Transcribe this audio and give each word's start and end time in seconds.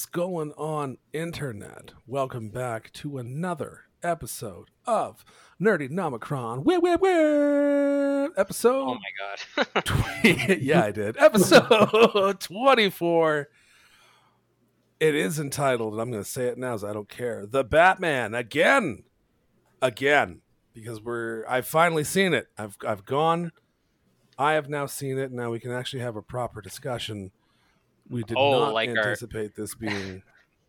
Is 0.00 0.06
going 0.06 0.52
on, 0.52 0.96
Internet? 1.12 1.92
Welcome 2.06 2.48
back 2.48 2.90
to 2.94 3.18
another 3.18 3.82
episode 4.02 4.70
of 4.86 5.26
Nerdy 5.60 5.90
Nomicron. 5.90 6.64
Where, 6.64 6.80
where, 6.80 6.96
where? 6.96 8.30
Episode. 8.34 8.86
Oh 8.88 8.94
my 8.94 9.64
god. 9.74 9.84
20, 10.22 10.56
yeah, 10.62 10.84
I 10.84 10.90
did. 10.90 11.18
Episode 11.18 12.40
24. 12.40 13.48
It 15.00 15.14
is 15.14 15.38
entitled, 15.38 15.92
and 15.92 16.00
I'm 16.00 16.10
going 16.10 16.24
to 16.24 16.30
say 16.30 16.46
it 16.46 16.56
now 16.56 16.72
as 16.72 16.82
I 16.82 16.94
don't 16.94 17.10
care. 17.10 17.44
The 17.44 17.62
Batman 17.62 18.34
again. 18.34 19.02
Again. 19.82 20.40
Because 20.72 21.02
we're 21.02 21.44
I've 21.46 21.66
finally 21.66 22.04
seen 22.04 22.32
it. 22.32 22.46
I've 22.56 22.78
I've 22.88 23.04
gone 23.04 23.52
I 24.40 24.54
have 24.54 24.70
now 24.70 24.86
seen 24.86 25.18
it. 25.18 25.30
Now 25.30 25.50
we 25.50 25.60
can 25.60 25.70
actually 25.70 26.00
have 26.00 26.16
a 26.16 26.22
proper 26.22 26.62
discussion. 26.62 27.32
We 28.10 28.22
did 28.24 28.36
Oh, 28.36 28.64
not 28.64 28.74
like 28.74 28.90
our- 28.90 28.96
anticipate 28.98 29.54
this 29.54 29.74
being 29.74 30.22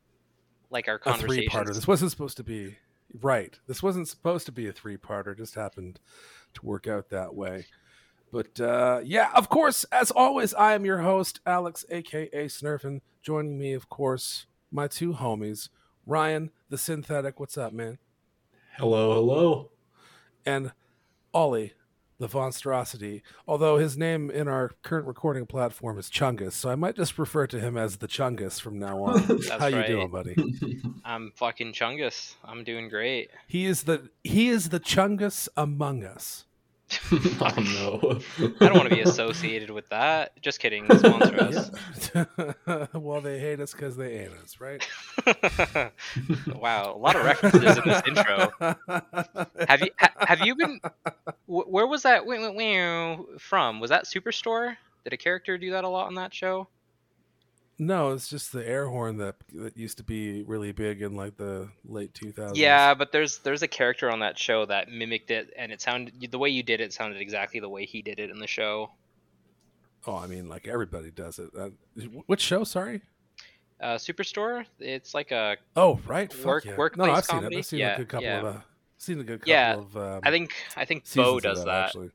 like 0.70 0.88
our 0.88 1.02
a 1.06 1.17
three-parter. 1.17 1.73
This 1.73 1.88
wasn't 1.88 2.11
supposed 2.11 2.38
to 2.38 2.44
be 2.44 2.78
right. 3.22 3.59
This 3.67 3.81
wasn't 3.84 4.08
supposed 4.08 4.45
to 4.45 4.52
be 4.52 4.67
a 4.67 4.72
three-parter. 4.72 5.34
It 5.34 5.38
just 5.39 5.56
happened 5.56 6.00
to 6.53 6.66
work 6.66 6.88
out 6.88 7.09
that 7.09 7.36
way. 7.36 7.66
But 8.31 8.59
uh, 8.62 9.02
yeah, 9.03 9.31
of 9.36 9.50
course, 9.50 9.84
as 9.92 10.12
always, 10.12 10.53
I 10.53 10.73
am 10.75 10.86
your 10.86 11.00
host, 11.00 11.42
Alex, 11.45 11.84
aka 11.89 12.30
Snurfin. 12.45 13.02
Joining 13.22 13.59
me, 13.59 13.73
of 13.73 13.89
course, 13.89 14.45
my 14.72 14.88
two 14.88 15.14
homies, 15.14 15.67
Ryan, 16.06 16.52
the 16.69 16.78
synthetic. 16.78 17.39
What's 17.39 17.58
up, 17.58 17.73
man? 17.73 17.97
Hello, 18.78 19.14
hello. 19.16 19.72
And 20.45 20.72
Ollie, 21.34 21.73
the 22.22 22.30
monstrosity. 22.33 23.23
Although 23.47 23.77
his 23.77 23.97
name 23.97 24.31
in 24.31 24.47
our 24.47 24.72
current 24.83 25.08
recording 25.08 25.45
platform 25.45 25.97
is 26.00 26.09
Chungus, 26.09 26.53
so 26.53 26.69
I 26.69 26.75
might 26.75 26.95
just 26.95 27.19
refer 27.19 27.47
to 27.47 27.59
him 27.59 27.78
as 27.78 27.97
the 27.97 28.08
Chungus 28.08 28.61
from 28.61 28.80
now 28.80 29.03
on. 29.03 29.22
That's 29.28 29.50
How 29.50 29.67
you 29.67 29.86
doing, 29.86 30.09
buddy? 30.09 30.36
I'm 31.05 31.31
fucking 31.36 31.73
Chungus. 31.73 32.36
I'm 32.45 32.63
doing 32.63 32.89
great. 32.89 33.30
He 33.47 33.66
is 33.66 33.83
the 33.83 34.09
he 34.23 34.50
is 34.50 34.69
the 34.69 34.80
Chungus 34.80 35.50
among 35.58 36.03
us. 36.03 36.45
oh 37.11 37.53
no. 37.58 38.20
I 38.59 38.66
don't 38.67 38.75
want 38.78 38.89
to 38.89 38.95
be 38.95 39.02
associated 39.02 39.70
with 39.70 39.88
that. 39.89 40.39
Just 40.42 40.59
kidding. 40.59 40.88
This 40.88 41.03
monstrous. 41.03 41.72
Yeah. 42.14 42.86
well, 42.94 43.22
they 43.22 43.39
hate 43.39 43.59
us 43.61 43.72
because 43.72 43.95
they 43.95 44.17
hate 44.17 44.31
us, 44.44 44.59
right? 44.59 44.86
wow, 46.59 46.94
a 46.94 46.97
lot 46.97 47.16
of 47.16 47.23
references 47.23 47.78
in 47.78 47.84
this 47.88 48.02
intro. 48.08 48.52
Have 49.67 49.81
you 49.81 49.92
ha- 49.97 50.14
have 50.19 50.39
you 50.42 50.56
been? 50.56 50.80
wh- 51.45 51.67
Where 51.69 51.88
was 51.88 52.03
that 52.03 52.23
wh- 52.23 52.42
wh- 52.42 53.36
wh- 53.36 53.39
from? 53.39 53.80
Was 53.80 53.89
that 53.92 54.06
Superstore? 54.06 54.75
Did 55.03 55.14
a 55.14 55.17
character 55.17 55.58
do 55.58 55.72
that 55.72 55.84
a 55.84 55.88
lot 55.88 56.08
on 56.08 56.16
that 56.16 56.34
show? 56.34 56.67
No, 57.81 58.11
it's 58.11 58.27
just 58.29 58.51
the 58.53 58.65
air 58.65 58.85
horn 58.87 59.17
that 59.17 59.35
that 59.56 59.75
used 59.75 59.97
to 59.97 60.03
be 60.03 60.44
really 60.44 60.72
big 60.72 61.01
in 61.01 61.16
like 61.16 61.35
the 61.38 61.67
late 61.83 62.13
2000s. 62.13 62.51
Yeah, 62.56 62.94
but 62.94 63.11
there's 63.11 63.39
there's 63.39 63.63
a 63.63 63.67
character 63.67 64.11
on 64.11 64.19
that 64.19 64.38
show 64.38 64.67
that 64.67 64.89
mimicked 64.91 65.31
it, 65.31 65.51
and 65.57 65.72
it 65.72 65.81
sounded 65.81 66.13
the 66.29 66.38
way 66.38 66.50
you 66.50 66.61
did 66.61 66.79
it 66.79 66.94
sounded 66.94 67.19
exactly 67.19 67.59
the 67.59 67.67
way 67.69 67.85
he 67.85 68.03
did 68.03 68.19
it 68.19 68.29
in 68.29 68.38
the 68.38 68.45
show. 68.45 68.91
Oh, 70.06 70.16
I 70.16 70.28
mean, 70.28 70.47
like 70.47 70.67
everybody 70.67 71.09
does 71.09 71.39
it. 71.39 71.50
Uh, 71.57 71.69
which 72.28 72.41
show? 72.41 72.63
Sorry. 72.63 73.01
Uh, 73.81 73.95
Superstore. 73.95 74.66
It's 74.79 75.16
like 75.16 75.31
a 75.31 75.57
Oh, 75.75 76.00
right. 76.06 76.31
Work- 76.45 76.66
yeah. 76.66 76.75
workplace 76.77 77.07
no, 77.07 77.13
I've 77.13 77.25
seen 77.25 77.44
it. 77.51 77.57
I've 77.57 77.66
seen 77.66 77.79
Yeah, 77.79 77.95
a 77.95 77.97
good 77.97 78.09
couple 78.09 78.25
yeah. 78.27 78.39
of. 78.41 78.45
Uh, 78.45 78.59
seen 79.00 79.19
a 79.19 79.23
good 79.23 79.39
couple 79.41 79.51
Yeah, 79.53 79.73
of. 79.77 79.97
Um, 79.97 80.19
I 80.22 80.29
think 80.29 80.53
I 80.77 80.85
think 80.85 81.11
Bo 81.16 81.39
does 81.39 81.66
that. 81.66 81.85
Actually. 81.85 82.11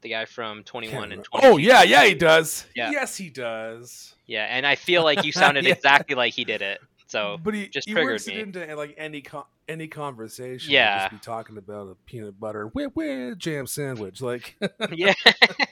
The 0.00 0.10
guy 0.10 0.24
from 0.26 0.62
Twenty 0.64 0.88
One 0.88 1.04
and 1.12 1.24
remember. 1.24 1.28
20. 1.40 1.46
Oh 1.46 1.56
yeah, 1.56 1.82
yeah, 1.82 2.04
he 2.04 2.14
does. 2.14 2.64
Yeah. 2.76 2.90
Yes, 2.90 3.16
he 3.16 3.30
does. 3.30 4.14
yeah, 4.26 4.44
and 4.48 4.66
I 4.66 4.74
feel 4.76 5.02
like 5.02 5.24
you 5.24 5.32
sounded 5.32 5.64
Yeah. 5.66 5.74
exactly 5.74 6.14
like 6.14 6.34
he 6.34 6.44
did 6.44 6.62
it. 6.62 6.80
So 7.06 7.38
but 7.42 7.54
he 7.54 7.68
just 7.68 7.88
he 7.88 7.94
triggered 7.94 8.12
works 8.12 8.26
me. 8.26 8.34
it 8.34 8.40
into 8.40 8.76
like 8.76 8.94
any 8.98 9.22
con- 9.22 9.44
any 9.68 9.88
conversation. 9.88 10.70
Yeah. 10.72 11.08
Just 11.08 11.10
be 11.12 11.18
talking 11.18 11.56
about 11.56 11.88
a 11.88 11.94
peanut 12.06 12.38
butter 12.38 12.66
whip 12.68 12.94
whip 12.94 13.38
jam 13.38 13.66
sandwich. 13.66 14.20
Like, 14.20 14.56
yeah, 14.92 15.14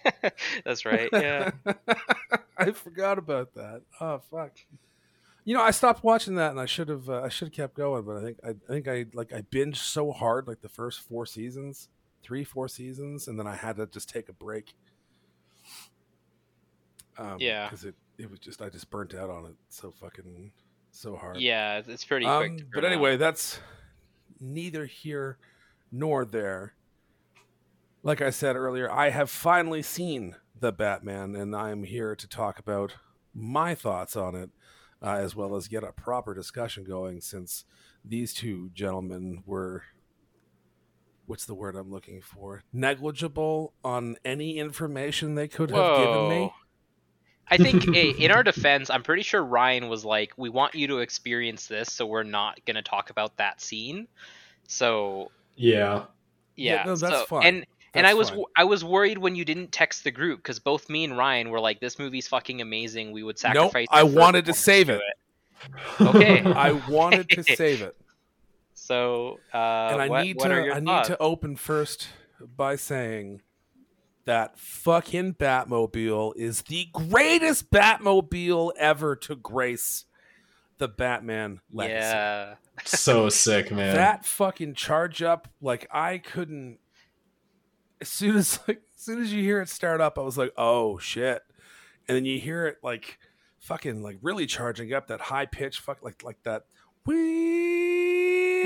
that's 0.65 0.85
right. 0.85 1.09
Yeah, 1.13 1.51
I 2.57 2.71
forgot 2.73 3.19
about 3.19 3.55
that. 3.55 3.83
Oh 4.01 4.21
fuck. 4.31 4.53
You 5.45 5.55
know, 5.55 5.63
I 5.63 5.71
stopped 5.71 6.03
watching 6.03 6.35
that, 6.37 6.51
and 6.51 6.59
I 6.59 6.67
should 6.67 6.89
have. 6.89 7.09
Uh, 7.09 7.23
I 7.23 7.29
should 7.29 7.49
have 7.49 7.55
kept 7.55 7.75
going, 7.75 8.03
but 8.03 8.17
I 8.17 8.23
think 8.23 8.39
I, 8.43 8.49
I 8.49 8.55
think 8.69 8.89
I 8.89 9.05
like 9.13 9.33
I 9.33 9.43
binged 9.43 9.77
so 9.77 10.11
hard, 10.11 10.49
like 10.49 10.61
the 10.63 10.69
first 10.69 11.01
four 11.03 11.25
seasons, 11.27 11.89
three, 12.27 12.43
four 12.45 12.67
seasons, 12.67 13.29
and 13.29 13.39
then 13.39 13.47
I 13.47 13.55
had 13.55 13.77
to 13.77 13.87
just 13.87 14.09
take 14.09 14.29
a 14.29 14.33
break. 14.33 14.75
Um, 17.19 17.37
Yeah. 17.41 17.67
because 17.67 17.85
it 17.85 17.95
it 18.19 18.31
was 18.31 18.39
just 18.41 18.63
I 18.63 18.69
just 18.71 18.89
burnt 18.91 19.15
out 19.15 19.29
on 19.31 19.45
it 19.47 19.55
so 19.69 19.91
fucking 19.91 20.51
so 20.91 21.17
hard. 21.17 21.39
yeah, 21.41 21.83
it's 21.87 22.05
pretty 22.05 22.25
Um, 22.27 22.57
but 22.57 22.71
burn 22.73 22.85
out. 22.87 22.93
anyway, 22.93 23.17
that's 23.19 23.61
neither 24.41 24.87
here 24.87 25.39
nor 25.93 26.25
there. 26.25 26.75
Like 28.03 28.21
I 28.23 28.31
said 28.31 28.57
earlier, 28.57 28.91
I 28.91 29.11
have 29.11 29.29
finally 29.31 29.83
seen 29.83 30.37
the 30.59 30.73
Batman, 30.73 31.37
and 31.37 31.55
I 31.55 31.71
am 31.71 31.83
here 31.85 32.17
to 32.17 32.27
talk 32.29 32.59
about 32.59 32.97
my 33.35 33.75
thoughts 33.75 34.17
on 34.17 34.35
it, 34.35 34.51
uh, 35.03 35.17
as 35.17 35.37
well 35.37 35.55
as 35.57 35.69
get 35.69 35.85
a 35.85 35.93
proper 35.93 36.33
discussion 36.33 36.85
going. 36.85 37.21
Since 37.21 37.65
these 38.05 38.33
two 38.33 38.71
gentlemen 38.73 39.43
were, 39.45 39.83
what's 41.27 41.45
the 41.47 41.55
word 41.55 41.77
I'm 41.77 41.91
looking 41.91 42.21
for? 42.23 42.63
Negligible 42.73 43.73
on 43.85 44.17
any 44.25 44.59
information 44.59 45.35
they 45.35 45.49
could 45.49 45.71
have 45.71 45.97
given 45.99 46.29
me. 46.29 46.53
I 47.49 47.57
think 47.59 47.89
i- 47.89 47.93
in 48.19 48.31
our 48.33 48.43
defense, 48.43 48.91
I'm 48.91 49.03
pretty 49.05 49.23
sure 49.23 49.43
Ryan 49.43 49.89
was 49.89 50.05
like, 50.05 50.33
"We 50.37 50.49
want 50.49 50.75
you 50.75 50.89
to 50.89 50.99
experience 50.99 51.67
this, 51.67 51.93
so 51.93 52.05
we're 52.07 52.25
not 52.25 52.59
gonna 52.67 52.83
talk 52.83 53.11
about 53.11 53.37
that 53.37 53.61
scene." 53.61 54.09
So 54.67 55.31
yeah. 55.57 56.07
yeah, 56.57 56.83
no, 56.85 56.97
that's 56.97 57.19
so- 57.21 57.27
fine. 57.27 57.47
And 57.47 57.67
and 57.95 58.07
I 58.07 58.15
was 58.15 58.29
fine. 58.29 58.39
w- 58.39 58.47
I 58.57 58.65
was 58.65 58.85
worried 58.85 59.17
when 59.19 59.37
you 59.37 59.45
didn't 59.45 59.73
text 59.73 60.05
the 60.05 60.11
group 60.11 60.41
because 60.41 60.59
both 60.59 60.91
me 60.91 61.05
and 61.05 61.17
Ryan 61.17 61.51
were 61.51 61.61
like, 61.61 61.81
"This 61.81 61.99
movie's 61.99 62.27
fucking 62.29 62.61
amazing. 62.61 63.13
We 63.13 63.23
would 63.23 63.37
Nope, 63.45 63.55
sacrifice." 63.55 63.87
I 63.91 64.03
wanted 64.03 64.45
to 64.47 64.53
save 64.53 64.89
to 64.89 64.97
it. 64.97 65.03
Okay. 66.01 66.41
I 66.53 66.73
wanted 66.73 67.29
to 67.31 67.43
save 67.57 67.81
it. 67.81 67.97
So, 68.87 69.41
uh, 69.53 69.89
and 69.91 70.01
I 70.01 70.09
what, 70.09 70.25
need 70.25 70.37
what 70.37 70.53
are 70.53 70.61
to 70.61 70.67
your 70.67 70.75
I 70.77 70.79
need 70.79 71.05
to 71.07 71.19
open 71.19 71.57
first 71.57 72.07
by 72.41 72.77
saying 72.77 73.43
that 74.27 74.57
fucking 74.61 75.35
Batmobile 75.35 76.35
is 76.37 76.63
the 76.63 76.87
greatest 76.93 77.73
Batmobile 77.73 78.71
ever 78.79 79.17
to 79.17 79.35
grace 79.35 80.05
the 80.79 80.87
Batman 80.87 81.61
legacy. 81.73 81.97
Yeah, 81.97 82.55
so 82.85 83.29
sick, 83.31 83.73
man. 83.73 83.97
That 83.97 84.25
fucking 84.25 84.75
charge 84.75 85.21
up, 85.21 85.49
like 85.61 85.89
I 85.91 86.19
couldn't. 86.19 86.79
As 88.01 88.09
soon 88.09 88.37
as 88.37 88.60
like 88.69 88.83
as 88.95 89.03
soon 89.03 89.21
as 89.21 89.33
you 89.33 89.43
hear 89.43 89.60
it 89.60 89.69
start 89.69 90.01
up, 90.01 90.16
I 90.16 90.22
was 90.22 90.39
like, 90.39 90.53
oh 90.57 90.99
shit, 90.99 91.43
and 92.07 92.16
then 92.16 92.25
you 92.25 92.39
hear 92.39 92.69
it 92.69 92.77
like 92.84 93.19
fucking 93.59 94.01
like 94.01 94.19
really 94.22 94.47
charging 94.47 94.93
up 94.93 95.09
that 95.09 95.22
high 95.22 95.47
pitch, 95.47 95.81
fuck 95.81 96.05
like 96.05 96.22
like 96.22 96.41
that. 96.45 96.66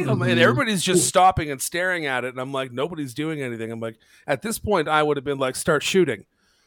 Whee! 0.09 0.31
and 0.31 0.41
everybody's 0.41 0.83
just 0.83 1.07
stopping 1.07 1.51
and 1.51 1.61
staring 1.61 2.07
at 2.07 2.25
it, 2.25 2.29
and 2.29 2.41
I'm 2.41 2.53
like, 2.53 2.73
nobody's 2.73 3.15
doing 3.15 3.41
anything. 3.43 3.71
I'm 3.73 3.81
like, 3.81 3.99
at 4.27 4.43
this 4.43 4.59
point, 4.59 4.89
I 4.89 5.03
would 5.03 5.17
have 5.17 5.25
been 5.25 5.39
like, 5.39 5.57
start 5.57 5.83
shooting, 5.83 6.25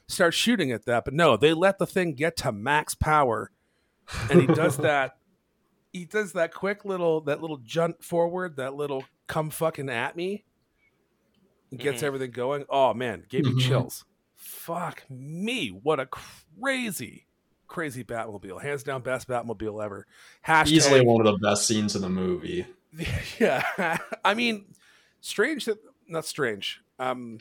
start 0.07 0.33
shooting 0.33 0.71
at 0.71 0.85
that, 0.85 1.05
but 1.05 1.13
no, 1.13 1.37
they 1.37 1.53
let 1.53 1.77
the 1.79 1.87
thing 1.87 2.13
get 2.13 2.37
to 2.37 2.51
max 2.51 2.95
power, 2.95 3.51
and 4.29 4.41
he 4.41 4.47
does 4.47 4.77
that. 4.77 5.17
He 5.91 6.05
does 6.05 6.33
that 6.33 6.53
quick 6.53 6.85
little 6.85 7.21
that 7.21 7.41
little 7.41 7.57
jump 7.57 8.03
forward, 8.03 8.57
that 8.57 8.73
little 8.73 9.03
come 9.27 9.49
fucking 9.51 9.89
at 9.89 10.15
me, 10.15 10.43
and 11.71 11.79
gets 11.79 12.01
Mhm. 12.01 12.05
everything 12.07 12.31
going. 12.31 12.65
Oh 12.69 12.93
man, 12.93 13.25
gave 13.29 13.45
me 13.45 13.51
Mhm. 13.51 13.59
chills. 13.67 14.05
Fuck 14.35 15.03
me, 15.09 15.69
what 15.69 15.99
a 15.99 16.07
crazy, 16.07 17.27
crazy 17.67 18.03
Batmobile. 18.03 18.61
Hands 18.61 18.81
down, 18.83 19.01
best 19.03 19.27
Batmobile 19.27 19.83
ever. 19.85 20.05
Hashtag, 20.45 20.67
Easily 20.71 21.01
one 21.05 21.25
of 21.25 21.31
the 21.39 21.47
best 21.47 21.67
scenes 21.67 21.95
in 21.95 22.01
the 22.01 22.09
movie. 22.09 22.65
yeah. 23.39 23.97
I 24.23 24.33
mean 24.33 24.65
strange 25.21 25.65
that 25.65 25.77
not 26.07 26.25
strange 26.25 26.81
um 26.99 27.39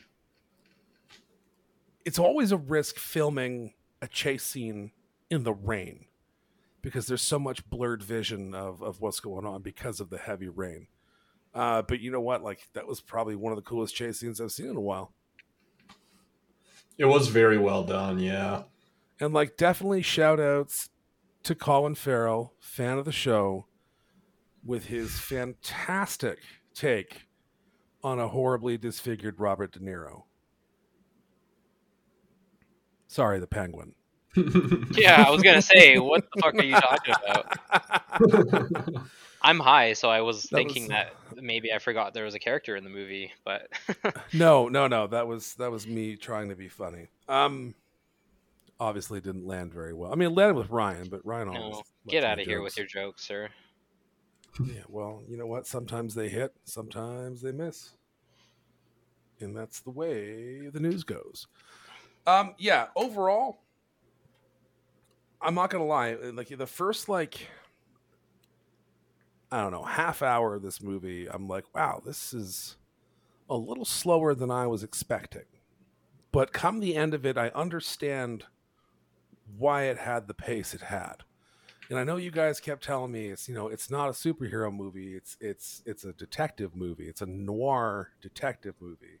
it's 2.05 2.19
always 2.19 2.51
a 2.51 2.57
risk 2.57 2.97
filming 2.97 3.73
a 4.01 4.07
chase 4.07 4.43
scene 4.43 4.91
in 5.29 5.43
the 5.43 5.53
rain 5.53 6.05
because 6.81 7.07
there's 7.07 7.21
so 7.21 7.39
much 7.39 7.67
blurred 7.69 8.03
vision 8.03 8.53
of, 8.53 8.81
of 8.83 9.01
what's 9.01 9.19
going 9.19 9.45
on 9.45 9.61
because 9.61 9.99
of 9.99 10.09
the 10.09 10.17
heavy 10.17 10.49
rain. 10.49 10.87
Uh, 11.55 11.81
but 11.81 12.01
you 12.01 12.11
know 12.11 12.19
what? 12.19 12.43
Like 12.43 12.67
that 12.73 12.85
was 12.87 12.99
probably 12.99 13.35
one 13.35 13.53
of 13.53 13.55
the 13.55 13.61
coolest 13.63 13.95
chase 13.95 14.19
scenes 14.19 14.41
i've 14.41 14.51
seen 14.51 14.69
in 14.69 14.75
a 14.75 14.81
while. 14.81 15.13
It 16.97 17.05
was 17.05 17.29
very 17.29 17.57
well 17.57 17.83
done, 17.83 18.19
yeah. 18.19 18.63
and 19.19 19.33
like 19.33 19.57
definitely 19.57 20.03
shout 20.03 20.39
outs 20.39 20.89
to 21.41 21.55
colin 21.55 21.95
farrell 21.95 22.53
fan 22.59 22.99
of 22.99 23.05
the 23.05 23.11
show 23.11 23.65
with 24.65 24.85
his 24.85 25.19
fantastic 25.19 26.39
take 26.73 27.27
on 28.03 28.19
a 28.19 28.27
horribly 28.27 28.77
disfigured 28.77 29.39
robert 29.39 29.71
de 29.71 29.79
niro 29.79 30.23
sorry 33.07 33.39
the 33.39 33.47
penguin 33.47 33.93
Yeah, 34.95 35.23
I 35.27 35.29
was 35.29 35.43
gonna 35.43 35.61
say, 35.61 35.99
what 35.99 36.23
the 36.33 36.41
fuck 36.41 36.55
are 36.55 36.63
you 36.63 36.73
talking 36.73 37.13
about? 37.23 38.99
I'm 39.43 39.59
high, 39.59 39.93
so 39.93 40.09
I 40.09 40.21
was 40.21 40.43
That 40.43 40.55
thinking 40.57 40.83
was- 40.83 40.89
that 40.89 41.13
maybe 41.35 41.71
I 41.71 41.77
forgot 41.77 42.15
there 42.15 42.23
was 42.25 42.33
a 42.33 42.39
character 42.39 42.75
in 42.75 42.83
the 42.83 42.89
movie, 42.89 43.31
but 43.45 43.67
no, 44.33 44.69
no, 44.69 44.87
no. 44.87 45.05
That 45.05 45.27
was 45.27 45.53
that 45.55 45.69
was 45.69 45.85
me 45.85 46.15
trying 46.15 46.49
to 46.49 46.55
be 46.55 46.67
funny. 46.67 47.09
Um, 47.29 47.75
obviously 48.79 49.21
didn't 49.21 49.45
land 49.45 49.71
very 49.71 49.93
well. 49.93 50.11
I 50.11 50.15
mean, 50.15 50.29
it 50.31 50.35
landed 50.35 50.55
with 50.55 50.71
Ryan, 50.71 51.09
but 51.09 51.23
Ryan 51.23 51.49
always 51.49 51.61
no, 51.61 51.77
left 51.77 51.91
get 52.07 52.23
out 52.23 52.39
of 52.39 52.47
here 52.47 52.63
with 52.63 52.75
your 52.75 52.87
jokes, 52.87 53.23
sir. 53.23 53.49
Yeah, 54.61 54.83
well, 54.87 55.23
you 55.27 55.37
know 55.37 55.47
what? 55.47 55.65
Sometimes 55.65 56.13
they 56.13 56.29
hit, 56.29 56.53
sometimes 56.63 57.41
they 57.41 57.51
miss. 57.51 57.91
And 59.39 59.57
that's 59.57 59.79
the 59.79 59.89
way 59.89 60.67
the 60.67 60.79
news 60.79 61.03
goes. 61.03 61.47
Um, 62.27 62.53
yeah, 62.57 62.87
overall, 62.95 63.57
I'm 65.41 65.55
not 65.55 65.69
gonna 65.69 65.85
lie, 65.85 66.13
like 66.13 66.49
the 66.49 66.67
first 66.67 67.09
like 67.09 67.47
I 69.51 69.61
don't 69.61 69.71
know, 69.71 69.83
half 69.83 70.23
hour 70.23 70.55
of 70.55 70.63
this 70.63 70.81
movie, 70.81 71.27
I'm 71.29 71.47
like, 71.47 71.65
wow, 71.75 72.01
this 72.03 72.33
is 72.33 72.75
a 73.47 73.55
little 73.55 73.85
slower 73.85 74.33
than 74.33 74.49
I 74.49 74.65
was 74.65 74.83
expecting. 74.83 75.45
But 76.31 76.53
come 76.53 76.79
the 76.79 76.95
end 76.95 77.13
of 77.13 77.23
it, 77.23 77.37
I 77.37 77.49
understand 77.49 78.45
why 79.55 79.83
it 79.83 79.99
had 79.99 80.27
the 80.27 80.33
pace 80.33 80.73
it 80.73 80.81
had 80.81 81.17
and 81.89 81.99
I 81.99 82.03
know 82.03 82.17
you 82.17 82.31
guys 82.31 82.59
kept 82.59 82.83
telling 82.83 83.11
me 83.11 83.27
it's 83.27 83.47
you 83.47 83.55
know 83.55 83.67
it's 83.67 83.89
not 83.91 84.09
a 84.09 84.13
superhero 84.13 84.73
movie 84.73 85.15
it's 85.15 85.37
it's 85.41 85.81
it's 85.85 86.03
a 86.05 86.13
detective 86.13 86.75
movie 86.75 87.07
it's 87.07 87.21
a 87.21 87.25
noir 87.25 88.09
detective 88.21 88.75
movie 88.79 89.19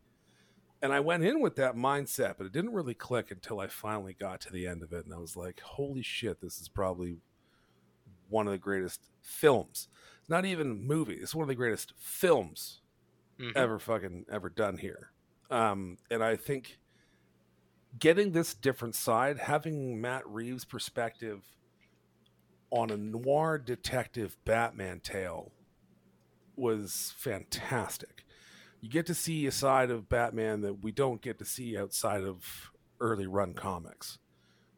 and 0.81 0.91
I 0.93 0.99
went 0.99 1.23
in 1.23 1.41
with 1.41 1.55
that 1.57 1.75
mindset 1.75 2.35
but 2.37 2.45
it 2.45 2.51
didn't 2.53 2.73
really 2.73 2.93
click 2.93 3.31
until 3.31 3.59
I 3.59 3.67
finally 3.67 4.13
got 4.19 4.41
to 4.41 4.51
the 4.51 4.67
end 4.67 4.83
of 4.83 4.93
it 4.93 5.05
and 5.05 5.13
I 5.13 5.17
was 5.17 5.35
like 5.35 5.59
holy 5.61 6.01
shit 6.01 6.41
this 6.41 6.59
is 6.61 6.67
probably 6.69 7.17
one 8.29 8.47
of 8.47 8.51
the 8.53 8.57
greatest 8.57 9.01
films 9.21 9.87
not 10.29 10.45
even 10.45 10.85
movie 10.85 11.15
it's 11.15 11.35
one 11.35 11.43
of 11.43 11.49
the 11.49 11.55
greatest 11.55 11.93
films 11.97 12.79
Mhm. 13.39 13.55
ever 13.55 13.79
fucking 13.79 14.27
ever 14.31 14.47
done 14.47 14.77
here. 14.77 15.09
Um, 15.49 15.97
and 16.11 16.23
I 16.23 16.35
think 16.35 16.77
getting 17.97 18.31
this 18.31 18.53
different 18.53 18.93
side, 18.93 19.39
having 19.39 19.99
Matt 19.99 20.27
Reeves' 20.27 20.65
perspective 20.65 21.41
on 22.73 22.89
a 22.89 22.97
noir 22.97 23.57
detective 23.59 24.35
Batman 24.45 24.99
tale 24.99 25.51
was 26.55 27.13
fantastic. 27.17 28.25
You 28.81 28.89
get 28.89 29.05
to 29.05 29.13
see 29.13 29.45
a 29.45 29.51
side 29.51 29.91
of 29.91 30.09
Batman 30.09 30.61
that 30.61 30.81
we 30.83 30.91
don't 30.91 31.21
get 31.21 31.39
to 31.39 31.45
see 31.45 31.77
outside 31.77 32.23
of 32.23 32.71
early 32.99 33.27
run 33.27 33.53
comics. 33.53 34.17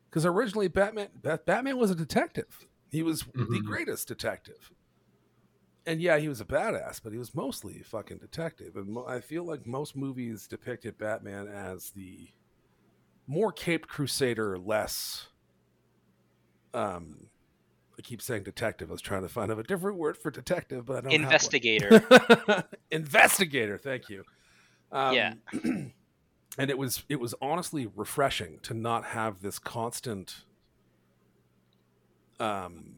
Because 0.09 0.25
originally, 0.25 0.67
Batman 0.67 1.07
Batman 1.21 1.77
was 1.77 1.89
a 1.91 1.95
detective. 1.95 2.67
He 2.91 3.01
was 3.01 3.21
the 3.33 3.45
Mhm. 3.45 3.65
greatest 3.65 4.07
detective 4.07 4.71
and 5.87 6.01
yeah, 6.01 6.17
he 6.17 6.27
was 6.27 6.41
a 6.41 6.45
badass, 6.45 6.99
but 7.03 7.11
he 7.11 7.19
was 7.19 7.35
mostly 7.35 7.79
a 7.79 7.83
fucking 7.83 8.17
detective. 8.17 8.75
And 8.75 8.87
mo- 8.87 9.05
I 9.05 9.21
feel 9.21 9.43
like 9.43 9.67
most 9.67 9.95
movies 9.95 10.47
depicted 10.47 10.97
Batman 10.97 11.47
as 11.47 11.91
the 11.91 12.29
more 13.27 13.51
caped 13.51 13.87
crusader, 13.87 14.57
less. 14.57 15.27
Um, 16.73 17.29
keep 18.05 18.21
saying 18.21 18.43
detective. 18.43 18.89
I 18.89 18.93
was 18.93 19.01
trying 19.01 19.23
to 19.23 19.29
find 19.29 19.51
a 19.51 19.63
different 19.63 19.97
word 19.97 20.17
for 20.17 20.31
detective, 20.31 20.85
but 20.85 20.97
I 20.97 21.01
don't. 21.01 21.11
Investigator. 21.13 22.65
Investigator. 22.91 23.77
Thank 23.77 24.09
you. 24.09 24.23
Um, 24.91 25.13
Yeah. 25.13 25.33
and 26.57 26.69
it 26.69 26.77
was 26.77 27.03
it 27.09 27.19
was 27.19 27.35
honestly 27.41 27.87
refreshing 27.95 28.59
to 28.63 28.73
not 28.73 29.05
have 29.05 29.41
this 29.41 29.59
constant 29.59 30.43
um, 32.39 32.95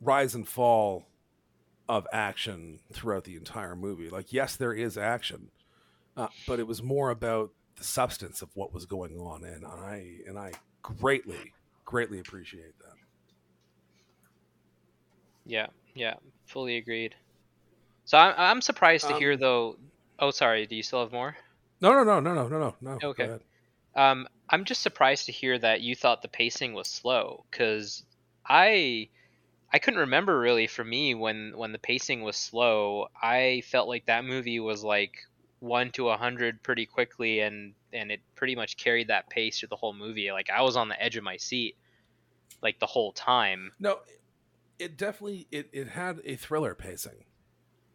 rise 0.00 0.34
and 0.34 0.46
fall 0.46 1.06
of 1.88 2.06
action 2.12 2.80
throughout 2.92 3.24
the 3.24 3.36
entire 3.36 3.76
movie. 3.76 4.08
Like, 4.08 4.32
yes, 4.32 4.56
there 4.56 4.72
is 4.72 4.96
action, 4.96 5.50
uh, 6.16 6.28
but 6.46 6.58
it 6.58 6.66
was 6.66 6.82
more 6.82 7.10
about 7.10 7.50
the 7.76 7.84
substance 7.84 8.42
of 8.42 8.48
what 8.54 8.72
was 8.72 8.86
going 8.86 9.18
on, 9.18 9.44
and 9.44 9.66
I 9.66 10.18
and 10.26 10.38
I 10.38 10.52
greatly, 10.82 11.52
greatly 11.84 12.20
appreciate 12.20 12.78
that. 12.78 12.83
Yeah, 15.46 15.66
yeah, 15.94 16.14
fully 16.46 16.76
agreed. 16.76 17.14
So 18.04 18.18
I'm 18.18 18.34
I'm 18.36 18.60
surprised 18.60 19.08
to 19.08 19.14
hear 19.14 19.32
Um, 19.32 19.40
though. 19.40 19.76
Oh, 20.18 20.30
sorry. 20.30 20.66
Do 20.66 20.76
you 20.76 20.82
still 20.82 21.00
have 21.00 21.12
more? 21.12 21.36
No, 21.80 21.92
no, 21.92 22.04
no, 22.04 22.20
no, 22.20 22.34
no, 22.34 22.48
no, 22.48 22.58
no, 22.58 22.74
no. 22.80 23.08
Okay. 23.08 23.38
Um, 23.96 24.28
I'm 24.48 24.64
just 24.64 24.82
surprised 24.82 25.26
to 25.26 25.32
hear 25.32 25.58
that 25.58 25.80
you 25.80 25.94
thought 25.94 26.22
the 26.22 26.28
pacing 26.28 26.74
was 26.74 26.88
slow, 26.88 27.44
because 27.50 28.04
I 28.46 29.08
I 29.72 29.78
couldn't 29.78 30.00
remember 30.00 30.38
really 30.38 30.66
for 30.66 30.84
me 30.84 31.14
when 31.14 31.56
when 31.56 31.72
the 31.72 31.78
pacing 31.78 32.22
was 32.22 32.36
slow. 32.36 33.08
I 33.20 33.62
felt 33.66 33.88
like 33.88 34.06
that 34.06 34.24
movie 34.24 34.60
was 34.60 34.84
like 34.84 35.14
one 35.60 35.90
to 35.92 36.10
a 36.10 36.16
hundred 36.16 36.62
pretty 36.62 36.86
quickly, 36.86 37.40
and 37.40 37.74
and 37.92 38.10
it 38.10 38.20
pretty 38.34 38.54
much 38.54 38.76
carried 38.76 39.08
that 39.08 39.30
pace 39.30 39.58
through 39.58 39.68
the 39.68 39.76
whole 39.76 39.94
movie. 39.94 40.30
Like 40.32 40.50
I 40.50 40.62
was 40.62 40.76
on 40.76 40.88
the 40.88 41.02
edge 41.02 41.16
of 41.16 41.24
my 41.24 41.36
seat, 41.36 41.76
like 42.62 42.78
the 42.78 42.86
whole 42.86 43.12
time. 43.12 43.72
No, 43.80 43.98
it 44.78 44.96
definitely 44.96 45.46
it, 45.50 45.68
it 45.72 45.88
had 45.88 46.20
a 46.24 46.36
thriller 46.36 46.74
pacing. 46.74 47.24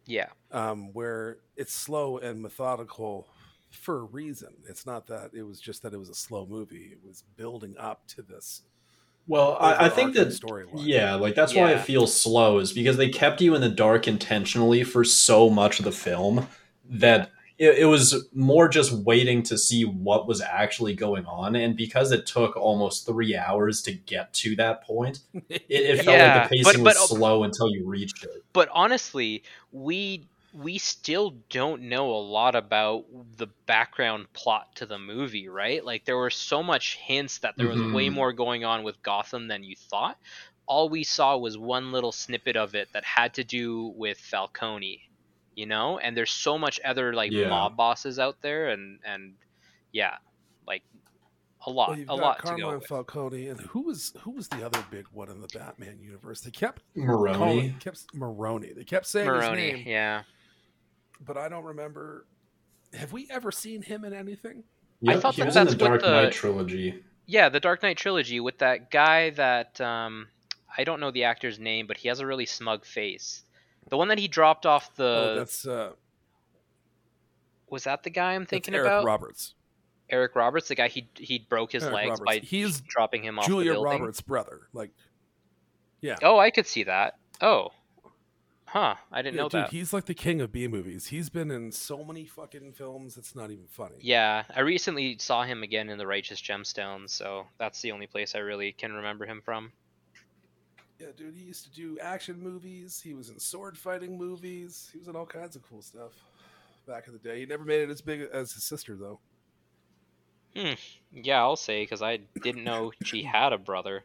Yeah, 0.06 0.28
um, 0.50 0.92
where 0.92 1.38
it's 1.56 1.72
slow 1.72 2.18
and 2.18 2.42
methodical 2.42 3.28
for 3.70 3.98
a 3.98 4.02
reason. 4.02 4.54
It's 4.68 4.86
not 4.86 5.06
that 5.06 5.30
it 5.34 5.42
was 5.42 5.60
just 5.60 5.82
that 5.82 5.94
it 5.94 5.98
was 5.98 6.08
a 6.08 6.14
slow 6.14 6.46
movie. 6.46 6.90
It 6.92 6.98
was 7.06 7.22
building 7.36 7.76
up 7.78 8.06
to 8.08 8.22
this. 8.22 8.62
Well, 9.26 9.56
I, 9.60 9.86
I 9.86 9.88
think 9.88 10.14
that 10.14 10.28
storyline. 10.28 10.86
yeah, 10.86 11.14
like 11.14 11.36
that's 11.36 11.54
why 11.54 11.70
it 11.70 11.82
feels 11.82 12.18
slow 12.18 12.58
is 12.58 12.72
because 12.72 12.96
they 12.96 13.10
kept 13.10 13.40
you 13.40 13.54
in 13.54 13.60
the 13.60 13.68
dark 13.68 14.08
intentionally 14.08 14.82
for 14.82 15.04
so 15.04 15.48
much 15.48 15.78
of 15.78 15.84
the 15.84 15.92
film 15.92 16.48
that 16.88 17.30
it, 17.60 17.80
it 17.80 17.84
was 17.84 18.26
more 18.34 18.68
just 18.68 18.90
waiting 18.90 19.42
to 19.44 19.56
see 19.58 19.84
what 19.84 20.26
was 20.26 20.40
actually 20.40 20.94
going 20.94 21.26
on, 21.26 21.54
and 21.54 21.76
because 21.76 22.10
it 22.10 22.26
took 22.26 22.56
almost 22.56 23.06
three 23.06 23.36
hours 23.36 23.82
to 23.82 23.92
get 23.92 24.32
to 24.34 24.56
that 24.56 24.82
point, 24.84 25.20
it, 25.48 25.62
it 25.68 25.96
felt 26.04 26.16
Yeah, 26.16 26.40
like 26.40 26.50
the 26.50 26.56
but- 26.64 26.64
pacing 26.72 26.84
but- 26.84 26.96
was 26.96 27.08
slow 27.10 27.44
until 27.44 27.68
you 27.70 27.86
reached 27.86 28.24
it. 28.24 28.42
but 28.52 28.68
honestly, 28.72 29.42
we 29.70 30.24
we 30.52 30.78
still 30.78 31.36
don't 31.48 31.82
know 31.82 32.10
a 32.10 32.18
lot 32.18 32.56
about 32.56 33.04
the 33.36 33.46
background 33.66 34.26
plot 34.32 34.74
to 34.74 34.84
the 34.84 34.98
movie, 34.98 35.48
right? 35.48 35.84
Like 35.84 36.04
there 36.06 36.16
were 36.16 36.28
so 36.30 36.60
much 36.60 36.96
hints 36.96 37.38
that 37.38 37.54
there 37.56 37.68
was 37.68 37.80
way 37.80 38.08
Mhm. 38.08 38.14
more 38.14 38.32
going 38.32 38.64
on 38.64 38.82
with 38.82 39.00
Gotham 39.04 39.46
than 39.46 39.62
you 39.62 39.76
thought. 39.76 40.18
All 40.66 40.88
we 40.88 41.04
saw 41.04 41.36
was 41.36 41.56
one 41.56 41.92
little 41.92 42.10
snippet 42.10 42.56
of 42.56 42.74
it 42.74 42.88
that 42.94 43.04
had 43.04 43.34
to 43.34 43.44
do 43.44 43.92
with 43.96 44.18
Falcone, 44.18 45.02
you 45.54 45.66
know? 45.66 45.98
And 45.98 46.16
there's 46.16 46.30
so 46.30 46.56
much 46.58 46.80
other 46.84 47.12
like 47.12 47.32
Yeah. 47.32 47.48
mob 47.48 47.76
bosses 47.76 48.18
out 48.18 48.40
there 48.42 48.68
and 48.70 48.98
and 49.04 49.34
yeah, 49.92 50.16
like 50.66 50.82
a 51.66 51.70
lot, 51.70 51.90
Well, 51.90 52.00
a 52.00 52.04
got 52.06 52.18
lot 52.18 52.36
to 52.38 52.42
go 52.42 52.48
Carmine 52.48 52.78
with. 52.78 52.86
Falcone, 52.86 53.48
and 53.48 53.60
who 53.60 53.82
was 53.82 54.14
who 54.20 54.30
was 54.30 54.48
the 54.48 54.64
other 54.64 54.82
big 54.90 55.06
one 55.12 55.30
in 55.30 55.40
the 55.40 55.48
Batman 55.48 55.98
universe? 56.00 56.40
They 56.40 56.50
kept 56.50 56.82
Maroni. 56.94 57.36
calling 57.36 57.74
kept 57.80 58.14
Maroni. 58.14 58.72
They 58.72 58.84
kept 58.84 59.06
saying 59.06 59.26
his 59.26 59.34
Maroni, 59.44 59.72
name, 59.72 59.84
yeah. 59.86 60.22
but 61.24 61.36
I 61.36 61.48
don't 61.48 61.64
remember. 61.64 62.26
Have 62.94 63.12
we 63.12 63.28
ever 63.30 63.52
seen 63.52 63.82
him 63.82 64.04
in 64.04 64.12
anything? 64.12 64.64
I 65.06 65.16
thought 65.18 65.34
he 65.34 65.42
that 65.42 65.46
was 65.46 65.56
in 65.56 65.66
the 65.66 65.74
Dark 65.76 66.00
the- 66.02 66.10
Knight 66.10 66.32
trilogy. 66.32 67.02
Yeah, 67.26 67.48
the 67.48 67.60
Dark 67.60 67.82
Knight 67.82 67.96
trilogy 67.96 68.40
with 68.40 68.58
that 68.58 68.90
guy 68.90 69.30
that 69.30 69.80
um, 69.80 70.26
I 70.76 70.82
don't 70.84 70.98
know 70.98 71.10
the 71.12 71.24
actor's 71.24 71.58
name, 71.60 71.86
but 71.86 71.96
he 71.96 72.08
has 72.08 72.18
a 72.20 72.26
really 72.26 72.46
smug 72.46 72.84
face. 72.84 73.44
The 73.88 73.96
one 73.96 74.08
that 74.08 74.18
he 74.18 74.28
dropped 74.28 74.66
off 74.66 74.94
the 74.94 75.32
oh, 75.32 75.34
that's 75.36 75.66
uh, 75.66 75.92
was 77.68 77.84
that 77.84 78.02
the 78.02 78.10
guy 78.10 78.34
I'm 78.34 78.46
thinking 78.46 78.74
Eric 78.74 78.86
about? 78.86 79.04
Roberts, 79.04 79.54
Eric 80.08 80.34
Roberts, 80.36 80.68
the 80.68 80.74
guy 80.74 80.88
he 80.88 81.08
he 81.16 81.38
broke 81.38 81.72
his 81.72 81.82
Eric 81.84 81.94
legs 81.94 82.10
Roberts. 82.10 82.24
by 82.26 82.38
He's 82.38 82.80
dropping 82.80 83.22
him 83.24 83.38
off 83.38 83.46
Julia 83.46 83.70
the 83.70 83.74
building. 83.74 84.00
Roberts' 84.00 84.20
brother. 84.20 84.60
Like, 84.72 84.90
yeah, 86.00 86.16
Oh, 86.22 86.38
I 86.38 86.50
could 86.50 86.66
see 86.66 86.84
that. 86.84 87.14
Oh, 87.40 87.70
huh? 88.66 88.94
I 89.10 89.22
didn't 89.22 89.36
Yeah, 89.36 89.42
know 89.42 89.48
dude, 89.48 89.60
that. 89.64 89.70
he's 89.70 89.92
like 89.92 90.04
the 90.06 90.14
king 90.14 90.40
of 90.40 90.52
B 90.52 90.68
movies. 90.68 91.06
He's 91.06 91.30
been 91.30 91.50
in 91.50 91.72
so 91.72 92.04
many 92.04 92.24
fucking 92.26 92.72
films. 92.72 93.16
It's 93.16 93.34
not 93.34 93.50
even 93.50 93.66
funny. 93.68 93.96
Yeah, 94.00 94.44
I 94.54 94.60
recently 94.60 95.16
saw 95.18 95.42
him 95.44 95.62
again 95.62 95.88
in 95.88 95.98
The 95.98 96.06
Righteous 96.06 96.40
Gemstones, 96.40 97.10
so 97.10 97.46
that's 97.58 97.80
the 97.82 97.92
only 97.92 98.06
place 98.06 98.34
I 98.34 98.38
really 98.38 98.72
can 98.72 98.92
remember 98.92 99.26
him 99.26 99.42
from. 99.44 99.72
Yeah, 101.00 101.06
dude, 101.16 101.34
he 101.34 101.44
used 101.44 101.64
to 101.64 101.70
do 101.70 101.98
action 102.00 102.38
movies. 102.38 103.00
He 103.02 103.14
was 103.14 103.30
in 103.30 103.38
sword 103.38 103.78
fighting 103.78 104.18
movies. 104.18 104.90
He 104.92 104.98
was 104.98 105.08
in 105.08 105.16
all 105.16 105.24
kinds 105.24 105.56
of 105.56 105.66
cool 105.68 105.80
stuff 105.80 106.12
back 106.86 107.06
in 107.06 107.14
the 107.14 107.18
day. 107.18 107.40
He 107.40 107.46
never 107.46 107.64
made 107.64 107.80
it 107.80 107.90
as 107.90 108.02
big 108.02 108.28
as 108.32 108.52
his 108.52 108.64
sister, 108.64 108.96
though. 108.96 109.18
Hmm. 110.54 110.74
Yeah, 111.12 111.40
I'll 111.40 111.56
say 111.56 111.82
because 111.82 112.02
I 112.02 112.18
didn't 112.42 112.64
know 112.64 112.92
she 113.02 113.22
had 113.32 113.54
a 113.54 113.58
brother. 113.58 114.02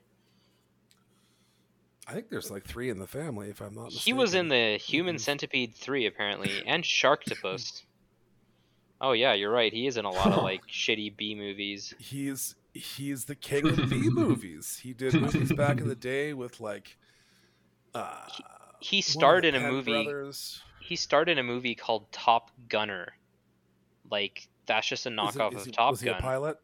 I 2.08 2.14
think 2.14 2.30
there's 2.30 2.52
like 2.52 2.64
three 2.64 2.90
in 2.90 3.00
the 3.00 3.08
family, 3.08 3.50
if 3.50 3.62
I'm 3.62 3.74
not 3.74 3.86
mistaken. 3.86 4.04
He 4.04 4.14
was 4.14 4.36
in 4.36 4.48
the 4.48 4.78
Human. 4.78 5.18
Centipede 5.18 5.74
3 5.76 6.06
apparently 6.06 6.64
and 6.66 6.84
Sharktopus. 6.84 7.82
oh 9.02 9.14
yeah, 9.14 9.34
you're 9.34 9.52
right. 9.52 9.74
He 9.74 9.88
is 9.88 9.98
in 9.98 10.06
a 10.06 10.12
lot 10.12 10.32
of 10.32 10.44
like 10.44 10.62
shitty 10.68 11.18
B 11.18 11.34
movies. 11.34 11.96
He's 11.98 12.56
he's 12.76 13.26
the 13.26 13.36
king 13.36 13.68
of 13.68 13.90
B 13.90 14.10
movies. 14.12 14.80
He 14.84 14.94
did 14.94 15.14
movies 15.14 15.52
back 15.54 15.80
in 15.80 15.88
the 15.88 15.96
day 15.96 16.34
with 16.34 16.60
like. 16.60 16.98
Uh, 17.94 18.14
He 18.80 18.98
one 18.98 19.00
of 19.00 19.06
starred 19.06 19.46
in 19.46 19.56
a 19.56 19.60
movie. 19.62 20.04
Brothers. 20.04 20.62
He 20.82 20.96
starred 20.96 21.30
in 21.30 21.40
a 21.40 21.44
movie 21.44 21.74
called 21.74 22.12
Top 22.12 22.52
Gunner. 22.70 23.14
Like 24.12 24.48
that's 24.68 24.88
just 24.88 25.06
a 25.06 25.10
Is 25.10 25.14
it- 25.14 25.18
knockoff 25.18 25.54
is 25.56 25.62
of 25.62 25.66
he- 25.68 25.72
Top 25.72 25.92
was 25.92 26.02
he 26.02 26.10
a 26.10 26.12
Gun. 26.14 26.22
pilot? 26.22 26.58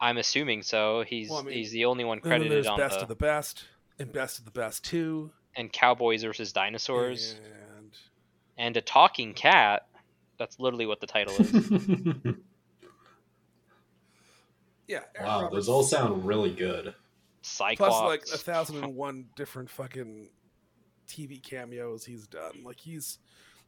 I'm 0.00 0.18
assuming 0.18 0.62
so. 0.62 1.04
He's 1.06 1.30
Well, 1.30 1.38
I 1.40 1.42
mean, 1.42 1.54
he's 1.54 1.70
the 1.70 1.84
only 1.86 2.04
one 2.04 2.20
credited 2.20 2.50
there's 2.52 2.66
on 2.66 2.78
Best 2.78 2.96
the 2.96 3.02
of 3.02 3.08
the 3.08 3.14
Best 3.14 3.64
and 3.98 4.12
Best 4.12 4.38
of 4.38 4.44
the 4.44 4.50
Best 4.50 4.84
Two. 4.84 5.30
and 5.54 5.72
Cowboys 5.72 6.22
versus 6.22 6.52
Dinosaurs 6.52 7.36
And 7.78 7.92
and 8.58 8.76
a 8.76 8.80
talking 8.82 9.32
cat. 9.34 9.86
That's 10.38 10.58
literally 10.60 10.84
what 10.86 11.00
the 11.00 11.06
title 11.06 11.34
is. 11.38 12.34
yeah, 14.88 15.00
Aaron 15.16 15.28
wow, 15.28 15.42
Roberts. 15.42 15.54
those 15.54 15.68
all 15.68 15.82
sound 15.82 16.26
really 16.26 16.52
good. 16.52 16.94
Cyclops. 17.42 17.96
plus 17.96 18.02
like 18.02 18.22
a 18.34 18.38
thousand 18.38 18.82
and 18.82 18.96
one 18.96 19.26
different 19.36 19.70
fucking 19.70 20.28
TV 21.08 21.42
cameos 21.42 22.04
he's 22.04 22.26
done. 22.26 22.62
Like 22.64 22.80
he's 22.80 23.18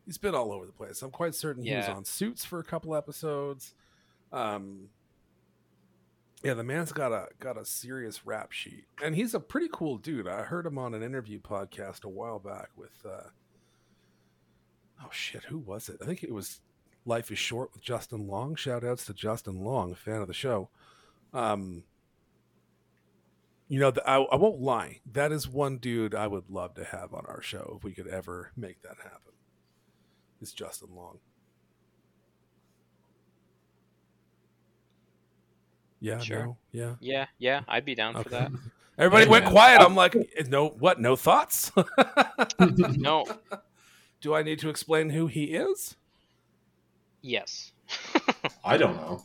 he's 0.04 0.18
been 0.18 0.34
all 0.34 0.52
over 0.52 0.66
the 0.66 0.72
place. 0.72 1.02
I'm 1.02 1.10
quite 1.10 1.34
certain 1.34 1.64
he 1.64 1.74
was 1.74 1.88
on 1.88 2.04
Suits 2.04 2.44
for 2.44 2.58
a 2.58 2.64
couple 2.64 2.94
episodes. 2.94 3.74
Um, 4.32 4.88
yeah, 6.42 6.54
the 6.54 6.64
man's 6.64 6.92
got 6.92 7.12
a 7.12 7.28
got 7.40 7.56
a 7.56 7.64
serious 7.64 8.26
rap 8.26 8.52
sheet, 8.52 8.84
and 9.02 9.14
he's 9.14 9.34
a 9.34 9.40
pretty 9.40 9.68
cool 9.72 9.96
dude. 9.96 10.28
I 10.28 10.42
heard 10.42 10.66
him 10.66 10.78
on 10.78 10.94
an 10.94 11.02
interview 11.02 11.40
podcast 11.40 12.04
a 12.04 12.08
while 12.08 12.38
back 12.38 12.68
with. 12.76 13.04
Uh, 13.04 13.28
oh 15.04 15.10
shit, 15.10 15.44
who 15.44 15.58
was 15.58 15.88
it? 15.88 15.98
I 16.00 16.04
think 16.06 16.22
it 16.22 16.32
was 16.32 16.60
Life 17.04 17.30
is 17.30 17.38
Short 17.38 17.70
with 17.72 17.82
Justin 17.82 18.26
Long. 18.28 18.54
Shout 18.54 18.84
outs 18.84 19.06
to 19.06 19.14
Justin 19.14 19.64
Long, 19.64 19.94
fan 19.94 20.20
of 20.20 20.28
the 20.28 20.34
show. 20.34 20.68
Um, 21.34 21.84
you 23.68 23.78
know, 23.80 23.92
I, 24.06 24.16
I 24.16 24.36
won't 24.36 24.60
lie. 24.60 25.00
That 25.12 25.30
is 25.32 25.48
one 25.48 25.78
dude 25.78 26.14
I 26.14 26.26
would 26.26 26.48
love 26.50 26.74
to 26.74 26.84
have 26.84 27.12
on 27.12 27.24
our 27.26 27.42
show 27.42 27.74
if 27.76 27.84
we 27.84 27.92
could 27.92 28.06
ever 28.08 28.52
make 28.56 28.82
that 28.82 28.96
happen. 29.02 29.32
It's 30.40 30.52
Justin 30.52 30.88
Long? 30.94 31.18
Yeah. 36.00 36.18
Sure. 36.18 36.44
No. 36.44 36.56
Yeah. 36.72 36.94
yeah, 37.00 37.26
yeah, 37.38 37.62
I'd 37.68 37.84
be 37.84 37.94
down 37.94 38.22
for 38.22 38.28
that. 38.30 38.52
Everybody 38.98 39.26
Yeah, 39.26 39.30
went 39.30 39.44
man. 39.44 39.52
quiet. 39.52 39.80
I'm 39.80 39.94
like, 39.94 40.16
no. 40.48 40.68
What? 40.70 41.00
No 41.00 41.16
thoughts? 41.16 41.70
No, 42.96 43.24
Do 44.20 44.34
I 44.34 44.42
need 44.42 44.58
to 44.60 44.68
explain 44.68 45.10
who 45.10 45.26
he 45.26 45.44
is? 45.54 45.96
yes. 47.22 47.72
I 48.64 48.76
don't 48.76 48.96
know. 48.96 49.22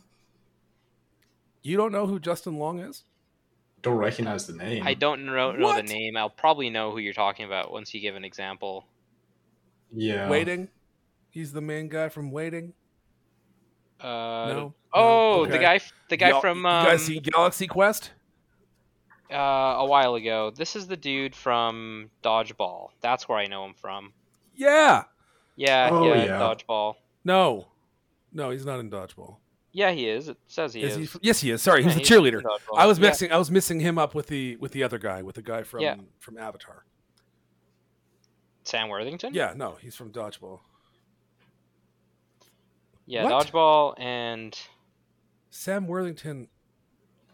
You 1.64 1.78
don't 1.78 1.92
know 1.92 2.06
who 2.06 2.20
Justin 2.20 2.60
Long 2.60 2.80
is? 2.80 3.04
Don't 3.82 3.98
recognize 3.98 4.48
the 4.48 4.54
name. 4.54 4.84
I 4.86 4.94
don't 4.94 5.26
know, 5.26 5.52
know 5.52 5.76
the 5.76 5.84
name. 5.84 6.16
I'll 6.16 6.30
probably 6.30 6.70
know 6.70 6.92
who 6.92 7.00
you're 7.00 7.14
talking 7.14 7.46
about 7.46 7.72
once 7.72 7.94
you 7.94 8.00
give 8.00 8.16
an 8.16 8.24
example. 8.24 8.86
Yeah. 9.94 10.30
Waiting. 10.30 10.70
He's 11.32 11.52
the 11.52 11.62
main 11.62 11.90
guy 11.90 12.10
from 12.10 12.32
Waiting. 12.32 12.74
Uh, 14.00 14.06
No. 14.54 14.74
Oh, 14.94 15.44
No? 15.46 15.52
the 15.52 15.58
guy, 15.60 15.80
the 16.10 16.18
guy 16.18 16.30
Y'all- 16.30 16.42
from 16.42 16.66
um, 16.66 16.86
you 16.86 16.92
guys 16.92 17.06
see 17.06 17.20
Galaxy 17.20 17.68
Quest? 17.68 18.12
uh, 19.32 19.36
a 19.36 19.86
while 19.86 20.16
ago. 20.16 20.52
This 20.56 20.76
is 20.76 20.88
the 20.88 20.98
dude 20.98 21.36
from 21.36 22.10
Dodgeball. 22.24 22.90
That's 23.02 23.28
where 23.28 23.38
I 23.38 23.48
know 23.48 23.66
him 23.66 23.74
from. 23.74 24.14
Yeah. 24.56 25.06
Yeah, 25.56 25.90
Oh, 25.92 26.06
yeah, 26.08 26.24
yeah. 26.26 26.40
Dodgeball. 26.40 26.96
No. 27.24 27.68
No, 28.32 28.50
he's 28.52 28.66
not 28.66 28.80
in 28.80 28.90
Dodgeball. 28.90 29.38
Yeah, 29.76 29.92
he 29.92 30.08
is. 30.08 30.30
It 30.30 30.38
says 30.48 30.74
he 30.74 30.84
is 30.84 30.96
is. 30.98 31.14
he? 31.14 31.20
Yes, 31.24 31.42
he 31.42 31.50
is. 31.52 31.62
Sorry, 31.62 31.82
Yeah, 31.82 31.90
he's 31.90 31.96
the 32.08 32.16
cheerleader. 32.16 32.38
in 32.40 32.44
Dodgeball. 32.46 32.78
I 32.78 32.86
was 32.86 33.00
Yeah. 33.00 33.08
mixing. 33.08 33.32
I 33.32 33.38
was 33.38 33.50
missing 33.50 33.80
him 33.80 33.98
up 33.98 34.14
with 34.14 34.28
the 34.28 34.56
with 34.58 34.72
the 34.72 34.84
other 34.84 35.00
guy, 35.00 35.22
with 35.24 35.36
the 35.36 35.42
guy 35.42 35.64
from 35.64 35.80
Yeah. 35.82 35.96
from 36.20 36.38
Avatar. 36.38 36.86
Sam 38.64 38.88
Worthington. 38.90 39.34
Yeah, 39.34 39.54
no, 39.56 39.76
he's 39.82 39.96
from 39.96 40.12
Dodgeball. 40.14 40.60
yeah, 43.06 43.24
What? 43.26 43.48
Dodgeball 43.48 43.96
and 44.00 44.58
Sam 45.50 45.88
Worthington. 45.88 46.48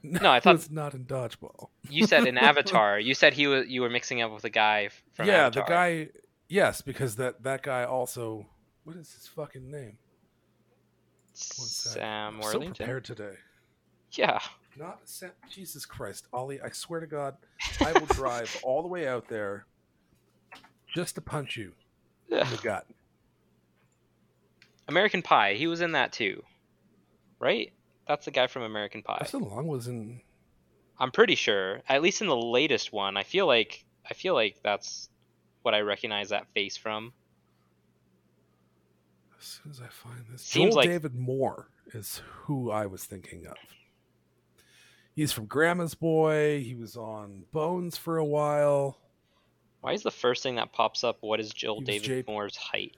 No, 0.01 0.31
I 0.31 0.39
thought- 0.41 0.55
was 0.55 0.72
not 0.72 0.93
in 0.93 1.05
Dodgeball. 1.05 1.69
you 1.89 2.08
said 2.08 2.25
in 2.25 2.38
Avatar. 2.50 3.00
You 3.00 3.13
said 3.13 3.34
he 3.34 3.48
was. 3.48 3.67
You 3.67 3.81
were 3.81 3.89
mixing 3.89 4.22
up 4.22 4.31
with 4.31 4.43
the 4.43 4.50
guy 4.50 4.89
from 5.13 5.27
yeah, 5.27 5.46
Avatar. 5.48 5.63
the 5.65 5.69
guy. 5.69 6.10
Yes, 6.48 6.81
because 6.81 7.17
that 7.17 7.43
that 7.43 7.62
guy 7.63 7.84
also. 7.84 8.48
What 8.86 8.96
is 8.96 9.12
his 9.13 9.27
fucking 9.27 9.69
name? 9.69 9.98
One 11.58 11.67
sec. 11.67 11.93
Sam 11.93 12.36
I'm 12.38 12.43
so 12.43 12.60
prepared 12.60 13.05
today. 13.05 13.34
yeah. 14.12 14.39
Not 14.77 15.00
Sam. 15.05 15.31
Jesus 15.50 15.86
Christ, 15.86 16.27
Ollie! 16.31 16.62
I 16.62 16.69
swear 16.69 17.00
to 17.00 17.08
God, 17.08 17.36
I 17.81 17.91
will 17.91 18.05
drive 18.08 18.55
all 18.63 18.81
the 18.81 18.88
way 18.88 19.08
out 19.08 19.27
there 19.27 19.65
just 20.93 21.15
to 21.15 21.22
punch 21.22 21.58
you 21.58 21.74
in 22.29 22.38
the 22.38 22.60
gut. 22.63 22.86
American 24.88 25.22
Pie. 25.22 25.53
He 25.55 25.67
was 25.67 25.81
in 25.81 25.91
that 25.93 26.12
too, 26.13 26.43
right? 27.39 27.74
That's 28.08 28.25
the 28.25 28.31
guy 28.31 28.48
from 28.48 28.63
American 28.63 29.03
Pie. 29.03 29.17
Justin 29.19 29.41
Long 29.41 29.67
was 29.67 29.88
in. 29.88 30.22
I'm 30.98 31.12
pretty 31.12 31.36
sure. 31.36 31.81
At 31.88 32.01
least 32.01 32.22
in 32.22 32.27
the 32.27 32.36
latest 32.36 32.91
one, 32.91 33.17
I 33.17 33.24
feel 33.24 33.48
like 33.48 33.86
I 34.10 34.13
feel 34.13 34.34
like 34.34 34.58
that's 34.63 35.10
what 35.62 35.74
I 35.74 35.81
recognize 35.81 36.29
that 36.29 36.48
face 36.53 36.77
from. 36.77 37.13
As 39.39 39.46
soon 39.46 39.72
as 39.72 39.81
I 39.81 39.88
find 39.88 40.25
this, 40.31 40.41
Seems 40.41 40.72
Joel 40.74 40.75
like- 40.77 40.89
David 40.89 41.15
Moore 41.15 41.69
is 41.93 42.22
who 42.43 42.72
I 42.72 42.86
was 42.86 43.05
thinking 43.05 43.48
of. 43.48 43.55
He's 45.15 45.31
from 45.31 45.46
Grandma's 45.46 45.96
Boy. 45.96 46.62
He 46.62 46.75
was 46.75 46.96
on 46.96 47.43
Bones 47.51 47.98
for 47.98 48.17
a 48.17 48.25
while. 48.25 48.98
Why 49.81 49.93
is 49.93 50.03
the 50.03 50.12
first 50.12 50.43
thing 50.43 50.55
that 50.55 50.72
pops 50.74 51.03
up? 51.03 51.17
What 51.22 51.39
is 51.39 51.51
Joel 51.51 51.81
David 51.81 52.25
J- 52.25 52.31
Moore's 52.31 52.55
height? 52.55 52.96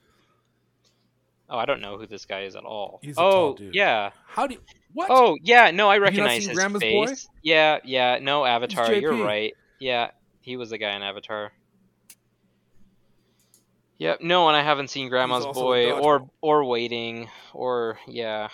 Oh, 1.50 1.58
I 1.58 1.66
don't 1.66 1.82
know 1.82 1.98
who 1.98 2.08
this 2.08 2.26
guy 2.26 2.42
is 2.44 2.56
at 2.56 2.64
all. 2.64 3.00
He's 3.04 3.18
a 3.18 3.22
oh, 3.22 3.32
tall 3.32 3.54
dude. 3.56 3.76
yeah. 3.76 4.12
How 4.26 4.48
do 4.48 4.56
you? 4.56 4.62
What? 4.94 5.10
Oh, 5.12 5.38
yeah. 5.44 5.70
No, 5.72 5.90
I 5.90 5.96
Have 5.96 6.14
you 6.14 6.22
not 6.22 6.26
recognize 6.28 6.46
his 6.46 6.56
Grandma's 6.56 6.82
Boy? 6.82 7.08
face. 7.08 7.28
Yeah, 7.44 7.80
yeah. 7.84 8.20
No, 8.22 8.46
Avatar. 8.46 8.94
You're 8.94 9.24
right. 9.24 9.54
Yeah, 9.80 10.12
he 10.42 10.58
was 10.58 10.70
the 10.70 10.78
guy 10.78 10.96
in 10.96 11.04
Avatar. 11.04 11.52
Yep. 14.02 14.22
No, 14.22 14.48
and 14.48 14.58
I 14.58 14.64
haven't 14.64 14.90
seen 14.90 15.10
Grandma's 15.10 15.46
Boy 15.46 15.92
or 15.92 16.28
or 16.42 16.66
Waiting 16.66 17.30
or 17.54 18.00
yeah. 18.08 18.48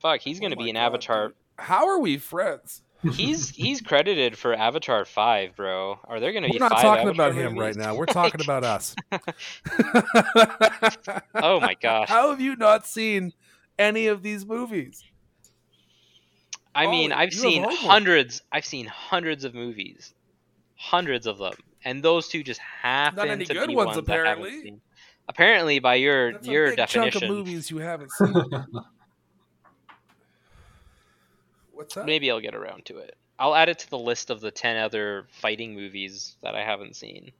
Fuck, 0.00 0.20
he's 0.20 0.40
gonna 0.40 0.56
Oh 0.58 0.62
be 0.64 0.68
an 0.68 0.74
God, 0.74 0.80
Avatar. 0.86 1.28
dude. 1.28 1.36
How 1.58 1.86
are 1.88 2.00
we 2.00 2.18
friends? 2.18 2.82
He's 3.12 3.50
he's 3.50 3.80
credited 3.80 4.36
for 4.36 4.52
Avatar 4.52 5.04
Five, 5.04 5.54
bro. 5.54 6.00
Are 6.08 6.18
there 6.18 6.32
gonna 6.32 6.48
We're 6.48 6.54
be 6.54 6.58
not 6.58 6.72
five 6.72 6.82
talking 6.82 7.08
Avatar 7.10 7.28
about 7.28 7.38
him 7.40 7.56
right 7.56 7.76
now. 7.76 7.94
We're 7.94 8.06
talking 8.06 8.40
about 8.40 8.64
us. 8.74 8.96
Oh 11.34 11.60
my 11.60 11.74
gosh. 11.80 12.08
How 12.08 12.30
have 12.30 12.40
you 12.40 12.56
not 12.56 12.84
seen 12.84 13.32
any 13.78 14.08
of 14.08 14.24
these 14.24 14.44
movies? 14.44 15.04
I 16.74 16.88
mean, 16.88 17.12
Oh, 17.12 17.16
I've 17.16 17.32
seen 17.32 17.64
hundreds. 17.68 18.42
I've 18.50 18.64
seen 18.64 18.86
hundreds 18.86 19.44
of 19.44 19.54
movies, 19.54 20.12
hundreds 20.74 21.28
of 21.28 21.38
them, 21.38 21.54
and 21.86 22.02
those 22.02 22.26
two 22.28 22.42
just 22.42 22.60
happen 22.60 23.28
any 23.30 23.44
to 23.46 23.54
good 23.54 23.68
be 23.68 23.76
ones, 23.76 23.96
ones, 23.96 24.08
I 24.08 24.12
haven't 24.12 24.32
apparently. 24.32 24.62
seen. 24.62 24.80
Apparently, 25.28 25.78
by 25.78 25.94
your 25.94 26.32
That's 26.32 26.46
a 26.46 26.50
your 26.50 26.66
big 26.68 26.76
definition, 26.76 27.12
chunk 27.20 27.24
of 27.24 27.30
movies 27.30 27.70
you 27.70 27.78
haven't 27.78 28.10
seen. 28.18 28.34
What's 31.72 31.94
that? 31.94 32.06
maybe 32.06 32.30
I'll 32.30 32.40
get 32.40 32.54
around 32.54 32.84
to 32.86 32.98
it. 32.98 33.16
I'll 33.38 33.54
add 33.54 33.68
it 33.68 33.78
to 33.80 33.90
the 33.90 33.98
list 33.98 34.30
of 34.30 34.40
the 34.40 34.50
ten 34.50 34.76
other 34.76 35.26
fighting 35.30 35.74
movies 35.74 36.36
that 36.42 36.54
I 36.54 36.62
haven't 36.62 36.96
seen. 36.96 37.32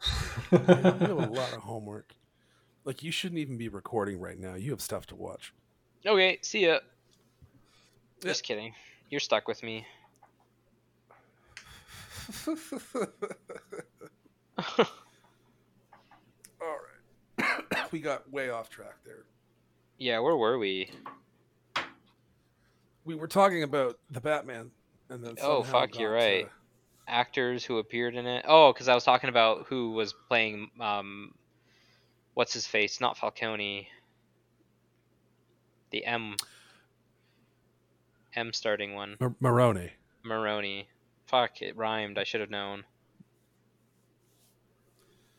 You 0.52 0.58
have 0.58 1.02
a 1.02 1.14
lot 1.14 1.52
of 1.52 1.60
homework. 1.60 2.14
Like 2.84 3.02
you 3.02 3.10
shouldn't 3.10 3.38
even 3.40 3.56
be 3.56 3.68
recording 3.68 4.20
right 4.20 4.38
now. 4.38 4.54
You 4.54 4.70
have 4.70 4.80
stuff 4.80 5.06
to 5.06 5.16
watch. 5.16 5.52
Okay, 6.06 6.38
see 6.42 6.66
ya. 6.66 6.72
Yeah. 6.72 6.78
Just 8.22 8.42
kidding. 8.44 8.74
You're 9.10 9.20
stuck 9.20 9.48
with 9.48 9.62
me. 9.62 9.86
All 16.60 16.76
right. 17.38 17.58
we 17.92 18.00
got 18.00 18.30
way 18.32 18.50
off 18.50 18.70
track 18.70 18.96
there. 19.04 19.24
yeah, 19.98 20.18
where 20.20 20.36
were 20.36 20.58
we? 20.58 20.90
We 23.04 23.14
were 23.14 23.28
talking 23.28 23.62
about 23.62 23.98
the 24.10 24.20
Batman, 24.20 24.70
and 25.10 25.22
then 25.24 25.34
Oh, 25.42 25.62
fuck, 25.62 25.98
you're 25.98 26.14
got 26.16 26.20
to- 26.20 26.26
right. 26.26 26.48
Actors 27.06 27.64
who 27.64 27.76
appeared 27.78 28.14
in 28.14 28.26
it. 28.26 28.46
Oh, 28.48 28.72
because 28.72 28.88
I 28.88 28.94
was 28.94 29.04
talking 29.04 29.28
about 29.28 29.66
who 29.68 29.90
was 29.90 30.14
playing. 30.28 30.70
Um, 30.80 31.34
what's 32.32 32.54
his 32.54 32.66
face? 32.66 32.98
Not 32.98 33.18
Falcone. 33.18 33.88
The 35.90 36.06
M. 36.06 36.34
M 38.34 38.54
starting 38.54 38.94
one. 38.94 39.16
Mar- 39.20 39.34
Maroni. 39.38 39.90
Maroni. 40.24 40.88
Fuck, 41.34 41.62
it 41.62 41.76
rhymed. 41.76 42.16
I 42.16 42.22
should 42.22 42.40
have 42.42 42.50
known. 42.50 42.84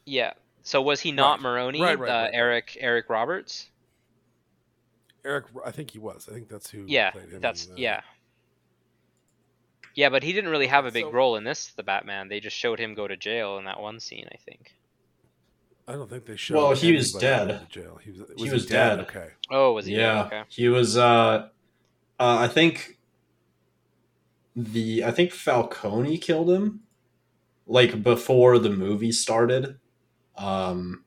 Yeah. 0.05 0.33
So 0.61 0.81
was 0.81 0.99
he 0.99 1.13
not 1.13 1.35
Right. 1.37 1.43
Maroni? 1.43 1.81
Right, 1.81 1.97
right, 1.97 2.09
uh, 2.09 2.13
right, 2.13 2.23
right. 2.25 2.33
Eric 2.33 2.77
Eric 2.81 3.09
Roberts. 3.09 3.69
Eric, 5.23 5.45
I 5.65 5.71
think 5.71 5.91
he 5.91 5.99
was. 5.99 6.27
I 6.29 6.33
think 6.33 6.49
that's 6.49 6.69
who. 6.69 6.83
Yeah, 6.85 7.11
played 7.11 7.29
him 7.29 7.39
that's 7.39 7.67
in, 7.67 7.71
uh, 7.71 7.75
yeah. 7.77 8.01
Yeah, 9.95 10.09
but 10.09 10.21
he 10.21 10.33
didn't 10.33 10.49
really 10.51 10.67
have 10.67 10.85
a 10.85 10.91
big 10.91 11.05
So- 11.05 11.11
role 11.13 11.37
in 11.37 11.45
this. 11.45 11.67
The 11.67 11.83
Batman. 11.83 12.27
They 12.27 12.41
just 12.41 12.57
showed 12.57 12.77
him 12.77 12.93
go 12.93 13.07
to 13.07 13.15
jail 13.15 13.57
in 13.57 13.63
that 13.63 13.79
one 13.79 14.01
scene. 14.01 14.27
I 14.33 14.37
think. 14.37 14.75
I 15.87 15.93
don't 15.93 16.09
think 16.09 16.25
they 16.25 16.35
showed. 16.35 16.57
Well, 16.57 16.73
he 16.73 16.91
was 16.93 17.15
anybody 17.15 17.25
dead. 17.25 17.47
going 17.47 17.59
to 17.67 17.71
Jail. 17.71 17.99
He 18.03 18.11
was. 18.11 18.21
He 18.35 18.49
was 18.49 18.65
dead. 18.65 18.99
Okay. 18.99 19.29
Oh, 19.49 19.71
was 19.71 19.85
he? 19.85 19.95
yeah, 19.95 20.25
Okay. 20.25 20.43
he 20.49 20.67
was. 20.67 20.97
Uh, 20.97 21.47
uh, 22.19 22.37
I 22.39 22.49
think 22.49 22.97
the 24.55 25.03
I 25.03 25.11
think 25.11 25.31
Falcone 25.31 26.17
killed 26.17 26.49
him, 26.49 26.81
like 27.67 28.01
before 28.03 28.59
the 28.59 28.69
movie 28.69 29.11
started. 29.11 29.77
Um, 30.37 31.03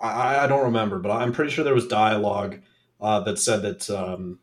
I, 0.00 0.44
I 0.44 0.46
don't 0.46 0.64
remember, 0.64 0.98
but 0.98 1.10
I'm 1.10 1.32
pretty 1.32 1.50
sure 1.50 1.64
there 1.64 1.74
was 1.74 1.86
dialogue 1.86 2.60
uh, 3.00 3.20
that 3.20 3.38
said 3.38 3.62
that 3.62 3.88
um, 3.90 4.38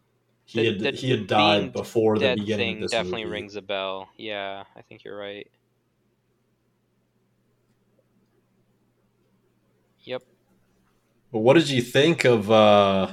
he 0.45 0.59
The- 0.61 0.65
had 0.65 0.79
the 0.79 0.91
he 0.99 1.11
had 1.11 1.27
died 1.27 1.73
before 1.73 2.17
the 2.17 2.35
beginning 2.35 2.57
thing 2.57 2.75
of 2.77 2.81
this 2.83 2.91
definitely 2.91 3.23
movie. 3.25 3.33
rings 3.33 3.55
a 3.55 3.61
bell. 3.61 4.09
Yeah, 4.17 4.63
I 4.75 4.81
think 4.81 5.03
you're 5.03 5.17
right. 5.17 5.47
Yep. 10.03 10.23
But 11.31 11.39
what 11.39 11.55
did 11.55 11.69
you 11.69 11.81
think 11.81 12.23
of 12.23 12.49
uh, 12.49 13.11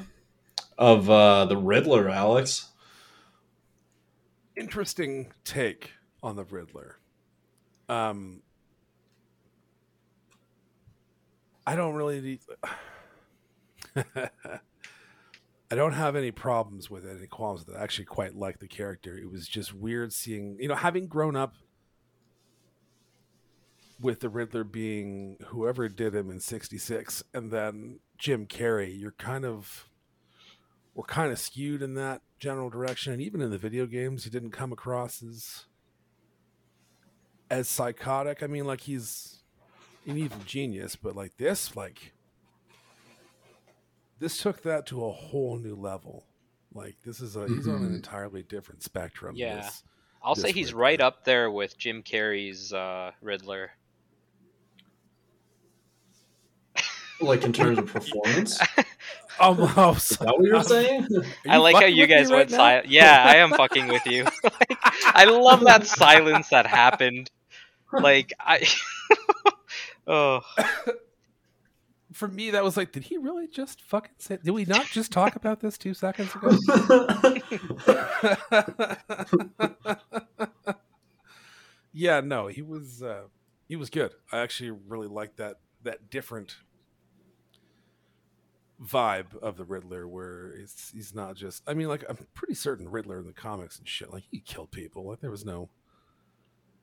of 0.79 1.11
uh, 1.11 1.47
the 1.47 1.57
Riddler, 1.57 2.09
Alex? 2.09 2.71
Interesting 4.57 5.33
take 5.45 5.93
on 6.23 6.37
the 6.37 6.45
Riddler. 6.45 6.99
Um, 7.89 8.43
I 11.67 11.77
don't 11.77 11.95
really. 11.95 12.21
Need... 12.21 12.41
I 15.71 15.77
don't 15.77 15.93
have 15.93 16.15
any 16.15 16.31
problems 16.31 16.91
with 16.91 17.05
it, 17.05 17.17
any 17.17 17.27
qualms 17.27 17.67
with 17.67 17.75
it. 17.75 17.79
I 17.79 17.83
actually 17.83 18.05
quite 18.05 18.37
like 18.37 18.61
the 18.61 18.69
character. 18.69 19.19
It 19.19 19.31
was 19.31 19.49
just 19.49 19.75
weird 19.75 20.13
seeing, 20.13 20.57
you 20.61 20.69
know, 20.69 20.75
having 20.75 21.09
grown 21.09 21.35
up 21.37 21.55
with 24.01 24.21
the 24.21 24.29
Riddler 24.29 24.63
being 24.63 25.37
whoever 25.47 25.89
did 25.89 26.15
him 26.15 26.31
in 26.31 26.39
'66, 26.39 27.25
and 27.33 27.51
then 27.51 28.01
Jim 28.19 28.47
Carrey. 28.47 28.99
You're 28.99 29.13
kind 29.13 29.45
of 29.45 29.89
we're 30.95 31.05
kind 31.05 31.33
of 31.33 31.39
skewed 31.39 31.83
in 31.83 31.95
that 31.95 32.23
general 32.45 32.69
direction, 32.69 33.15
and 33.15 33.23
even 33.23 33.41
in 33.41 33.51
the 33.51 33.57
video 33.57 33.87
games, 33.87 34.25
he 34.25 34.31
didn't 34.31 34.51
come 34.51 34.71
across 34.71 35.23
as 35.23 35.65
as 37.51 37.69
psychotic. 37.69 38.43
I 38.43 38.47
mean, 38.47 38.67
like 38.67 38.83
he's 38.83 39.43
an 40.07 40.19
evil 40.19 40.41
genius, 40.45 40.95
but 40.95 41.17
like 41.17 41.39
this, 41.39 41.75
like 41.75 42.13
this 44.19 44.39
took 44.43 44.63
that 44.63 44.85
to 44.87 45.05
a 45.07 45.11
whole 45.11 45.57
new 45.57 45.75
level. 45.75 46.27
Like 46.75 46.97
this 47.05 47.21
is 47.21 47.35
a 47.37 47.47
he's 47.49 47.67
on 47.67 47.77
an 47.77 47.91
Mhm. 47.93 47.95
entirely 47.97 48.43
different 48.43 48.83
spectrum. 48.83 49.35
Yeah. 49.37 49.57
this- 49.63 49.83
I'll 50.23 50.35
say 50.35 50.53
he's 50.53 50.69
Riddler. 50.73 50.81
right 50.83 51.01
up 51.01 51.25
there 51.25 51.51
with 51.51 51.77
Jim 51.79 52.03
Carrey's 52.03 52.73
uh, 52.73 53.13
Riddler. 53.21 53.73
Like 57.25 57.45
in 57.45 57.53
terms 57.53 57.79
of 57.79 57.87
performance, 57.93 58.61
Almost. 59.41 60.13
is 60.13 60.19
oh, 60.21 60.25
that 60.25 60.37
what 60.37 60.45
you're 60.45 60.63
saying? 60.63 61.09
I 61.49 61.57
like 61.57 61.77
how 61.77 61.87
you 61.87 62.07
guys 62.07 62.31
went 62.31 62.51
now? 62.51 62.57
silent. 62.59 62.89
Yeah, 62.89 63.23
I 63.25 63.37
am 63.37 63.51
fucking 63.51 63.89
with 63.89 64.07
you. 64.07 64.25
like, 64.45 64.79
I 65.07 65.25
love 65.25 65.65
that 65.65 65.87
silence 65.87 66.49
that 66.51 66.67
happened. 66.67 67.31
Like 67.93 68.33
I. 68.39 68.67
oh. 70.07 70.41
For 72.13 72.29
me, 72.29 72.51
that 72.51 72.63
was 72.63 72.77
like, 72.77 72.93
did 72.93 73.03
he 73.03 73.17
really 73.17 73.49
just 73.49 73.81
fucking 73.83 74.13
say? 74.19 74.39
Did 74.41 74.53
we 74.53 74.65
not 74.67 74.87
just 74.87 75.11
talk 75.11 75.35
about 75.35 75.59
this 75.59 75.77
two 75.77 75.95
seconds 75.95 76.33
ago? 76.33 76.57
yeah, 81.93 82.21
no, 82.21 82.47
he 82.47 82.63
was 82.63 83.03
uh, 83.03 83.23
he 83.67 83.75
was 83.75 83.91
good. 83.91 84.13
I 84.31 84.39
actually 84.39 84.71
really 84.71 85.09
liked 85.09 85.39
that 85.39 85.57
that 85.83 86.09
different 86.09 86.57
vibe 88.83 89.37
of 89.41 89.57
the 89.57 89.65
Riddler, 89.65 90.07
where 90.09 90.49
it's 90.53 90.91
he's 90.91 91.15
not 91.15 91.37
just. 91.37 91.63
I 91.67 91.75
mean, 91.75 91.89
like 91.89 92.05
I'm 92.09 92.19
pretty 92.35 92.55
certain 92.55 92.89
Riddler 92.89 93.19
in 93.21 93.27
the 93.27 93.33
comics 93.33 93.79
and 93.79 93.89
shit, 93.89 94.13
like 94.13 94.25
he 94.31 94.41
killed 94.41 94.71
people. 94.71 95.07
Like 95.09 95.21
there 95.21 95.31
was 95.31 95.45
no, 95.45 95.69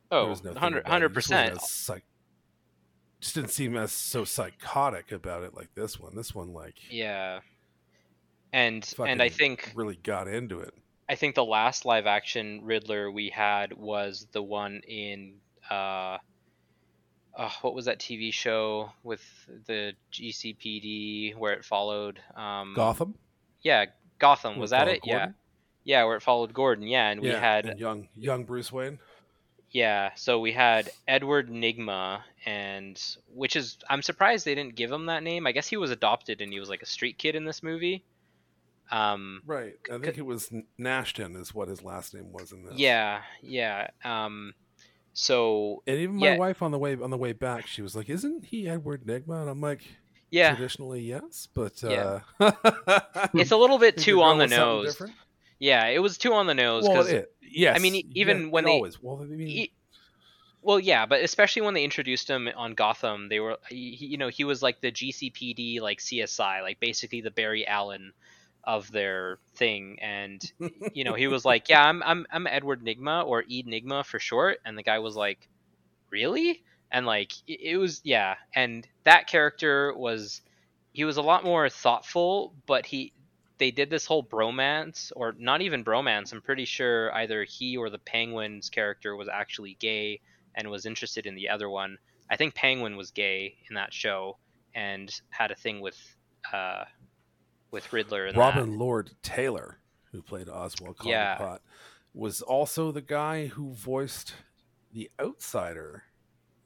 there 0.10 0.20
Oh, 0.20 0.28
was 0.28 0.44
no 0.44 0.52
100 0.52 0.80
it. 0.80 0.88
Wasn't 0.88 1.14
100%. 1.14 1.52
as 1.58 1.70
Psych- 1.72 2.04
just 3.20 3.36
didn't 3.36 3.52
seem 3.52 3.78
as 3.78 3.92
so 3.92 4.26
psychotic 4.26 5.12
about 5.12 5.44
it 5.44 5.54
like 5.56 5.70
this 5.76 6.00
one. 6.00 6.16
This 6.16 6.34
one, 6.34 6.54
like, 6.54 6.76
Yeah. 6.90 7.42
And 8.54 8.92
and 9.06 9.22
I 9.22 9.30
think 9.30 9.72
really 9.76 9.96
got 9.96 10.28
into 10.28 10.60
it. 10.60 10.74
I 11.08 11.16
think 11.16 11.36
the 11.36 11.46
last 11.46 11.86
live 11.86 12.06
action 12.08 12.62
Riddler 12.64 13.10
we 13.12 13.30
had 13.30 13.74
was 13.74 14.28
the 14.32 14.42
one 14.42 14.82
in 14.88 15.36
uh, 15.70 16.18
uh 17.36 17.50
what 17.62 17.74
was 17.74 17.86
that 17.86 18.00
TV 18.00 18.32
show 18.34 18.92
with 19.04 19.22
the 19.68 19.94
GCPD 20.12 21.36
where 21.38 21.54
it 21.54 21.64
followed 21.66 22.20
um 22.36 22.74
Gotham 22.76 23.16
Yeah, 23.62 23.86
Gotham 24.20 24.58
was 24.60 24.72
that 24.72 24.88
it? 24.88 25.02
Yeah. 25.04 25.14
Gordon? 25.18 25.36
Yeah, 25.84 26.04
where 26.04 26.16
it 26.16 26.22
followed 26.22 26.54
Gordon. 26.54 26.86
Yeah, 26.88 27.10
and 27.10 27.22
we 27.22 27.30
had 27.30 27.66
and 27.66 27.80
young 27.80 28.08
young 28.16 28.44
Bruce 28.44 28.72
Wayne. 28.72 29.00
Yeah, 29.72 30.12
so 30.16 30.40
we 30.40 30.52
had 30.52 30.90
Edward 31.08 31.50
Nygma, 31.50 32.22
and 32.46 33.02
which 33.34 33.56
is 33.56 33.78
I'm 33.90 34.02
surprised 34.02 34.44
they 34.46 34.54
didn't 34.54 34.76
give 34.76 34.92
him 34.92 35.06
that 35.06 35.24
name. 35.24 35.48
I 35.48 35.54
guess 35.54 35.68
he 35.68 35.78
was 35.78 35.92
adopted 35.92 36.42
and 36.42 36.52
he 36.52 36.60
was 36.60 36.68
like 36.70 36.82
a 36.82 36.86
street 36.86 37.18
kid 37.18 37.36
in 37.36 37.46
this 37.46 37.64
movie. 37.64 38.04
Um, 38.92 39.42
Right. 39.46 39.76
I 39.90 39.98
think 40.00 40.18
it 40.18 40.26
was 40.26 40.52
Nashton 40.78 41.38
is 41.38 41.56
what 41.56 41.70
his 41.70 41.82
last 41.84 42.14
name 42.14 42.34
was 42.34 42.52
in 42.52 42.66
this. 42.66 42.74
yeah, 42.78 43.22
yeah. 43.42 43.88
Um, 44.04 44.54
so 45.14 45.84
And 45.88 45.98
even 45.98 46.16
my 46.18 46.28
Yeah. 46.34 46.38
wife 46.38 46.62
on 46.62 46.72
the 46.72 46.80
way 46.80 46.96
on 46.96 47.10
the 47.10 47.18
way 47.18 47.34
back, 47.34 47.68
she 47.68 47.82
was 47.82 47.96
like, 47.96 48.10
"Isn't 48.10 48.46
he 48.46 48.68
Edward 48.70 49.06
Nygma?" 49.06 49.42
And 49.42 49.50
I'm 49.50 49.62
like, 49.62 49.84
yeah, 50.30 50.56
"Traditionally, 50.56 51.02
yes, 51.02 51.48
but 51.54 51.82
Yeah. 51.84 52.22
uh, 52.40 52.52
it's 53.34 53.52
a 53.52 53.58
little 53.58 53.78
bit 53.80 53.98
too 53.98 54.22
on 54.22 54.38
the 54.38 54.48
going 54.48 54.84
with 54.86 54.94
something 54.96 55.08
nose. 55.10 55.16
Yeah, 55.60 55.86
it 55.88 56.00
was 56.00 56.18
too 56.18 56.34
on 56.34 56.48
the 56.48 56.56
nose 56.56 56.84
Well, 56.84 56.94
because 56.94 57.10
it, 57.10 57.36
yes. 57.42 57.76
I 57.76 57.80
mean, 57.80 58.10
even 58.16 58.46
yeah, 58.46 58.48
when 58.50 58.64
they- 58.66 58.72
always 58.72 59.02
well, 59.02 59.22
I 59.22 59.26
mean, 59.26 59.48
E- 59.48 59.72
well, 60.64 60.80
yeah, 60.80 61.06
but 61.06 61.22
especially 61.24 61.64
when 61.64 61.74
they 61.74 61.84
introduced 61.84 62.30
him 62.30 62.48
on 62.56 62.74
Gotham, 62.74 63.30
they 63.30 63.40
were, 63.40 63.58
he, 63.70 63.92
he- 63.96 64.06
you 64.08 64.18
know, 64.18 64.30
he 64.30 64.44
was 64.44 64.62
like 64.64 64.80
the 64.82 64.92
GCPD, 64.92 65.82
like 65.82 66.00
CSI, 66.00 66.62
like 66.62 66.80
basically 66.80 67.22
the 67.22 67.32
Barry 67.32 67.66
Allen 67.68 68.14
of 68.64 68.92
their 68.92 69.40
thing, 69.56 69.98
and 70.02 70.52
you 70.94 71.04
know, 71.04 71.14
he 71.14 71.28
was 71.28 71.46
like, 71.46 71.70
yeah, 71.70 71.84
I'm, 71.84 72.04
I'm, 72.04 72.26
I'm 72.32 72.48
Edward 72.48 72.84
Nygma 72.84 73.26
or 73.26 73.40
Ed 73.42 73.66
Nygma 73.68 74.06
for 74.06 74.20
short, 74.20 74.60
and 74.66 74.78
the 74.78 74.84
guy 74.84 75.00
was 75.00 75.16
like, 75.16 75.48
really? 76.10 76.64
And 76.92 77.06
like, 77.06 77.32
it, 77.48 77.62
it 77.62 77.78
was, 77.78 78.02
yeah, 78.04 78.36
and 78.56 78.88
that 79.04 79.28
character 79.28 79.94
was, 79.96 80.42
he 80.94 81.06
was 81.06 81.18
a 81.18 81.22
lot 81.22 81.44
more 81.44 81.70
thoughtful, 81.70 82.54
but 82.66 82.86
he, 82.86 83.14
they 83.58 83.72
did 83.72 83.90
this 83.90 84.06
whole 84.06 84.24
bromance, 84.24 85.12
or 85.16 85.36
not 85.38 85.62
even 85.62 85.86
bromance. 85.86 86.34
I'm 86.34 86.42
pretty 86.42 86.66
sure 86.66 87.14
either 87.14 87.44
he 87.44 87.78
or 87.78 87.90
the 87.90 88.00
Penguin's 88.00 88.70
character 88.70 89.16
was 89.16 89.30
actually 89.30 89.78
gay 89.80 90.20
and 90.56 90.70
was 90.70 90.86
interested 90.86 91.26
in 91.26 91.36
the 91.36 91.50
other 91.50 91.70
one. 91.70 91.98
I 92.30 92.38
think 92.38 92.56
Penguin 92.56 92.98
was 92.98 93.12
gay 93.12 93.58
in 93.70 93.76
that 93.76 93.94
show 93.94 94.38
and 94.74 95.14
had 95.30 95.52
a 95.52 95.56
thing 95.56 95.82
with 95.82 95.98
uh, 96.52 96.86
with 97.72 97.92
Riddler 97.94 98.26
and 98.28 98.38
Robin 98.38 98.78
Lord 98.78 99.12
Taylor, 99.24 99.80
who 100.12 100.22
played 100.22 100.50
Oswald 100.50 100.98
Yeah. 101.04 101.38
Cobblepot, 101.38 101.60
was 102.14 102.42
also 102.42 102.92
the 102.92 103.02
guy 103.02 103.48
who 103.48 103.72
voiced 103.74 104.34
the 104.94 105.10
outsider 105.20 106.04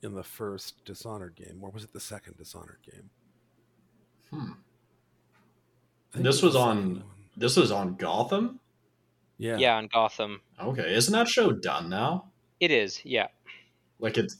in 0.01 0.13
the 0.15 0.23
first 0.23 0.83
Dishonored 0.85 1.35
game, 1.35 1.59
or 1.63 1.69
was 1.69 1.83
it 1.83 1.93
the 1.93 1.99
second 1.99 2.37
Dishonored 2.37 2.79
game? 2.83 3.09
Hmm. 4.31 4.51
This 6.13 6.41
it 6.41 6.45
was 6.45 6.55
on- 6.55 7.03
This 7.37 7.57
was 7.57 7.71
on 7.71 7.95
Gotham. 7.95 8.59
Yeah. 9.37 9.57
Yeah, 9.57 9.75
on 9.75 9.87
Gotham. 9.87 10.41
Okay, 10.59 10.95
isn't 10.95 11.11
that 11.11 11.27
show 11.27 11.51
done 11.51 11.89
now? 11.89 12.31
It 12.61 12.71
is. 12.71 13.01
Yeah. 13.03 13.27
Like 13.99 14.17
it's 14.17 14.37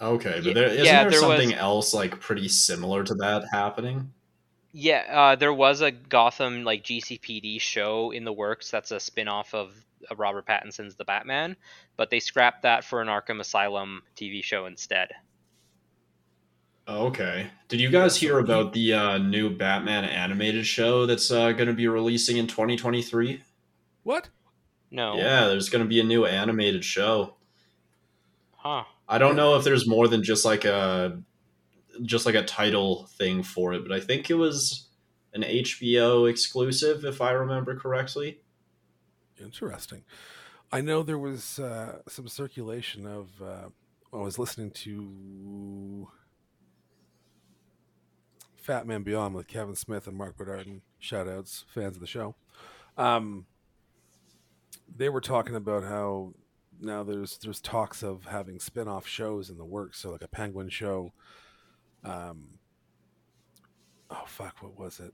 okay, 0.00 0.34
but 0.36 0.44
Ye- 0.44 0.52
there 0.52 0.66
isn't 0.68 0.84
yeah, 0.84 1.02
there, 1.02 1.10
there 1.12 1.28
was- 1.28 1.38
something 1.38 1.54
else 1.54 1.94
like 1.94 2.20
pretty 2.20 2.48
similar 2.48 3.02
to 3.04 3.14
that 3.14 3.44
happening? 3.50 4.12
Yeah, 4.72 5.04
uh, 5.10 5.36
there 5.36 5.52
was 5.52 5.82
a 5.82 5.90
Gotham 5.90 6.64
like 6.64 6.82
GCPD 6.82 7.60
show 7.60 8.10
in 8.10 8.24
the 8.24 8.32
works. 8.32 8.70
That's 8.70 8.90
a 8.90 8.98
spin-off 8.98 9.54
of 9.54 9.74
uh, 10.10 10.16
Robert 10.16 10.46
Pattinson's 10.46 10.94
The 10.96 11.04
Batman, 11.04 11.56
but 11.96 12.10
they 12.10 12.20
scrapped 12.20 12.62
that 12.62 12.84
for 12.84 13.02
an 13.02 13.08
Arkham 13.08 13.40
Asylum 13.40 14.02
TV 14.16 14.42
show 14.42 14.66
instead. 14.66 15.10
Okay. 16.88 17.48
Did 17.68 17.80
you 17.80 17.90
guys 17.90 18.16
hear 18.16 18.38
about 18.38 18.72
the 18.72 18.94
uh, 18.94 19.18
new 19.18 19.50
Batman 19.50 20.04
animated 20.04 20.66
show 20.66 21.06
that's 21.06 21.30
uh, 21.30 21.52
going 21.52 21.68
to 21.68 21.74
be 21.74 21.86
releasing 21.86 22.38
in 22.38 22.46
2023? 22.46 23.42
What? 24.02 24.28
No. 24.90 25.16
Yeah, 25.16 25.46
there's 25.46 25.68
going 25.68 25.84
to 25.84 25.88
be 25.88 26.00
a 26.00 26.04
new 26.04 26.26
animated 26.26 26.84
show. 26.84 27.36
Huh. 28.56 28.84
I 29.08 29.18
don't 29.18 29.36
know 29.36 29.56
if 29.56 29.64
there's 29.64 29.86
more 29.86 30.08
than 30.08 30.22
just 30.22 30.44
like 30.44 30.64
a 30.64 31.20
just 32.02 32.26
like 32.26 32.34
a 32.34 32.44
title 32.44 33.06
thing 33.18 33.42
for 33.42 33.72
it, 33.74 33.82
but 33.86 33.92
I 33.92 34.00
think 34.00 34.30
it 34.30 34.34
was 34.34 34.88
an 35.34 35.42
HBO 35.42 36.28
exclusive 36.28 37.04
if 37.04 37.20
I 37.20 37.32
remember 37.32 37.76
correctly. 37.76 38.40
Interesting. 39.40 40.04
I 40.70 40.80
know 40.80 41.02
there 41.02 41.18
was 41.18 41.58
uh, 41.58 41.98
some 42.08 42.28
circulation 42.28 43.06
of. 43.06 43.42
Uh, 43.42 43.68
I 44.12 44.18
was 44.18 44.38
listening 44.38 44.70
to 44.70 46.08
Fat 48.56 48.86
Man 48.86 49.02
Beyond 49.02 49.34
with 49.34 49.48
Kevin 49.48 49.74
Smith 49.74 50.06
and 50.06 50.16
Marc 50.16 50.36
Bernardin. 50.36 50.82
Shout 50.98 51.28
outs, 51.28 51.64
fans 51.68 51.96
of 51.96 52.00
the 52.00 52.06
show. 52.06 52.36
Um, 52.96 53.46
they 54.94 55.08
were 55.08 55.20
talking 55.20 55.56
about 55.56 55.84
how 55.84 56.34
now 56.80 57.02
there's 57.02 57.38
there's 57.38 57.60
talks 57.60 58.02
of 58.02 58.26
having 58.26 58.58
spin-off 58.58 59.06
shows 59.06 59.50
in 59.50 59.58
the 59.58 59.64
works, 59.64 59.98
so 59.98 60.10
like 60.10 60.22
a 60.22 60.28
Penguin 60.28 60.68
show. 60.68 61.12
Um, 62.04 62.58
oh 64.10 64.24
fuck, 64.26 64.56
what 64.62 64.78
was 64.78 64.98
it? 65.00 65.12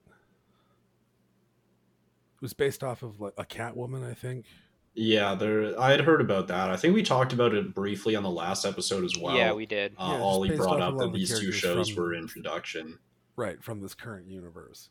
It 2.36 2.42
was 2.42 2.52
based 2.54 2.84
off 2.84 3.02
of 3.02 3.20
like 3.20 3.34
a 3.36 3.44
Catwoman, 3.44 4.08
I 4.08 4.14
think. 4.14 4.46
Yeah, 4.94 5.34
there. 5.34 5.78
I 5.80 5.90
had 5.90 6.00
heard 6.00 6.20
about 6.20 6.48
that. 6.48 6.70
I 6.70 6.76
think 6.76 6.94
we 6.94 7.02
talked 7.02 7.32
about 7.32 7.54
it 7.54 7.74
briefly 7.74 8.16
on 8.16 8.22
the 8.22 8.30
last 8.30 8.64
episode 8.64 9.04
as 9.04 9.16
well. 9.16 9.36
yeah, 9.36 9.52
we 9.52 9.66
did. 9.66 9.92
Uh, 9.98 10.14
Yeah, 10.16 10.20
Ollie 10.22 10.56
brought 10.56 10.80
up 10.80 10.96
that 10.98 11.04
of 11.04 11.12
the 11.12 11.18
these 11.18 11.38
two 11.38 11.52
shows 11.52 11.88
from- 11.90 12.02
were 12.02 12.14
in 12.14 12.26
production. 12.26 12.98
right 13.36 13.62
from 13.62 13.80
this 13.80 13.94
current 13.94 14.26
universe 14.28 14.90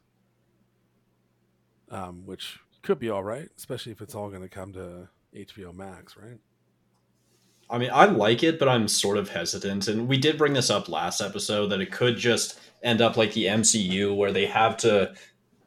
um, 1.92 2.26
which 2.26 2.60
could 2.82 2.98
be 3.00 3.10
all 3.10 3.24
right 3.24 3.50
especially 3.58 3.92
if 3.92 4.02
it's 4.02 4.16
all 4.16 4.30
going 4.30 4.42
to 4.42 4.48
come 4.48 4.72
to 4.72 5.10
hbo 5.36 5.74
max 5.76 6.16
right 6.16 6.40
I 7.70 7.78
mean, 7.78 7.90
I 7.94 8.06
like 8.06 8.44
it, 8.44 8.60
but 8.60 8.70
I'm 8.70 8.88
sort 8.88 9.18
of 9.18 9.30
hesitant. 9.30 9.88
And 9.88 10.08
we 10.08 10.18
did 10.18 10.38
bring 10.38 10.54
this 10.54 10.70
up 10.70 10.88
last 10.88 11.22
episode 11.22 11.68
that 11.68 11.82
it 11.82 11.92
could 11.92 12.18
just 12.18 12.60
end 12.82 13.02
up 13.02 13.18
like 13.18 13.34
the 13.34 13.46
MCU, 13.46 14.16
where 14.16 14.32
they 14.32 14.46
have 14.46 14.78
to 14.78 15.14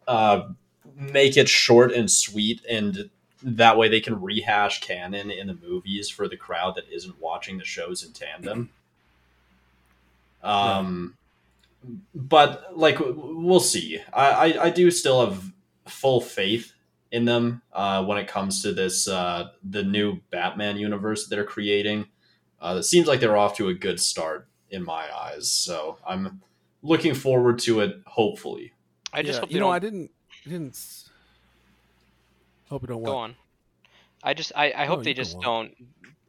uh, 0.09 0.49
make 0.97 1.37
it 1.37 1.49
short 1.49 1.93
and 1.93 2.11
sweet, 2.11 2.63
and 2.69 3.11
that 3.43 3.77
way 3.77 3.89
they 3.89 4.01
can 4.01 4.21
rehash 4.21 4.81
canon 4.81 5.31
in 5.31 5.47
the 5.47 5.55
movies 5.55 6.09
for 6.09 6.29
the 6.29 6.37
crowd 6.37 6.75
that 6.77 6.91
isn't 6.91 7.21
watching 7.21 7.59
the 7.59 7.65
shows 7.65 8.03
in 8.05 8.13
tandem. 8.13 8.71
Um, 10.43 11.17
but 12.15 12.77
like 12.77 12.99
we'll 13.01 13.61
see. 13.61 14.01
I, 14.13 14.31
I 14.31 14.65
I 14.65 14.71
do 14.71 14.91
still 14.91 15.25
have 15.25 15.53
full 15.87 16.21
faith 16.21 16.73
in 17.11 17.25
them 17.25 17.63
uh, 17.73 18.05
when 18.05 18.19
it 18.19 18.29
comes 18.29 18.63
to 18.63 18.73
this 18.73 19.09
uh, 19.09 19.51
the 19.69 19.83
new 19.83 20.21
Batman 20.31 20.77
universe 20.77 21.27
they're 21.29 21.45
creating. 21.45 22.07
Uh, 22.61 22.77
it 22.79 22.83
seems 22.85 23.07
like 23.09 23.21
they're 23.21 23.37
off 23.39 23.57
to 23.57 23.69
a 23.69 23.75
good 23.75 24.01
start 24.01 24.49
in 24.71 24.85
my 24.85 25.07
eyes, 25.15 25.51
so 25.51 25.99
I'm 26.07 26.43
looking 26.83 27.15
forward 27.15 27.59
to 27.61 27.81
it. 27.81 27.97
Hopefully, 28.07 28.73
I 29.13 29.23
just 29.23 29.39
Yeah, 29.39 29.41
hope 29.41 29.51
you 29.51 29.59
know 29.59 29.69
don't 29.69 29.75
i 29.75 29.79
didn't 29.79 30.11
didn't 30.45 30.77
hope 32.69 32.85
it 32.85 32.87
don't 32.89 33.03
go 33.05 33.13
what? 33.13 33.17
on. 33.17 33.37
I 34.23 34.35
just 34.35 34.53
I, 34.57 34.73
I 34.73 34.87
No, 34.87 34.87
hope 34.87 35.05
they 35.05 35.11
you 35.11 35.15
go 35.15 35.25
just 35.25 35.41
don't 35.41 35.75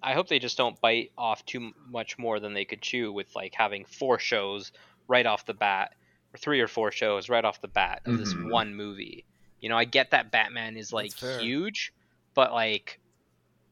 I 0.04 0.14
hope 0.14 0.28
they 0.28 0.40
just 0.40 0.58
don't 0.58 0.80
bite 0.82 1.12
off 1.18 1.46
too 1.46 1.72
much 1.88 2.18
more 2.18 2.40
than 2.40 2.54
they 2.54 2.66
could 2.66 2.82
chew 2.82 3.12
with 3.12 3.36
like 3.36 3.54
having 3.56 3.86
four 3.86 4.20
shows 4.20 4.72
right 5.08 5.26
off 5.26 5.46
the 5.46 5.54
bat 5.54 5.92
or 6.34 6.38
three 6.38 6.62
or 6.62 6.68
four 6.68 6.92
shows 6.92 7.30
right 7.30 7.46
off 7.46 7.62
the 7.62 7.68
bat 7.68 8.02
of 8.06 8.16
this 8.16 8.34
Mhm. 8.34 8.50
one 8.50 8.76
movie. 8.76 9.26
You 9.62 9.70
know, 9.70 9.78
I 9.78 9.86
get 9.86 10.12
that 10.12 10.32
Batman 10.32 10.76
is 10.76 10.92
like 10.92 11.14
huge, 11.14 11.94
but 12.34 12.52
like 12.52 13.00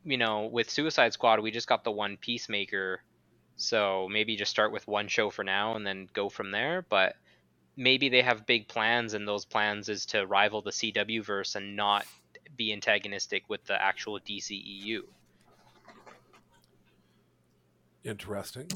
you 0.05 0.17
know, 0.17 0.45
with 0.45 0.69
Suicide 0.69 1.13
Squad 1.13 1.41
we 1.41 1.51
just 1.51 1.67
got 1.67 1.83
the 1.83 1.91
one 1.91 2.17
Peacemaker. 2.17 3.01
So 3.57 4.07
maybe 4.09 4.37
just 4.37 4.51
start 4.51 4.71
with 4.71 4.87
one 4.87 5.09
show 5.09 5.29
for 5.29 5.43
now 5.43 5.75
and 5.75 5.85
then 5.85 6.07
go 6.13 6.29
from 6.29 6.51
there, 6.51 6.85
but 6.87 7.15
maybe 7.75 8.07
they 8.07 8.21
have 8.21 8.45
big 8.45 8.69
plans 8.69 9.13
and 9.13 9.27
those 9.27 9.43
plans 9.43 9.89
is 9.89 10.05
to 10.07 10.25
rival 10.25 10.61
the 10.61 10.71
CW 10.71 11.25
verse 11.25 11.55
and 11.55 11.75
not 11.75 12.05
be 12.55 12.71
antagonistic 12.71 13.43
with 13.49 13.65
the 13.65 13.81
actual 13.81 14.17
DCEU. 14.21 15.01
interesting 18.03 18.67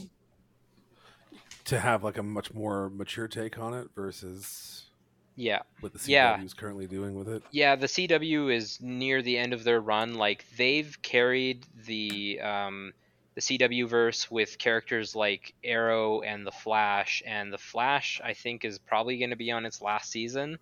to 1.66 1.80
have 1.80 2.04
like 2.04 2.18
a 2.18 2.24
much 2.24 2.54
more 2.54 2.90
mature 2.90 3.28
take 3.28 3.58
on 3.58 3.74
it 3.74 3.88
versus 3.96 4.86
Yeah. 5.36 5.62
what 5.80 5.94
the 5.94 6.00
CW 6.00 6.10
Yeah. 6.10 6.42
is 6.44 6.54
currently 6.54 6.86
doing 6.88 7.16
with 7.16 7.28
it. 7.28 7.44
Yeah, 7.52 7.76
the 7.76 7.88
CW 7.88 8.54
is 8.56 8.80
near 8.82 9.22
the 9.22 9.38
end 9.38 9.54
of 9.54 9.64
their 9.64 9.82
run. 9.82 10.16
Like 10.16 10.46
they've 10.58 10.96
carried 11.02 11.66
the 11.86 12.40
um, 12.42 12.94
the 13.36 13.42
CW 13.42 13.88
verse 13.88 14.30
with 14.30 14.60
characters 14.60 15.16
like 15.16 15.56
Arrow 15.64 16.22
and 16.22 16.46
the 16.46 16.52
Flash, 16.52 17.24
and 17.26 17.52
the 17.52 17.58
Flash 17.58 18.22
I 18.24 18.34
think 18.34 18.64
is 18.64 18.78
probably 18.78 19.18
going 19.18 19.32
to 19.32 19.36
be 19.36 19.52
on 19.52 19.66
its 19.66 19.82
last 19.82 20.12
season. 20.12 20.60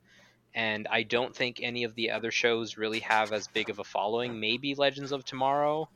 And 0.54 0.88
I 0.90 1.04
don't 1.04 1.36
think 1.36 1.60
any 1.62 1.84
of 1.86 1.96
the 1.96 2.12
other 2.12 2.32
shows 2.32 2.78
really 2.78 3.00
have 3.00 3.32
as 3.34 3.48
big 3.48 3.70
of 3.70 3.80
a 3.80 3.84
following. 3.84 4.40
Maybe 4.40 4.76
Legends 4.76 5.12
of 5.12 5.24
Tomorrow, 5.26 5.90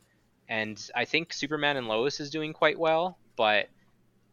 and 0.48 0.82
I 0.94 1.04
think 1.06 1.32
Superman 1.32 1.76
and 1.76 1.88
Lois 1.88 2.20
is 2.20 2.30
doing 2.30 2.52
quite 2.52 2.78
well. 2.78 3.18
But 3.36 3.68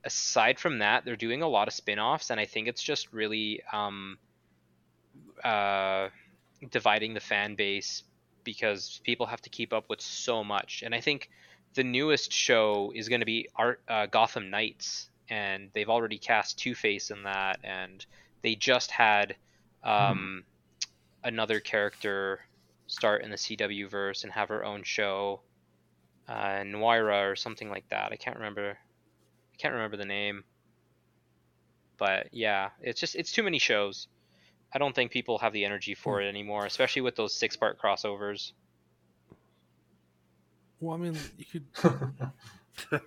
aside 0.06 0.60
from 0.60 0.80
that, 0.80 1.06
they're 1.06 1.16
doing 1.16 1.42
a 1.42 1.48
lot 1.48 1.68
of 1.68 1.74
spin-offs, 1.74 2.30
and 2.30 2.40
I 2.40 2.46
think 2.46 2.68
it's 2.68 2.84
just 2.84 3.12
really 3.14 3.62
um, 3.72 4.18
uh, 5.44 6.10
dividing 6.72 7.14
the 7.14 7.20
fan 7.20 7.56
base 7.56 8.04
because 8.44 9.02
people 9.04 9.26
have 9.26 9.42
to 9.42 9.50
keep 9.50 9.74
up 9.74 9.90
with 9.90 10.02
so 10.02 10.44
much. 10.44 10.84
And 10.86 10.94
I 10.94 11.02
think 11.02 11.30
the 11.74 11.84
newest 11.84 12.32
show 12.32 12.92
is 12.96 13.10
going 13.10 13.22
to 13.22 13.26
be 13.26 13.50
Art 13.56 13.82
uh, 13.88 14.06
Gotham 14.06 14.50
Knights, 14.50 15.10
and 15.30 15.70
they've 15.74 15.90
already 15.90 16.18
cast 16.18 16.60
Two 16.60 16.76
Face 16.76 17.10
in 17.10 17.24
that, 17.24 17.60
and 17.64 18.06
they 18.42 18.56
just 18.56 18.92
had 18.92 19.36
um, 19.84 20.44
another 21.24 21.60
character 21.60 22.42
start 22.88 23.24
in 23.24 23.32
the 23.32 23.38
CW 23.38 23.90
verse 23.90 24.24
and 24.24 24.32
have 24.34 24.50
her 24.50 24.64
own 24.64 24.84
show, 24.84 25.42
uh, 26.28 26.62
Noira 26.64 27.32
or 27.32 27.36
something 27.36 27.70
like 27.70 27.88
that. 27.90 28.12
I 28.12 28.16
can't 28.16 28.36
remember. 28.36 28.72
I 28.72 29.58
can't 29.58 29.74
remember 29.74 29.98
the 29.98 30.06
name. 30.06 30.44
But 31.98 32.28
yeah, 32.32 32.70
it's 32.82 33.00
just 33.00 33.16
it's 33.16 33.32
too 33.32 33.44
many 33.44 33.60
shows. 33.60 34.08
I 34.74 34.80
don't 34.80 34.96
think 34.96 35.12
people 35.12 35.38
have 35.38 35.54
the 35.54 35.66
energy 35.66 35.94
for 35.94 36.22
it 36.22 36.28
anymore, 36.28 36.66
especially 36.66 37.04
with 37.04 37.16
those 37.16 37.34
six 37.36 37.56
part 37.56 37.80
crossovers. 37.80 38.54
Well, 40.80 40.96
I 40.96 41.00
mean, 41.00 41.18
you 41.38 41.46
could 41.46 41.66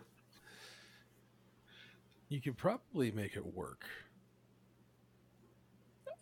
you 2.28 2.40
could 2.40 2.56
probably 2.56 3.10
make 3.10 3.36
it 3.36 3.44
work. 3.44 3.84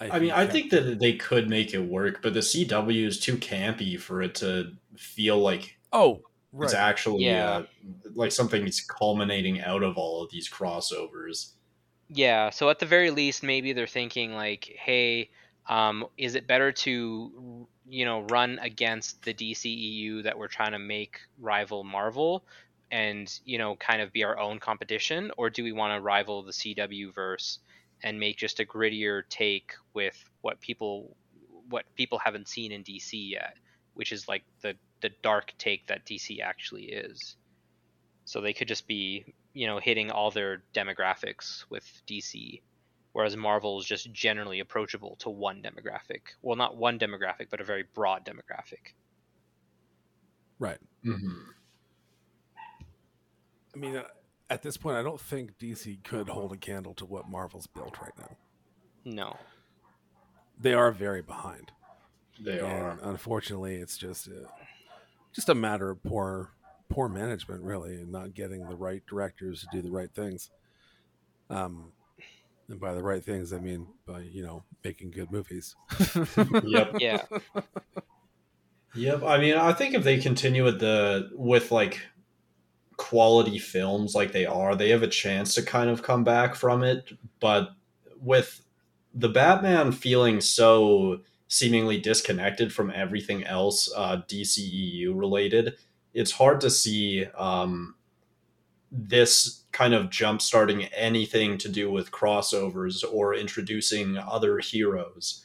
I 0.00 0.18
mean, 0.18 0.32
I 0.32 0.46
think 0.46 0.70
that 0.70 0.98
they 0.98 1.14
could 1.14 1.48
make 1.48 1.72
it 1.72 1.78
work, 1.78 2.20
but 2.20 2.34
the 2.34 2.40
CW 2.40 3.06
is 3.06 3.20
too 3.20 3.36
campy 3.36 3.98
for 3.98 4.22
it 4.22 4.34
to 4.36 4.72
feel 4.96 5.38
like 5.38 5.78
Oh, 5.92 6.20
right. 6.52 6.64
it's 6.64 6.74
actually 6.74 7.24
Yeah. 7.24 7.58
uh, 7.58 7.62
like 8.14 8.32
something 8.32 8.64
that's 8.64 8.84
culminating 8.84 9.60
out 9.60 9.82
of 9.82 9.96
all 9.96 10.22
of 10.22 10.30
these 10.30 10.50
crossovers. 10.50 11.52
Yeah, 12.08 12.50
so 12.50 12.68
at 12.70 12.78
the 12.78 12.86
very 12.86 13.10
least, 13.10 13.42
maybe 13.42 13.72
they're 13.72 13.86
thinking 13.86 14.32
like, 14.34 14.64
hey, 14.78 15.30
um, 15.68 16.06
is 16.18 16.34
it 16.34 16.46
better 16.46 16.70
to, 16.72 17.66
you 17.88 18.04
know, 18.04 18.22
run 18.22 18.58
against 18.60 19.22
the 19.22 19.32
DCEU 19.32 20.22
that 20.24 20.38
we're 20.38 20.48
trying 20.48 20.72
to 20.72 20.78
make 20.78 21.18
rival 21.38 21.82
Marvel, 21.82 22.44
and 22.90 23.32
you 23.44 23.58
know, 23.58 23.74
kind 23.76 24.02
of 24.02 24.12
be 24.12 24.22
our 24.24 24.38
own 24.38 24.58
competition, 24.58 25.32
or 25.38 25.48
do 25.50 25.64
we 25.64 25.72
want 25.72 25.94
to 25.96 26.00
rival 26.00 26.42
the 26.42 26.52
CW 26.52 27.10
verse 27.14 27.58
and 28.02 28.20
make 28.20 28.36
just 28.36 28.60
a 28.60 28.64
grittier 28.66 29.22
take 29.30 29.72
with 29.94 30.22
what 30.42 30.60
people, 30.60 31.16
what 31.70 31.84
people 31.96 32.18
haven't 32.18 32.48
seen 32.48 32.70
in 32.72 32.84
DC 32.84 33.30
yet, 33.30 33.56
which 33.94 34.12
is 34.12 34.28
like 34.28 34.44
the 34.62 34.74
the 35.00 35.10
dark 35.22 35.54
take 35.58 35.86
that 35.86 36.04
DC 36.04 36.40
actually 36.40 36.84
is. 36.84 37.36
So 38.24 38.40
they 38.40 38.52
could 38.52 38.68
just 38.68 38.86
be, 38.86 39.24
you 39.54 39.66
know, 39.66 39.78
hitting 39.78 40.10
all 40.10 40.30
their 40.30 40.62
demographics 40.74 41.64
with 41.70 42.02
DC, 42.06 42.60
whereas 43.12 43.36
Marvel 43.36 43.80
is 43.80 43.86
just 43.86 44.12
generally 44.12 44.60
approachable 44.60 45.16
to 45.20 45.30
one 45.30 45.62
demographic. 45.62 46.20
Well, 46.42 46.56
not 46.56 46.76
one 46.76 46.98
demographic, 46.98 47.46
but 47.50 47.60
a 47.60 47.64
very 47.64 47.84
broad 47.94 48.26
demographic. 48.26 48.92
right. 50.58 50.78
Mm-hmm. 51.04 51.50
I 53.74 53.78
mean, 53.78 53.96
uh, 53.96 54.04
at 54.50 54.62
this 54.62 54.76
point, 54.76 54.96
I 54.96 55.02
don't 55.02 55.20
think 55.20 55.58
DC 55.58 56.04
could 56.04 56.28
hold 56.28 56.52
a 56.52 56.56
candle 56.56 56.94
to 56.94 57.04
what 57.04 57.28
Marvel's 57.28 57.66
built 57.66 57.96
right 58.00 58.12
now. 58.18 58.36
No. 59.04 59.36
They 60.60 60.74
are 60.74 60.92
very 60.92 61.22
behind. 61.22 61.72
They 62.40 62.58
and 62.58 62.66
are. 62.66 62.98
unfortunately, 63.02 63.76
it's 63.76 63.96
just 63.96 64.26
a, 64.28 64.46
just 65.32 65.48
a 65.48 65.54
matter 65.54 65.90
of 65.90 66.02
poor 66.02 66.50
poor 66.88 67.08
management, 67.08 67.62
really, 67.62 67.94
and 67.94 68.12
not 68.12 68.34
getting 68.34 68.68
the 68.68 68.76
right 68.76 69.02
directors 69.06 69.60
to 69.60 69.66
do 69.72 69.82
the 69.82 69.90
right 69.90 70.10
things. 70.12 70.50
Um, 71.50 71.92
and 72.68 72.80
by 72.80 72.94
the 72.94 73.02
right 73.02 73.22
things, 73.22 73.52
I 73.52 73.58
mean 73.58 73.86
by 74.06 74.20
you 74.20 74.42
know 74.42 74.64
making 74.82 75.10
good 75.10 75.30
movies. 75.30 75.76
Yep. 76.64 76.96
Yeah. 77.00 77.22
Yep. 78.96 79.24
I 79.24 79.38
mean, 79.38 79.54
I 79.56 79.72
think 79.72 79.94
if 79.94 80.04
they 80.04 80.18
continue 80.18 80.62
with 80.62 80.78
the 80.78 81.30
with 81.34 81.72
like 81.72 82.00
quality 82.96 83.58
films 83.58 84.14
like 84.14 84.32
they 84.32 84.46
are, 84.46 84.76
they 84.76 84.90
have 84.90 85.02
a 85.02 85.08
chance 85.08 85.54
to 85.54 85.62
kind 85.62 85.90
of 85.90 86.02
come 86.02 86.22
back 86.22 86.54
from 86.54 86.84
it. 86.84 87.10
But 87.40 87.70
with 88.20 88.62
the 89.12 89.28
Batman 89.28 89.92
feeling 89.92 90.40
so 90.40 91.20
seemingly 91.48 92.00
disconnected 92.00 92.72
from 92.72 92.90
everything 92.90 93.44
else 93.44 93.92
uh, 93.96 94.22
DCEU 94.28 95.12
related, 95.14 95.76
it's 96.14 96.30
hard 96.32 96.60
to 96.62 96.70
see 96.70 97.26
um, 97.36 97.96
this 98.90 99.64
kind 99.72 99.92
of 99.92 100.08
jump 100.08 100.40
starting 100.40 100.84
anything 100.84 101.58
to 101.58 101.68
do 101.68 101.90
with 101.90 102.12
crossovers 102.12 103.04
or 103.12 103.34
introducing 103.34 104.16
other 104.16 104.58
heroes, 104.60 105.44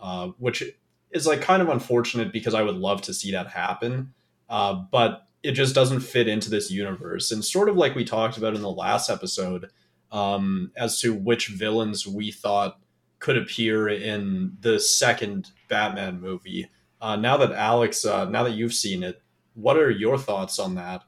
uh, 0.00 0.28
which 0.38 0.62
is 1.10 1.26
like 1.26 1.40
kind 1.40 1.62
of 1.62 1.70
unfortunate 1.70 2.32
because 2.32 2.54
I 2.54 2.62
would 2.62 2.76
love 2.76 3.00
to 3.02 3.14
see 3.14 3.32
that 3.32 3.48
happen. 3.48 4.12
Uh, 4.48 4.74
but 4.74 5.26
it 5.42 5.52
just 5.52 5.74
doesn't 5.74 6.00
fit 6.00 6.28
into 6.28 6.50
this 6.50 6.70
universe. 6.70 7.30
And 7.30 7.42
sort 7.42 7.70
of 7.70 7.76
like 7.76 7.94
we 7.94 8.04
talked 8.04 8.36
about 8.36 8.54
in 8.54 8.62
the 8.62 8.70
last 8.70 9.08
episode, 9.08 9.70
um, 10.12 10.72
as 10.76 11.00
to 11.00 11.14
which 11.14 11.48
villains 11.48 12.06
we 12.06 12.30
thought 12.30 12.78
could 13.20 13.38
appear 13.38 13.88
in 13.88 14.56
the 14.60 14.78
second 14.78 15.50
Batman 15.68 16.20
movie. 16.20 16.68
Uh, 17.00 17.16
now 17.16 17.38
that 17.38 17.52
Alex, 17.52 18.04
uh, 18.04 18.26
now 18.26 18.42
that 18.42 18.52
you've 18.52 18.74
seen 18.74 19.02
it, 19.02 19.22
what 19.54 19.76
are 19.76 19.90
your 19.90 20.18
thoughts 20.18 20.58
on 20.58 20.74
that? 20.76 21.02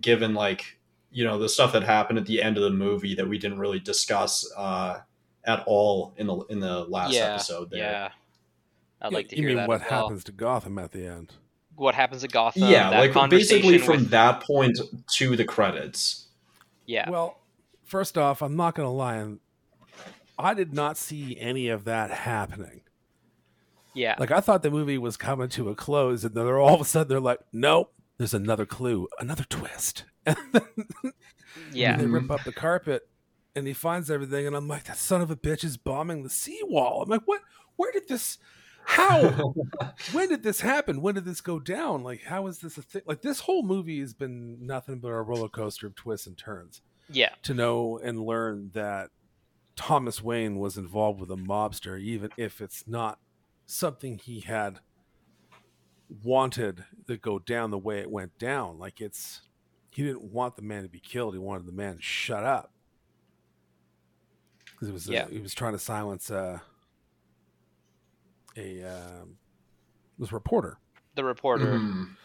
Given 0.00 0.34
like 0.34 0.78
you 1.10 1.24
know 1.24 1.38
the 1.38 1.48
stuff 1.48 1.72
that 1.72 1.82
happened 1.82 2.18
at 2.18 2.26
the 2.26 2.42
end 2.42 2.56
of 2.56 2.62
the 2.62 2.70
movie 2.70 3.14
that 3.14 3.28
we 3.28 3.38
didn't 3.38 3.58
really 3.58 3.80
discuss 3.80 4.50
uh, 4.56 5.00
at 5.44 5.62
all 5.66 6.12
in 6.16 6.26
the 6.26 6.36
in 6.50 6.60
the 6.60 6.84
last 6.84 7.14
yeah, 7.14 7.34
episode. 7.34 7.70
There. 7.70 7.78
Yeah, 7.80 8.08
I'd 9.00 9.12
like 9.12 9.28
to 9.28 9.36
you 9.36 9.42
hear 9.42 9.48
mean 9.50 9.56
that. 9.58 9.68
what 9.68 9.82
as 9.82 9.90
well. 9.90 10.02
happens 10.02 10.24
to 10.24 10.32
Gotham 10.32 10.78
at 10.78 10.92
the 10.92 11.06
end? 11.06 11.34
What 11.76 11.94
happens 11.94 12.22
to 12.22 12.28
Gotham? 12.28 12.62
yeah, 12.64 12.90
that 12.90 13.14
like 13.14 13.30
basically 13.30 13.78
from 13.78 13.98
with- 13.98 14.10
that 14.10 14.42
point 14.42 14.78
to 15.12 15.36
the 15.36 15.44
credits. 15.44 16.26
Yeah, 16.86 17.10
Well, 17.10 17.38
first 17.84 18.16
off, 18.16 18.42
I'm 18.42 18.56
not 18.56 18.74
going 18.76 18.86
to 18.86 18.92
lie. 18.92 19.16
and 19.16 19.40
I 20.38 20.54
did 20.54 20.72
not 20.72 20.96
see 20.96 21.36
any 21.38 21.68
of 21.68 21.84
that 21.84 22.10
happening. 22.10 22.82
Yeah, 23.96 24.14
Like 24.18 24.30
I 24.30 24.40
thought 24.40 24.62
the 24.62 24.70
movie 24.70 24.98
was 24.98 25.16
coming 25.16 25.48
to 25.50 25.70
a 25.70 25.74
close, 25.74 26.22
and 26.22 26.34
then 26.34 26.44
they're 26.44 26.58
all 26.58 26.74
of 26.74 26.82
a 26.82 26.84
sudden 26.84 27.08
they're 27.08 27.18
like, 27.18 27.40
"Nope, 27.50 27.94
there's 28.18 28.34
another 28.34 28.66
clue, 28.66 29.08
another 29.18 29.44
twist." 29.44 30.04
And 30.26 30.36
then 30.52 31.12
yeah, 31.72 31.96
they 31.96 32.04
rip 32.04 32.24
mm-hmm. 32.24 32.32
up 32.32 32.42
the 32.44 32.52
carpet, 32.52 33.08
and 33.54 33.66
he 33.66 33.72
finds 33.72 34.10
everything, 34.10 34.46
and 34.46 34.56
I'm 34.56 34.68
like, 34.68 34.84
"That 34.84 34.98
son 34.98 35.20
of 35.20 35.30
a 35.30 35.36
bitch 35.36 35.64
is 35.64 35.76
bombing 35.76 36.24
the 36.24 36.28
seawall." 36.28 37.02
I'm 37.02 37.08
like, 37.08 37.22
"What? 37.24 37.42
Where 37.76 37.92
did 37.92 38.08
this? 38.08 38.38
How? 38.84 39.54
when 40.12 40.28
did 40.28 40.42
this 40.42 40.60
happen? 40.60 41.00
When 41.00 41.14
did 41.14 41.24
this 41.24 41.40
go 41.40 41.60
down? 41.60 42.02
Like, 42.02 42.24
how 42.24 42.48
is 42.48 42.58
this 42.58 42.76
a 42.76 42.82
thing? 42.82 43.02
Like, 43.06 43.22
this 43.22 43.40
whole 43.40 43.62
movie 43.62 44.00
has 44.00 44.14
been 44.14 44.66
nothing 44.66 44.98
but 44.98 45.08
a 45.08 45.22
roller 45.22 45.48
coaster 45.48 45.86
of 45.86 45.94
twists 45.94 46.26
and 46.26 46.36
turns." 46.36 46.82
yeah, 47.08 47.30
to 47.44 47.54
know 47.54 47.98
and 48.02 48.20
learn 48.20 48.70
that 48.74 49.10
Thomas 49.76 50.22
Wayne 50.22 50.58
was 50.58 50.76
involved 50.76 51.20
with 51.20 51.30
a 51.30 51.36
mobster, 51.36 52.00
even 52.00 52.30
if 52.36 52.60
it's 52.60 52.86
not 52.86 53.18
something 53.66 54.18
he 54.18 54.40
had 54.40 54.78
wanted 56.22 56.84
to 57.06 57.16
go 57.16 57.38
down 57.38 57.70
the 57.70 57.78
way 57.78 57.98
it 57.98 58.10
went 58.10 58.38
down. 58.38 58.78
Like 58.78 59.00
it's 59.00 59.42
he 59.90 60.02
didn't 60.02 60.24
want 60.24 60.56
the 60.56 60.62
man 60.62 60.82
to 60.82 60.88
be 60.88 61.00
killed; 61.00 61.34
he 61.34 61.38
wanted 61.40 61.66
the 61.66 61.72
man 61.72 61.96
to 61.96 62.02
shut 62.02 62.44
up 62.44 62.72
because 64.72 64.88
it 64.88 64.92
was 64.92 65.08
Yeah. 65.08 65.28
he 65.28 65.40
was 65.40 65.54
trying 65.54 65.72
to 65.72 65.78
silence 65.78 66.30
uh, 66.30 66.58
a 68.56 68.82
um, 68.84 69.36
it 70.16 70.20
was 70.20 70.30
a 70.32 70.34
reporter. 70.34 70.78
the 71.14 71.24
reporter 71.24 71.78
Mhm. 71.78 72.08
Like 72.08 72.16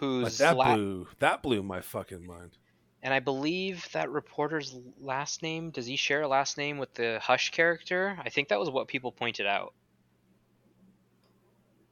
who's 0.00 0.38
that 0.38 0.56
la- 0.56 0.74
blew 0.74 1.06
that 1.18 1.42
blew 1.42 1.62
my 1.62 1.80
fucking 1.80 2.26
mind. 2.26 2.56
and 3.02 3.12
I 3.14 3.20
believe 3.20 3.86
that 3.92 4.10
reporter's 4.10 4.74
last 4.98 5.42
name 5.42 5.70
does 5.70 5.86
he 5.86 5.96
share 5.96 6.22
a 6.22 6.28
last 6.28 6.56
name 6.58 6.78
with 6.78 6.94
the 6.94 7.20
Hush 7.22 7.50
character? 7.50 8.18
I 8.24 8.28
think 8.30 8.48
that 8.48 8.58
was 8.58 8.70
what 8.70 8.88
people 8.88 9.12
pointed 9.12 9.46
out. 9.46 9.74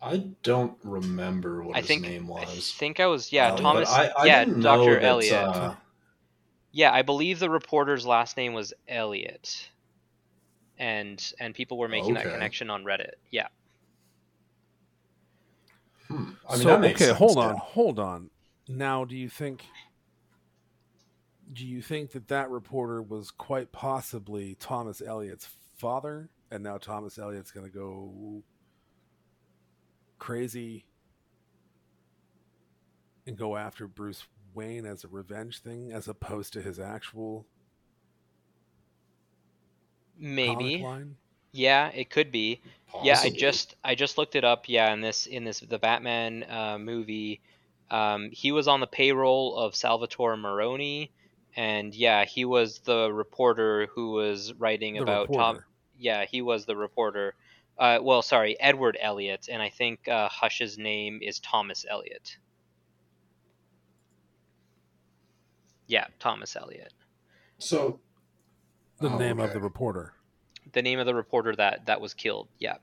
I 0.03 0.17
don't 0.43 0.77
remember 0.83 1.62
what 1.62 1.77
I 1.77 1.79
his 1.79 1.87
think 1.87 2.03
name 2.03 2.27
was. 2.27 2.43
I 2.43 2.47
think 2.57 2.99
I 2.99 3.07
was 3.07 3.33
yeah 3.33 3.51
but 3.51 3.61
Thomas 3.61 3.88
I, 3.88 4.11
I 4.17 4.25
yeah 4.25 4.45
Doctor 4.45 4.99
Elliot 4.99 5.33
uh, 5.33 5.75
yeah 6.73 6.93
I 6.93 7.03
believe 7.03 7.38
the 7.38 7.49
reporter's 7.49 8.05
last 8.05 8.37
name 8.37 8.53
was 8.53 8.75
Elliot, 8.88 9.71
and 10.77 11.33
and 11.38 11.55
people 11.55 11.79
were 11.79 11.88
making 11.88 12.15
that 12.15 12.25
connection 12.25 12.69
on 12.69 12.83
Reddit. 12.83 13.12
Yeah, 13.31 13.47
hmm, 16.09 16.31
I 16.49 16.55
mean, 16.55 16.62
so 16.62 16.69
that 16.69 16.81
makes 16.81 17.01
okay, 17.01 17.07
sense, 17.07 17.19
hold 17.19 17.37
yeah. 17.37 17.45
on, 17.45 17.57
hold 17.57 17.99
on. 18.01 18.31
Now, 18.69 19.05
do 19.05 19.17
you 19.17 19.29
think? 19.29 19.65
Do 21.53 21.67
you 21.67 21.81
think 21.83 22.12
that 22.12 22.29
that 22.29 22.51
reporter 22.51 23.03
was 23.03 23.31
quite 23.31 23.71
possibly 23.71 24.57
Thomas 24.57 25.01
Elliot's 25.01 25.49
father, 25.77 26.31
and 26.51 26.65
now 26.65 26.79
Thomas 26.79 27.19
Elliot's 27.19 27.53
going 27.53 27.67
to 27.67 27.73
go 27.73 28.43
crazy 30.23 30.85
and 33.27 33.37
go 33.37 33.57
after 33.57 33.89
Bruce 33.89 34.25
Wayne 34.55 34.87
as 34.87 35.03
a 35.03 35.09
revenge 35.09 35.59
thing, 35.59 35.93
as 35.93 36.07
opposed 36.07 36.53
to 36.53 36.63
his 36.63 36.79
actual 36.79 37.45
maybe. 40.17 40.79
line? 40.79 41.17
Yeah, 41.51 41.89
it 41.89 42.09
could 42.09 42.31
be. 42.31 42.61
Yeah, 43.03 43.19
I 43.21 43.31
just 43.31 43.75
I 43.83 43.97
just 43.97 44.17
looked 44.17 44.37
it 44.37 44.45
up. 44.45 44.69
Yeah, 44.69 44.93
in 44.93 45.01
this 45.01 45.27
in 45.27 45.43
this 45.43 45.59
the 45.59 45.79
Batman 45.79 46.47
uh, 46.49 46.79
movie, 46.79 47.41
um, 47.91 48.31
he 48.31 48.53
was 48.53 48.69
on 48.69 48.79
the 48.79 48.87
payroll 48.87 49.57
of 49.57 49.75
Salvatore 49.75 50.37
Maroni, 50.37 51.11
and 51.57 51.93
yeah, 51.93 52.25
he 52.25 52.45
was 52.45 52.79
the 52.79 53.13
reporter 53.13 53.89
who 53.93 54.13
was 54.13 54.53
writing 54.55 54.95
The 54.95 55.03
about 55.03 55.33
Tom. 55.33 55.65
Yeah, 55.99 56.27
he 56.27 56.43
was 56.43 56.65
the 56.65 56.77
reporter. 56.77 57.35
Uh, 57.79 57.99
well, 58.03 58.23
sorry, 58.23 58.59
Edward 58.61 58.97
Elliot, 59.01 59.49
and 59.51 59.61
I 59.63 59.69
think 59.71 60.07
uh, 60.07 60.29
Hush's 60.29 60.79
name 60.79 61.21
is 61.23 61.41
Thomas 61.41 61.85
Elliot. 61.89 62.37
Yeah, 65.87 66.07
Thomas 66.21 66.55
Elliot. 66.57 66.93
So 67.59 68.01
the 69.01 69.09
Oh, 69.09 69.19
name 69.19 69.41
of 69.41 69.53
the 69.53 69.61
reporter. 69.61 70.15
The 70.73 70.83
name 70.83 70.99
of 70.99 71.07
the 71.07 71.15
reporter 71.15 71.55
that 71.57 71.87
that 71.87 72.01
was 72.01 72.15
killed. 72.15 72.49
Yeah, 72.59 72.77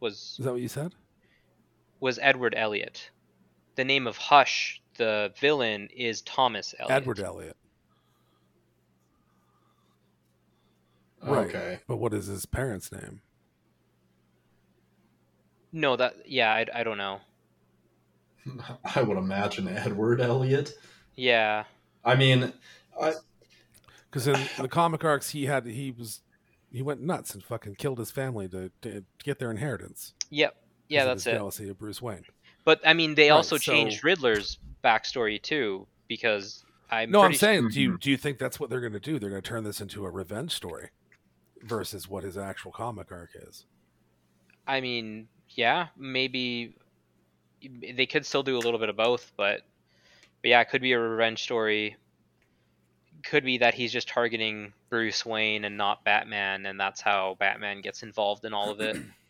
was 0.00 0.36
Is 0.38 0.44
that 0.44 0.52
what 0.52 0.60
you 0.60 0.68
said? 0.68 0.94
was 2.00 2.18
Edward 2.20 2.54
Elliot. 2.56 3.10
The 3.76 3.84
name 3.84 4.06
of 4.06 4.16
Hush, 4.16 4.82
the 4.96 5.32
villain, 5.38 5.88
is 5.94 6.22
Thomas 6.22 6.74
Elliot. 6.78 7.02
Edward 7.02 7.20
Elliot. 7.20 7.56
Right. 11.22 11.48
okay, 11.48 11.80
But 11.86 11.98
what 11.98 12.14
is 12.14 12.26
his 12.26 12.46
parents' 12.46 12.90
name? 12.90 13.20
No, 15.72 15.96
that 15.96 16.14
yeah, 16.28 16.52
I, 16.52 16.66
I 16.74 16.82
don't 16.82 16.98
know. 16.98 17.20
I 18.94 19.02
would 19.02 19.16
imagine 19.18 19.68
Edward 19.68 20.20
Elliot. 20.20 20.72
Yeah, 21.16 21.64
I 22.04 22.14
mean, 22.14 22.52
I, 23.00 23.14
Because 24.10 24.26
in 24.26 24.38
the 24.60 24.68
comic 24.68 25.04
arcs, 25.04 25.30
he 25.30 25.46
had 25.46 25.66
he 25.66 25.90
was 25.90 26.20
he 26.72 26.82
went 26.82 27.00
nuts 27.02 27.34
and 27.34 27.42
fucking 27.44 27.74
killed 27.76 27.98
his 27.98 28.10
family 28.10 28.48
to, 28.48 28.70
to 28.82 29.04
get 29.22 29.38
their 29.38 29.50
inheritance. 29.50 30.14
yep, 30.30 30.56
yeah, 30.88 31.00
'cause 31.00 31.04
of 31.04 31.08
that's 31.10 31.24
his 31.24 31.32
it. 31.32 31.36
Jealousy 31.36 31.68
of 31.68 31.78
Bruce 31.78 32.00
Wayne. 32.00 32.24
But 32.64 32.80
I 32.86 32.94
mean, 32.94 33.14
they 33.14 33.30
Right, 33.30 33.36
also 33.36 33.56
so- 33.56 33.72
changed 33.72 34.02
Riddler's 34.04 34.58
backstory 34.84 35.40
too 35.40 35.86
because 36.08 36.64
I'm 36.90 37.10
no, 37.10 37.20
I'm 37.20 37.26
pretty 37.26 37.36
su- 37.38 37.46
saying, 37.46 37.68
do 37.68 37.80
you 37.80 37.92
Mhm. 37.92 38.00
do 38.00 38.10
you 38.10 38.16
think 38.16 38.38
that's 38.38 38.58
what 38.58 38.70
they're 38.70 38.80
going 38.80 38.92
to 38.94 39.00
do? 39.00 39.18
They're 39.18 39.30
going 39.30 39.42
to 39.42 39.48
turn 39.48 39.64
this 39.64 39.80
into 39.80 40.04
a 40.06 40.10
revenge 40.10 40.52
story 40.52 40.88
versus 41.62 42.08
what 42.08 42.24
his 42.24 42.38
actual 42.38 42.72
comic 42.72 43.12
arc 43.12 43.30
is. 43.34 43.66
I 44.66 44.80
mean, 44.80 45.28
yeah, 45.54 45.88
maybe 45.96 46.74
they 47.94 48.06
could 48.06 48.24
still 48.24 48.42
do 48.42 48.56
a 48.56 48.60
little 48.60 48.78
bit 48.80 48.88
of 48.88 48.96
both, 48.96 49.32
but 49.36 49.60
but 50.42 50.48
yeah, 50.48 50.60
it 50.60 50.70
could 50.70 50.82
be 50.82 50.92
a 50.92 50.98
revenge 50.98 51.42
story. 51.42 51.96
Could 53.22 53.44
be 53.44 53.58
that 53.58 53.74
he's 53.74 53.92
just 53.92 54.08
targeting 54.08 54.72
Bruce 54.88 55.26
Wayne 55.26 55.64
and 55.64 55.76
not 55.76 56.04
Batman, 56.04 56.64
and 56.66 56.80
that's 56.80 57.00
how 57.02 57.36
Batman 57.38 57.82
gets 57.82 58.02
involved 58.02 58.44
in 58.44 58.54
all 58.54 58.70
of 58.70 58.80
it. 58.80 58.96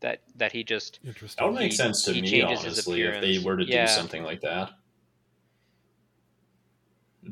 that 0.00 0.20
that 0.36 0.50
he 0.52 0.64
just 0.64 0.98
that 1.04 1.44
would 1.44 1.54
make 1.54 1.70
He- 1.70 1.76
sense 1.76 2.04
to 2.04 2.12
me, 2.12 2.22
changes 2.22 2.64
honestly, 2.64 3.02
if 3.02 3.20
they 3.20 3.38
were 3.38 3.56
to 3.56 3.64
Yeah. 3.64 3.86
do 3.86 3.92
something 3.92 4.24
like 4.24 4.40
that. 4.40 4.70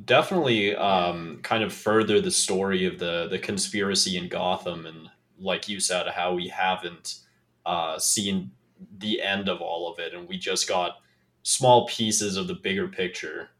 Definitely, 0.04 0.76
um, 0.76 1.40
kind 1.42 1.64
of 1.64 1.72
further 1.72 2.20
the 2.20 2.30
story 2.30 2.86
of 2.86 3.00
the 3.00 3.26
the 3.28 3.40
conspiracy 3.40 4.16
in 4.16 4.28
Gotham, 4.28 4.86
and 4.86 5.10
like 5.40 5.68
you 5.68 5.80
said, 5.80 6.06
how 6.08 6.34
we 6.34 6.48
haven't 6.48 7.16
uh, 7.66 7.98
seen 7.98 8.52
the 8.98 9.20
end 9.22 9.48
of 9.48 9.60
all 9.60 9.92
of 9.92 9.98
it, 9.98 10.14
and 10.14 10.28
we 10.28 10.38
just 10.38 10.68
got 10.68 10.98
small 11.42 11.86
pieces 11.86 12.36
of 12.36 12.46
the 12.46 12.54
bigger 12.54 12.88
picture. 12.88 13.50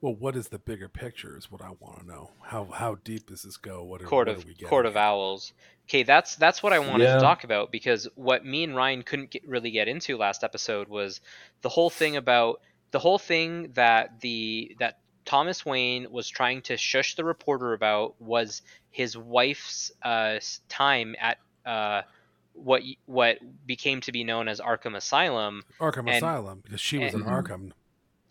Well, 0.00 0.14
what 0.14 0.36
is 0.36 0.48
the 0.48 0.58
bigger 0.58 0.88
picture? 0.88 1.36
Is 1.36 1.50
what 1.50 1.62
I 1.62 1.70
want 1.80 2.00
to 2.00 2.06
know. 2.06 2.30
How 2.42 2.66
how 2.66 2.96
deep 3.04 3.26
does 3.28 3.42
this 3.42 3.56
go? 3.56 3.82
What 3.82 4.02
are, 4.02 4.06
Court 4.06 4.28
what 4.28 4.36
of 4.36 4.44
are 4.44 4.46
we 4.46 4.54
Court 4.54 4.86
of? 4.86 4.96
Owls. 4.96 5.52
Okay, 5.88 6.02
that's 6.02 6.36
that's 6.36 6.62
what 6.62 6.72
I 6.72 6.78
wanted 6.78 7.04
Yeah. 7.04 7.14
to 7.14 7.20
talk 7.20 7.44
about 7.44 7.72
because 7.72 8.06
what 8.14 8.44
me 8.44 8.64
and 8.64 8.76
Ryan 8.76 9.02
couldn't 9.02 9.30
get, 9.30 9.46
really 9.48 9.70
get 9.70 9.88
into 9.88 10.16
last 10.16 10.44
episode 10.44 10.88
was 10.88 11.20
the 11.62 11.68
whole 11.68 11.90
thing 11.90 12.16
about 12.16 12.60
the 12.90 12.98
whole 12.98 13.18
thing 13.18 13.72
that 13.74 14.20
the 14.20 14.76
that 14.78 14.98
Thomas 15.24 15.64
Wayne 15.64 16.10
was 16.10 16.28
trying 16.28 16.60
to 16.62 16.76
shush 16.76 17.14
the 17.16 17.24
reporter 17.24 17.72
about 17.72 18.20
was 18.20 18.60
his 18.94 19.16
wife's 19.18 19.90
uh, 20.02 20.38
time 20.68 21.16
at 21.20 21.38
uh, 21.66 22.02
what 22.52 22.82
what 23.06 23.38
became 23.66 24.00
to 24.02 24.12
be 24.12 24.22
known 24.22 24.46
as 24.46 24.60
Arkham 24.60 24.94
Asylum. 24.96 25.64
Arkham 25.80 26.06
And- 26.06 26.10
Asylum 26.10 26.60
because 26.62 26.80
she 26.80 26.98
was 26.98 27.12
in 27.12 27.24
Arkham. 27.24 27.72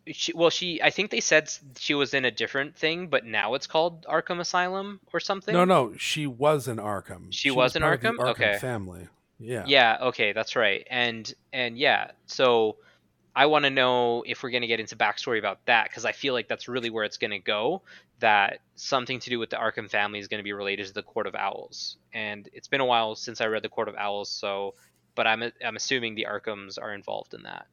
She, 0.08 0.34
well, 0.34 0.49
she 0.49 0.82
I 0.82 0.89
think 0.89 1.12
they 1.12 1.19
said 1.19 1.49
she 1.78 1.93
was 1.93 2.13
in 2.13 2.23
a 2.23 2.32
different 2.32 2.78
thing, 2.78 3.08
but 3.08 3.26
now 3.26 3.56
it's 3.56 3.67
called 3.67 4.06
Arkham 4.06 4.39
Asylum 4.39 5.02
or 5.12 5.19
something. 5.19 5.54
No, 5.54 5.65
no, 5.65 5.95
she 5.97 6.28
was 6.28 6.69
in 6.69 6.78
Arkham. 6.78 7.28
She 7.32 7.52
was 7.52 7.76
in 7.76 7.82
part 7.82 7.95
of 7.95 8.02
the 8.02 8.23
Arkham? 8.23 8.30
Okay. 8.32 8.58
family. 8.60 9.08
Yeah. 9.39 9.65
Yeah. 9.67 9.97
Okay, 10.02 10.32
that's 10.32 10.56
right. 10.56 10.88
And 10.89 11.34
and 11.52 11.78
yeah, 11.78 12.12
so 12.26 12.78
I 13.36 13.48
want 13.48 13.65
to 13.65 13.72
know 13.72 14.24
if 14.28 14.43
we're 14.43 14.52
going 14.52 14.62
to 14.62 14.67
get 14.67 14.80
into 14.80 14.96
backstory 14.96 15.39
about 15.39 15.65
that 15.65 15.89
because 15.89 16.06
I 16.06 16.12
feel 16.12 16.34
like 16.34 16.48
that's 16.48 16.67
really 16.67 16.89
where 16.89 17.04
it's 17.04 17.17
going 17.17 17.32
to 17.32 17.39
go. 17.39 17.82
That 18.19 18.60
something 18.76 19.19
to 19.19 19.30
do 19.30 19.39
with 19.39 19.50
the 19.50 19.58
Arkham 19.58 19.89
family 19.89 20.19
is 20.19 20.28
going 20.28 20.39
to 20.39 20.43
be 20.43 20.54
related 20.54 20.88
to 20.88 20.93
the 20.93 21.04
Court 21.04 21.28
of 21.28 21.36
Owls, 21.36 21.98
and 22.13 22.48
it's 22.54 22.67
been 22.67 22.80
a 22.80 22.86
while 22.86 23.15
since 23.15 23.41
I 23.41 23.48
read 23.48 23.63
the 23.63 23.69
Court 23.69 23.89
of 23.89 23.96
Owls, 23.96 24.30
so 24.30 24.76
but 25.15 25.28
I'm 25.28 25.43
I'm 25.65 25.76
assuming 25.76 26.15
the 26.15 26.28
Arkhams 26.30 26.78
are 26.82 26.93
involved 26.93 27.34
in 27.34 27.43
that. 27.43 27.67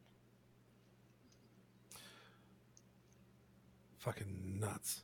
Fucking 3.98 4.58
nuts. 4.58 5.02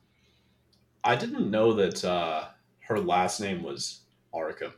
I 1.05 1.16
didn't 1.16 1.51
know 1.51 1.75
that 1.75 2.05
uh, 2.05 2.47
her 2.81 2.99
last 2.99 3.40
name 3.40 3.62
was 3.62 4.01
Arkham. 4.35 4.73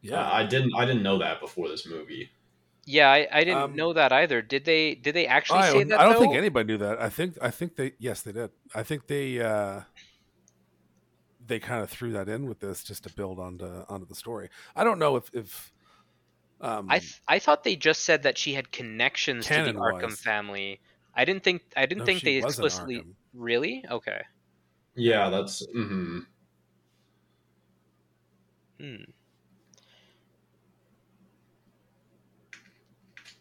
Yeah. 0.00 0.20
Uh, 0.20 0.30
I 0.32 0.44
didn't. 0.44 0.72
I 0.76 0.84
didn't 0.84 1.02
know 1.02 1.18
that 1.18 1.40
before 1.40 1.68
this 1.68 1.86
movie. 1.86 2.30
Yeah, 2.86 3.10
I, 3.10 3.26
I 3.32 3.44
didn't 3.44 3.62
Um, 3.62 3.76
know 3.76 3.92
that 3.94 4.12
either. 4.12 4.42
Did 4.42 4.64
they 4.64 4.94
did 4.94 5.14
they 5.14 5.26
actually 5.26 5.60
I, 5.60 5.70
say 5.72 5.78
don't- 5.78 5.88
that? 5.88 6.00
I 6.00 6.04
don't 6.04 6.20
think 6.20 6.34
anybody 6.34 6.66
knew 6.66 6.78
that. 6.78 7.00
I 7.00 7.08
think 7.08 7.38
I 7.40 7.50
think 7.50 7.76
they 7.76 7.92
yes 7.98 8.22
they 8.22 8.32
did. 8.32 8.50
I 8.74 8.82
think 8.82 9.06
they 9.06 9.40
uh 9.40 9.80
they 11.46 11.58
kind 11.58 11.82
of 11.82 11.90
threw 11.90 12.12
that 12.12 12.28
in 12.28 12.46
with 12.46 12.60
this 12.60 12.82
just 12.82 13.04
to 13.04 13.12
build 13.14 13.38
onto 13.38 13.66
onto 13.88 14.06
the 14.06 14.14
story. 14.14 14.48
I 14.76 14.84
don't 14.84 14.98
know 14.98 15.16
if 15.16 15.30
if 15.34 15.72
um 16.60 16.86
I 16.90 16.98
th- 16.98 17.20
I 17.26 17.38
thought 17.38 17.64
they 17.64 17.76
just 17.76 18.02
said 18.02 18.22
that 18.24 18.36
she 18.38 18.54
had 18.54 18.70
connections 18.70 19.46
to 19.46 19.50
the 19.50 19.54
Canon 19.56 19.76
Arkham 19.76 20.02
wise. 20.04 20.20
family. 20.20 20.80
I 21.14 21.24
didn't 21.24 21.42
think 21.44 21.62
I 21.76 21.86
didn't 21.86 22.00
no, 22.00 22.04
think 22.06 22.22
they 22.22 22.36
explicitly 22.36 23.02
really 23.32 23.84
okay. 23.90 24.22
Yeah, 24.94 25.28
that's. 25.30 25.64
hmm 25.72 26.20
Hmm. 28.80 29.04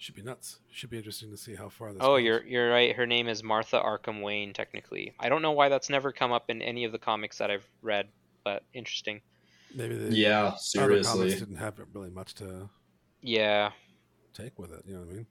Should 0.03 0.15
be 0.15 0.21
nuts. 0.21 0.59
Should 0.69 0.89
be 0.89 0.97
interesting 0.97 1.31
to 1.31 1.37
see 1.37 1.55
how 1.55 1.69
far 1.69 1.93
this. 1.93 2.01
Oh, 2.01 2.17
goes. 2.17 2.23
you're 2.25 2.43
you're 2.45 2.69
right. 2.69 2.93
Her 2.93 3.05
name 3.05 3.29
is 3.29 3.41
Martha 3.41 3.79
Arkham 3.79 4.21
Wayne. 4.21 4.51
Technically, 4.51 5.13
I 5.19 5.29
don't 5.29 5.41
know 5.41 5.53
why 5.53 5.69
that's 5.69 5.89
never 5.89 6.11
come 6.11 6.33
up 6.33 6.49
in 6.49 6.61
any 6.61 6.83
of 6.83 6.91
the 6.91 6.99
comics 6.99 7.37
that 7.37 7.49
I've 7.49 7.67
read, 7.81 8.09
but 8.43 8.63
interesting. 8.73 9.21
maybe 9.73 9.95
the 9.95 10.13
Yeah, 10.13 10.39
other 10.39 10.47
comics 10.49 10.65
seriously. 10.71 11.29
didn't 11.29 11.55
have 11.55 11.79
really 11.93 12.09
much 12.09 12.33
to 12.35 12.69
Yeah. 13.21 13.71
take 14.33 14.59
with 14.59 14.73
it. 14.73 14.83
You 14.85 14.95
know 14.95 14.99
what 15.01 15.09
I 15.09 15.13
mean? 15.13 15.27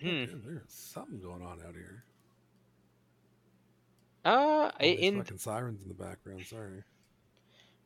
Hmm. 0.00 0.06
Dude, 0.32 0.44
there's 0.44 0.62
something 0.68 1.20
going 1.20 1.42
on 1.42 1.60
out 1.66 1.74
here. 1.74 2.04
Uh, 4.24 4.28
All 4.28 4.70
in 4.80 5.18
fucking 5.18 5.38
sirens 5.38 5.82
in 5.82 5.88
the 5.88 5.94
background. 5.94 6.44
Sorry. 6.44 6.82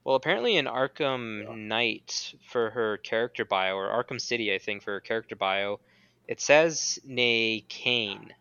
Well, 0.09 0.17
apparently 0.17 0.57
in 0.57 0.65
Arkham 0.65 1.55
Knight 1.69 2.33
for 2.47 2.71
her 2.71 2.97
character 2.97 3.45
bio, 3.45 3.77
or 3.77 3.89
Arkham 3.89 4.19
City, 4.19 4.55
I 4.55 4.59
think 4.59 4.83
for 4.83 4.93
her 4.93 5.01
character 5.01 5.37
bio, 5.37 5.81
it 6.27 6.41
says 6.41 6.99
nay 7.05 7.67
Kane, 7.69 8.33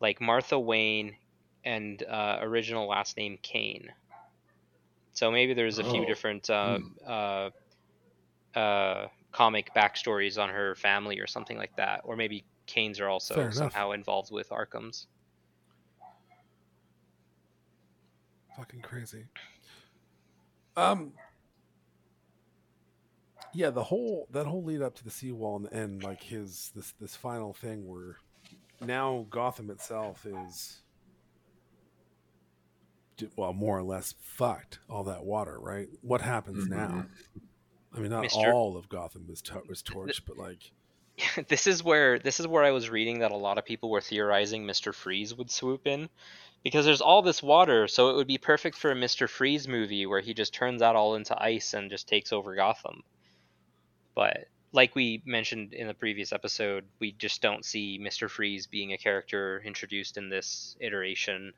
like 0.00 0.22
Martha 0.22 0.58
Wayne, 0.58 1.14
and 1.66 2.02
uh, 2.02 2.38
original 2.40 2.88
last 2.88 3.18
name 3.18 3.36
Kane. 3.42 3.90
So 5.12 5.30
maybe 5.30 5.52
there's 5.52 5.78
a 5.78 5.84
few 5.84 6.00
Oh. 6.00 6.06
different 6.06 6.48
uh, 6.48 6.78
uh, 7.06 7.50
uh, 8.56 9.08
comic 9.32 9.74
backstories 9.74 10.42
on 10.42 10.48
her 10.48 10.74
family 10.76 11.18
or 11.20 11.26
something 11.26 11.58
like 11.58 11.76
that, 11.76 12.00
or 12.04 12.16
maybe 12.16 12.46
Kanes 12.66 13.02
are 13.02 13.08
also 13.10 13.34
Fair 13.34 13.42
enough. 13.50 13.56
somehow 13.56 13.90
involved 13.90 14.32
with 14.32 14.48
Arkham's. 14.48 15.06
Fucking 18.56 18.80
crazy. 18.80 19.26
Um. 20.76 21.12
Yeah, 23.54 23.70
the 23.70 23.84
whole 23.84 24.28
that 24.30 24.46
whole 24.46 24.64
lead 24.64 24.80
up 24.80 24.94
to 24.96 25.04
the 25.04 25.10
seawall 25.10 25.56
and, 25.56 25.66
and 25.72 26.02
like 26.02 26.22
his 26.22 26.72
this 26.74 26.94
this 27.00 27.14
final 27.14 27.52
thing 27.52 27.86
where 27.86 28.16
now 28.80 29.26
Gotham 29.30 29.70
itself 29.70 30.24
is 30.26 30.80
well 33.36 33.52
more 33.52 33.78
or 33.78 33.82
less 33.82 34.14
fucked 34.20 34.80
all 34.90 35.04
that 35.04 35.24
water 35.24 35.56
right 35.60 35.86
what 36.00 36.20
happens 36.20 36.66
now 36.66 37.06
i 37.94 38.00
mean 38.00 38.10
not 38.10 38.22
Mister- 38.22 38.52
all 38.52 38.76
of 38.76 38.88
gotham 38.88 39.26
is, 39.30 39.40
to- 39.42 39.62
was 39.68 39.80
torched 39.80 40.22
but 40.26 40.36
like 40.36 40.72
this 41.48 41.66
is 41.66 41.84
where 41.84 42.18
this 42.18 42.40
is 42.40 42.46
where 42.46 42.64
I 42.64 42.70
was 42.70 42.90
reading 42.90 43.20
that 43.20 43.30
a 43.30 43.36
lot 43.36 43.58
of 43.58 43.64
people 43.64 43.90
were 43.90 44.00
theorizing 44.00 44.64
Mr. 44.64 44.94
Freeze 44.94 45.34
would 45.34 45.50
swoop 45.50 45.86
in 45.86 46.08
because 46.64 46.84
there's 46.84 47.00
all 47.00 47.22
this 47.22 47.42
water, 47.42 47.88
so 47.88 48.10
it 48.10 48.16
would 48.16 48.26
be 48.26 48.38
perfect 48.38 48.76
for 48.76 48.92
a 48.92 48.94
Mr. 48.94 49.28
Freeze 49.28 49.66
movie 49.66 50.06
where 50.06 50.20
he 50.20 50.32
just 50.34 50.54
turns 50.54 50.80
that 50.80 50.94
all 50.96 51.14
into 51.16 51.40
ice 51.42 51.74
and 51.74 51.90
just 51.90 52.08
takes 52.08 52.32
over 52.32 52.54
Gotham. 52.54 53.02
But 54.14 54.46
like 54.72 54.94
we 54.94 55.22
mentioned 55.26 55.72
in 55.74 55.86
the 55.86 55.94
previous 55.94 56.32
episode, 56.32 56.84
we 56.98 57.12
just 57.12 57.42
don't 57.42 57.64
see 57.64 57.98
Mr. 57.98 58.28
Freeze 58.30 58.66
being 58.66 58.92
a 58.92 58.98
character 58.98 59.62
introduced 59.64 60.16
in 60.16 60.28
this 60.30 60.76
iteration. 60.80 61.52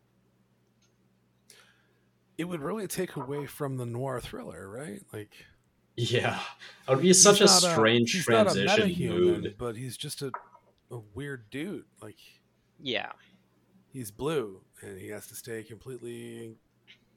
it 2.37 2.45
would 2.45 2.61
really 2.62 2.87
take 2.88 3.14
away 3.17 3.47
from 3.47 3.77
the 3.77 3.87
noir 3.87 4.21
thriller 4.21 4.69
right 4.69 5.03
like 5.12 5.31
Yeah, 5.97 6.40
it 6.88 6.95
would 6.95 7.03
be 7.03 7.12
such 7.12 7.40
a 7.40 7.45
he's 7.45 7.62
not 7.62 7.73
strange 7.73 8.12
he's 8.12 8.29
not 8.29 8.49
a 8.49 8.64
transition 8.64 9.09
mood. 9.09 9.55
but 9.59 9.77
he's 9.77 9.97
just 9.97 10.21
a, 10.23 10.33
a 10.90 10.99
weird 11.14 11.49
dude 11.51 11.85
like 12.03 12.19
Yeah. 12.83 13.12
he's 13.93 14.11
blue 14.11 14.61
and 14.85 14.99
he 15.01 15.09
has 15.09 15.27
to 15.29 15.35
stay 15.35 15.62
completely 15.62 16.55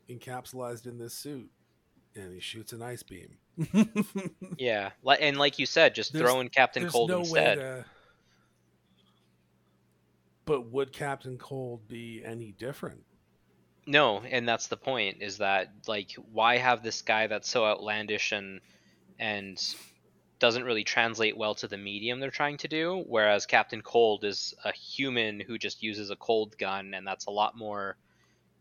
encapsulated 0.10 0.86
in 0.88 0.98
this 0.98 1.14
suit 1.14 1.50
and 2.16 2.34
he 2.34 2.40
shoots 2.40 2.72
an 2.74 2.82
ice 2.82 3.04
beam 3.04 3.38
Yeah. 4.58 4.92
And 5.20 5.38
like 5.38 5.60
you 5.60 5.66
said, 5.66 5.94
just 5.96 6.14
There's- 6.14 6.30
throw 6.30 6.40
in 6.42 6.50
Captain 6.50 6.88
Cold 6.90 7.10
no 7.10 7.20
instead. 7.20 7.58
way 7.58 7.64
to 7.64 7.86
but 10.46 10.72
would 10.72 10.94
captain 10.94 11.38
cold 11.38 11.86
be 11.88 12.22
any 12.24 12.54
different 12.54 13.04
No, 13.86 14.20
and 14.22 14.48
that's 14.48 14.68
the 14.68 14.78
point 14.78 15.18
is 15.22 15.38
that 15.40 15.72
like 15.88 16.12
why 16.32 16.58
have 16.58 16.84
this 16.84 17.02
guy 17.02 17.28
that's 17.28 17.50
so 17.50 17.66
outlandish 17.66 18.32
and 18.32 18.62
and 19.20 19.62
doesn't 20.40 20.64
really 20.64 20.84
translate 20.84 21.38
well 21.38 21.56
to 21.56 21.68
the 21.68 21.78
medium 21.78 22.20
they're 22.20 22.30
trying 22.32 22.58
to 22.58 22.68
do 22.68 23.04
whereas 23.08 23.46
Captain 23.46 23.82
Cold 23.82 24.24
is 24.24 24.54
a 24.66 24.72
human 24.72 25.40
who 25.40 25.58
just 25.58 25.82
uses 25.84 26.10
a 26.12 26.16
cold 26.16 26.58
gun 26.58 26.94
and 26.94 27.06
that's 27.08 27.26
a 27.26 27.32
lot 27.32 27.58
more 27.58 27.98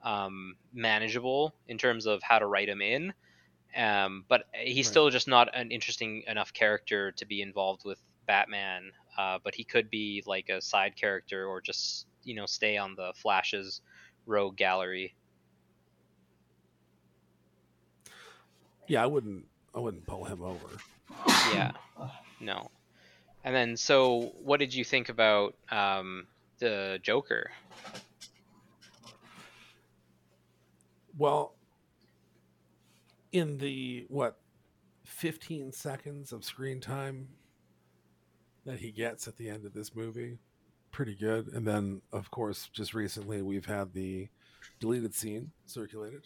um, 0.03 0.57
manageable 0.73 1.55
in 1.69 1.79
terms 1.79 2.07
of 2.07 2.23
how 2.23 2.39
to 2.39 2.47
write 2.47 2.69
him 2.69 2.81
in. 2.81 3.13
Um, 3.77 4.25
but 4.29 4.45
he's 4.55 4.87
Right. 4.87 4.91
still 4.91 5.11
just 5.11 5.29
not 5.29 5.55
an 5.55 5.71
interesting 5.71 6.23
enough 6.27 6.53
character 6.53 7.13
to 7.13 7.27
be 7.27 7.43
involved 7.43 7.85
with 7.85 7.99
Batman 8.27 8.93
uh, 9.17 9.39
but 9.43 9.55
he 9.55 9.65
could 9.65 9.91
be 9.91 10.23
like 10.27 10.49
a 10.49 10.61
side 10.61 10.97
character 10.97 11.47
or 11.47 11.61
just 11.61 12.07
you 12.23 12.35
know 12.35 12.47
stay 12.47 12.77
on 12.77 12.95
the 12.95 13.13
Flash's 13.17 13.81
rogue 14.27 14.57
gallery. 14.57 15.15
Yeah 18.87 19.03
i 19.03 19.07
wouldn't 19.07 19.47
i 19.75 19.79
wouldn't 19.79 20.07
pull 20.07 20.25
him 20.25 20.43
over 20.43 20.79
yeah. 21.53 21.73
No. 22.41 22.71
And 23.45 23.55
then 23.55 23.77
so 23.77 24.33
what 24.43 24.61
did 24.61 24.75
you 24.75 24.85
think 24.85 25.09
about 25.09 25.55
um 25.71 26.27
the 26.59 26.99
joker? 27.03 27.51
Well 31.19 31.55
in 33.33 33.59
the 33.59 34.07
what 34.09 34.39
15 35.05 35.73
seconds 35.73 36.33
of 36.33 36.45
screen 36.45 36.81
time 36.81 37.29
that 38.65 38.81
he 38.81 38.91
gets 38.91 39.29
at 39.29 39.37
the 39.37 39.49
end 39.49 39.65
of 39.65 39.73
this 39.75 39.95
movie 39.95 40.39
pretty 40.91 41.15
good. 41.15 41.49
And 41.49 41.67
then 41.67 42.01
of 42.13 42.31
course 42.31 42.69
just 42.73 42.95
recently 42.95 43.43
we've 43.43 43.67
had 43.67 43.93
the 43.93 44.29
deleted 44.81 45.15
scene 45.15 45.53
circulated. 45.67 46.23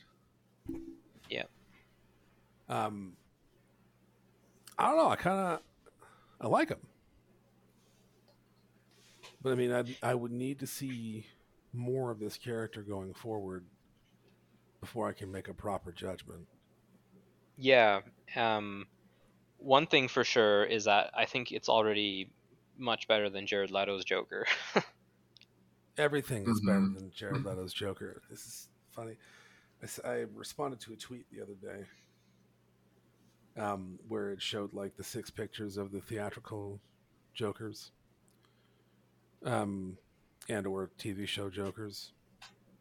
Yeah. 1.28 1.44
um 2.68 3.16
i 4.80 4.88
don't 4.88 4.96
know 4.96 5.08
i 5.08 5.16
kind 5.16 5.38
of 5.38 5.60
i 6.40 6.46
like 6.46 6.68
him 6.68 6.80
but 9.42 9.52
i 9.52 9.54
mean 9.54 9.72
i 9.72 9.84
i 10.02 10.14
would 10.14 10.32
need 10.32 10.58
to 10.58 10.66
see 10.66 11.24
more 11.72 12.10
of 12.10 12.18
this 12.18 12.36
character 12.36 12.82
going 12.82 13.14
forward 13.14 13.64
before 14.80 15.08
i 15.08 15.12
can 15.12 15.30
make 15.30 15.48
a 15.48 15.54
proper 15.54 15.92
judgment 15.92 16.46
yeah 17.56 18.00
um 18.36 18.86
one 19.58 19.86
thing 19.86 20.08
for 20.08 20.24
sure 20.24 20.64
is 20.64 20.84
that 20.84 21.10
i 21.16 21.24
think 21.26 21.52
it's 21.52 21.68
already 21.68 22.32
much 22.78 23.06
better 23.06 23.28
than 23.30 23.46
jared 23.46 23.70
leto's 23.70 24.04
joker 24.04 24.46
Everything 25.98 26.48
is 26.48 26.60
better 26.64 26.78
Mhm. 26.78 26.94
than 26.94 27.10
Jared 27.10 27.44
Leto's 27.44 27.74
Joker. 27.74 28.22
This 28.30 28.46
is 28.46 28.68
funny. 28.90 29.16
I, 29.82 30.08
I 30.08 30.14
responded 30.34 30.80
to 30.80 30.94
a 30.94 30.96
tweet 30.96 31.26
the 31.30 31.42
other 31.42 31.54
day 31.54 31.84
um, 33.56 33.98
where 34.08 34.32
it 34.32 34.42
showed 34.42 34.72
like 34.74 34.96
the 34.96 35.04
six 35.04 35.30
pictures 35.30 35.76
of 35.76 35.92
the 35.92 36.00
theatrical 36.00 36.80
Jokers, 37.34 37.92
um, 39.44 39.96
and 40.48 40.66
or 40.66 40.90
TV 40.98 41.26
show 41.26 41.50
Jokers, 41.50 42.12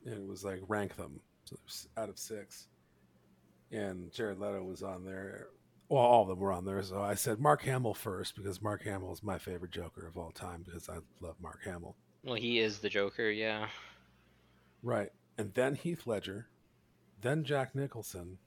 and 0.05 0.15
it 0.15 0.27
was 0.27 0.43
like 0.43 0.59
rank 0.67 0.95
them 0.95 1.19
so 1.45 1.57
out 1.97 2.09
of 2.09 2.17
six, 2.17 2.67
and 3.71 4.11
Jared 4.11 4.39
Leto 4.39 4.63
was 4.63 4.83
on 4.83 5.05
there. 5.05 5.47
Well, 5.89 6.03
all 6.03 6.21
of 6.21 6.27
them 6.27 6.39
were 6.39 6.51
on 6.51 6.65
there. 6.65 6.83
So 6.83 7.01
I 7.01 7.15
said 7.15 7.39
Mark 7.39 7.63
Hamill 7.63 7.95
first 7.95 8.35
because 8.35 8.61
Mark 8.61 8.83
Hamill 8.83 9.11
is 9.11 9.23
my 9.23 9.39
favorite 9.39 9.71
Joker 9.71 10.05
of 10.07 10.17
all 10.17 10.31
time 10.31 10.63
because 10.63 10.87
I 10.87 10.97
love 11.19 11.35
Mark 11.41 11.61
Hamill. 11.65 11.95
Well, 12.23 12.35
he 12.35 12.59
is 12.59 12.79
the 12.79 12.89
Joker, 12.89 13.31
yeah. 13.31 13.67
Right. 14.83 15.09
And 15.37 15.53
then 15.53 15.75
Heath 15.75 16.05
Ledger, 16.05 16.47
then 17.21 17.43
Jack 17.43 17.73
Nicholson, 17.73 18.37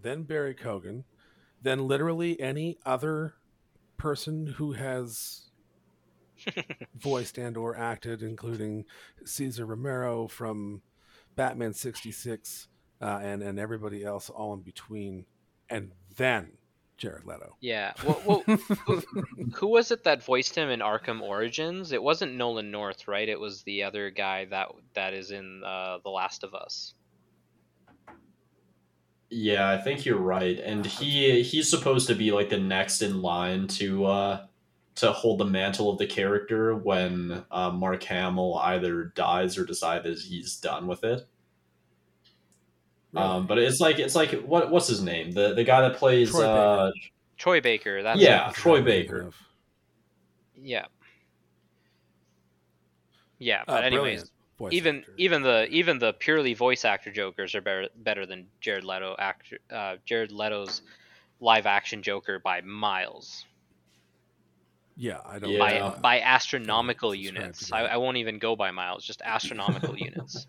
then 0.00 0.22
Barry 0.22 0.54
Keoghan, 0.54 1.04
then 1.66 1.88
literally 1.88 2.40
any 2.40 2.78
other 2.86 3.34
person 3.96 4.46
who 4.46 4.72
has 4.72 5.50
voiced 6.94 7.38
and 7.38 7.56
or 7.56 7.76
acted, 7.76 8.22
including 8.22 8.84
Cesar 9.24 9.66
Romero 9.66 10.28
from 10.28 10.82
Batman 11.34 11.72
66 11.72 12.68
uh, 13.00 13.20
and, 13.22 13.42
and 13.42 13.58
everybody 13.58 14.04
else 14.04 14.30
all 14.30 14.54
in 14.54 14.60
between. 14.60 15.26
And 15.68 15.92
then 16.16 16.52
Jared 16.96 17.24
Leto. 17.24 17.56
Yeah. 17.60 17.92
Well, 18.04 18.22
well 18.24 18.42
who, 18.86 19.02
who, 19.54 19.66
was 19.66 19.90
it 19.90 20.04
that 20.04 20.22
voiced 20.22 20.54
him 20.54 20.70
in 20.70 20.80
Arkham 20.80 21.20
Origins? 21.20 21.92
It 21.92 22.02
wasn't 22.02 22.34
Nolan 22.34 22.70
North, 22.70 23.06
right? 23.08 23.28
It 23.28 23.38
was 23.38 23.62
the 23.62 23.82
other 23.82 24.10
guy 24.10 24.46
that 24.46 24.68
that 24.94 25.14
is 25.14 25.30
in 25.30 25.62
uh, 25.64 25.98
The 26.02 26.10
Last 26.10 26.42
of 26.42 26.54
Us. 26.54 26.94
Yeah, 29.28 29.68
I 29.68 29.78
think 29.78 30.04
you're 30.04 30.18
right, 30.18 30.58
and 30.60 30.86
he 30.86 31.42
he's 31.42 31.68
supposed 31.68 32.06
to 32.08 32.14
be 32.14 32.30
like 32.30 32.48
the 32.48 32.58
next 32.58 33.02
in 33.02 33.22
line 33.22 33.66
to 33.68 34.04
uh, 34.04 34.46
to 34.96 35.12
hold 35.12 35.38
the 35.38 35.44
mantle 35.44 35.90
of 35.90 35.98
the 35.98 36.06
character 36.06 36.76
when 36.76 37.44
uh, 37.50 37.70
Mark 37.70 38.02
Hamill 38.04 38.56
either 38.62 39.12
dies 39.16 39.58
or 39.58 39.64
decides 39.64 40.24
he's 40.24 40.56
done 40.56 40.86
with 40.86 41.02
it. 41.02 41.26
Really? 43.12 43.26
Um, 43.26 43.46
but 43.46 43.58
it's 43.58 43.80
like 43.80 43.98
it's 43.98 44.14
like 44.14 44.32
what 44.42 44.70
what's 44.70 44.86
his 44.86 45.02
name? 45.02 45.32
The 45.32 45.54
the 45.54 45.64
guy 45.64 45.80
that 45.82 45.96
plays 45.96 46.30
Troy 46.30 46.44
uh, 46.44 46.86
Baker. 46.86 47.08
Troy 47.36 47.60
Baker. 47.60 48.02
That's 48.02 48.20
yeah, 48.20 48.52
Troy 48.54 48.80
Baker. 48.82 49.30
Yeah. 50.56 50.86
Yeah, 53.38 53.64
but 53.66 53.84
uh, 53.84 53.86
anyways, 53.86 54.30
even 54.70 54.98
actor. 54.98 55.12
even 55.16 55.42
the 55.42 55.68
even 55.70 55.98
the 55.98 56.12
purely 56.14 56.54
voice 56.54 56.84
actor 56.84 57.12
Jokers 57.12 57.54
are 57.54 57.60
better 57.60 57.88
better 57.96 58.26
than 58.26 58.48
Jared 58.60 58.84
Leto 58.84 59.14
actor 59.18 59.58
uh, 59.70 59.96
Jared 60.06 60.32
Leto's 60.32 60.82
live 61.40 61.66
action 61.66 62.02
Joker 62.02 62.38
by 62.38 62.60
miles. 62.62 63.44
Yeah, 64.96 65.20
I 65.26 65.38
don't. 65.38 65.58
By 65.58 65.78
uh, 65.78 65.98
by 66.00 66.20
astronomical 66.20 67.14
units. 67.14 67.70
I, 67.72 67.80
I 67.82 67.96
won't 67.98 68.16
even 68.16 68.38
go 68.38 68.56
by 68.56 68.70
miles, 68.70 69.04
just 69.04 69.22
astronomical 69.22 69.96
units. 69.98 70.46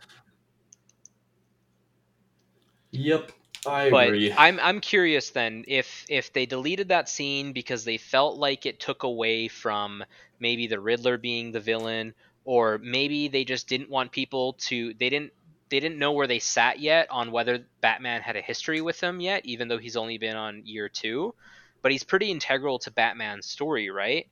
Yep, 2.91 3.31
I 3.67 3.89
but 3.89 4.07
agree. 4.07 4.33
I'm 4.37 4.59
I'm 4.59 4.79
curious 4.81 5.31
then 5.31 5.65
if 5.67 6.05
if 6.09 6.33
they 6.33 6.45
deleted 6.45 6.89
that 6.89 7.09
scene 7.09 7.53
because 7.53 7.83
they 7.83 7.97
felt 7.97 8.37
like 8.37 8.65
it 8.65 8.79
took 8.79 9.03
away 9.03 9.47
from 9.47 10.03
maybe 10.39 10.67
the 10.67 10.79
Riddler 10.79 11.17
being 11.17 11.51
the 11.51 11.59
villain 11.59 12.13
or 12.47 12.79
maybe 12.81 13.27
they 13.27 13.43
just 13.43 13.67
didn't 13.67 13.89
want 13.89 14.11
people 14.11 14.53
to 14.53 14.93
they 14.99 15.09
didn't 15.09 15.33
they 15.69 15.81
didn't 15.81 15.99
know 15.99 16.13
where 16.13 16.27
they 16.27 16.39
sat 16.39 16.79
yet 16.79 17.05
on 17.11 17.31
whether 17.31 17.65
Batman 17.81 18.21
had 18.21 18.37
a 18.37 18.41
history 18.41 18.79
with 18.79 18.99
them 19.01 19.19
yet 19.19 19.45
even 19.45 19.67
though 19.67 19.77
he's 19.77 19.97
only 19.97 20.17
been 20.17 20.37
on 20.37 20.65
year 20.65 20.89
2 20.89 21.35
but 21.81 21.91
he's 21.91 22.03
pretty 22.03 22.31
integral 22.31 22.79
to 22.79 22.89
Batman's 22.91 23.45
story 23.45 23.89
right? 23.89 24.27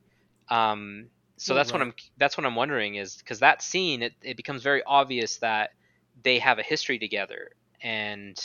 Um 0.49 1.07
so 1.38 1.53
that's 1.53 1.72
right. 1.74 1.80
what 1.80 1.88
I'm 1.88 1.93
that's 2.18 2.38
what 2.38 2.45
I'm 2.45 2.55
wondering 2.55 2.95
is 2.95 3.22
cuz 3.22 3.39
that 3.39 3.61
scene 3.61 4.01
it, 4.01 4.13
it 4.22 4.38
becomes 4.38 4.63
very 4.63 4.82
obvious 4.84 5.38
that 5.39 5.72
they 6.24 6.39
have 6.39 6.59
a 6.59 6.63
history 6.63 6.97
together. 6.97 7.51
And 7.82 8.38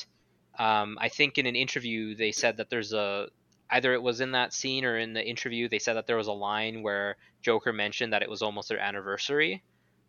um, 0.58 0.98
I 1.00 1.08
think 1.08 1.38
in 1.38 1.46
an 1.46 1.54
interview 1.54 2.16
they 2.16 2.32
said 2.32 2.56
that 2.56 2.68
there's 2.68 2.92
a 2.92 3.28
either 3.70 3.92
it 3.92 4.02
was 4.02 4.20
in 4.20 4.32
that 4.32 4.52
scene 4.52 4.84
or 4.84 4.98
in 4.98 5.12
the 5.12 5.24
interview 5.24 5.68
they 5.68 5.78
said 5.78 5.94
that 5.94 6.06
there 6.06 6.16
was 6.16 6.26
a 6.26 6.32
line 6.32 6.82
where 6.82 7.16
Joker 7.42 7.72
mentioned 7.72 8.12
that 8.12 8.22
it 8.22 8.30
was 8.30 8.42
almost 8.42 8.68
their 8.68 8.78
anniversary. 8.78 9.62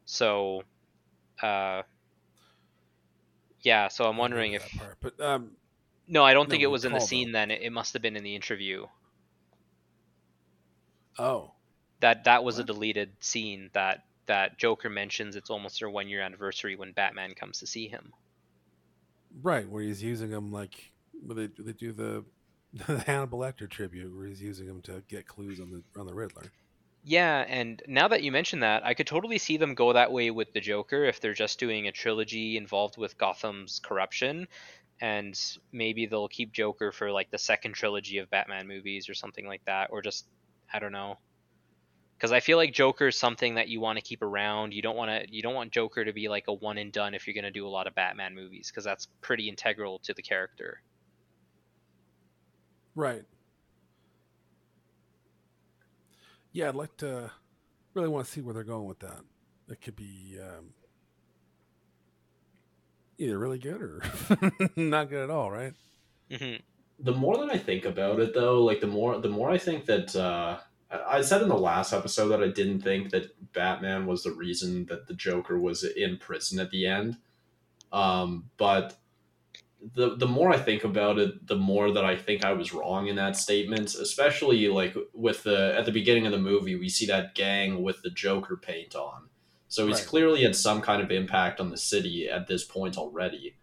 So, 0.05 0.63
uh, 1.41 1.83
yeah. 3.61 3.87
So 3.87 4.05
I'm 4.05 4.17
wondering 4.17 4.53
if. 4.53 4.69
Part, 4.77 4.97
but 4.99 5.19
um, 5.21 5.51
no, 6.07 6.23
I 6.23 6.33
don't 6.33 6.47
no, 6.47 6.51
think 6.51 6.63
it 6.63 6.67
was 6.67 6.85
in 6.85 6.91
the 6.91 6.99
scene. 6.99 7.31
Though. 7.31 7.39
Then 7.39 7.51
it, 7.51 7.61
it, 7.61 7.71
must 7.71 7.93
have 7.93 8.01
been 8.01 8.15
in 8.15 8.23
the 8.23 8.35
interview. 8.35 8.87
Oh. 11.17 11.51
That 12.01 12.25
that 12.25 12.43
was 12.43 12.55
what? 12.55 12.63
a 12.63 12.73
deleted 12.73 13.11
scene 13.19 13.69
that 13.73 14.03
that 14.25 14.57
Joker 14.57 14.89
mentions. 14.89 15.35
It's 15.35 15.49
almost 15.49 15.79
their 15.79 15.89
one 15.89 16.09
year 16.09 16.21
anniversary 16.21 16.75
when 16.75 16.91
Batman 16.91 17.33
comes 17.33 17.59
to 17.59 17.67
see 17.67 17.87
him. 17.87 18.11
Right, 19.41 19.69
where 19.69 19.83
he's 19.83 20.03
using 20.03 20.29
them 20.29 20.51
like 20.51 20.91
where 21.25 21.35
they 21.35 21.49
they 21.59 21.73
do 21.73 21.93
the 21.93 22.25
the 22.87 22.99
Hannibal 22.99 23.39
Lecter 23.39 23.69
tribute, 23.69 24.15
where 24.15 24.27
he's 24.27 24.41
using 24.41 24.67
them 24.67 24.81
to 24.83 25.03
get 25.07 25.27
clues 25.27 25.59
on 25.59 25.69
the 25.71 25.99
on 25.99 26.07
the 26.07 26.13
Riddler. 26.13 26.51
Yeah, 27.03 27.43
and 27.47 27.81
now 27.87 28.07
that 28.09 28.21
you 28.21 28.31
mention 28.31 28.59
that, 28.59 28.85
I 28.85 28.93
could 28.93 29.07
totally 29.07 29.39
see 29.39 29.57
them 29.57 29.73
go 29.73 29.93
that 29.93 30.11
way 30.11 30.29
with 30.29 30.53
the 30.53 30.61
Joker 30.61 31.03
if 31.05 31.19
they're 31.19 31.33
just 31.33 31.59
doing 31.59 31.87
a 31.87 31.91
trilogy 31.91 32.57
involved 32.57 32.95
with 32.95 33.17
Gotham's 33.17 33.79
corruption, 33.79 34.47
and 34.99 35.39
maybe 35.71 36.05
they'll 36.05 36.27
keep 36.27 36.53
Joker 36.53 36.91
for 36.91 37.11
like 37.11 37.31
the 37.31 37.39
second 37.39 37.73
trilogy 37.73 38.19
of 38.19 38.29
Batman 38.29 38.67
movies 38.67 39.09
or 39.09 39.15
something 39.15 39.47
like 39.47 39.65
that, 39.65 39.89
or 39.91 40.01
just 40.01 40.27
I 40.71 40.79
don't 40.79 40.91
know 40.91 41.17
because 42.21 42.31
I 42.31 42.39
feel 42.39 42.57
like 42.57 42.71
Joker 42.71 43.07
is 43.07 43.17
something 43.17 43.55
that 43.55 43.67
you 43.67 43.81
want 43.81 43.97
to 43.97 44.03
keep 44.03 44.21
around. 44.21 44.75
You 44.75 44.83
don't 44.83 44.95
want 44.95 45.09
to 45.09 45.35
you 45.35 45.41
don't 45.41 45.55
want 45.55 45.71
Joker 45.71 46.05
to 46.05 46.13
be 46.13 46.29
like 46.29 46.43
a 46.47 46.53
one 46.53 46.77
and 46.77 46.91
done 46.91 47.15
if 47.15 47.25
you're 47.25 47.33
going 47.33 47.45
to 47.45 47.51
do 47.51 47.65
a 47.65 47.69
lot 47.69 47.87
of 47.87 47.95
Batman 47.95 48.35
movies 48.35 48.69
because 48.69 48.83
that's 48.83 49.07
pretty 49.21 49.49
integral 49.49 49.97
to 50.03 50.13
the 50.13 50.21
character. 50.21 50.83
Right. 52.95 53.23
Yeah, 56.51 56.69
I'd 56.69 56.75
like 56.75 56.97
to 56.97 57.31
really 57.93 58.09
want 58.09 58.25
to 58.25 58.31
see 58.31 58.41
where 58.41 58.53
they're 58.53 58.63
going 58.63 58.87
with 58.87 58.99
that. 58.99 59.21
It 59.69 59.81
could 59.81 59.95
be 59.95 60.37
um, 60.41 60.73
either 63.17 63.37
really 63.37 63.59
good 63.59 63.81
or 63.81 64.01
not 64.75 65.09
good 65.09 65.23
at 65.23 65.29
all, 65.29 65.49
right? 65.49 65.73
mm-hmm. 66.29 66.57
The 66.99 67.13
more 67.13 67.37
that 67.37 67.49
I 67.51 67.57
think 67.57 67.85
about 67.85 68.19
it, 68.19 68.33
though, 68.33 68.63
like 68.63 68.81
the 68.81 68.87
more 68.87 69.17
the 69.19 69.29
more 69.29 69.49
I 69.49 69.57
think 69.57 69.85
that 69.85 70.15
uh, 70.15 70.59
I 70.91 71.21
said 71.21 71.41
in 71.41 71.49
the 71.49 71.57
last 71.57 71.93
episode 71.93 72.27
that 72.29 72.43
I 72.43 72.49
didn't 72.49 72.81
think 72.81 73.09
that 73.11 73.53
Batman 73.53 74.05
was 74.05 74.23
the 74.23 74.33
reason 74.33 74.85
that 74.85 75.07
the 75.07 75.13
Joker 75.13 75.59
was 75.59 75.83
in 75.83 76.17
prison 76.17 76.59
at 76.59 76.69
the 76.69 76.85
end. 76.85 77.17
Um, 77.91 78.49
but 78.57 78.97
the 79.93 80.15
the 80.15 80.27
more 80.27 80.51
I 80.51 80.57
think 80.57 80.83
about 80.83 81.17
it, 81.17 81.47
the 81.47 81.55
more 81.55 81.91
that 81.91 82.05
I 82.05 82.15
think 82.15 82.45
I 82.45 82.53
was 82.53 82.73
wrong 82.73 83.07
in 83.07 83.15
that 83.15 83.35
statement. 83.35 83.95
Especially 83.95 84.67
like 84.67 84.95
with 85.13 85.43
the 85.43 85.75
at 85.77 85.85
the 85.85 85.91
beginning 85.91 86.25
of 86.25 86.31
the 86.31 86.37
movie, 86.37 86.75
we 86.75 86.89
see 86.89 87.05
that 87.07 87.35
gang 87.35 87.81
with 87.81 88.01
the 88.01 88.11
Joker 88.11 88.57
paint 88.57 88.95
on. 88.95 89.29
So 89.67 89.87
he's 89.87 89.99
right. 89.99 90.07
clearly 90.07 90.43
had 90.43 90.55
some 90.55 90.81
kind 90.81 91.01
of 91.01 91.11
impact 91.11 91.59
on 91.59 91.69
the 91.69 91.77
city 91.77 92.29
at 92.29 92.47
this 92.47 92.65
point 92.65 92.97
already. 92.97 93.55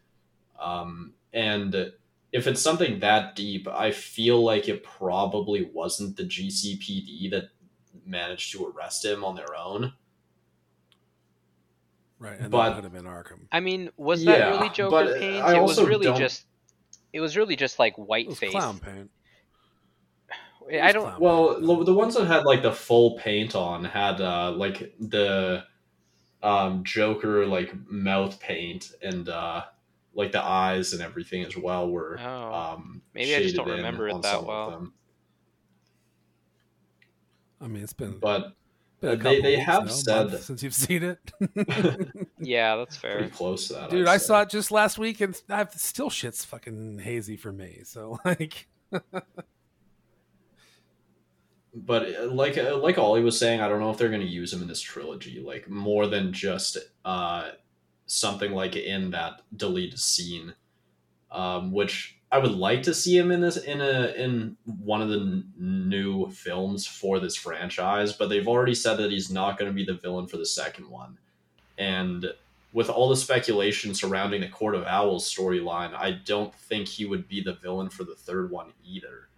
Um, 0.59 1.13
and 1.33 1.93
if 2.33 2.47
it's 2.47 2.63
something 2.63 3.01
that 3.01 3.37
deep, 3.37 3.69
I 3.69 3.91
feel 3.91 4.43
like 4.43 4.69
it 4.69 4.83
probably 4.83 5.71
wasn't 5.73 6.17
the 6.17 6.25
GCPD 6.25 7.31
that 7.31 7.51
managed 8.07 8.53
to 8.53 8.67
arrest 8.67 9.05
him 9.05 9.23
on 9.23 9.35
their 9.35 9.55
own. 9.57 9.93
Right, 12.19 12.39
and 12.39 12.51
but, 12.51 12.71
that 12.71 12.75
would 12.77 12.85
have 12.85 12.93
been 12.93 13.05
Arkham. 13.05 13.47
I 13.53 13.61
mean, 13.61 13.91
was 13.97 14.25
that 14.25 14.39
yeah, 14.39 14.49
really 14.51 14.71
Joker 14.71 15.15
paint? 15.19 15.45
I 15.45 15.57
it 15.57 15.63
was 15.63 15.81
really 15.81 16.07
don't... 16.07 16.19
just 16.19 16.47
it 17.13 17.21
was 17.21 17.37
really 17.37 17.57
just 17.57 17.79
like 17.79 17.97
white 17.97 18.33
face 18.35 18.51
clown 18.51 18.79
paint. 18.81 19.11
I 20.83 20.93
don't. 20.93 21.21
Well, 21.21 21.55
paint. 21.55 21.87
the 21.87 21.95
ones 21.95 22.17
that 22.17 22.27
had 22.27 22.45
like 22.45 22.63
the 22.63 22.73
full 22.73 23.19
paint 23.19 23.55
on 23.55 23.85
had 23.85 24.21
uh 24.21 24.53
like 24.53 24.95
the 24.99 25.65
um 26.43 26.83
Joker 26.85 27.47
like 27.47 27.73
mouth 27.89 28.41
paint 28.41 28.91
and 29.01 29.29
uh 29.29 29.63
like 30.15 30.33
the 30.33 30.43
eyes 30.43 30.93
and 30.93 31.01
everything 31.01 31.45
as 31.45 31.57
well 31.57 31.89
were 31.89 32.19
oh, 32.21 32.53
um, 32.53 33.03
maybe 33.15 33.37
I 33.37 33.43
just 33.43 33.55
don't 33.55 33.69
remember 33.69 34.09
it 34.09 34.21
that 34.23 34.45
well. 34.45 34.91
I 37.61 37.69
mean, 37.69 37.83
it's 37.83 37.93
been 37.93 38.19
but 38.19 38.43
been 38.43 38.53
they 39.01 39.41
they 39.41 39.57
have 39.57 39.87
now, 39.87 39.91
said 39.91 40.41
since 40.41 40.63
you've 40.63 40.75
seen 40.75 41.03
it. 41.03 41.19
yeah, 42.39 42.77
that's 42.77 42.97
fair. 42.97 43.19
Pretty 43.19 43.31
close 43.31 43.69
to 43.69 43.75
that, 43.75 43.91
dude. 43.91 44.09
I 44.09 44.17
saw 44.17 44.43
it 44.43 44.51
just 44.51 44.71
last 44.71 44.99
week, 44.99 45.21
and 45.21 45.41
I've 45.49 45.73
still 45.75 46.11
shit's 46.11 46.45
fucking 46.45 46.99
hazy 46.99 47.37
for 47.37 47.53
me. 47.53 47.83
So 47.85 48.19
like. 48.25 48.67
but 51.75 52.15
uh, 52.15 52.27
like 52.27 52.59
uh, 52.59 52.77
like 52.79 52.99
Ollie 52.99 53.23
was 53.23 53.39
saying, 53.39 53.61
I 53.61 53.69
don't 53.69 53.81
know 53.81 53.91
if 53.91 53.99
they're 53.99 54.09
going 54.09 54.21
to 54.21 54.27
use 54.27 54.53
him 54.53 54.63
in 54.63 54.69
this 54.69 54.81
trilogy, 54.81 55.41
like 55.41 55.69
more 55.69 56.07
than 56.09 56.33
just 56.33 56.77
uh, 57.05 57.51
something 58.07 58.53
like 58.53 58.75
in 58.75 59.11
that 59.13 59.43
deleted 59.57 60.01
scene, 60.01 60.55
um, 61.31 61.71
which 61.71 62.18
I 62.31 62.39
would 62.39 62.53
like 62.53 62.83
to 62.83 62.95
see 62.95 63.17
him 63.17 63.31
in 63.31 63.41
this 63.41 63.57
in 63.57 63.81
a 63.81 64.13
in 64.17 64.57
one 64.85 65.01
of 65.01 65.09
the 65.09 65.21
n- 65.21 65.53
new 65.59 66.29
films 66.31 66.87
for 66.87 67.19
this 67.21 67.35
franchise, 67.37 68.13
but 68.13 68.29
they've 68.29 68.47
already 68.47 68.75
said 68.75 68.97
that 68.99 69.11
he's 69.11 69.31
not 69.31 69.59
going 69.59 69.71
to 69.71 69.75
be 69.75 69.85
the 69.85 69.95
villain 69.95 70.27
for 70.27 70.37
the 70.37 70.45
second 70.47 70.89
one. 70.91 71.17
And 71.79 72.27
with 72.75 72.91
all 72.91 73.09
the 73.09 73.17
speculation 73.17 73.95
surrounding 73.95 74.43
the 74.43 74.49
Court 74.49 74.75
of 74.75 74.85
Owls 74.85 75.33
storyline, 75.33 75.95
I 75.95 76.11
don't 76.27 76.55
think 76.55 76.87
he 76.87 77.07
would 77.07 77.29
be 77.29 77.41
the 77.43 77.55
villain 77.55 77.89
for 77.89 78.05
the 78.05 78.15
third 78.15 78.51
one 78.51 78.73
either. 78.85 79.29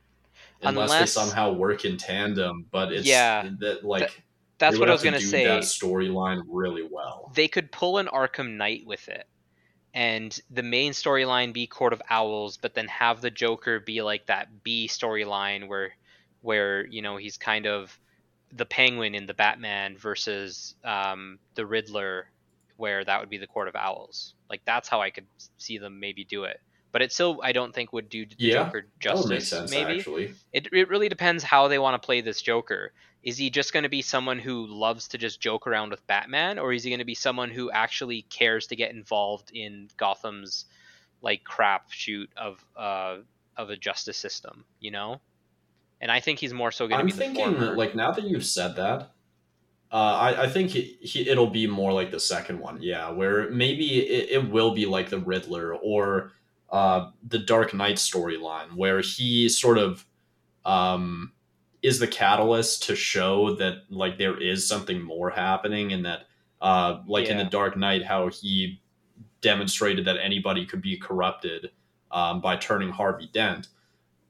Unless, 0.62 0.90
Unless- 0.90 1.00
they 1.00 1.06
somehow 1.20 1.52
work 1.52 1.84
in 1.84 1.96
tandem, 1.96 2.66
but 2.72 2.92
it's 2.92 3.06
Yeah. 3.06 3.48
that 3.60 3.84
like 3.84 4.08
Th- 4.08 4.22
That's 4.58 4.78
what 4.78 4.88
I 4.88 4.92
was 4.92 5.02
gonna 5.02 5.20
say. 5.20 5.44
That 5.44 5.62
storyline 5.62 6.42
really 6.48 6.86
well. 6.90 7.30
they 7.34 7.46
could 7.48 7.70
pull 7.70 7.98
an 7.98 8.08
Arkham 8.08 8.56
Knight 8.56 8.84
with 8.84 9.08
it, 9.08 9.26
and 9.94 10.38
the 10.50 10.62
main 10.62 10.92
storyline 10.92 11.52
be 11.52 11.66
Court 11.66 11.92
of 11.92 12.02
Owls, 12.10 12.56
but 12.56 12.74
then 12.74 12.88
have 12.88 13.20
the 13.20 13.30
Joker 13.30 13.80
be 13.80 14.02
like 14.02 14.26
that 14.26 14.62
B 14.62 14.88
storyline 14.88 15.68
where, 15.68 15.92
where 16.42 16.86
you 16.86 17.02
know 17.02 17.16
he's 17.16 17.36
kind 17.36 17.66
of 17.66 17.98
the 18.52 18.66
Penguin 18.66 19.14
in 19.14 19.26
the 19.26 19.34
Batman 19.34 19.96
versus 19.96 20.74
um, 20.84 21.38
the 21.54 21.66
Riddler, 21.66 22.26
where 22.76 23.04
that 23.04 23.20
would 23.20 23.30
be 23.30 23.38
the 23.38 23.46
Court 23.46 23.68
of 23.68 23.76
Owls. 23.76 24.34
Like 24.48 24.62
that's 24.64 24.88
how 24.88 25.00
I 25.00 25.10
could 25.10 25.26
see 25.58 25.78
them 25.78 26.00
maybe 26.00 26.24
do 26.24 26.44
it. 26.44 26.60
But 26.92 27.02
it 27.02 27.12
still, 27.12 27.40
I 27.42 27.52
don't 27.52 27.72
think 27.74 27.92
would 27.92 28.08
do 28.08 28.26
the 28.26 28.34
Yeah, 28.38 28.64
Joker 28.64 28.86
justice. 28.98 29.48
sense, 29.48 29.70
maybe 29.70 29.98
actually. 29.98 30.34
it, 30.52 30.68
it 30.72 30.88
really 30.88 31.08
depends 31.08 31.44
how 31.44 31.68
they 31.68 31.78
want 31.78 32.00
to 32.00 32.04
play 32.04 32.20
this 32.20 32.42
Joker. 32.42 32.92
Is 33.22 33.36
he 33.36 33.50
just 33.50 33.72
going 33.72 33.82
to 33.82 33.88
be 33.88 34.02
someone 34.02 34.38
who 34.38 34.66
loves 34.66 35.06
to 35.08 35.18
just 35.18 35.40
joke 35.40 35.66
around 35.66 35.90
with 35.90 36.04
Batman, 36.06 36.58
or 36.58 36.72
is 36.72 36.82
he 36.82 36.90
going 36.90 36.98
to 37.00 37.04
be 37.04 37.14
someone 37.14 37.50
who 37.50 37.70
actually 37.70 38.22
cares 38.22 38.66
to 38.68 38.76
get 38.76 38.92
involved 38.92 39.50
in 39.52 39.88
Gotham's 39.98 40.64
like 41.22 41.44
crap 41.44 41.92
shoot 41.92 42.30
of 42.36 42.64
uh, 42.76 43.18
of 43.56 43.68
a 43.70 43.76
justice 43.76 44.16
system? 44.16 44.64
You 44.80 44.90
know, 44.90 45.20
and 46.00 46.10
I 46.10 46.18
think 46.20 46.38
he's 46.38 46.54
more 46.54 46.72
so 46.72 46.88
going 46.88 46.96
to 46.96 47.00
I'm 47.02 47.06
be 47.06 47.12
the 47.12 47.18
thinking, 47.18 47.44
former. 47.56 47.76
like 47.76 47.94
now 47.94 48.10
that 48.10 48.24
you've 48.24 48.46
said 48.46 48.74
that, 48.76 49.10
uh, 49.92 49.96
I, 49.96 50.44
I 50.44 50.48
think 50.48 50.70
he, 50.70 50.96
he, 51.02 51.28
it'll 51.28 51.50
be 51.50 51.66
more 51.66 51.92
like 51.92 52.10
the 52.10 52.20
second 52.20 52.58
one, 52.58 52.78
yeah, 52.80 53.10
where 53.10 53.50
maybe 53.50 53.98
it, 54.00 54.30
it 54.42 54.50
will 54.50 54.74
be 54.74 54.86
like 54.86 55.10
the 55.10 55.18
Riddler 55.18 55.74
or 55.74 56.32
uh, 56.70 57.10
the 57.26 57.38
Dark 57.38 57.74
Knight 57.74 57.96
storyline, 57.96 58.74
where 58.74 59.00
he 59.00 59.48
sort 59.48 59.78
of 59.78 60.04
um, 60.64 61.32
is 61.82 61.98
the 61.98 62.06
catalyst 62.06 62.84
to 62.84 62.96
show 62.96 63.54
that 63.56 63.82
like 63.90 64.18
there 64.18 64.40
is 64.40 64.66
something 64.66 65.02
more 65.02 65.30
happening, 65.30 65.92
and 65.92 66.04
that 66.04 66.26
uh, 66.60 67.00
like 67.06 67.28
in 67.28 67.38
the 67.38 67.44
Dark 67.44 67.76
Knight, 67.76 68.04
how 68.04 68.28
he 68.28 68.80
demonstrated 69.40 70.04
that 70.04 70.16
anybody 70.22 70.66
could 70.66 70.82
be 70.82 70.96
corrupted 70.96 71.70
um, 72.10 72.40
by 72.40 72.56
turning 72.56 72.90
Harvey 72.90 73.28
Dent. 73.32 73.68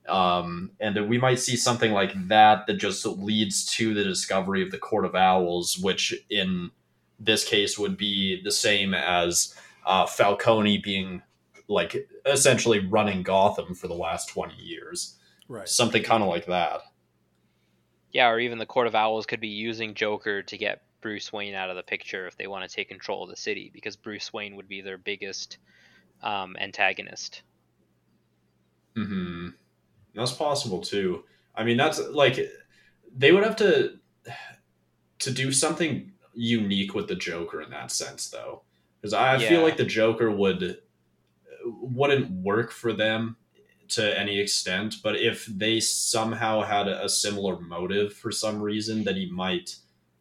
Um, 0.09 0.73
and 0.81 0.97
that 0.97 1.07
we 1.07 1.19
might 1.19 1.39
see 1.39 1.57
something 1.57 1.93
like 1.93 2.29
that 2.29 2.67
that 2.67 2.75
just 2.75 3.05
leads 3.07 3.67
to 3.77 3.95
the 3.95 4.03
discovery 4.03 4.63
of 4.63 4.71
the 4.71 4.79
Court 4.79 5.05
of 5.05 5.15
Owls, 5.15 5.79
which 5.79 6.15
in 6.31 6.71
this 7.21 7.45
case 7.45 7.79
would 7.79 7.97
be 7.97 8.43
the 8.43 8.51
same 8.51 8.95
as 8.95 9.55
uh, 9.87 10.07
Falcone 10.07 10.79
being 10.79 11.23
like 11.71 12.09
essentially 12.27 12.81
running 12.87 13.23
Gotham 13.23 13.75
for 13.75 13.89
the 13.89 13.95
last 13.95 14.29
twenty 14.29 14.57
years, 14.57 15.17
Right. 15.49 15.69
something 15.69 16.03
kind 16.03 16.23
of 16.23 16.29
like 16.29 16.47
that. 16.47 16.83
yeah, 18.13 18.29
or 18.29 18.41
even 18.41 18.59
the 18.59 18.67
Court 18.67 18.89
of 18.89 18.95
Owls 18.95 19.27
could 19.27 19.41
be 19.41 19.49
using 19.49 19.95
Joker 19.95 20.43
to 20.43 20.59
get 20.59 20.83
Bruce 21.01 21.33
Wayne 21.33 21.55
out 21.55 21.71
of 21.71 21.77
the 21.77 21.83
picture 21.83 22.27
if 22.27 22.37
they 22.37 22.47
want 22.49 22.69
to 22.69 22.75
take 22.77 22.89
control 22.89 23.23
of 23.25 23.31
the 23.31 23.37
city, 23.37 23.71
because 23.73 23.97
Bruce 23.97 24.33
Wayne 24.33 24.57
would 24.57 24.69
be 24.69 24.81
their 24.81 24.99
biggest 24.99 25.59
um, 26.23 26.57
antagonist. 26.61 27.43
hmm 28.97 29.51
That's 30.15 30.33
possible 30.33 30.81
too. 30.81 31.25
I 31.55 31.65
mean, 31.65 31.77
that's 31.77 32.01
like 32.01 32.39
they 33.17 33.33
would 33.33 33.45
have 33.45 33.57
to 33.57 33.99
to 35.21 35.31
do 35.31 35.53
something 35.53 36.13
unique 36.35 36.95
with 36.95 37.09
the 37.09 37.15
Joker 37.15 37.61
in 37.63 37.71
that 37.71 37.93
sense, 37.93 38.29
though, 38.31 38.63
because 39.01 39.13
I 39.15 39.39
feel 39.39 39.63
like 39.63 39.77
the 39.77 39.85
Joker 39.85 40.31
would 40.31 40.79
wouldn't 41.65 42.31
work 42.31 42.71
for 42.71 42.93
them 42.93 43.37
to 43.89 44.19
any 44.19 44.39
extent. 44.39 44.97
But 45.03 45.17
if 45.17 45.47
they 45.47 45.81
somehow 45.81 46.63
had 46.63 46.89
a, 46.89 47.05
a 47.05 47.09
similar 47.09 47.61
motive 47.61 48.13
for 48.15 48.31
some 48.31 48.61
reason, 48.61 49.05
that 49.05 49.17
he 49.17 49.31
might 49.31 49.77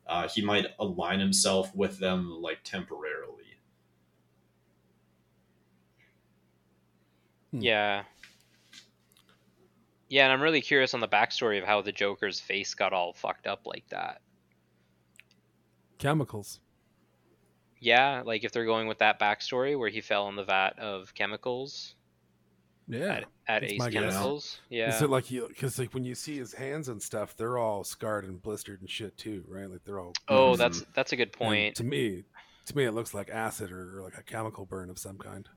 uh, 0.07 0.27
he 0.27 0.41
might 0.41 0.67
align 0.79 1.19
himself 1.19 1.75
with 1.75 1.99
them 1.99 2.41
like 2.41 2.59
temporarily. 2.63 3.35
Hmm. 7.51 7.61
Yeah. 7.61 8.03
Yeah, 10.09 10.23
and 10.23 10.33
I'm 10.33 10.41
really 10.41 10.61
curious 10.61 10.95
on 10.95 11.01
the 11.01 11.07
backstory 11.07 11.59
of 11.59 11.65
how 11.65 11.81
the 11.81 11.91
Joker's 11.91 12.39
face 12.39 12.73
got 12.73 12.93
all 12.93 13.13
fucked 13.13 13.45
up 13.45 13.67
like 13.67 13.87
that. 13.89 14.21
Chemicals. 15.99 16.59
Yeah, 17.79 18.23
like 18.25 18.43
if 18.43 18.51
they're 18.51 18.65
going 18.65 18.87
with 18.87 18.97
that 18.99 19.19
backstory 19.19 19.77
where 19.79 19.89
he 19.89 20.01
fell 20.01 20.27
in 20.29 20.35
the 20.35 20.43
vat 20.43 20.77
of 20.79 21.13
chemicals 21.13 21.95
Yeah. 22.87 23.05
at, 23.05 23.23
at 23.47 23.61
That's 23.61 23.73
Ace 23.73 23.79
my 23.79 23.89
guess. 23.89 24.13
Chemicals. 24.13 24.59
Yeah. 24.69 24.93
Is 24.95 25.01
it 25.01 25.09
like 25.09 25.31
you? 25.31 25.47
Because 25.47 25.79
like 25.79 25.93
when 25.93 26.03
you 26.03 26.15
see 26.15 26.37
his 26.37 26.53
hands 26.53 26.89
and 26.89 27.01
stuff, 27.01 27.37
they're 27.37 27.57
all 27.57 27.83
scarred 27.83 28.25
and 28.25 28.41
blistered 28.41 28.81
and 28.81 28.89
shit 28.89 29.17
too, 29.17 29.43
right? 29.47 29.69
Like 29.69 29.83
they're 29.85 29.99
all. 29.99 30.13
oh, 30.27 30.55
that's 30.55 30.83
that's 30.93 31.13
a 31.13 31.15
good 31.15 31.29
and 31.29 31.33
point. 31.33 31.75
To 31.77 31.83
me, 31.85 32.23
to 32.65 32.75
me, 32.77 32.83
it 32.85 32.91
looks 32.93 33.13
like 33.13 33.29
acid 33.29 33.71
or, 33.71 33.97
or 33.99 34.03
like 34.03 34.17
a 34.17 34.23
chemical 34.23 34.65
burn 34.65 34.89
of 34.89 34.99
some 34.99 35.17
kind. 35.17 35.47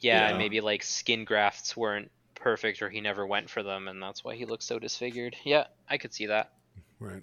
Yeah, 0.00 0.26
and 0.28 0.34
Yeah. 0.34 0.38
maybe 0.38 0.60
like 0.60 0.82
skin 0.82 1.24
grafts 1.24 1.76
weren't 1.76 2.10
perfect 2.34 2.80
or 2.82 2.88
he 2.90 3.00
never 3.00 3.26
went 3.26 3.48
for 3.50 3.62
them 3.62 3.88
and 3.88 4.00
that's 4.02 4.22
why 4.22 4.34
he 4.34 4.44
looks 4.44 4.64
so 4.64 4.78
disfigured. 4.78 5.34
Yeah, 5.44 5.64
I 5.88 5.98
could 5.98 6.12
see 6.14 6.26
that. 6.26 6.52
Right. 7.00 7.22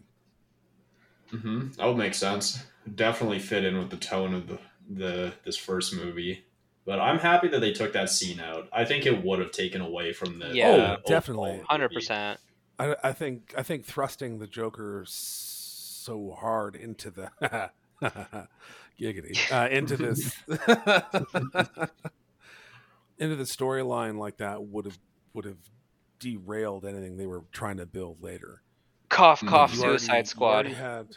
Mm-hmm. 1.31 1.69
That 1.77 1.87
would 1.87 1.97
make 1.97 2.13
sense. 2.13 2.63
Definitely 2.95 3.39
fit 3.39 3.63
in 3.63 3.77
with 3.77 3.89
the 3.89 3.97
tone 3.97 4.33
of 4.33 4.47
the, 4.47 4.59
the 4.89 5.33
this 5.45 5.57
first 5.57 5.95
movie. 5.95 6.45
But 6.85 6.99
I'm 6.99 7.17
happy 7.19 7.47
that 7.47 7.59
they 7.59 7.71
took 7.71 7.93
that 7.93 8.09
scene 8.09 8.39
out. 8.41 8.67
I 8.73 8.83
think 8.83 9.05
it 9.05 9.23
would 9.23 9.39
have 9.39 9.51
taken 9.51 9.79
away 9.81 10.11
from 10.11 10.39
the 10.39 10.49
Yeah. 10.53 10.97
Oh, 10.99 11.01
definitely. 11.07 11.61
Hundred 11.69 11.93
percent. 11.93 12.39
I, 12.77 12.95
I 13.03 13.11
think 13.13 13.53
I 13.57 13.63
think 13.63 13.85
thrusting 13.85 14.39
the 14.39 14.47
Joker 14.47 15.03
so 15.07 16.35
hard 16.37 16.75
into 16.75 17.09
the 17.11 17.29
giggity 18.99 19.51
uh, 19.51 19.69
into 19.69 19.95
this 19.95 20.33
into 23.17 23.35
the 23.35 23.43
storyline 23.43 24.17
like 24.17 24.37
that 24.37 24.63
would 24.63 24.85
have 24.85 24.97
would 25.33 25.45
have 25.45 25.57
derailed 26.19 26.85
anything 26.85 27.17
they 27.17 27.25
were 27.27 27.43
trying 27.51 27.77
to 27.77 27.85
build 27.85 28.21
later. 28.21 28.61
Cough, 29.09 29.41
cough, 29.45 29.73
You 29.75 29.81
already- 29.83 29.97
Suicide 29.99 30.17
you 30.19 30.25
Squad. 30.25 30.51
already 30.53 30.73
had- 30.73 31.15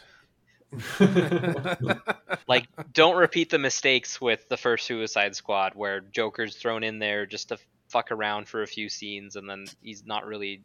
like 2.47 2.67
don't 2.93 3.15
repeat 3.17 3.49
the 3.49 3.59
mistakes 3.59 4.19
with 4.19 4.47
the 4.49 4.57
first 4.57 4.85
Suicide 4.85 5.35
Squad 5.35 5.73
where 5.75 6.01
Joker's 6.01 6.55
thrown 6.55 6.83
in 6.83 6.99
there 6.99 7.25
just 7.25 7.49
to 7.49 7.57
fuck 7.89 8.11
around 8.11 8.47
for 8.47 8.61
a 8.63 8.67
few 8.67 8.89
scenes 8.89 9.35
and 9.35 9.49
then 9.49 9.65
he's 9.81 10.05
not 10.05 10.25
really 10.25 10.61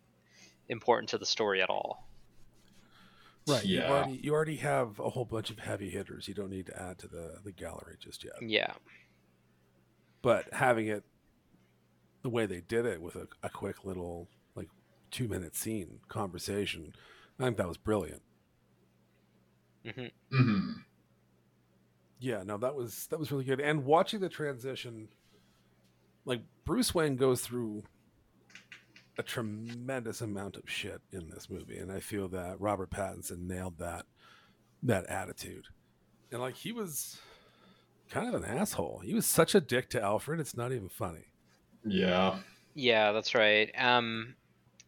important 0.68 1.08
to 1.10 1.18
the 1.18 1.26
story 1.26 1.62
at 1.62 1.70
all. 1.70 2.06
right. 3.46 3.64
You 3.64 3.78
Yeah. 3.80 3.90
already 3.90 4.20
you 4.22 4.32
already 4.34 4.56
have 4.56 4.98
a 4.98 5.10
whole 5.10 5.24
bunch 5.24 5.50
of 5.50 5.58
heavy 5.60 5.90
hitters. 5.90 6.26
You 6.28 6.34
don't 6.34 6.50
need 6.50 6.66
to 6.66 6.80
add 6.82 6.98
to 6.98 7.08
the 7.08 7.38
the 7.44 7.52
gallery 7.52 7.96
just 8.00 8.24
yet. 8.24 8.34
Yeah. 8.42 8.72
But 10.20 10.52
having 10.52 10.86
it 10.88 11.04
the 12.22 12.28
way 12.30 12.46
they 12.46 12.60
did 12.60 12.86
it 12.86 13.02
with 13.02 13.16
a, 13.16 13.26
a 13.42 13.48
quick 13.50 13.84
little 13.84 14.28
like 14.54 14.68
two 15.10 15.26
minute 15.28 15.56
scene 15.56 16.00
conversation, 16.08 16.94
I 17.38 17.44
think 17.44 17.56
that 17.56 17.68
was 17.68 17.76
brilliant. 17.78 18.22
Hmm 19.84 20.06
hmm 20.30 20.70
Yeah, 22.18 22.42
no, 22.44 22.56
that 22.58 22.74
was 22.74 23.06
that 23.08 23.18
was 23.18 23.32
really 23.32 23.44
good. 23.44 23.60
And 23.60 23.84
watching 23.84 24.20
the 24.20 24.28
transition, 24.28 25.08
like 26.24 26.42
Bruce 26.64 26.94
Wayne 26.94 27.16
goes 27.16 27.40
through 27.40 27.82
a 29.18 29.22
tremendous 29.22 30.20
amount 30.20 30.56
of 30.56 30.68
shit 30.68 31.00
in 31.12 31.28
this 31.30 31.50
movie, 31.50 31.78
and 31.78 31.92
I 31.92 32.00
feel 32.00 32.28
that 32.28 32.60
Robert 32.60 32.90
Pattinson 32.90 33.46
nailed 33.46 33.78
that 33.78 34.06
that 34.82 35.06
attitude. 35.06 35.66
And 36.30 36.40
like 36.40 36.56
he 36.56 36.72
was 36.72 37.18
kind 38.10 38.28
of 38.28 38.34
an 38.34 38.44
asshole. 38.44 39.00
He 39.04 39.14
was 39.14 39.26
such 39.26 39.54
a 39.54 39.60
dick 39.60 39.90
to 39.90 40.02
Alfred. 40.02 40.40
It's 40.40 40.56
not 40.56 40.72
even 40.72 40.88
funny. 40.88 41.26
Yeah. 41.84 42.38
Yeah, 42.74 43.12
that's 43.12 43.34
right. 43.34 43.70
Um, 43.76 44.34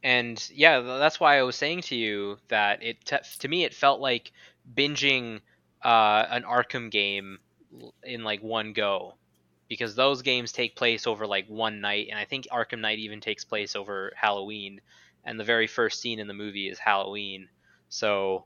and 0.03 0.49
yeah, 0.53 0.80
that's 0.80 1.20
why 1.20 1.38
I 1.38 1.42
was 1.42 1.57
saying 1.57 1.82
to 1.82 1.97
you 1.97 2.38
that 2.49 2.82
it 2.82 3.05
to 3.40 3.49
me 3.49 3.64
it 3.64 3.74
felt 3.74 4.01
like 4.01 4.32
binging 4.72 5.40
uh, 5.82 6.26
an 6.30 6.44
Arkham 6.44 6.90
game 6.90 7.38
in 8.02 8.24
like 8.24 8.42
one 8.42 8.72
go, 8.72 9.14
because 9.68 9.94
those 9.94 10.22
games 10.22 10.52
take 10.52 10.76
place 10.76 11.06
over 11.06 11.26
like 11.26 11.46
one 11.48 11.80
night, 11.80 12.08
and 12.10 12.18
I 12.18 12.24
think 12.24 12.46
Arkham 12.52 12.80
Knight 12.80 12.98
even 12.98 13.20
takes 13.20 13.44
place 13.44 13.76
over 13.76 14.12
Halloween, 14.16 14.80
and 15.24 15.38
the 15.38 15.44
very 15.44 15.66
first 15.66 16.00
scene 16.00 16.18
in 16.18 16.28
the 16.28 16.34
movie 16.34 16.68
is 16.68 16.78
Halloween. 16.78 17.48
So, 17.88 18.44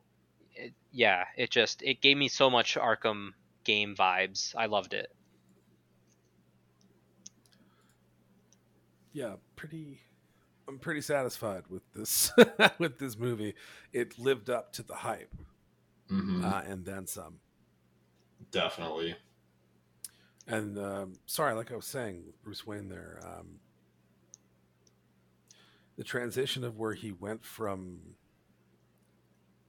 it, 0.54 0.72
yeah, 0.92 1.24
it 1.36 1.50
just 1.50 1.82
it 1.82 2.00
gave 2.00 2.16
me 2.16 2.28
so 2.28 2.50
much 2.50 2.76
Arkham 2.76 3.30
game 3.64 3.94
vibes. 3.96 4.54
I 4.56 4.66
loved 4.66 4.94
it. 4.94 5.10
yeah, 9.18 9.34
pretty. 9.56 10.00
I'm 10.68 10.78
pretty 10.78 11.00
satisfied 11.00 11.64
with 11.68 11.82
this 11.92 12.30
with 12.78 12.98
this 12.98 13.18
movie. 13.18 13.54
It 13.92 14.18
lived 14.18 14.48
up 14.48 14.72
to 14.74 14.82
the 14.84 14.94
hype, 14.94 15.34
Mhm. 16.11 16.44
uh, 16.44 16.62
and 16.66 16.84
then 16.84 17.06
some. 17.06 17.40
Definitely. 18.50 19.16
And 20.46 20.78
um, 20.78 21.14
sorry, 21.26 21.54
like 21.54 21.70
I 21.70 21.76
was 21.76 21.84
saying, 21.86 22.22
with 22.24 22.42
Bruce 22.42 22.66
Wayne 22.66 22.88
there, 22.88 23.20
um, 23.22 23.61
the 25.96 26.04
transition 26.04 26.64
of 26.64 26.78
where 26.78 26.94
he 26.94 27.12
went 27.12 27.44
from 27.44 28.16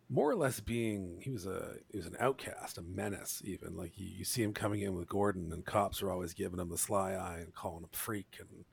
more 0.08 0.30
or 0.32 0.36
less 0.36 0.60
being 0.60 1.20
he 1.22 1.30
was 1.30 1.46
a 1.46 1.76
he 1.92 1.98
was 1.98 2.08
an 2.08 2.16
outcast, 2.20 2.78
a 2.78 2.82
menace, 2.82 3.42
even 3.46 3.76
like 3.76 3.98
you, 4.00 4.08
you 4.08 4.24
see 4.24 4.42
him 4.42 4.54
coming 4.54 4.82
in 4.82 4.96
with 4.96 5.08
Gordon, 5.10 5.52
and 5.52 5.66
cops 5.66 6.02
are 6.02 6.12
always 6.12 6.34
giving 6.34 6.60
him 6.60 6.70
the 6.70 6.78
sly 6.78 7.12
eye 7.12 7.40
and 7.40 7.54
calling 7.54 7.84
him 7.84 7.90
freak 7.92 8.38
and 8.40 8.66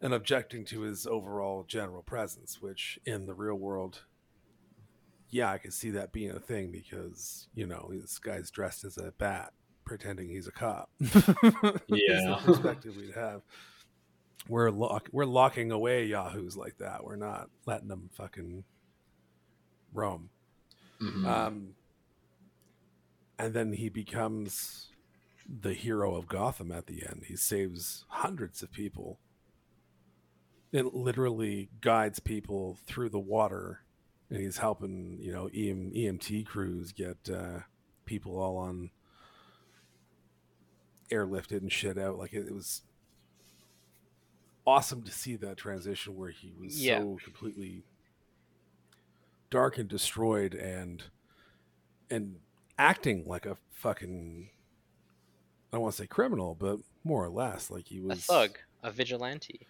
and 0.00 0.14
objecting 0.14 0.64
to 0.66 0.82
his 0.82 1.06
overall 1.06 1.64
general 1.66 2.02
presence, 2.02 2.60
which 2.60 2.98
in 3.04 3.26
the 3.26 3.34
real 3.34 3.56
world. 3.56 4.04
Yeah, 5.30 5.50
I 5.52 5.58
could 5.58 5.74
see 5.74 5.90
that 5.90 6.12
being 6.12 6.30
a 6.30 6.40
thing 6.40 6.70
because, 6.70 7.48
you 7.54 7.66
know, 7.66 7.90
this 7.92 8.18
guy's 8.18 8.50
dressed 8.50 8.84
as 8.84 8.96
a 8.96 9.12
bat 9.18 9.52
pretending 9.84 10.28
he's 10.28 10.46
a 10.46 10.52
cop. 10.52 10.90
Is 11.00 11.12
the 11.12 11.80
Yeah. 11.90 12.40
perspective 12.44 12.96
we'd 12.96 13.14
have. 13.14 13.42
We're 14.48 14.70
lock, 14.70 15.08
we're 15.12 15.26
locking 15.26 15.70
away 15.70 16.06
yahoos 16.06 16.56
like 16.56 16.78
that. 16.78 17.04
We're 17.04 17.16
not 17.16 17.50
letting 17.66 17.88
them 17.88 18.08
fucking 18.14 18.64
roam. 19.92 20.30
Mhm. 21.00 21.26
Um, 21.26 21.74
and 23.38 23.52
then 23.54 23.72
he 23.74 23.88
becomes 23.88 24.88
the 25.46 25.74
hero 25.74 26.14
of 26.16 26.26
Gotham 26.26 26.72
at 26.72 26.86
the 26.86 27.06
end. 27.06 27.24
He 27.28 27.36
saves 27.36 28.04
hundreds 28.08 28.62
of 28.62 28.72
people. 28.72 29.18
It 30.72 30.94
literally 30.94 31.70
guides 31.80 32.18
people 32.20 32.78
through 32.86 33.08
the 33.10 33.18
water, 33.18 33.80
and 34.30 34.40
he's 34.40 34.58
helping 34.58 35.18
you 35.20 35.32
know 35.32 35.46
EM, 35.46 35.92
EMT 35.94 36.46
crews 36.46 36.92
get 36.92 37.16
uh, 37.32 37.60
people 38.04 38.38
all 38.38 38.56
on 38.58 38.90
airlifted 41.10 41.60
and 41.62 41.72
shit 41.72 41.98
out. 41.98 42.18
Like 42.18 42.32
it, 42.32 42.46
it 42.46 42.54
was 42.54 42.82
awesome 44.66 45.02
to 45.02 45.10
see 45.10 45.36
that 45.36 45.56
transition 45.56 46.16
where 46.16 46.30
he 46.30 46.52
was 46.60 46.78
Yeah. 46.84 46.98
so 47.00 47.18
completely 47.24 47.82
dark 49.50 49.78
and 49.78 49.88
destroyed 49.88 50.54
and 50.54 51.04
and 52.10 52.36
acting 52.78 53.24
like 53.26 53.46
a 53.46 53.56
fucking 53.72 54.50
I 55.72 55.76
don't 55.76 55.82
want 55.82 55.94
to 55.96 56.02
say 56.02 56.06
criminal, 56.06 56.54
but 56.54 56.78
more 57.04 57.24
or 57.24 57.28
less 57.30 57.70
like 57.70 57.86
he 57.88 58.00
was 58.00 58.18
A 58.18 58.22
thug, 58.22 58.58
a 58.82 58.90
vigilante. 58.90 59.66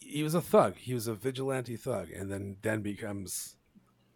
He 0.00 0.22
was 0.22 0.34
a 0.34 0.40
thug. 0.42 0.76
He 0.76 0.94
was 0.94 1.06
a 1.06 1.14
vigilante 1.14 1.76
thug, 1.76 2.10
and 2.10 2.30
then 2.30 2.56
then 2.62 2.82
becomes 2.82 3.56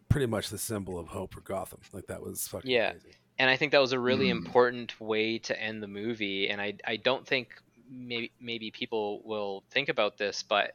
pretty 0.08 0.26
much 0.26 0.48
the 0.50 0.58
symbol 0.58 0.98
of 0.98 1.08
hope 1.08 1.34
for 1.34 1.40
Gotham. 1.42 1.80
Like 1.92 2.06
that 2.06 2.22
was 2.22 2.46
fucking 2.48 2.70
Yeah. 2.70 2.90
crazy. 2.90 3.16
and 3.38 3.48
I 3.48 3.56
think 3.56 3.72
that 3.72 3.80
was 3.80 3.92
a 3.92 4.00
really 4.00 4.28
Mm. 4.28 4.30
important 4.30 5.00
way 5.00 5.38
to 5.40 5.60
end 5.60 5.82
the 5.82 5.88
movie. 5.88 6.48
And 6.48 6.60
I 6.60 6.74
I 6.86 6.96
don't 6.96 7.26
think 7.26 7.50
maybe 7.88 8.32
maybe 8.40 8.70
people 8.70 9.22
will 9.24 9.64
think 9.70 9.88
about 9.88 10.18
this, 10.18 10.42
but 10.42 10.72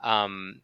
um, 0.00 0.62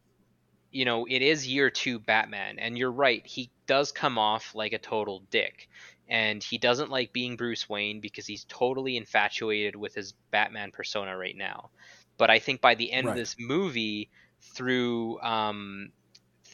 you 0.71 0.85
know, 0.85 1.05
it 1.09 1.21
is 1.21 1.47
year 1.47 1.69
two 1.71 1.99
Batman, 1.99 2.59
and 2.59 2.77
you're 2.77 2.91
right. 2.91 3.25
He 3.25 3.51
does 3.67 3.91
come 3.91 4.17
off 4.19 4.55
like 4.55 4.73
a 4.73 4.79
total 4.79 5.21
dick, 5.31 5.69
and 6.07 6.43
he 6.43 6.57
doesn't 6.59 6.91
like 6.91 7.13
being 7.13 7.37
Bruce 7.37 7.67
Wayne 7.69 8.01
because 8.01 8.27
he's 8.27 8.45
totally 8.45 8.97
infatuated 8.97 9.75
with 9.75 9.95
his 9.95 10.13
Batman 10.31 10.71
persona 10.71 11.17
right 11.17 11.35
now. 11.37 11.71
But 12.17 12.29
I 12.29 12.39
think 12.39 12.61
by 12.61 12.75
the 12.75 12.91
end 12.91 13.07
Right. 13.07 13.13
of 13.13 13.15
this 13.15 13.35
movie, 13.39 14.11
through 14.55 15.19
um, 15.21 15.91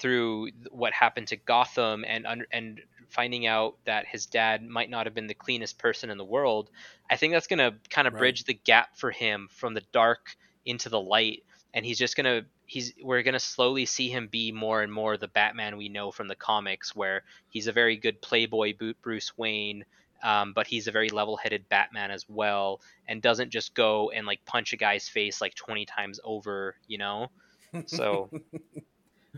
through 0.05 0.51
what 0.71 0.93
happened 0.93 1.29
to 1.29 1.37
Gotham 1.37 2.05
and 2.07 2.27
and 2.51 2.81
finding 3.09 3.47
out 3.47 3.77
that 3.85 4.05
his 4.07 4.25
dad 4.27 4.63
might 4.63 4.89
not 4.89 5.05
have 5.05 5.15
been 5.15 5.27
the 5.27 5.33
cleanest 5.35 5.79
person 5.79 6.09
in 6.09 6.17
the 6.17 6.25
world, 6.25 6.69
I 7.09 7.17
think 7.17 7.33
that's 7.33 7.47
going 7.47 7.59
to 7.59 7.75
kind 7.89 8.07
of 8.07 8.15
Right. 8.15 8.17
bridge 8.17 8.43
the 8.45 8.53
gap 8.53 8.97
for 8.97 9.11
him 9.11 9.49
from 9.51 9.73
the 9.73 9.83
dark 9.93 10.35
into 10.65 10.89
the 10.89 11.01
light 11.01 11.43
and 11.73 11.85
he's 11.85 11.97
just 11.99 12.15
going 12.15 12.25
to 12.25 12.45
he's 12.65 12.93
we're 13.03 13.23
going 13.23 13.33
to 13.33 13.39
slowly 13.39 13.85
see 13.85 14.09
him 14.09 14.27
be 14.27 14.51
more 14.51 14.81
and 14.81 14.91
more 14.91 15.17
the 15.17 15.27
Batman 15.27 15.77
we 15.77 15.89
know 15.89 16.11
from 16.11 16.27
the 16.27 16.35
comics 16.35 16.95
where 16.95 17.23
he's 17.49 17.67
a 17.67 17.73
very 17.73 17.97
good 17.97 18.21
playboy 18.21 18.73
Bruce 19.01 19.37
Wayne 19.37 19.85
um, 20.23 20.53
but 20.53 20.67
he's 20.67 20.87
a 20.87 20.91
very 20.91 21.09
level-headed 21.09 21.69
Batman 21.69 22.11
as 22.11 22.25
well, 22.29 22.81
and 23.07 23.21
doesn't 23.21 23.51
just 23.51 23.75
go 23.75 24.11
and 24.11 24.25
like 24.25 24.45
punch 24.45 24.73
a 24.73 24.77
guy's 24.77 25.07
face 25.09 25.41
like 25.41 25.55
twenty 25.55 25.85
times 25.85 26.19
over, 26.23 26.75
you 26.87 26.97
know. 26.97 27.31
So 27.85 28.31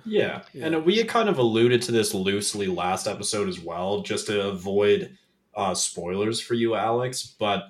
Yeah. 0.06 0.42
Yeah. 0.54 0.66
and 0.68 0.86
we 0.86 0.98
had 0.98 1.08
kind 1.08 1.30
of 1.30 1.38
alluded 1.38 1.82
to 1.84 1.92
this 1.92 2.14
loosely 2.14 2.68
last 2.68 3.08
episode 3.08 3.48
as 3.50 3.60
well, 3.60 4.02
just 4.02 4.28
to 4.28 4.50
avoid 4.50 5.18
uh, 5.56 5.74
spoilers 5.74 6.40
for 6.40 6.54
you, 6.54 6.76
Alex. 6.76 7.36
But 7.40 7.66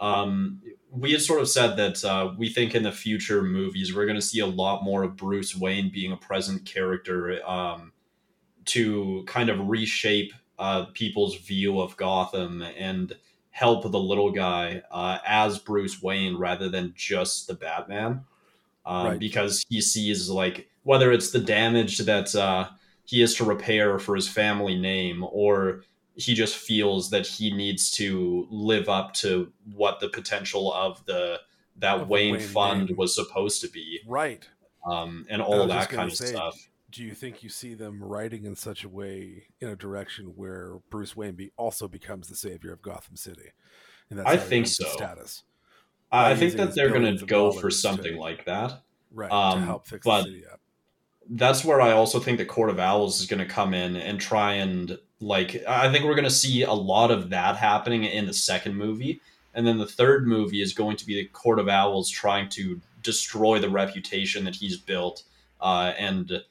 um, 0.00 0.62
we 0.90 1.12
had 1.12 1.20
sort 1.20 1.40
of 1.40 1.48
said 1.48 1.76
that 1.76 2.04
uh, 2.04 2.34
we 2.36 2.48
think 2.48 2.74
in 2.74 2.82
the 2.82 2.92
future 2.92 3.42
movies 3.42 3.94
we're 3.94 4.06
going 4.06 4.16
to 4.16 4.22
see 4.22 4.40
a 4.40 4.46
lot 4.46 4.82
more 4.82 5.04
of 5.04 5.16
Bruce 5.16 5.56
Wayne 5.56 5.90
being 5.90 6.12
a 6.12 6.16
present 6.16 6.64
character 6.64 7.40
um, 7.48 7.92
to 8.66 9.24
kind 9.26 9.48
of 9.48 9.68
reshape 9.68 10.32
uh, 10.58 10.86
people's 10.92 11.36
view 11.36 11.80
of 11.80 11.96
Gotham 11.96 12.62
and 12.62 13.14
help 13.50 13.90
the 13.90 13.98
little 13.98 14.30
guy 14.30 14.82
uh, 14.90 15.18
as 15.26 15.58
Bruce 15.58 16.02
Wayne 16.02 16.36
rather 16.36 16.68
than 16.68 16.92
just 16.96 17.46
the 17.46 17.54
Batman 17.54 18.24
um, 18.86 19.06
Right. 19.06 19.18
because 19.18 19.64
he 19.68 19.80
sees 19.80 20.28
like 20.28 20.68
whether 20.82 21.12
it's 21.12 21.30
the 21.30 21.38
damage 21.40 21.98
that 21.98 22.34
uh, 22.34 22.68
he 23.04 23.22
is 23.22 23.34
to 23.36 23.44
repair 23.44 23.98
for 23.98 24.14
his 24.14 24.28
family 24.28 24.76
name 24.78 25.24
or 25.30 25.82
he 26.14 26.34
just 26.34 26.56
feels 26.56 27.10
that 27.10 27.26
he 27.26 27.52
needs 27.52 27.90
to 27.92 28.46
live 28.50 28.88
up 28.88 29.14
to 29.14 29.52
what 29.74 30.00
the 30.00 30.08
potential 30.08 30.72
of 30.72 31.04
the 31.06 31.40
that 31.76 32.00
Of 32.00 32.08
Wayne, 32.08 32.34
Wayne 32.34 32.42
fund 32.48 32.86
name. 32.88 32.96
was 32.96 33.14
supposed 33.14 33.62
to 33.62 33.68
be 33.68 34.00
right. 34.06 34.46
um, 34.86 35.24
and 35.30 35.40
all 35.40 35.66
that 35.66 35.88
kind 35.88 36.10
of 36.10 36.16
say, 36.16 36.26
stuff. 36.26 36.56
Do 36.90 37.02
you 37.04 37.14
think 37.14 37.42
you 37.42 37.48
see 37.48 37.74
them 37.74 38.02
writing 38.02 38.44
in 38.44 38.54
such 38.56 38.84
a 38.84 38.88
way 38.88 39.44
in 39.60 39.68
a 39.68 39.76
direction 39.76 40.32
where 40.36 40.78
Bruce 40.90 41.16
Wayne 41.16 41.36
be, 41.36 41.52
also 41.56 41.86
becomes 41.88 42.28
the 42.28 42.34
savior 42.36 42.72
of 42.72 42.82
Gotham 42.82 43.16
City? 43.16 43.52
And 44.10 44.20
I 44.20 44.36
think 44.36 44.66
so. 44.66 44.84
Status. 44.88 45.44
I 46.12 46.34
think 46.34 46.54
that 46.54 46.74
they're 46.74 46.90
going 46.90 47.16
to 47.16 47.24
go 47.26 47.52
for 47.52 47.70
something 47.70 48.14
to- 48.14 48.20
like 48.20 48.44
that. 48.46 48.82
Right. 49.12 49.30
Um, 49.30 49.60
to 49.60 49.66
help 49.66 49.86
fix 49.86 50.04
but- 50.04 50.22
the 50.24 50.30
city 50.30 50.46
up. 50.46 50.60
that's 51.30 51.64
where 51.64 51.80
I 51.80 51.92
also 51.92 52.18
think 52.20 52.38
the 52.38 52.44
Court 52.44 52.70
of 52.70 52.78
Owls 52.78 53.20
is 53.20 53.26
going 53.26 53.40
to 53.40 53.46
come 53.46 53.74
in 53.74 53.96
and 53.96 54.20
try 54.20 54.54
and 54.54 54.98
like 55.20 55.62
I 55.68 55.90
think 55.92 56.04
we're 56.04 56.14
going 56.14 56.24
to 56.24 56.30
see 56.30 56.62
a 56.62 56.72
lot 56.72 57.10
of 57.10 57.30
that 57.30 57.56
happening 57.56 58.04
in 58.04 58.26
the 58.26 58.32
second 58.32 58.74
movie, 58.76 59.20
and 59.54 59.66
then 59.66 59.78
the 59.78 59.86
third 59.86 60.26
movie 60.26 60.62
is 60.62 60.72
going 60.72 60.96
to 60.96 61.06
be 61.06 61.14
the 61.16 61.26
Court 61.26 61.58
of 61.58 61.68
Owls 61.68 62.08
trying 62.08 62.48
to 62.50 62.80
destroy 63.02 63.58
the 63.58 63.68
reputation 63.68 64.44
that 64.44 64.54
he's 64.54 64.76
built 64.78 65.24
uh, 65.60 65.92
and 65.98 66.42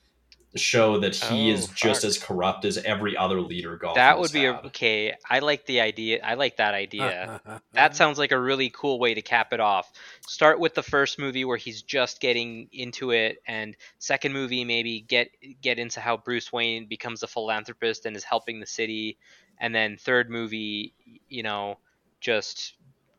show 0.56 1.00
that 1.00 1.16
he 1.16 1.52
Oh, 1.52 1.54
is 1.54 1.68
just 1.68 2.02
fuck. 2.02 2.08
as 2.10 2.18
corrupt 2.18 2.66
as 2.66 2.78
every 2.80 3.16
other 3.16 3.40
leader. 3.40 3.78
Gotham 3.78 3.96
that 3.96 4.18
would 4.20 4.32
be 4.32 4.44
had. 4.46 4.66
okay. 4.66 5.14
I 5.30 5.40
like 5.40 5.66
the 5.68 5.82
idea. 5.82 6.22
I 6.24 6.34
like 6.34 6.58
that 6.58 6.74
idea. 6.74 7.40
That 7.74 7.96
sounds 7.96 8.18
like 8.18 8.32
a 8.32 8.40
really 8.40 8.72
cool 8.74 8.98
way 9.00 9.14
to 9.14 9.22
cap 9.22 9.54
it 9.54 9.60
off. 9.60 9.92
Start 10.28 10.60
with 10.60 10.74
the 10.74 10.82
first 10.84 11.20
movie 11.20 11.46
where 11.46 11.58
he's 11.58 11.82
just 11.84 12.20
getting 12.20 12.68
into 12.72 13.12
it, 13.12 13.38
and 13.48 13.76
second 14.00 14.34
movie 14.34 14.66
maybe 14.66 15.02
get 15.02 15.30
get 15.62 15.78
into 15.78 16.00
how 16.00 16.18
Bruce 16.18 16.52
Wayne 16.52 16.88
becomes 16.88 17.22
a 17.22 17.28
philanthropist 17.28 18.06
and 18.08 18.16
is 18.16 18.24
helping 18.24 18.60
the 18.60 18.66
city, 18.66 19.18
and 19.60 19.74
then 19.76 19.98
third 19.98 20.30
movie, 20.32 20.94
you 21.28 21.44
know, 21.44 21.78
just 22.22 22.74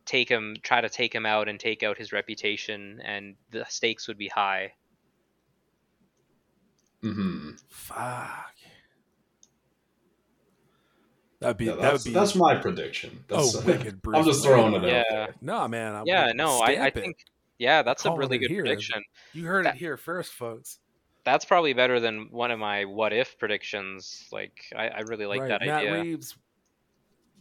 take 0.05 0.29
him, 0.29 0.57
try 0.63 0.81
to 0.81 0.89
take 0.89 1.15
him 1.15 1.25
out 1.27 1.49
and 1.49 1.61
take 1.61 1.85
out 1.85 1.97
his 1.97 2.13
reputation, 2.13 3.01
and 3.05 3.37
the 3.53 3.65
stakes 3.69 4.09
would 4.09 4.19
be 4.19 4.27
high. 4.29 4.73
Mhm. 7.03 7.61
Fuck. 7.69 8.55
That'd 11.41 11.57
be 11.57 11.67
Yeah, 11.67 11.73
that 11.73 11.81
that's, 11.81 12.05
would 12.05 12.11
be 12.11 12.15
that's 12.15 12.35
my 12.35 12.55
prediction. 12.57 13.25
That's, 13.29 13.57
oh 13.57 13.61
wicked 13.67 14.03
Bruce. 14.03 14.19
I'm 14.19 14.25
just 14.25 14.45
throwing 14.45 14.75
it 14.75 14.85
out. 14.85 14.87
Yeah. 14.87 15.05
there. 15.11 15.35
No 15.41 15.67
man. 15.69 15.95
I 15.95 16.03
Yeah, 16.05 16.33
no, 16.35 16.61
I, 16.61 16.87
I 16.87 16.91
think 16.91 17.17
yeah, 17.59 17.83
that's 17.83 18.05
a 18.05 18.13
really 18.13 18.39
good 18.39 18.51
here. 18.51 18.63
prediction. 18.63 19.03
you 19.33 19.47
heard 19.47 19.67
that- 19.67 19.77
it 19.77 19.79
here 19.79 19.97
first, 19.97 20.33
folks. 20.35 20.79
That's 21.25 21.45
probably 21.45 21.75
better 21.75 22.01
than 22.01 22.29
one 22.31 22.51
of 22.51 22.59
my 22.59 22.87
what 22.87 23.13
if 23.13 23.39
predictions. 23.39 24.27
Like 24.33 24.65
I, 24.75 24.89
I 24.89 25.01
really 25.01 25.27
like 25.27 25.41
right. 25.43 25.49
that 25.49 25.61
Matt 25.63 25.83
idea. 25.87 26.01
Reeves. 26.03 26.37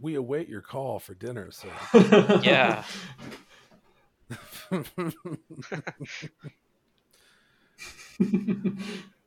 We 0.01 0.16
await 0.16 0.47
your 0.47 0.62
call 0.62 0.99
for 0.99 1.14
dinner, 1.14 1.49
sir. 1.51 1.70
Yeah. 2.43 2.84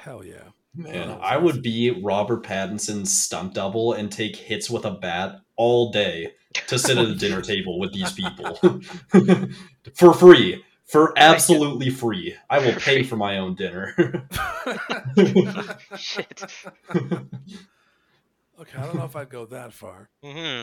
Hell 0.00 0.24
yeah. 0.24 0.48
Man, 0.74 1.10
Oh, 1.10 1.18
I 1.20 1.36
would 1.36 1.62
be 1.62 1.90
Robert 1.90 2.44
Pattinson's 2.44 3.12
stunt 3.12 3.54
double 3.54 3.92
and 3.92 4.10
take 4.10 4.36
hits 4.36 4.70
with 4.70 4.84
a 4.84 4.90
bat 4.92 5.40
all 5.56 5.90
day 5.90 6.32
to 6.68 6.78
sit 6.78 6.96
at 6.96 7.06
a 7.06 7.14
dinner 7.16 7.42
table 7.42 7.78
with 7.78 7.92
these 7.92 8.12
people 8.12 8.56
for 9.94 10.14
free. 10.14 10.64
for 10.86 11.12
absolutely 11.18 11.90
free. 11.90 12.34
I 12.48 12.60
will 12.60 12.74
pay 12.74 13.02
for 13.02 13.16
my 13.16 13.38
own 13.38 13.56
dinner. 13.56 13.94
Shit. 15.96 16.42
Okay, 18.60 18.76
I 18.76 18.82
don't 18.86 18.94
know 18.96 19.04
if 19.04 19.16
I'd 19.16 19.28
go 19.30 19.46
that 19.46 19.72
far. 19.72 20.08
hmm 20.22 20.62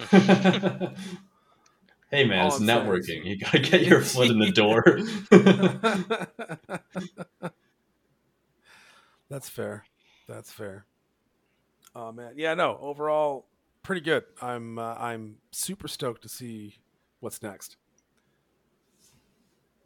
hey 2.10 2.24
man, 2.26 2.40
All 2.40 2.48
it's 2.48 2.60
I'm 2.62 2.66
saying 2.68 2.88
is- 2.88 3.08
networking. 3.08 3.26
You 3.26 3.38
gotta 3.40 3.60
get 3.60 3.82
your 3.86 4.02
foot 4.02 4.30
in 4.32 4.40
the 4.40 4.52
door. 4.52 4.84
That's 9.30 9.50
fair. 9.50 9.86
That's 10.28 10.52
fair. 10.52 10.86
Oh 11.96 12.12
man, 12.12 12.34
yeah, 12.36 12.54
no. 12.54 12.78
Overall, 12.82 13.46
pretty 13.84 14.02
good. 14.02 14.24
I'm 14.42 14.78
uh, 14.78 14.96
I'm 14.96 15.38
super 15.52 15.88
stoked 15.88 16.22
to 16.24 16.30
see 16.30 16.76
what's 17.20 17.42
next. 17.42 17.78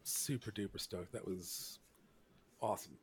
Super 0.03 0.51
duper 0.51 0.79
stoked. 0.79 1.13
That 1.13 1.27
was 1.27 1.79
awesome. 2.61 2.97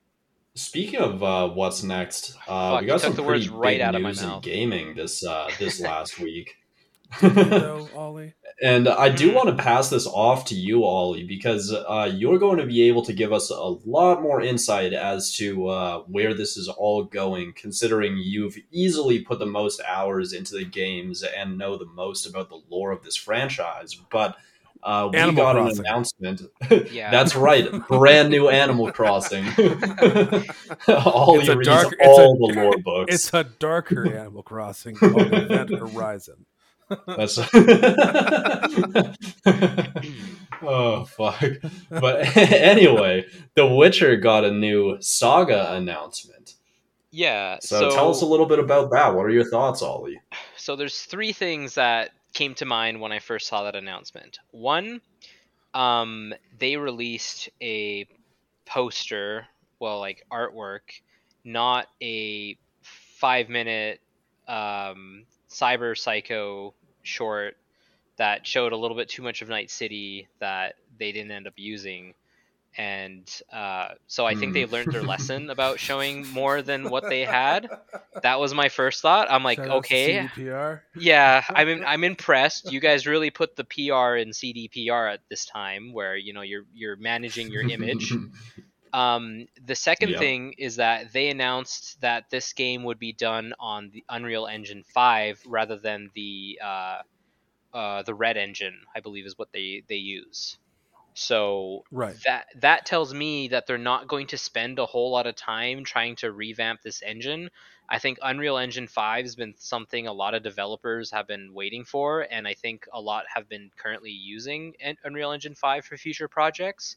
Speaking 0.54 1.00
of 1.00 1.22
uh, 1.22 1.48
what's 1.48 1.82
next, 1.82 2.36
uh, 2.48 2.72
Fuck, 2.72 2.80
we 2.80 2.86
got 2.88 3.00
some 3.00 3.14
the 3.14 3.22
pretty 3.22 3.48
words 3.48 3.48
right 3.48 3.78
big 3.78 3.80
out 3.80 3.94
of 3.94 4.02
my 4.02 4.08
news 4.10 4.22
in 4.22 4.28
mouth. 4.28 4.42
gaming 4.42 4.94
this 4.94 5.24
uh, 5.24 5.48
this 5.58 5.80
last 5.90 6.18
week. 6.18 6.56
So, 7.20 7.88
Ollie, 7.96 8.34
And 8.62 8.88
I 8.88 9.08
do 9.08 9.28
Hmm. 9.30 9.34
want 9.36 9.48
to 9.56 9.62
pass 9.62 9.88
this 9.90 10.06
off 10.06 10.44
to 10.46 10.54
you, 10.54 10.84
Ollie, 10.84 11.24
because 11.24 11.72
uh, 11.72 12.10
you're 12.12 12.38
going 12.38 12.58
to 12.58 12.66
be 12.66 12.82
able 12.88 13.02
to 13.04 13.12
give 13.12 13.32
us 13.32 13.50
a 13.50 13.54
lot 13.86 14.20
more 14.22 14.40
insight 14.42 14.92
as 14.92 15.32
to 15.36 15.68
uh, 15.68 15.98
where 16.02 16.34
this 16.34 16.56
is 16.56 16.68
all 16.68 17.04
going, 17.04 17.52
considering 17.56 18.16
you've 18.18 18.56
easily 18.70 19.20
put 19.20 19.38
the 19.38 19.46
most 19.46 19.80
hours 19.88 20.32
into 20.32 20.54
the 20.54 20.64
games 20.64 21.22
and 21.22 21.56
know 21.58 21.76
the 21.78 21.86
most 21.86 22.26
about 22.26 22.48
the 22.50 22.60
lore 22.68 22.90
of 22.92 23.02
this 23.04 23.16
franchise. 23.16 23.94
But 24.10 24.36
uh, 24.82 25.08
we 25.12 25.18
Animal 25.18 25.42
got 25.44 25.52
Crossing. 25.56 25.78
an 25.80 25.86
announcement. 25.86 26.42
Yeah. 26.92 27.10
That's 27.10 27.34
right, 27.34 27.68
brand 27.88 28.30
new 28.30 28.48
Animal 28.48 28.92
Crossing. 28.92 29.44
Ollie 30.88 31.40
It's 31.40 31.48
a 31.48 31.56
reads 31.56 31.68
dark- 31.68 31.94
it's 31.98 32.06
all 32.06 32.34
a- 32.50 32.52
the 32.54 32.60
lore 32.60 32.78
books. 32.78 33.14
it's 33.14 33.32
a 33.34 33.44
darker 33.44 34.06
Animal 34.12 34.42
Crossing 34.42 34.94
called 34.94 35.32
Event 35.32 35.70
Horizon. 35.70 36.46
That's 37.06 37.38
oh 40.62 41.04
fuck. 41.04 41.42
But 41.90 42.36
anyway, 42.36 43.26
The 43.54 43.66
Witcher 43.66 44.16
got 44.16 44.44
a 44.44 44.50
new 44.50 45.00
saga 45.00 45.74
announcement. 45.74 46.54
yeah. 47.10 47.58
So, 47.60 47.90
tell 47.90 48.10
us 48.10 48.22
a 48.22 48.26
little 48.26 48.46
bit 48.46 48.58
about 48.58 48.90
that. 48.92 49.14
What 49.14 49.26
are 49.26 49.30
your 49.30 49.48
thoughts, 49.48 49.82
Ollie? 49.82 50.20
so 50.56 50.76
there's 50.76 51.02
three 51.02 51.32
things 51.32 51.74
that 51.74 52.10
came 52.32 52.54
to 52.54 52.66
mind 52.66 53.00
when 53.00 53.12
I 53.12 53.18
first 53.18 53.46
saw 53.46 53.62
that 53.64 53.74
announcement. 53.74 54.38
One, 54.50 55.00
um, 55.74 56.34
they 56.58 56.76
released 56.76 57.48
a 57.60 58.06
poster, 58.66 59.46
well, 59.80 59.98
like 60.00 60.24
artwork, 60.30 61.00
not 61.44 61.88
a 62.02 62.56
five 62.82 63.48
minute 63.48 64.00
um, 64.46 65.24
cyber 65.50 65.96
psycho 65.96 66.74
short 67.08 67.56
that 68.18 68.46
showed 68.46 68.72
a 68.72 68.76
little 68.76 68.96
bit 68.96 69.08
too 69.08 69.22
much 69.22 69.42
of 69.42 69.48
Night 69.48 69.70
City 69.70 70.28
that 70.40 70.76
they 70.98 71.12
didn't 71.12 71.32
end 71.32 71.46
up 71.48 71.54
using. 71.56 72.14
And 72.76 73.28
uh, 73.52 73.90
so 74.06 74.26
I 74.26 74.34
think 74.34 74.52
Hmm. 74.52 74.54
they 74.54 74.66
learned 74.66 74.92
their 74.92 75.04
lesson 75.04 75.50
about 75.50 75.80
showing 75.80 76.28
more 76.28 76.62
than 76.62 76.88
what 76.90 77.08
they 77.08 77.24
had. 77.24 77.70
That 78.22 78.40
was 78.40 78.54
my 78.54 78.68
first 78.68 79.02
thought. 79.02 79.30
I'm 79.30 79.44
like, 79.44 79.58
Shout 79.58 79.68
okay, 79.68 80.28
CDPR. 80.28 80.82
yeah, 80.94 81.44
I'm 81.54 81.68
im- 81.68 81.84
I'm 81.86 82.04
impressed. 82.04 82.70
You 82.70 82.80
guys 82.80 83.06
really 83.06 83.30
put 83.30 83.56
the 83.56 83.64
PR 83.64 84.16
in 84.16 84.30
CDPR 84.30 85.12
at 85.14 85.20
this 85.30 85.46
time, 85.46 85.92
where 85.92 86.16
you 86.16 86.32
know 86.34 86.42
you're 86.42 86.64
you're 86.74 86.96
managing 86.96 87.50
your 87.50 87.62
image. 87.64 88.20
Um, 88.92 89.46
the 89.60 89.74
second 89.74 90.16
thing 90.16 90.54
is 90.58 90.76
that 90.76 91.12
they 91.12 91.28
announced 91.30 92.00
that 92.00 92.30
this 92.30 92.52
game 92.52 92.84
would 92.84 92.98
be 92.98 93.12
done 93.12 93.54
on 93.58 93.90
the 93.90 94.04
Unreal 94.08 94.46
Engine 94.46 94.84
5 94.84 95.40
rather 95.46 95.78
than 95.78 96.10
the 96.14 96.60
uh, 96.62 97.02
uh, 97.72 98.02
the 98.02 98.14
Red 98.14 98.36
Engine, 98.36 98.82
I 98.94 99.00
believe 99.00 99.26
is 99.26 99.38
what 99.38 99.52
they 99.52 99.84
they 99.88 99.96
use. 99.96 100.58
So 101.14 101.84
Right. 101.90 102.26
that 102.26 102.46
that 102.56 102.86
tells 102.86 103.14
me 103.14 103.48
that 103.48 103.66
they're 103.66 103.78
not 103.78 104.08
going 104.08 104.28
to 104.28 104.38
spend 104.38 104.78
a 104.78 104.86
whole 104.86 105.10
lot 105.12 105.26
of 105.26 105.36
time 105.36 105.84
trying 105.84 106.16
to 106.16 106.32
revamp 106.32 106.82
this 106.82 107.02
engine. 107.02 107.50
I 107.88 107.98
think 107.98 108.18
Unreal 108.22 108.58
Engine 108.58 108.88
5 108.88 109.24
has 109.24 109.36
been 109.36 109.54
something 109.58 110.06
a 110.06 110.12
lot 110.12 110.34
of 110.34 110.42
developers 110.42 111.10
have 111.12 111.26
been 111.26 111.54
waiting 111.54 111.84
for, 111.84 112.22
and 112.30 112.48
I 112.48 112.54
think 112.54 112.86
a 112.92 113.00
lot 113.00 113.26
have 113.34 113.48
been 113.48 113.70
currently 113.78 114.10
using 114.12 114.74
Unreal 115.04 115.32
Engine 115.32 115.54
5 115.54 115.84
for 115.84 115.96
future 115.98 116.28
projects. 116.28 116.96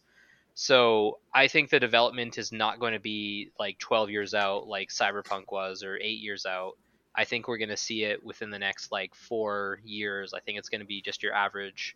So 0.53 1.19
I 1.33 1.47
think 1.47 1.69
the 1.69 1.79
development 1.79 2.37
is 2.37 2.51
not 2.51 2.79
going 2.79 2.93
to 2.93 2.99
be 2.99 3.51
like 3.59 3.79
12 3.79 4.09
years 4.09 4.33
out 4.33 4.67
like 4.67 4.89
Cyberpunk 4.89 5.45
was 5.51 5.83
or 5.83 5.97
8 5.97 6.19
years 6.19 6.45
out. 6.45 6.73
I 7.15 7.25
think 7.25 7.47
we're 7.47 7.57
going 7.57 7.69
to 7.69 7.77
see 7.77 8.03
it 8.03 8.23
within 8.23 8.49
the 8.51 8.59
next 8.59 8.91
like 8.91 9.15
4 9.15 9.79
years. 9.83 10.33
I 10.33 10.39
think 10.39 10.57
it's 10.57 10.69
going 10.69 10.81
to 10.81 10.87
be 10.87 11.01
just 11.01 11.23
your 11.23 11.33
average 11.33 11.95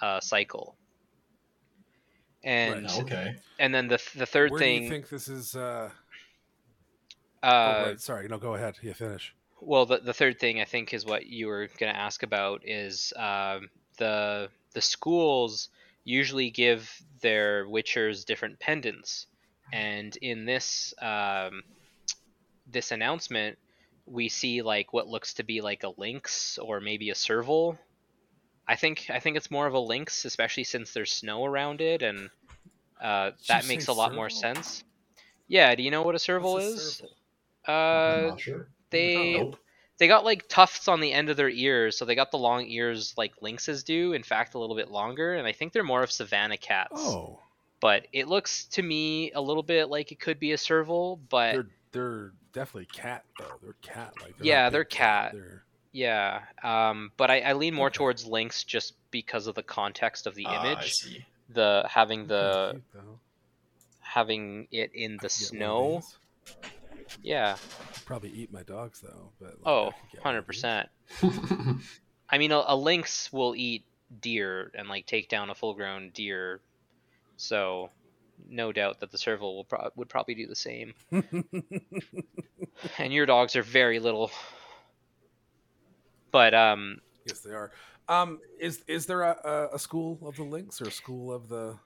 uh, 0.00 0.20
cycle. 0.20 0.76
And 2.42 2.86
okay. 2.86 3.36
and 3.58 3.74
then 3.74 3.88
the 3.88 4.00
the 4.16 4.24
third 4.24 4.50
Where 4.50 4.60
thing 4.60 4.78
do 4.78 4.84
you 4.84 4.90
think 4.90 5.10
this 5.10 5.28
is? 5.28 5.54
Uh, 5.54 5.90
uh, 7.42 7.46
oh, 7.46 7.88
right. 7.88 8.00
Sorry, 8.00 8.28
no, 8.28 8.38
go 8.38 8.54
ahead. 8.54 8.76
You 8.80 8.94
finish. 8.94 9.34
Well, 9.60 9.84
the, 9.84 9.98
the 9.98 10.14
third 10.14 10.38
thing 10.38 10.58
I 10.58 10.64
think 10.64 10.94
is 10.94 11.04
what 11.04 11.26
you 11.26 11.48
were 11.48 11.68
going 11.78 11.92
to 11.92 11.98
ask 11.98 12.22
about 12.22 12.62
is 12.64 13.12
um, 13.16 13.68
the 13.98 14.48
the 14.72 14.80
schools 14.80 15.68
usually 16.04 16.50
give 16.50 16.90
their 17.20 17.66
witchers 17.66 18.24
different 18.24 18.58
pendants, 18.58 19.26
and 19.72 20.16
in 20.16 20.44
this 20.44 20.94
um, 21.00 21.62
this 22.66 22.90
announcement, 22.92 23.58
we 24.06 24.28
see 24.28 24.62
like 24.62 24.92
what 24.92 25.08
looks 25.08 25.34
to 25.34 25.42
be 25.42 25.60
like 25.60 25.82
a 25.82 25.92
lynx 25.96 26.58
or 26.58 26.80
maybe 26.80 27.10
a 27.10 27.14
serval. 27.14 27.78
I 28.66 28.76
think 28.76 29.08
I 29.10 29.20
think 29.20 29.36
it's 29.36 29.50
more 29.50 29.66
of 29.66 29.74
a 29.74 29.78
lynx, 29.80 30.24
especially 30.24 30.64
since 30.64 30.92
there's 30.92 31.12
snow 31.12 31.44
around 31.44 31.80
it, 31.80 32.02
and 32.02 32.30
uh, 33.00 33.32
that 33.48 33.66
makes 33.66 33.88
a 33.88 33.92
lot 33.92 34.14
more 34.14 34.30
sense. 34.30 34.84
Yeah, 35.48 35.74
do 35.74 35.82
you 35.82 35.90
know 35.90 36.02
what 36.02 36.14
a 36.14 36.18
serval 36.18 36.54
What's 36.54 36.66
a 36.66 36.70
is? 36.70 36.94
serval? 36.96 37.16
I'm 37.66 38.24
Uh, 38.24 38.28
not 38.30 38.40
sure. 38.40 38.68
they 38.90 39.34
Nope. 39.38 39.56
They 40.00 40.08
got 40.08 40.24
like 40.24 40.48
tufts 40.48 40.88
on 40.88 41.00
the 41.00 41.12
end 41.12 41.28
of 41.28 41.36
their 41.36 41.50
ears, 41.50 41.96
so 41.98 42.06
they 42.06 42.14
got 42.14 42.30
the 42.30 42.38
long 42.38 42.66
ears 42.66 43.12
like 43.18 43.34
lynxes 43.42 43.84
do. 43.84 44.14
In 44.14 44.22
fact, 44.22 44.54
a 44.54 44.58
little 44.58 44.74
bit 44.74 44.90
longer, 44.90 45.34
and 45.34 45.46
I 45.46 45.52
think 45.52 45.72
they're 45.74 45.84
more 45.84 46.02
of 46.02 46.10
savanna 46.10 46.56
cats. 46.56 46.92
Oh, 46.96 47.38
But 47.80 48.06
it 48.12 48.26
looks 48.26 48.64
to 48.72 48.82
me 48.82 49.30
a 49.32 49.40
little 49.40 49.62
bit 49.62 49.90
like 49.90 50.10
it 50.10 50.18
could 50.18 50.40
be 50.40 50.52
a 50.52 50.58
serval, 50.58 51.20
but 51.28 51.52
they're 51.52 51.66
they're 51.92 52.32
definitely 52.54 52.86
cat 52.86 53.24
though. 53.38 53.58
They're 53.62 53.76
cat 53.82 54.14
like. 54.20 54.34
Yeah, 54.42 54.70
they're 54.70 54.84
big 54.84 54.90
cat. 54.90 55.32
They're 55.32 55.62
yeah. 55.92 56.40
Um, 56.62 57.12
but 57.18 57.30
I, 57.30 57.40
I 57.40 57.52
lean 57.52 57.74
more 57.74 57.88
Okay. 57.88 57.96
towards 57.98 58.26
lynx 58.26 58.64
just 58.64 58.94
because 59.10 59.46
of 59.48 59.54
the 59.54 59.62
context 59.62 60.26
of 60.26 60.34
the 60.34 60.46
I 60.46 60.72
image, 60.74 60.94
see. 60.94 61.26
the 61.52 61.84
having 61.90 62.26
the 62.26 62.72
cute, 62.72 62.82
having 64.00 64.66
it 64.70 64.92
in 64.94 65.18
the 65.18 65.26
I 65.26 65.28
could 65.28 65.38
get 65.38 65.48
snow. 65.48 66.02
These. 67.16 67.26
Yeah. 67.30 67.56
I'd 67.96 68.04
probably 68.04 68.30
eat 68.30 68.52
my 68.52 68.62
dogs 68.62 69.00
though. 69.00 69.30
But 69.40 69.50
like, 69.50 69.66
Oh, 69.66 69.88
I 69.88 69.90
could 69.92 70.12
get 70.12 70.24
one 70.24 70.36
of 70.36 70.46
these. 70.46 70.62
100%. 70.62 71.80
I 72.28 72.38
mean, 72.38 72.52
a, 72.52 72.62
a 72.66 72.76
lynx 72.76 73.32
will 73.32 73.54
eat 73.56 73.84
deer 74.20 74.70
and 74.74 74.88
like 74.88 75.06
take 75.06 75.28
down 75.28 75.50
a 75.50 75.54
full-grown 75.54 76.10
deer, 76.14 76.60
so 77.36 77.90
no 78.48 78.72
doubt 78.72 79.00
that 79.00 79.10
the 79.12 79.18
serval 79.18 79.56
will 79.56 79.64
pro- 79.64 79.90
would 79.96 80.08
probably 80.08 80.34
do 80.34 80.46
the 80.46 80.56
same. 80.56 80.94
And 82.98 83.12
your 83.12 83.26
dogs 83.26 83.56
are 83.56 83.62
very 83.62 83.98
little, 83.98 84.30
but 86.30 86.54
um, 86.54 87.00
yes, 87.26 87.40
they 87.40 87.50
are. 87.52 87.70
Um, 88.08 88.40
is 88.58 88.82
is 88.86 89.06
there 89.06 89.22
a, 89.22 89.36
a, 89.44 89.74
a 89.74 89.78
school 89.78 90.18
of 90.22 90.36
the 90.36 90.44
lynx 90.44 90.80
or 90.80 90.86
a 90.86 90.90
school 90.90 91.32
of 91.32 91.48
the? 91.48 91.76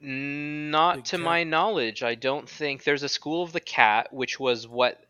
Not 0.00 1.06
to 1.06 1.16
cat? 1.16 1.24
my 1.24 1.44
knowledge. 1.44 2.02
I 2.02 2.14
don't 2.14 2.48
think 2.48 2.84
there's 2.84 3.02
a 3.02 3.08
school 3.08 3.42
of 3.42 3.52
the 3.52 3.60
cat, 3.60 4.12
which 4.12 4.38
was 4.38 4.66
what 4.66 5.02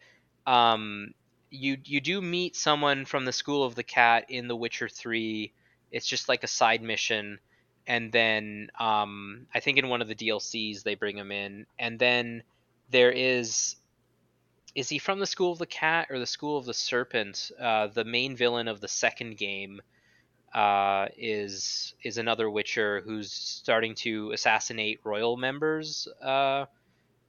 um 0.47 1.13
you 1.51 1.77
you 1.85 2.01
do 2.01 2.21
meet 2.21 2.57
someone 2.57 3.05
from 3.05 3.25
the 3.25 3.33
school 3.33 3.65
of 3.65 3.75
the 3.75 3.83
cat 3.83 4.27
in 4.29 4.49
The 4.49 4.57
Witcher 4.57 4.89
Three. 4.89 5.53
It's 5.91 6.07
just 6.07 6.29
like 6.29 6.45
a 6.45 6.49
side 6.49 6.83
mission, 6.83 7.39
and 7.87 8.13
then 8.13 8.71
um 8.79 9.47
I 9.55 9.61
think 9.61 9.79
in 9.79 9.89
one 9.89 10.03
of 10.03 10.09
the 10.09 10.15
DLCs 10.15 10.83
they 10.83 10.95
bring 10.95 11.17
him 11.17 11.33
in, 11.33 11.67
and 11.79 11.99
then 11.99 12.43
there 12.91 13.13
is. 13.13 13.77
Is 14.75 14.89
he 14.91 14.99
from 14.99 15.19
the 15.19 15.27
School 15.27 15.51
of 15.51 15.59
the 15.59 15.67
Cat 15.67 16.07
or 16.09 16.21
the 16.21 16.27
School 16.27 16.57
of 16.57 16.65
the 16.65 16.75
Serpent? 16.75 17.51
Uh, 17.59 17.89
the 17.89 18.05
main 18.05 18.37
villain 18.37 18.69
of 18.69 18.81
the 18.81 18.87
second 18.87 19.37
game 19.37 19.81
uh, 20.55 21.07
is 21.17 21.95
is 22.03 22.19
another 22.19 22.49
Witcher 22.51 23.03
who's 23.05 23.33
starting 23.33 23.95
to 23.97 24.33
assassinate 24.33 25.01
royal 25.05 25.37
members 25.37 26.09
uh, 26.23 26.67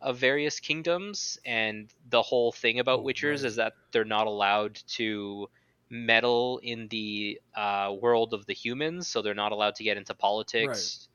of 0.01 0.17
various 0.17 0.59
kingdoms, 0.59 1.39
and 1.45 1.93
the 2.09 2.21
whole 2.21 2.51
thing 2.51 2.79
about 2.79 2.99
Oh, 2.99 3.03
Witchers 3.03 3.41
right. 3.41 3.45
is 3.45 3.55
that 3.57 3.73
they're 3.91 4.05
not 4.05 4.27
allowed 4.27 4.75
to 4.87 5.49
meddle 5.89 6.59
in 6.63 6.87
the 6.87 7.41
uh, 7.55 7.93
world 7.99 8.33
of 8.33 8.45
the 8.45 8.53
humans, 8.53 9.07
so 9.07 9.21
they're 9.21 9.33
not 9.33 9.51
allowed 9.51 9.75
to 9.75 9.83
get 9.83 9.97
into 9.97 10.13
politics. 10.13 11.07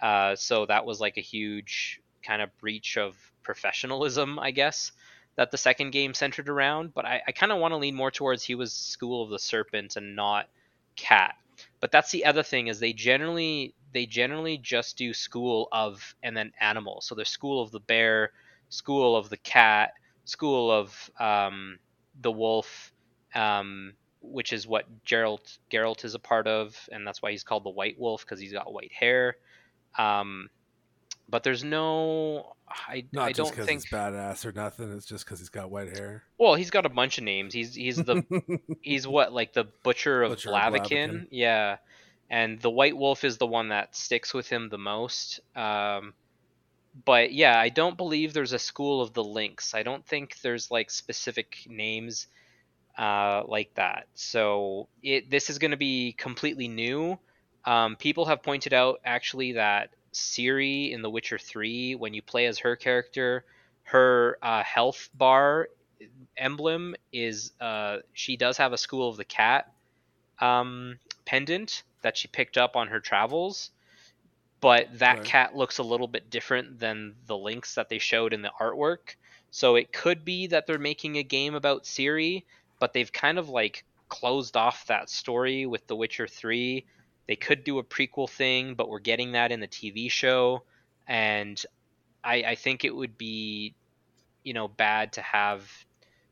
Uh, 0.00 0.34
so 0.36 0.64
that 0.66 0.86
was 0.86 1.00
like 1.00 1.18
a 1.18 1.20
huge 1.22 2.00
kind 2.22 2.40
of 2.40 2.56
breach 2.58 2.96
of 2.96 3.16
professionalism, 3.42 4.38
I 4.38 4.50
guess, 4.50 4.92
that 5.36 5.50
the 5.50 5.58
second 5.58 5.90
game 5.90 6.14
centered 6.14 6.48
around. 6.48 6.94
But 6.94 7.04
I, 7.04 7.20
I 7.26 7.32
kind 7.32 7.52
of 7.52 7.58
want 7.58 7.72
to 7.72 7.76
lean 7.76 7.94
more 7.94 8.10
towards 8.10 8.42
he 8.42 8.54
was 8.54 8.72
School 8.72 9.22
of 9.22 9.30
the 9.30 9.38
Serpent 9.38 9.96
and 9.96 10.16
not 10.16 10.48
Cat. 10.96 11.34
But 11.80 11.90
that's 11.92 12.10
the 12.10 12.24
other 12.24 12.42
thing 12.42 12.68
is 12.68 12.80
they 12.80 12.92
generally 12.92 13.74
they 13.92 14.06
generally 14.06 14.58
just 14.58 14.96
do 14.96 15.12
School 15.14 15.68
of 15.72 16.14
and 16.22 16.36
then 16.36 16.52
Animal. 16.60 17.00
So 17.00 17.14
there's 17.14 17.28
School 17.30 17.62
of 17.62 17.70
the 17.70 17.80
Bear, 17.80 18.32
School 18.68 19.16
of 19.16 19.30
the 19.30 19.36
Cat, 19.38 19.92
School 20.24 20.70
of 20.70 21.10
um, 21.18 21.78
the 22.20 22.30
Wolf, 22.32 22.92
um, 23.34 23.94
which 24.22 24.52
is 24.52 24.66
what 24.66 24.86
Geralt 25.04 25.58
Geralt 25.70 26.04
is 26.04 26.14
a 26.14 26.18
part 26.18 26.46
of, 26.46 26.76
and 26.92 27.06
that's 27.06 27.22
why 27.22 27.30
he's 27.32 27.44
called 27.44 27.64
the 27.64 27.70
White 27.70 27.98
Wolf 27.98 28.22
because 28.24 28.40
he's 28.40 28.52
got 28.52 28.72
white 28.72 28.92
hair. 28.92 29.36
Um, 29.98 30.48
but 31.28 31.42
there's 31.44 31.64
no, 31.64 32.56
I, 32.70 33.04
Not 33.12 33.28
I 33.28 33.32
just 33.32 33.54
don't 33.54 33.66
think. 33.66 33.82
he's 33.82 33.90
badass 33.90 34.44
or 34.46 34.52
nothing. 34.52 34.92
It's 34.92 35.06
just 35.06 35.24
because 35.24 35.40
he's 35.40 35.48
got 35.48 35.70
white 35.70 35.96
hair. 35.96 36.22
Well, 36.38 36.54
he's 36.54 36.70
got 36.70 36.86
a 36.86 36.88
bunch 36.88 37.18
of 37.18 37.24
names. 37.24 37.52
He's 37.52 37.74
he's 37.74 37.96
the 37.96 38.22
he's 38.80 39.06
what 39.06 39.32
like 39.32 39.52
the 39.52 39.64
butcher 39.82 40.22
of 40.22 40.30
Butcher 40.30 40.50
Blaviken. 40.50 40.80
Blaviken. 40.88 41.26
Yeah, 41.30 41.78
and 42.30 42.60
the 42.60 42.70
White 42.70 42.96
Wolf 42.96 43.24
is 43.24 43.38
the 43.38 43.46
one 43.46 43.70
that 43.70 43.96
sticks 43.96 44.32
with 44.32 44.48
him 44.48 44.68
the 44.68 44.78
most. 44.78 45.40
Um, 45.56 46.14
but 47.04 47.32
yeah, 47.32 47.58
I 47.58 47.68
don't 47.68 47.96
believe 47.96 48.32
there's 48.32 48.52
a 48.52 48.58
school 48.58 49.00
of 49.00 49.12
the 49.12 49.24
Lynx. 49.24 49.74
I 49.74 49.82
don't 49.82 50.06
think 50.06 50.40
there's 50.40 50.70
like 50.70 50.90
specific 50.90 51.58
names 51.66 52.28
uh, 52.98 53.42
like 53.46 53.74
that. 53.74 54.06
So 54.14 54.88
it 55.02 55.30
this 55.30 55.50
is 55.50 55.58
going 55.58 55.70
to 55.72 55.76
be 55.76 56.12
completely 56.12 56.68
new. 56.68 57.18
Um, 57.64 57.96
people 57.96 58.26
have 58.26 58.42
pointed 58.42 58.72
out 58.72 59.00
actually 59.04 59.52
that 59.52 59.90
Ciri 60.12 60.92
in 60.92 61.02
The 61.02 61.10
Witcher 61.10 61.38
3, 61.38 61.94
when 61.96 62.14
you 62.14 62.22
play 62.22 62.46
as 62.46 62.58
her 62.60 62.76
character, 62.76 63.44
her 63.84 64.38
uh, 64.42 64.62
health 64.62 65.08
bar 65.14 65.68
emblem 66.36 66.94
is 67.12 67.52
uh, 67.60 67.98
she 68.12 68.36
does 68.36 68.56
have 68.58 68.72
a 68.72 68.78
School 68.78 69.08
of 69.08 69.16
the 69.16 69.24
Cat 69.24 69.66
um, 70.40 70.98
pendant 71.26 71.84
that 72.02 72.16
she 72.16 72.28
picked 72.28 72.56
up 72.58 72.76
on 72.76 72.88
her 72.88 73.00
travels, 73.00 73.70
but 74.60 74.86
that 74.98 75.22
Right. 75.22 75.24
cat 75.24 75.54
looks 75.54 75.78
a 75.78 75.82
little 75.82 76.08
bit 76.08 76.30
different 76.30 76.78
than 76.78 77.16
the 77.26 77.36
lynx 77.36 77.74
that 77.74 77.88
they 77.88 77.98
showed 77.98 78.32
in 78.32 78.42
the 78.42 78.52
artwork. 78.60 79.16
So 79.50 79.76
it 79.76 79.92
could 79.92 80.24
be 80.24 80.48
that 80.48 80.66
they're 80.66 80.78
making 80.78 81.16
a 81.16 81.22
game 81.22 81.54
about 81.54 81.84
Ciri, 81.84 82.44
but 82.78 82.92
they've 82.92 83.12
kind 83.12 83.38
of 83.38 83.48
like 83.48 83.84
closed 84.08 84.56
off 84.56 84.86
that 84.86 85.08
story 85.10 85.66
with 85.66 85.86
The 85.86 85.96
Witcher 85.96 86.26
3. 86.28 86.86
They 87.26 87.36
could 87.36 87.64
do 87.64 87.78
a 87.78 87.84
prequel 87.84 88.28
thing, 88.28 88.74
but 88.74 88.88
we're 88.88 88.98
getting 88.98 89.32
that 89.32 89.52
in 89.52 89.60
the 89.60 89.68
TV 89.68 90.10
show. 90.10 90.62
And 91.06 91.62
I, 92.24 92.42
I 92.42 92.54
think 92.54 92.84
it 92.84 92.94
would 92.94 93.16
be, 93.16 93.74
you 94.42 94.52
know, 94.52 94.68
bad 94.68 95.12
to 95.14 95.22
have 95.22 95.70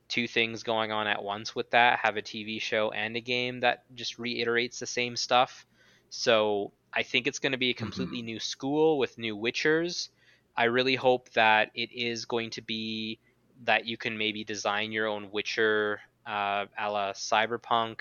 two 0.09 0.26
things 0.26 0.62
going 0.62 0.91
on 0.91 1.07
at 1.07 1.22
once 1.22 1.55
with 1.55 1.70
that 1.70 1.99
have 2.03 2.16
a 2.16 2.22
TV 2.22 2.61
show 2.61 2.91
and 2.91 3.16
a 3.16 3.20
game 3.20 3.61
that 3.61 3.84
just 3.95 4.18
reiterates 4.18 4.78
the 4.78 4.86
same 4.86 5.16
stuff. 5.16 5.66
So 6.11 6.72
I 6.93 7.03
think 7.03 7.26
it's 7.26 7.39
going 7.39 7.53
to 7.53 7.59
be 7.59 7.70
a 7.70 7.74
completely 7.74 8.22
new 8.22 8.41
school 8.41 8.99
with 8.99 9.18
new 9.18 9.36
Witchers. 9.36 10.09
I 10.57 10.64
really 10.64 10.97
hope 10.97 11.30
that 11.30 11.70
it 11.74 11.93
is 11.93 12.24
going 12.24 12.51
to 12.51 12.62
be 12.62 13.18
that 13.64 13.86
you 13.86 13.97
can 13.97 14.16
maybe 14.16 14.45
design 14.45 14.93
your 14.93 15.07
own 15.07 15.30
Witcher 15.30 16.01
uh, 16.26 16.66
a 16.78 16.91
la 16.91 17.12
Cyberpunk, 17.12 18.01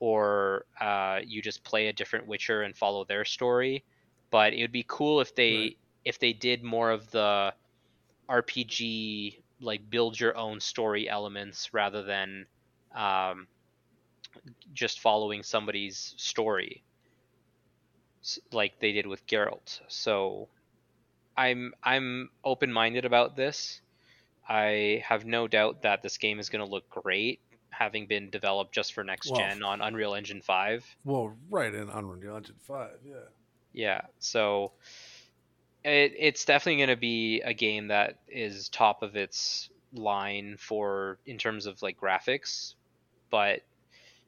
or 0.00 0.66
uh, 0.80 1.20
you 1.24 1.42
just 1.42 1.64
play 1.64 1.88
a 1.88 1.92
different 1.92 2.26
Witcher 2.26 2.62
and 2.62 2.76
follow 2.76 3.04
their 3.04 3.24
story. 3.24 3.84
But 4.30 4.52
it 4.54 4.62
would 4.62 4.72
be 4.72 4.84
cool 4.86 5.20
if 5.20 5.34
they 5.34 5.76
Right. 5.76 5.76
if 6.04 6.18
they 6.18 6.32
did 6.32 6.62
more 6.62 6.90
of 6.90 7.10
the 7.10 7.54
RPG 8.28 9.42
like 9.60 9.88
build 9.90 10.18
your 10.18 10.36
own 10.36 10.60
story 10.60 11.08
elements 11.08 11.72
rather 11.72 12.02
than 12.02 12.46
um, 12.94 13.48
just 14.72 15.00
following 15.00 15.42
somebody's 15.42 16.14
story 16.16 16.84
like 18.52 18.78
they 18.80 18.92
did 18.92 19.06
with 19.06 19.26
Geralt. 19.26 19.80
So 19.88 20.48
I'm 21.36 21.74
I'm 21.82 22.30
open-minded 22.44 23.04
about 23.04 23.36
this. 23.36 23.80
I 24.48 25.02
have 25.06 25.24
no 25.24 25.46
doubt 25.48 25.82
that 25.82 26.02
this 26.02 26.18
game 26.18 26.38
is 26.38 26.48
going 26.50 26.64
to 26.64 26.70
look 26.70 26.88
great 26.90 27.40
having 27.78 28.06
been 28.06 28.30
developed 28.30 28.72
just 28.74 28.92
for 28.94 29.04
next 29.04 29.30
Well, 29.30 29.40
gen 29.40 29.62
on 29.62 29.80
Unreal 29.82 30.14
Engine 30.14 30.40
5. 30.40 30.84
well, 31.04 31.36
right 31.50 31.74
in 31.74 31.88
Unreal 31.90 32.36
Engine 32.36 32.56
Five. 32.62 32.98
Yeah. 33.04 33.14
Yeah, 33.72 34.00
so 34.18 34.72
it, 35.84 36.14
it's 36.18 36.44
definitely 36.46 36.78
going 36.78 36.88
to 36.88 36.96
be 36.96 37.42
a 37.42 37.52
game 37.52 37.88
that 37.88 38.18
is 38.28 38.68
top 38.70 39.02
of 39.02 39.16
its 39.16 39.68
line 39.92 40.56
for 40.58 41.18
in 41.26 41.36
terms 41.38 41.66
of 41.66 41.82
like 41.82 42.00
graphics, 42.00 42.74
but 43.30 43.60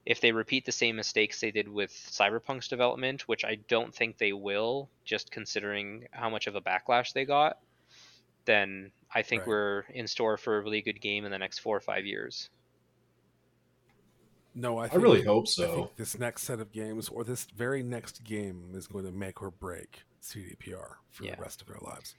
if 0.04 0.20
they 0.20 0.32
repeat 0.32 0.64
the 0.66 0.72
same 0.72 0.96
mistakes 0.96 1.40
they 1.40 1.50
did 1.50 1.68
with 1.68 1.90
Cyberpunk's 1.92 2.68
development, 2.68 3.22
which 3.28 3.44
I 3.44 3.56
don't 3.68 3.94
think 3.94 4.16
they 4.18 4.32
will, 4.32 4.88
just 5.04 5.30
considering 5.30 6.06
how 6.10 6.30
much 6.30 6.46
of 6.46 6.54
a 6.54 6.60
backlash 6.60 7.12
they 7.12 7.24
got, 7.24 7.58
then 8.44 8.90
I 9.14 9.22
think 9.22 9.40
Right. 9.42 9.48
we're 9.48 9.80
in 9.94 10.06
store 10.06 10.36
for 10.36 10.58
a 10.58 10.62
really 10.62 10.80
good 10.82 11.00
game 11.00 11.24
in 11.24 11.30
the 11.30 11.38
next 11.38 11.58
four 11.60 11.76
or 11.76 11.80
five 11.80 12.06
years. 12.06 12.48
No, 14.54 14.78
I, 14.78 14.88
I 14.88 14.94
really 14.96 15.22
hope 15.22 15.44
I 15.44 15.50
so. 15.50 15.74
think 15.74 15.96
this 15.96 16.18
next 16.18 16.42
set 16.42 16.58
of 16.60 16.72
games, 16.72 17.08
or 17.08 17.22
this 17.24 17.44
very 17.56 17.82
next 17.82 18.24
game, 18.24 18.72
is 18.74 18.86
going 18.86 19.04
to 19.04 19.12
make 19.12 19.40
or 19.42 19.50
break 19.50 20.02
CDPR 20.22 20.96
for 21.10 21.24
Yeah. 21.24 21.36
the 21.36 21.42
rest 21.42 21.60
of 21.60 21.68
their 21.68 21.78
lives. 21.80 22.14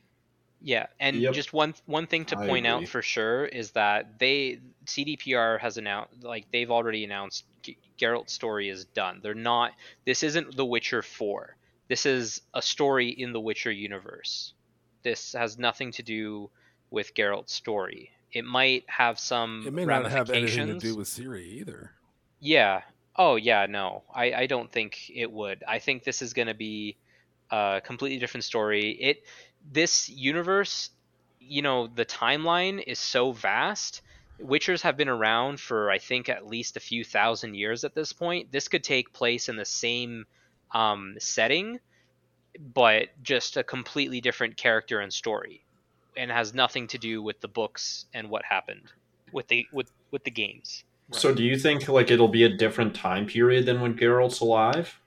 Yeah, 0.61 0.87
and 0.99 1.15
Yep. 1.15 1.33
just 1.33 1.53
one 1.53 1.73
one 1.85 2.05
thing 2.05 2.25
to 2.25 2.35
point 2.35 2.67
out 2.67 2.85
for 2.87 3.01
sure 3.01 3.45
is 3.45 3.71
that 3.71 4.19
they 4.19 4.59
CDPR 4.85 5.57
has 5.59 5.77
announced 5.77 6.21
like 6.21 6.51
they've 6.51 6.69
already 6.71 7.03
announced 7.05 7.45
G- 7.61 7.77
Geralt's 7.97 8.33
story 8.33 8.67
is 8.69 8.83
done. 8.85 9.19
They're 9.23 9.33
not. 9.33 9.71
This 10.05 10.21
isn't 10.23 10.55
The 10.57 10.65
Witcher 10.65 11.01
Four. 11.01 11.55
This 11.87 12.05
is 12.05 12.41
a 12.53 12.61
story 12.61 13.09
in 13.09 13.31
the 13.33 13.39
Witcher 13.39 13.71
universe. 13.71 14.53
This 15.01 15.31
has 15.33 15.57
nothing 15.57 15.91
to 15.93 16.03
do 16.03 16.49
with 16.91 17.13
Geralt's 17.15 17.53
story. 17.53 18.11
It 18.33 18.43
might 18.45 18.83
have 18.87 19.17
some 19.17 19.63
It 19.65 19.73
may 19.73 19.85
not 19.85 20.11
have 20.11 20.29
anything 20.29 20.67
to 20.67 20.77
do 20.77 20.95
with 20.97 21.07
Ciri 21.07 21.45
either. 21.45 21.91
Yeah. 22.39 22.81
Oh, 23.15 23.35
yeah. 23.35 23.65
No, 23.67 24.03
I, 24.13 24.33
I 24.33 24.45
don't 24.47 24.71
think 24.71 25.09
it 25.13 25.31
would. 25.31 25.63
I 25.67 25.79
think 25.79 26.03
this 26.03 26.21
is 26.21 26.33
going 26.33 26.47
to 26.47 26.53
be 26.53 26.97
a 27.51 27.81
completely 27.83 28.19
different 28.19 28.43
story. 28.45 28.91
It 28.91 29.23
this 29.71 30.09
universe, 30.09 30.89
you 31.39 31.61
know, 31.61 31.87
the 31.87 32.05
timeline 32.05 32.81
is 32.85 32.99
so 32.99 33.31
vast. 33.31 34.01
Witchers 34.41 34.81
have 34.83 34.95
been 34.97 35.09
around 35.09 35.59
for 35.59 35.91
I 35.91 35.97
think 35.99 36.29
at 36.29 36.47
least 36.47 36.77
a 36.77 36.81
few 36.81 37.03
thousand 37.03 37.55
years 37.55 37.83
at 37.83 37.95
this 37.95 38.13
point. 38.13 38.51
This 38.51 38.67
could 38.69 38.83
take 38.83 39.13
place 39.13 39.49
in 39.49 39.57
the 39.57 39.65
same 39.65 40.25
um, 40.73 41.15
setting, 41.19 41.79
but 42.59 43.09
just 43.23 43.57
a 43.57 43.63
completely 43.63 44.21
different 44.21 44.57
character 44.57 44.99
and 44.99 45.13
story, 45.13 45.65
and 46.17 46.31
has 46.31 46.53
nothing 46.53 46.87
to 46.87 46.97
do 46.97 47.21
with 47.23 47.41
the 47.41 47.47
books 47.49 48.05
and 48.13 48.29
what 48.29 48.45
happened 48.45 48.91
with 49.33 49.47
the 49.49 49.67
with 49.73 49.91
with 50.11 50.23
the 50.23 50.31
games. 50.31 50.83
So, 51.11 51.33
do 51.33 51.43
you 51.43 51.57
think 51.57 51.87
like 51.87 52.11
it'll 52.11 52.27
be 52.27 52.43
a 52.43 52.49
different 52.49 52.95
time 52.95 53.25
period 53.25 53.65
than 53.65 53.81
when 53.81 53.95
Geralt's 53.97 54.39
alive? 54.39 54.99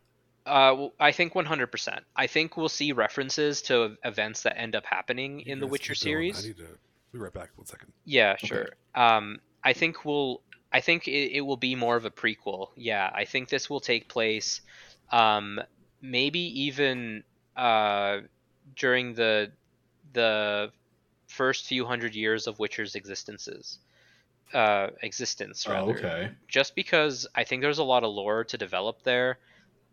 Uh, 0.45 0.71
w- 0.71 0.91
I 0.99 1.13
think 1.13 1.35
100%. 1.35 2.01
I 2.17 2.27
think 2.27 2.57
we'll 2.57 2.69
see 2.69 2.93
references 2.93 3.63
to 3.63 3.97
events 4.05 4.43
that 4.43 4.59
end 4.59 4.75
up 4.75 4.85
happening 4.85 5.41
You 5.41 5.53
in 5.53 5.61
the 5.61 5.67
Witcher 5.67 5.95
series. 5.95 6.45
I 6.45 6.49
need 6.49 6.57
to 6.57 6.67
be 7.13 7.19
right 7.19 7.33
back. 7.33 7.51
One 7.55 7.67
second. 7.67 7.93
Yeah, 8.05 8.37
sure. 8.37 8.71
Um, 8.95 9.41
I 9.63 9.73
think 9.73 10.05
we'll. 10.05 10.43
I 10.73 10.81
think 10.81 11.07
it, 11.07 11.33
it 11.37 11.43
will 11.43 11.59
be 11.59 11.75
more 11.75 11.97
of 11.97 12.07
a 12.07 12.11
prequel. 12.11 12.69
Yeah, 12.77 13.11
I 13.15 13.25
think 13.27 13.51
this 13.51 13.69
will 13.69 13.81
take 13.81 14.09
place, 14.09 14.63
um, 15.11 15.61
maybe 16.01 16.41
even 16.63 17.23
uh, 17.57 18.21
during 18.75 19.15
the 19.15 19.53
the 20.15 20.73
first 21.29 21.67
few 21.67 21.85
hundred 21.85 22.15
years 22.15 22.47
of 22.47 22.59
Witcher's 22.59 22.95
existences. 22.95 23.79
Uh, 24.53 24.89
existence 25.03 25.67
Oh, 25.67 25.71
rather 25.71 25.93
okay. 25.93 26.37
just 26.49 26.75
because 26.75 27.27
I 27.35 27.45
think 27.45 27.63
there's 27.63 27.79
a 27.79 27.85
lot 27.85 28.05
of 28.05 28.13
lore 28.13 28.45
to 28.45 28.59
develop 28.59 29.03
there. 29.03 29.39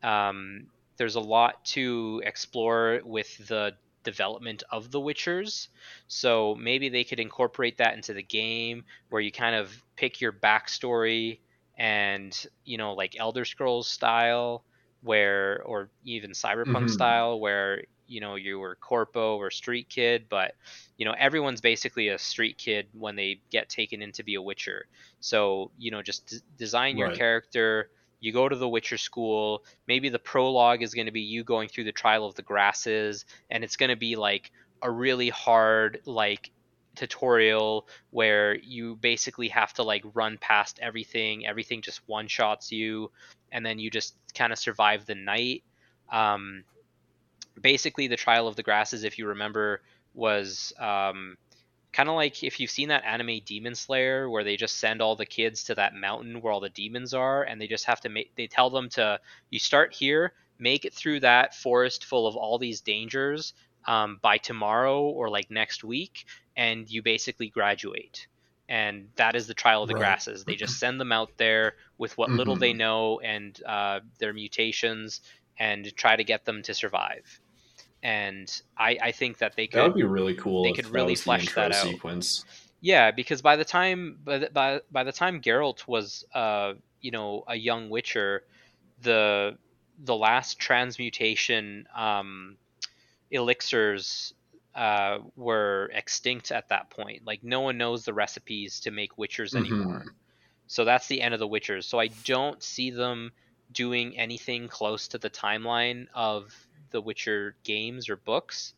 Um, 0.04 0.68
there's 0.98 1.16
a 1.16 1.22
lot 1.22 1.64
to 1.66 2.22
explore 2.26 3.02
with 3.06 3.38
the 3.48 3.78
development 4.04 4.64
of 4.72 4.92
the 4.92 5.00
Witchers. 5.00 5.70
So 6.08 6.56
maybe 6.56 6.90
they 6.90 7.04
could 7.06 7.20
incorporate 7.20 7.78
that 7.78 7.96
into 7.96 8.14
the 8.14 8.24
game 8.24 8.84
where 9.10 9.22
you 9.22 9.32
kind 9.32 9.56
of 9.56 9.84
pick 9.96 10.22
your 10.22 10.34
backstory 10.34 11.42
and, 11.78 12.34
you 12.66 12.78
know, 12.78 12.94
like 12.94 13.16
Elder 13.18 13.46
Scrolls 13.46 13.90
style, 13.90 14.66
where, 15.02 15.64
or 15.64 15.92
even 16.04 16.32
Cyberpunk 16.32 16.90
Mhm. 16.90 16.90
style, 16.90 17.40
where, 17.40 17.84
you 18.10 18.22
know, 18.22 18.36
you 18.36 18.60
were 18.60 18.76
Corpo 18.76 19.38
or 19.38 19.52
Street 19.52 19.90
Kid, 19.90 20.28
but, 20.30 20.54
you 20.98 21.06
know, 21.06 21.16
everyone's 21.18 21.62
basically 21.62 22.10
a 22.10 22.18
Street 22.20 22.58
Kid 22.58 22.90
when 22.94 23.16
they 23.16 23.42
get 23.52 23.70
taken 23.70 24.02
in 24.02 24.12
to 24.14 24.24
be 24.24 24.36
a 24.36 24.42
Witcher. 24.42 24.88
So, 25.20 25.72
you 25.78 25.92
know, 25.92 26.02
just 26.02 26.28
d- 26.28 26.38
design 26.58 26.98
your 26.98 27.10
Right. 27.10 27.12
character, 27.12 27.90
you 28.20 28.34
go 28.34 28.50
to 28.50 28.56
the 28.56 28.70
Witcher 28.70 28.98
school. 28.98 29.64
Maybe 29.88 30.10
the 30.10 30.20
prologue 30.20 30.84
is 30.84 30.94
going 30.94 31.08
to 31.08 31.12
be 31.12 31.22
you 31.22 31.44
going 31.44 31.70
through 31.70 31.86
the 31.86 31.92
trial 31.94 32.26
of 32.26 32.36
the 32.36 32.44
grasses, 32.44 33.26
and 33.50 33.64
it's 33.64 33.78
going 33.78 33.90
to 33.90 33.96
be 33.98 34.16
like 34.16 34.52
a 34.82 34.92
really 34.92 35.30
hard 35.30 36.00
like 36.06 36.52
tutorial 36.96 37.88
where 38.12 38.56
you 38.56 38.96
basically 38.98 39.50
have 39.50 39.74
to 39.74 39.84
like 39.84 40.04
run 40.14 40.38
past 40.40 40.80
everything. 40.82 41.46
Everything 41.48 41.82
just 41.82 42.02
one 42.08 42.28
shots 42.28 42.72
you, 42.72 43.12
and 43.52 43.66
then 43.66 43.80
you 43.80 43.90
just 43.90 44.16
kind 44.36 44.52
of 44.54 44.60
survive 44.60 45.06
the 45.06 45.16
night. 45.16 45.64
Um, 46.12 46.64
basically, 47.62 48.08
the 48.08 48.18
trial 48.18 48.48
of 48.48 48.56
the 48.56 48.64
grasses, 48.64 49.04
if 49.04 49.18
you 49.18 49.28
remember, 49.28 49.82
was 50.14 50.74
um, 50.80 51.38
kind 51.94 52.10
of 52.10 52.16
like 52.16 52.44
if 52.44 52.60
you've 52.60 52.72
seen 52.72 52.90
that 52.90 53.06
anime 53.06 53.40
Demon 53.46 53.76
Slayer 53.76 54.30
where 54.30 54.44
they 54.44 54.56
just 54.58 54.78
send 54.80 55.02
all 55.02 55.16
the 55.16 55.26
kids 55.26 55.64
to 55.66 55.76
that 55.76 55.94
mountain 55.96 56.42
where 56.42 56.54
all 56.54 56.60
the 56.60 56.70
demons 56.70 57.14
are 57.14 57.44
and 57.44 57.60
they 57.62 57.68
just 57.68 57.86
have 57.86 58.02
to 58.02 58.10
make 58.10 58.32
they 58.36 58.48
tell 58.48 58.70
them 58.70 58.90
to 58.90 59.20
you 59.50 59.60
start 59.60 59.94
here 59.94 60.34
make 60.60 60.86
it 60.86 60.94
through 60.94 61.20
that 61.22 61.56
forest 61.56 62.06
full 62.06 62.28
of 62.28 62.36
all 62.36 62.58
these 62.60 62.82
dangers 62.82 63.54
um, 63.88 64.20
by 64.22 64.38
tomorrow 64.38 65.02
or 65.02 65.30
like 65.30 65.50
next 65.50 65.84
week 65.84 66.26
and 66.56 66.90
you 66.90 67.02
basically 67.02 67.50
graduate 67.50 68.28
and 68.70 69.10
that 69.16 69.36
is 69.36 69.48
the 69.48 69.54
trial 69.54 69.82
of 69.84 69.88
the 69.88 69.94
Right. 69.94 69.96
grasses 69.96 70.46
they 70.46 70.56
just 70.56 70.78
send 70.78 71.00
them 71.00 71.12
out 71.12 71.32
there 71.38 71.74
with 71.98 72.18
what 72.18 72.34
little 72.34 72.56
Mhm. 72.56 72.58
they 72.58 72.74
know 72.74 73.20
and 73.22 73.62
uh, 73.66 74.00
their 74.20 74.34
mutations 74.34 75.22
and 75.58 75.96
try 75.96 76.16
to 76.16 76.24
get 76.24 76.46
them 76.46 76.62
to 76.64 76.74
survive 76.74 77.40
and 78.04 78.62
I, 78.78 78.98
I 79.02 79.12
think 79.12 79.40
that 79.40 79.56
they 79.56 79.68
could 79.68 79.80
That 79.80 79.84
would 79.88 79.96
be 79.96 80.04
really 80.04 80.36
cool. 80.36 80.64
they 80.64 80.72
could 80.72 80.88
really 80.88 81.16
flesh 81.16 81.54
that 81.54 81.72
out. 81.72 81.86
Sequence. 81.86 82.46
Yeah, 82.82 83.12
because 83.12 83.42
by 83.42 83.58
the 83.58 83.66
time 83.66 84.20
by 84.24 84.38
the, 84.40 84.50
by, 84.50 84.82
by 84.92 85.04
the 85.04 85.12
time 85.12 85.42
Geralt 85.42 85.88
was 85.88 86.24
uh 86.34 86.74
you 87.02 87.12
know 87.12 87.44
a 87.48 87.56
young 87.56 87.90
Witcher, 87.90 88.44
the 89.02 89.58
the 90.04 90.16
last 90.16 90.60
transmutation 90.60 91.88
um 91.96 92.58
elixirs 93.32 94.34
uh 94.76 95.20
were 95.36 95.90
extinct 95.94 96.52
at 96.52 96.70
that 96.70 96.90
point. 96.90 97.26
Like 97.26 97.44
no 97.44 97.62
one 97.62 97.78
knows 97.78 98.06
the 98.06 98.14
recipes 98.14 98.80
to 98.82 98.92
make 98.92 99.18
Witchers 99.18 99.54
Mhm. 99.54 99.58
anymore. 99.58 100.06
So 100.68 100.86
that's 100.86 101.08
the 101.08 101.22
end 101.22 101.34
of 101.34 101.40
the 101.40 101.48
Witchers. 101.48 101.86
So 101.86 102.00
I 102.00 102.08
don't 102.08 102.62
see 102.64 102.92
them 102.92 103.32
doing 103.72 104.18
anything 104.18 104.68
close 104.68 105.08
to 105.10 105.18
the 105.18 105.30
timeline 105.30 106.08
of 106.14 106.54
the 106.92 107.02
Witcher 107.02 107.58
games 107.64 108.10
or 108.10 108.18
books. 108.18 108.74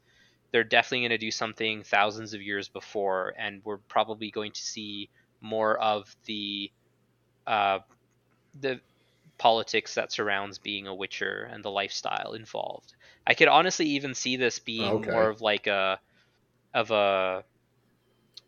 They're 0.51 0.64
definitely 0.66 1.01
going 1.01 1.12
to 1.12 1.18
do 1.20 1.32
something 1.32 1.84
thousands 1.84 2.34
of 2.34 2.41
years 2.41 2.70
before, 2.70 3.34
and 3.38 3.62
we're 3.66 3.80
probably 3.89 4.32
going 4.32 4.53
to 4.53 4.62
see 4.62 5.12
more 5.41 5.80
of 5.80 6.16
the 6.26 6.72
uh, 7.47 7.80
the 8.55 8.82
politics 9.39 9.95
that 9.95 10.12
surrounds 10.12 10.59
being 10.59 10.88
a 10.88 10.95
Witcher 10.95 11.43
and 11.51 11.64
the 11.66 11.72
lifestyle 11.72 12.34
involved. 12.34 12.93
I 13.28 13.34
could 13.36 13.47
honestly 13.49 13.88
even 13.89 14.16
see 14.16 14.38
this 14.38 14.59
being 14.59 15.01
Okay. 15.01 15.09
more 15.09 15.30
of 15.30 15.41
like 15.41 15.68
a 15.68 15.99
of 16.74 16.91
a 16.91 17.45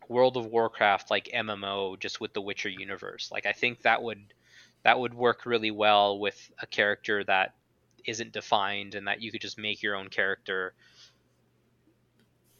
World 0.08 0.36
of 0.38 0.46
Warcraft 0.46 1.10
like 1.10 1.28
MMO 1.32 1.96
just 1.96 2.18
with 2.20 2.32
the 2.32 2.40
Witcher 2.40 2.68
universe. 2.70 3.30
Like 3.30 3.44
I 3.46 3.52
think 3.52 3.82
that 3.82 4.02
would 4.02 4.32
that 4.82 4.98
would 4.98 5.14
work 5.14 5.44
really 5.46 5.70
well 5.70 6.18
with 6.18 6.50
a 6.60 6.66
character 6.66 7.22
that 7.24 7.54
isn't 8.06 8.32
defined 8.32 8.94
and 8.94 9.06
that 9.06 9.22
you 9.22 9.30
could 9.30 9.40
just 9.40 9.58
make 9.58 9.82
your 9.82 9.96
own 9.96 10.08
character. 10.08 10.74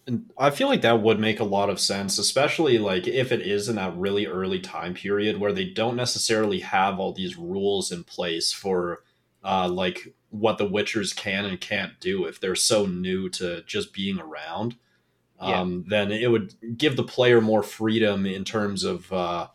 And 0.07 0.30
I 0.36 0.51
feel 0.51 0.68
like 0.68 0.82
that 0.82 1.01
would 1.01 1.18
make 1.18 1.40
a 1.40 1.45
lot 1.45 1.70
of 1.70 1.80
sense, 1.80 2.18
especially 2.18 2.78
like 2.78 3.09
if 3.09 3.32
it 3.32 3.40
is 3.40 3.68
in 3.68 3.76
that 3.76 3.97
really 3.97 4.26
early 4.26 4.61
time 4.61 4.95
period 4.95 5.40
where 5.40 5.53
they 5.53 5.64
don't 5.64 5.97
necessarily 5.97 6.61
have 6.61 6.99
all 6.99 7.12
these 7.12 7.36
rules 7.36 7.90
in 7.90 8.05
place 8.05 8.53
for 8.53 9.03
uh, 9.42 9.68
like 9.68 10.14
what 10.30 10.59
the 10.59 10.68
Witchers 10.68 11.14
can 11.14 11.45
and 11.45 11.61
can't 11.61 11.99
do 12.01 12.26
if 12.26 12.40
they're 12.40 12.55
so 12.55 12.86
new 12.86 13.28
to 13.30 13.62
just 13.62 13.92
being 13.95 14.20
around. 14.20 14.76
Yeah. 15.40 15.61
Um, 15.61 15.84
then 15.88 16.12
it 16.12 16.30
would 16.30 16.55
give 16.76 16.97
the 16.97 17.03
player 17.03 17.40
more 17.40 17.62
freedom 17.62 18.26
in 18.26 18.45
terms 18.45 18.84
of 18.84 19.12
uh, 19.12 19.49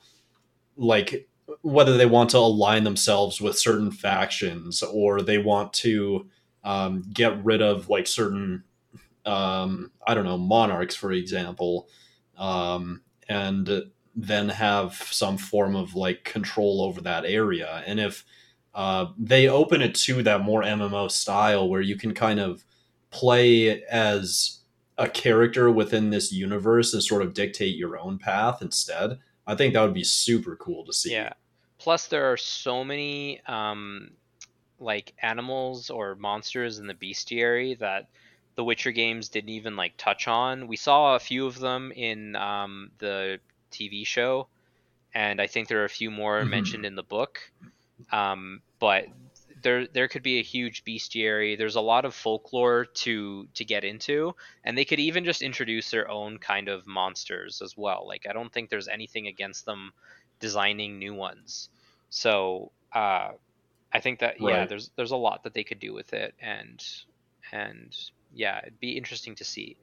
like 0.78 1.28
whether 1.62 1.98
they 1.98 2.06
want 2.06 2.30
to 2.32 2.38
align 2.38 2.84
themselves 2.84 3.42
with 3.42 3.58
certain 3.58 3.92
factions 3.92 4.84
or 4.84 5.22
they 5.22 5.38
want 5.38 5.74
to 5.74 6.28
um, 6.64 7.04
get 7.14 7.44
rid 7.44 7.62
of 7.62 7.90
like 7.90 8.08
certain 8.08 8.64
um, 9.26 9.92
I 10.08 10.14
don't 10.14 10.26
know, 10.26 10.38
monarchs, 10.38 10.96
for 10.96 11.12
example, 11.12 11.88
um, 12.38 13.02
and 13.28 13.84
then 14.16 14.50
have 14.50 14.96
some 14.96 15.38
form 15.38 15.76
of 15.76 15.96
like 15.96 16.24
control 16.24 16.82
over 16.82 17.02
that 17.02 17.26
area. 17.26 17.84
And 17.86 18.00
if 18.00 18.26
uh, 18.74 19.08
they 19.18 19.48
open 19.48 19.82
it 19.82 19.96
to 19.96 20.24
that 20.24 20.42
more 20.42 20.64
MMO 20.64 21.12
style 21.12 21.70
where 21.70 21.82
you 21.82 21.96
can 21.96 22.14
kind 22.14 22.40
of 22.40 22.66
play 23.12 23.84
as 23.84 24.60
a 24.98 25.08
character 25.08 25.70
within 25.72 26.10
this 26.10 26.32
universe 26.32 26.94
and 26.94 27.04
sort 27.04 27.22
of 27.22 27.34
dictate 27.34 27.76
your 27.76 27.98
own 27.98 28.18
path 28.18 28.62
instead, 28.62 29.20
I 29.48 29.56
think 29.56 29.74
that 29.74 29.82
would 29.82 29.94
be 29.94 30.04
super 30.04 30.56
cool 30.56 30.86
to 30.86 30.94
see. 30.94 31.14
Yeah. 31.14 31.34
Plus 31.90 32.08
there 32.08 32.32
are 32.32 32.38
so 32.38 32.84
many 32.84 33.42
um 33.48 34.12
like 34.80 35.16
animals 35.24 35.90
or 35.90 36.16
monsters 36.16 36.80
in 36.80 36.88
the 36.88 36.94
bestiary 36.94 37.78
that 37.80 38.10
the 38.56 38.64
Witcher 38.64 38.92
games 38.92 39.30
didn't 39.30 39.50
even 39.52 39.76
like 39.76 39.96
touch 39.98 40.28
on. 40.28 40.68
We 40.68 40.78
saw 40.78 41.16
a 41.16 41.20
few 41.20 41.48
of 41.48 41.60
them 41.60 41.92
in 41.92 42.36
um 42.36 42.92
the 43.00 43.42
TV 43.72 44.04
show 44.06 44.50
and 45.14 45.42
I 45.42 45.48
think 45.48 45.68
there 45.68 45.82
are 45.82 45.86
a 45.86 45.90
few 45.90 46.12
more 46.12 46.46
Mhm. 46.46 46.48
mentioned 46.48 46.86
in 46.86 46.96
the 46.96 47.04
book. 47.04 47.40
Um 48.12 48.62
but 48.80 49.06
there 49.62 49.88
there 49.88 50.08
could 50.08 50.24
be 50.24 50.40
a 50.40 50.44
huge 50.44 50.84
bestiary. 50.84 51.58
There's 51.58 51.76
a 51.76 51.82
lot 51.82 52.06
of 52.06 52.16
folklore 52.16 52.86
to 53.04 53.48
to 53.56 53.66
get 53.66 53.84
into, 53.84 54.36
and 54.64 54.78
they 54.78 54.86
could 54.86 55.00
even 55.00 55.26
just 55.26 55.42
introduce 55.42 55.90
their 55.92 56.10
own 56.10 56.38
kind 56.40 56.70
of 56.70 56.88
monsters 56.88 57.62
as 57.62 57.76
well. 57.78 58.08
Like 58.08 58.26
I 58.30 58.34
don't 58.34 58.54
think 58.54 58.70
there's 58.70 58.88
anything 58.88 59.28
against 59.28 59.66
them 59.66 59.92
designing 60.40 61.00
new 61.00 61.14
ones. 61.14 61.70
So 62.10 62.72
uh, 62.94 63.32
I 63.94 64.00
think 64.00 64.20
that 64.20 64.40
yeah, 64.40 64.66
there's 64.66 64.92
there's 64.96 65.12
a 65.12 65.18
lot 65.18 65.44
that 65.44 65.54
they 65.54 65.64
could 65.64 65.80
do 65.80 65.94
with 65.94 66.14
it, 66.14 66.36
and 66.42 66.84
and 67.52 67.96
yeah, 68.34 68.60
it'd 68.60 68.80
be 68.80 68.98
interesting 68.98 69.36
to 69.36 69.44
see. 69.44 69.78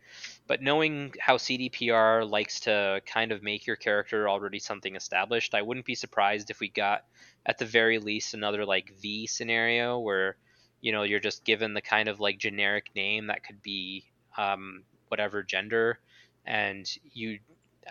But 0.47 0.63
knowing 0.63 1.13
how 1.21 1.37
CDPR 1.37 2.29
likes 2.29 2.61
to 2.61 3.01
kind 3.07 3.33
of 3.33 3.43
make 3.43 3.67
your 3.67 3.77
character 3.77 4.29
already 4.29 4.61
something 4.61 4.95
established, 4.95 5.55
I 5.55 5.63
wouldn't 5.63 5.87
be 5.87 5.97
surprised 5.97 6.51
if 6.51 6.61
we 6.61 6.69
got 6.69 7.05
at 7.45 7.59
the 7.59 7.65
very 7.65 7.99
least 7.99 8.35
another 8.35 8.65
like 8.65 8.93
V 9.01 9.27
scenario 9.27 9.99
where 9.99 10.37
you 10.81 10.93
know 10.93 11.03
you're 11.03 11.21
just 11.21 11.45
given 11.45 11.75
the 11.75 11.81
kind 11.81 12.09
of 12.09 12.21
like 12.21 12.39
generic 12.39 12.91
name 12.95 13.27
that 13.27 13.45
could 13.45 13.63
be 13.63 14.05
um, 14.37 14.85
whatever 15.09 15.43
gender, 15.43 15.99
and 16.45 16.89
you 17.13 17.39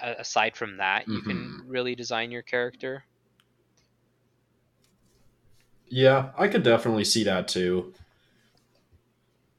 aside 0.02 0.58
from 0.58 0.78
that 0.78 1.08
you 1.08 1.22
can 1.22 1.62
really 1.68 1.96
design 1.96 2.32
your 2.32 2.42
character. 2.42 3.06
Yeah, 5.88 6.30
I 6.38 6.48
could 6.48 6.64
definitely 6.64 7.06
see 7.06 7.24
that 7.26 7.48
too. 7.48 7.94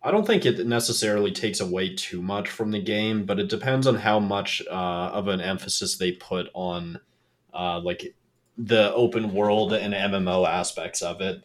I 0.03 0.11
don't 0.13 0.27
think 0.27 0.47
it 0.47 0.65
necessarily 0.67 1.33
takes 1.33 1.59
away 1.61 1.95
too 1.95 2.23
much 2.23 2.49
from 2.49 2.71
the 2.71 2.81
game, 2.81 3.25
but 3.25 3.41
it 3.41 3.49
depends 3.49 3.87
on 3.87 3.97
how 3.97 4.21
much 4.21 4.63
uh, 4.71 4.75
of 5.13 5.27
an 5.29 5.41
emphasis 5.41 5.97
they 5.97 6.13
put 6.13 6.49
on 6.55 7.01
uh, 7.53 7.81
like 7.81 8.15
the 8.57 8.93
open 8.95 9.33
world 9.35 9.73
and 9.73 9.93
MMO 9.93 10.47
aspects 10.49 11.03
of 11.03 11.21
it. 11.21 11.43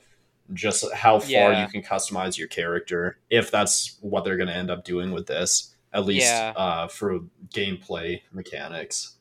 Just 0.53 0.91
how 0.93 1.19
far 1.19 1.29
Yeah. 1.29 1.61
you 1.63 1.71
can 1.71 1.81
customize 1.81 2.37
your 2.37 2.49
character, 2.49 3.17
if 3.29 3.49
that's 3.51 3.97
what 4.01 4.25
they're 4.25 4.37
going 4.37 4.49
to 4.49 4.55
end 4.55 4.69
up 4.69 4.83
doing 4.83 5.11
with 5.11 5.25
this, 5.25 5.73
at 5.93 6.05
least 6.05 6.27
Yeah. 6.27 6.53
uh, 6.55 6.87
for 6.87 7.21
gameplay 7.53 8.21
mechanics. 8.31 9.15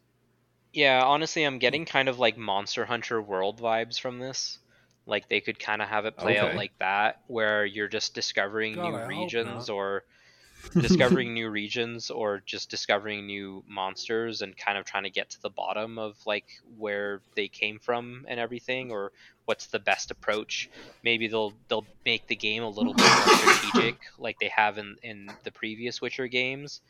Yeah, 0.72 1.02
honestly, 1.04 1.44
I'm 1.44 1.58
getting 1.58 1.84
kind 1.84 2.08
of 2.08 2.18
like 2.18 2.36
Monster 2.36 2.84
Hunter 2.84 3.22
World 3.22 3.60
vibes 3.60 3.98
from 3.98 4.18
this. 4.18 4.58
Like 5.06 5.28
they 5.28 5.40
could 5.40 5.58
kind 5.58 5.82
of 5.82 5.88
have 5.88 6.06
it 6.06 6.18
play 6.18 6.38
out 6.38 6.54
like 6.54 6.72
that, 6.78 7.16
where 7.26 7.64
you're 7.64 7.88
just 7.88 8.14
discovering 8.14 8.80
God, 8.80 8.80
new 8.80 9.00
I 9.00 9.04
regions 9.04 9.68
or 9.68 10.04
discovering 10.80 11.34
new 11.34 11.50
regions 11.50 12.10
or 12.10 12.40
just 12.46 12.70
discovering 12.70 13.26
new 13.26 13.64
monsters 13.68 14.42
and 14.42 14.56
kind 14.56 14.78
of 14.78 14.84
trying 14.84 15.04
to 15.04 15.10
get 15.10 15.30
to 15.30 15.40
the 15.42 15.50
bottom 15.50 15.98
of 15.98 16.16
like 16.26 16.46
where 16.76 17.22
they 17.36 17.48
came 17.48 17.78
from 17.78 18.24
and 18.28 18.40
everything 18.40 18.90
or 18.90 19.12
what's 19.44 19.68
the 19.68 19.78
best 19.80 20.10
approach. 20.10 20.70
Maybe 21.02 21.28
they'll 21.28 21.58
they'll 21.68 21.90
make 22.04 22.26
the 22.28 22.36
game 22.36 22.62
a 22.62 22.68
little 22.70 22.94
bit 22.94 23.12
more 23.12 23.30
strategic 23.30 23.98
like 24.18 24.38
they 24.38 24.50
have 24.54 24.78
in 24.78 24.96
in 25.02 25.38
the 25.44 25.52
previous 25.52 26.00
Witcher 26.00 26.28
games. 26.28 26.80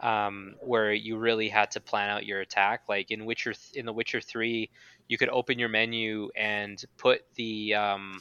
Um, 0.00 0.56
where 0.60 0.92
you 0.92 1.16
really 1.16 1.48
had 1.48 1.70
to 1.72 1.80
plan 1.80 2.10
out 2.10 2.26
your 2.26 2.40
attack. 2.40 2.82
Like 2.88 3.12
in 3.12 3.24
Witcher, 3.24 3.54
in 3.74 3.86
the 3.86 3.92
Witcher 3.92 4.20
Three, 4.20 4.70
you 5.06 5.16
could 5.16 5.28
open 5.28 5.60
your 5.60 5.68
menu 5.68 6.30
and 6.36 6.82
put 6.98 7.22
the 7.36 7.74
um, 7.74 8.20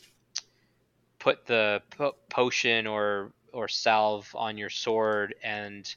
put 1.17 1.45
the 1.47 1.81
po- 1.97 2.15
potion 2.29 2.85
or 2.85 3.31
or 3.51 3.67
salve 3.67 4.29
on 4.35 4.57
your 4.57 4.69
sword 4.69 5.33
and 5.43 5.95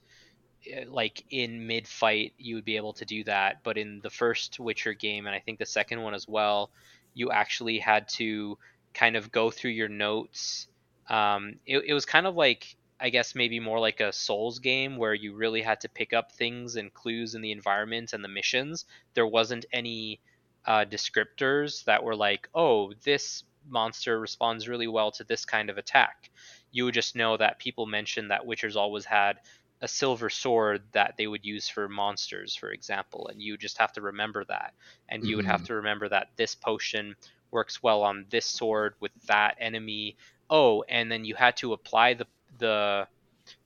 uh, 0.75 0.91
like 0.91 1.23
in 1.31 1.67
mid 1.67 1.87
fight 1.87 2.33
you 2.39 2.55
would 2.55 2.65
be 2.65 2.77
able 2.77 2.95
to 2.95 3.05
do 3.05 3.23
that 3.23 3.59
but 3.63 3.79
in 3.79 4.01
the 4.03 4.11
first 4.11 4.59
witcher 4.59 4.93
game 4.93 5.27
and 5.27 5.35
i 5.35 5.39
think 5.39 5.57
the 5.61 5.67
second 5.67 6.03
one 6.03 6.15
as 6.15 6.27
well 6.27 6.69
you 7.15 7.31
actually 7.31 7.79
had 7.79 8.09
to 8.09 8.59
kind 8.95 9.17
of 9.17 9.31
go 9.31 9.51
through 9.51 9.73
your 9.73 9.89
notes. 9.89 10.69
Um, 11.09 11.57
it, 11.67 11.85
it 11.87 11.95
was 11.95 12.07
kind 12.07 12.27
of 12.27 12.35
like 12.35 12.77
I 13.01 13.11
guess 13.11 13.35
maybe 13.35 13.61
more 13.61 13.81
like 13.81 14.01
a 14.01 14.13
Souls 14.13 14.59
game 14.59 14.97
where 14.97 15.15
you 15.15 15.35
really 15.35 15.63
had 15.63 15.81
to 15.81 15.89
pick 15.89 16.13
up 16.13 16.33
things 16.33 16.77
and 16.77 16.95
clues 16.95 17.35
in 17.35 17.43
the 17.43 17.53
environment 17.53 18.13
and 18.13 18.23
the 18.23 18.29
missions. 18.29 18.85
There 19.15 19.27
wasn't 19.27 19.67
any 19.73 20.21
uh, 20.65 20.85
descriptors 20.85 21.85
that 21.85 22.05
were 22.05 22.17
like, 22.17 22.49
oh, 22.55 22.93
this 23.05 23.45
monster 23.69 24.21
responds 24.21 24.69
really 24.69 24.87
well 24.87 25.11
to 25.13 25.25
this 25.25 25.45
kind 25.45 25.71
of 25.71 25.79
attack. 25.79 26.31
You 26.71 26.85
would 26.85 26.95
just 26.95 27.17
know 27.17 27.37
that 27.37 27.59
people 27.59 27.87
mentioned 27.87 28.31
that 28.31 28.47
Witchers 28.47 28.77
always 28.77 29.05
had 29.05 29.41
a 29.81 29.89
silver 29.89 30.31
sword 30.31 30.83
that 30.93 31.15
they 31.19 31.27
would 31.27 31.45
use 31.45 31.69
for 31.69 31.89
monsters, 31.89 32.55
for 32.55 32.71
example, 32.71 33.29
and 33.29 33.43
you 33.43 33.57
just 33.57 33.79
have 33.79 33.93
to 33.93 34.01
remember 34.01 34.45
that. 34.45 34.73
And 35.09 35.23
you 35.23 35.31
mm-hmm. 35.31 35.37
would 35.37 35.47
have 35.47 35.61
mm-hmm. 35.61 35.67
to 35.67 35.75
remember 35.75 36.09
that 36.09 36.29
this 36.37 36.55
potion 36.55 37.17
works 37.51 37.83
well 37.83 38.03
on 38.03 38.27
this 38.31 38.47
sword 38.47 38.95
with 39.01 39.13
that 39.27 39.57
enemy. 39.61 40.17
Oh, 40.49 40.85
and 40.89 41.11
then 41.11 41.25
you 41.25 41.35
had 41.35 41.57
to 41.59 41.73
apply 41.73 42.15
the 42.15 42.27
the 42.65 43.07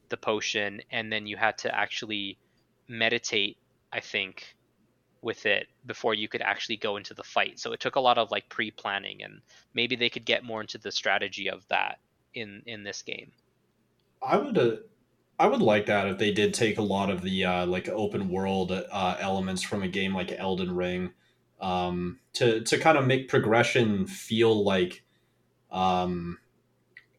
the 0.09 0.17
potion, 0.17 0.81
and 0.91 1.13
then 1.13 1.27
you 1.27 1.37
had 1.37 1.59
to 1.59 1.75
actually 1.75 2.39
meditate. 2.89 3.57
I 3.93 4.01
think 4.01 4.57
with 5.23 5.47
it 5.47 5.67
before 5.87 6.15
you 6.15 6.29
could 6.29 6.43
actually 6.43 6.77
go 6.77 6.97
into 6.97 7.15
the 7.15 7.23
fight. 7.23 7.59
So 7.59 7.73
it 7.73 7.81
took 7.81 7.97
a 7.97 8.01
lot 8.01 8.19
of 8.19 8.31
like 8.31 8.49
pre-planning 8.49 9.23
and 9.23 9.41
maybe 9.75 9.97
they 9.97 10.11
could 10.11 10.25
get 10.25 10.45
more 10.45 10.61
into 10.61 10.79
the 10.79 10.93
strategy 10.93 11.51
of 11.51 11.67
that 11.69 11.99
in 12.35 12.63
in 12.67 12.85
this 12.85 13.03
game. 13.03 13.33
I 14.23 14.37
would 14.37 14.59
uh, 14.59 14.77
I 15.39 15.47
would 15.47 15.63
like 15.63 15.87
that 15.87 16.09
if 16.09 16.19
they 16.19 16.33
did 16.33 16.55
take 16.55 16.79
a 16.79 16.83
lot 16.83 17.11
of 17.11 17.23
the 17.23 17.45
uh, 17.45 17.67
like 17.67 17.89
open 17.89 18.29
world 18.29 18.73
uh, 18.73 19.17
elements 19.19 19.63
from 19.63 19.83
a 19.83 19.89
game 19.89 20.15
like 20.15 20.33
Elden 20.33 20.75
Ring 20.75 21.13
um, 21.61 22.19
to 22.35 22.61
to 22.63 22.79
kind 22.79 22.99
of 22.99 23.07
make 23.07 23.29
progression 23.29 24.07
feel 24.07 24.65
like 24.65 25.05
um, 25.71 26.39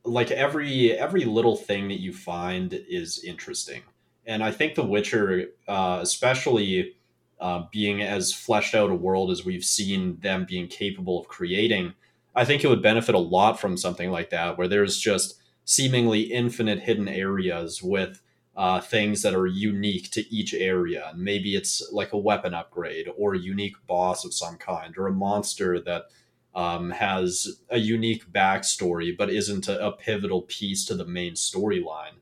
like 0.05 0.31
every 0.31 0.91
every 0.93 1.25
little 1.25 1.55
thing 1.55 1.87
that 1.89 1.99
you 1.99 2.13
find 2.13 2.73
is 2.73 3.23
interesting. 3.23 3.83
And 4.25 4.43
I 4.43 4.51
think 4.51 4.75
The 4.75 4.85
Witcher, 4.85 5.47
uh, 5.67 5.99
especially 6.01 6.95
uh, 7.39 7.63
being 7.71 8.01
as 8.01 8.33
fleshed 8.33 8.75
out 8.75 8.91
a 8.91 8.95
world 8.95 9.31
as 9.31 9.45
we've 9.45 9.63
seen 9.63 10.19
them 10.19 10.45
being 10.47 10.67
capable 10.67 11.19
of 11.19 11.27
creating, 11.27 11.93
I 12.35 12.45
think 12.45 12.63
it 12.63 12.67
would 12.67 12.81
benefit 12.81 13.15
a 13.15 13.19
lot 13.19 13.59
from 13.59 13.77
something 13.77 14.11
like 14.11 14.29
that, 14.29 14.57
where 14.57 14.67
there's 14.67 14.99
just 14.99 15.41
seemingly 15.65 16.21
infinite 16.21 16.79
hidden 16.79 17.07
areas 17.07 17.81
with 17.81 18.21
uh, 18.55 18.81
things 18.81 19.21
that 19.21 19.33
are 19.33 19.47
unique 19.47 20.11
to 20.11 20.33
each 20.33 20.53
area. 20.53 21.09
And 21.11 21.21
maybe 21.21 21.55
it's 21.55 21.89
like 21.91 22.11
a 22.11 22.17
weapon 22.17 22.53
upgrade 22.53 23.07
or 23.17 23.33
a 23.33 23.39
unique 23.39 23.75
boss 23.87 24.25
of 24.25 24.33
some 24.33 24.57
kind 24.57 24.97
or 24.97 25.07
a 25.07 25.13
monster 25.13 25.79
that 25.81 26.07
um, 26.55 26.89
has 26.91 27.61
a 27.69 27.77
unique 27.77 28.31
backstory 28.31 29.15
but 29.15 29.29
isn't 29.29 29.67
a, 29.67 29.85
a 29.85 29.91
pivotal 29.91 30.41
piece 30.43 30.85
to 30.85 30.95
the 30.95 31.05
main 31.05 31.33
storyline. 31.33 32.19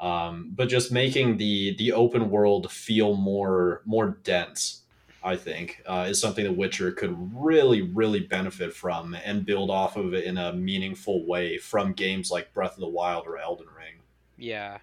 Um, 0.00 0.52
but 0.54 0.68
just 0.68 0.92
making 0.92 1.38
the 1.38 1.74
the 1.76 1.92
open 1.92 2.30
world 2.30 2.70
feel 2.70 3.16
more 3.16 3.82
more 3.84 4.18
dense, 4.22 4.82
I 5.24 5.34
think, 5.34 5.82
uh, 5.86 6.06
is 6.08 6.20
something 6.20 6.44
that 6.44 6.56
Witcher 6.56 6.92
could 6.92 7.16
really 7.34 7.82
really 7.82 8.20
benefit 8.20 8.72
from 8.72 9.16
and 9.24 9.44
build 9.44 9.70
off 9.70 9.96
of 9.96 10.14
it 10.14 10.24
in 10.24 10.38
a 10.38 10.52
meaningful 10.52 11.26
way 11.26 11.58
from 11.58 11.92
games 11.92 12.30
like 12.30 12.54
Breath 12.54 12.74
of 12.74 12.80
the 12.80 12.88
Wild 12.88 13.26
or 13.26 13.38
Elden 13.38 13.66
Ring. 13.76 13.96
Yeah, 14.36 14.78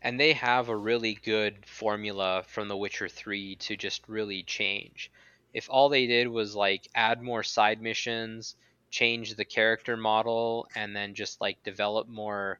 and 0.00 0.18
they 0.18 0.32
have 0.32 0.70
a 0.70 0.76
really 0.76 1.18
good 1.22 1.66
formula 1.66 2.42
from 2.46 2.68
The 2.68 2.76
Witcher 2.76 3.08
Three 3.08 3.56
to 3.56 3.76
just 3.76 4.08
really 4.08 4.42
change. 4.44 5.10
If 5.54 5.68
all 5.70 5.88
they 5.88 6.06
did 6.06 6.28
was 6.28 6.54
like 6.54 6.88
add 6.94 7.22
more 7.22 7.44
side 7.44 7.80
missions, 7.80 8.56
change 8.90 9.34
the 9.34 9.44
character 9.44 9.96
model, 9.96 10.66
and 10.74 10.94
then 10.94 11.14
just 11.14 11.40
like 11.40 11.62
develop 11.62 12.08
more 12.08 12.58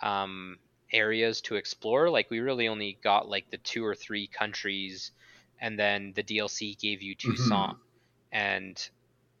um, 0.00 0.58
areas 0.92 1.40
to 1.42 1.54
explore. 1.54 2.10
Like 2.10 2.30
we 2.30 2.40
really 2.40 2.68
only 2.68 2.98
got 3.02 3.28
like 3.28 3.50
the 3.50 3.56
two 3.58 3.84
or 3.84 3.94
three 3.94 4.26
countries, 4.26 5.12
and 5.60 5.78
then 5.78 6.12
the 6.14 6.22
DLC 6.22 6.78
gave 6.78 7.00
you 7.00 7.14
Toussaint, 7.14 7.50
mm-hmm. 7.50 7.78
and 8.32 8.88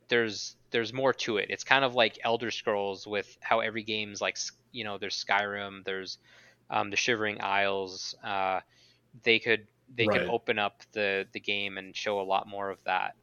there's 0.08 0.56
there's 0.70 0.92
more 0.92 1.12
to 1.12 1.36
it. 1.38 1.46
It's 1.50 1.64
kind 1.64 1.84
of 1.84 1.94
like 1.94 2.18
Elder 2.22 2.50
Scrolls 2.50 3.06
with 3.06 3.36
how 3.40 3.60
every 3.60 3.82
game's 3.82 4.20
like 4.20 4.38
you 4.70 4.84
know 4.84 4.98
there's 4.98 5.22
Skyrim, 5.22 5.84
there's 5.84 6.18
um, 6.70 6.90
the 6.90 6.96
Shivering 6.96 7.40
Isles. 7.42 8.14
Uh, 8.22 8.60
they 9.22 9.38
could 9.38 9.66
they 9.96 10.06
right. 10.06 10.20
could 10.20 10.28
open 10.28 10.58
up 10.58 10.82
the 10.92 11.26
the 11.32 11.40
game 11.40 11.78
and 11.78 11.94
show 11.94 12.20
a 12.20 12.22
lot 12.22 12.48
more 12.48 12.70
of 12.70 12.82
that. 12.84 13.14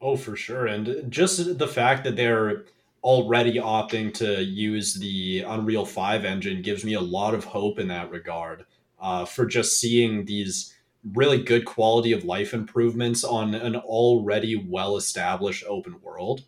Oh, 0.00 0.16
for 0.16 0.34
sure, 0.34 0.66
and 0.66 1.10
just 1.10 1.58
the 1.58 1.68
fact 1.68 2.04
that 2.04 2.16
they're 2.16 2.64
already 3.04 3.54
opting 3.54 4.14
to 4.14 4.42
use 4.42 4.94
the 4.94 5.40
Unreal 5.40 5.84
5 5.84 6.24
engine 6.24 6.62
gives 6.62 6.84
me 6.84 6.94
a 6.94 7.00
lot 7.00 7.34
of 7.34 7.44
hope 7.44 7.78
in 7.78 7.88
that 7.88 8.10
regard 8.10 8.64
uh, 9.00 9.24
for 9.24 9.44
just 9.44 9.78
seeing 9.80 10.24
these 10.24 10.74
really 11.14 11.42
good 11.42 11.64
quality 11.64 12.12
of 12.12 12.24
life 12.24 12.54
improvements 12.54 13.24
on 13.24 13.54
an 13.54 13.74
already 13.74 14.56
well 14.56 14.96
established 14.96 15.64
open 15.68 16.00
world. 16.00 16.44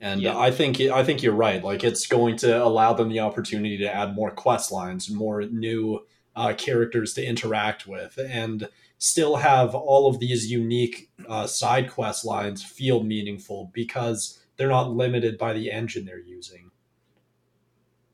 And 0.00 0.22
yeah. 0.22 0.36
I 0.36 0.50
think 0.50 0.80
I 0.80 1.04
think 1.04 1.22
you're 1.22 1.34
right. 1.34 1.62
Like 1.62 1.84
it's 1.84 2.06
going 2.06 2.36
to 2.38 2.62
allow 2.62 2.92
them 2.94 3.08
the 3.08 3.20
opportunity 3.20 3.78
to 3.78 3.94
add 3.94 4.14
more 4.14 4.30
quest 4.30 4.72
lines, 4.72 5.10
more 5.10 5.42
new 5.42 6.04
uh, 6.36 6.54
characters 6.56 7.14
to 7.14 7.24
interact 7.24 7.86
with, 7.86 8.18
and 8.18 8.68
still 8.98 9.36
have 9.36 9.74
all 9.74 10.08
of 10.08 10.18
these 10.18 10.50
unique 10.50 11.10
uh, 11.28 11.46
side 11.46 11.90
quest 11.90 12.24
lines 12.24 12.62
feel 12.62 13.02
meaningful 13.02 13.70
because 13.72 14.42
they're 14.56 14.68
not 14.68 14.90
limited 14.90 15.36
by 15.38 15.52
the 15.52 15.70
engine 15.70 16.04
they're 16.04 16.18
using. 16.18 16.70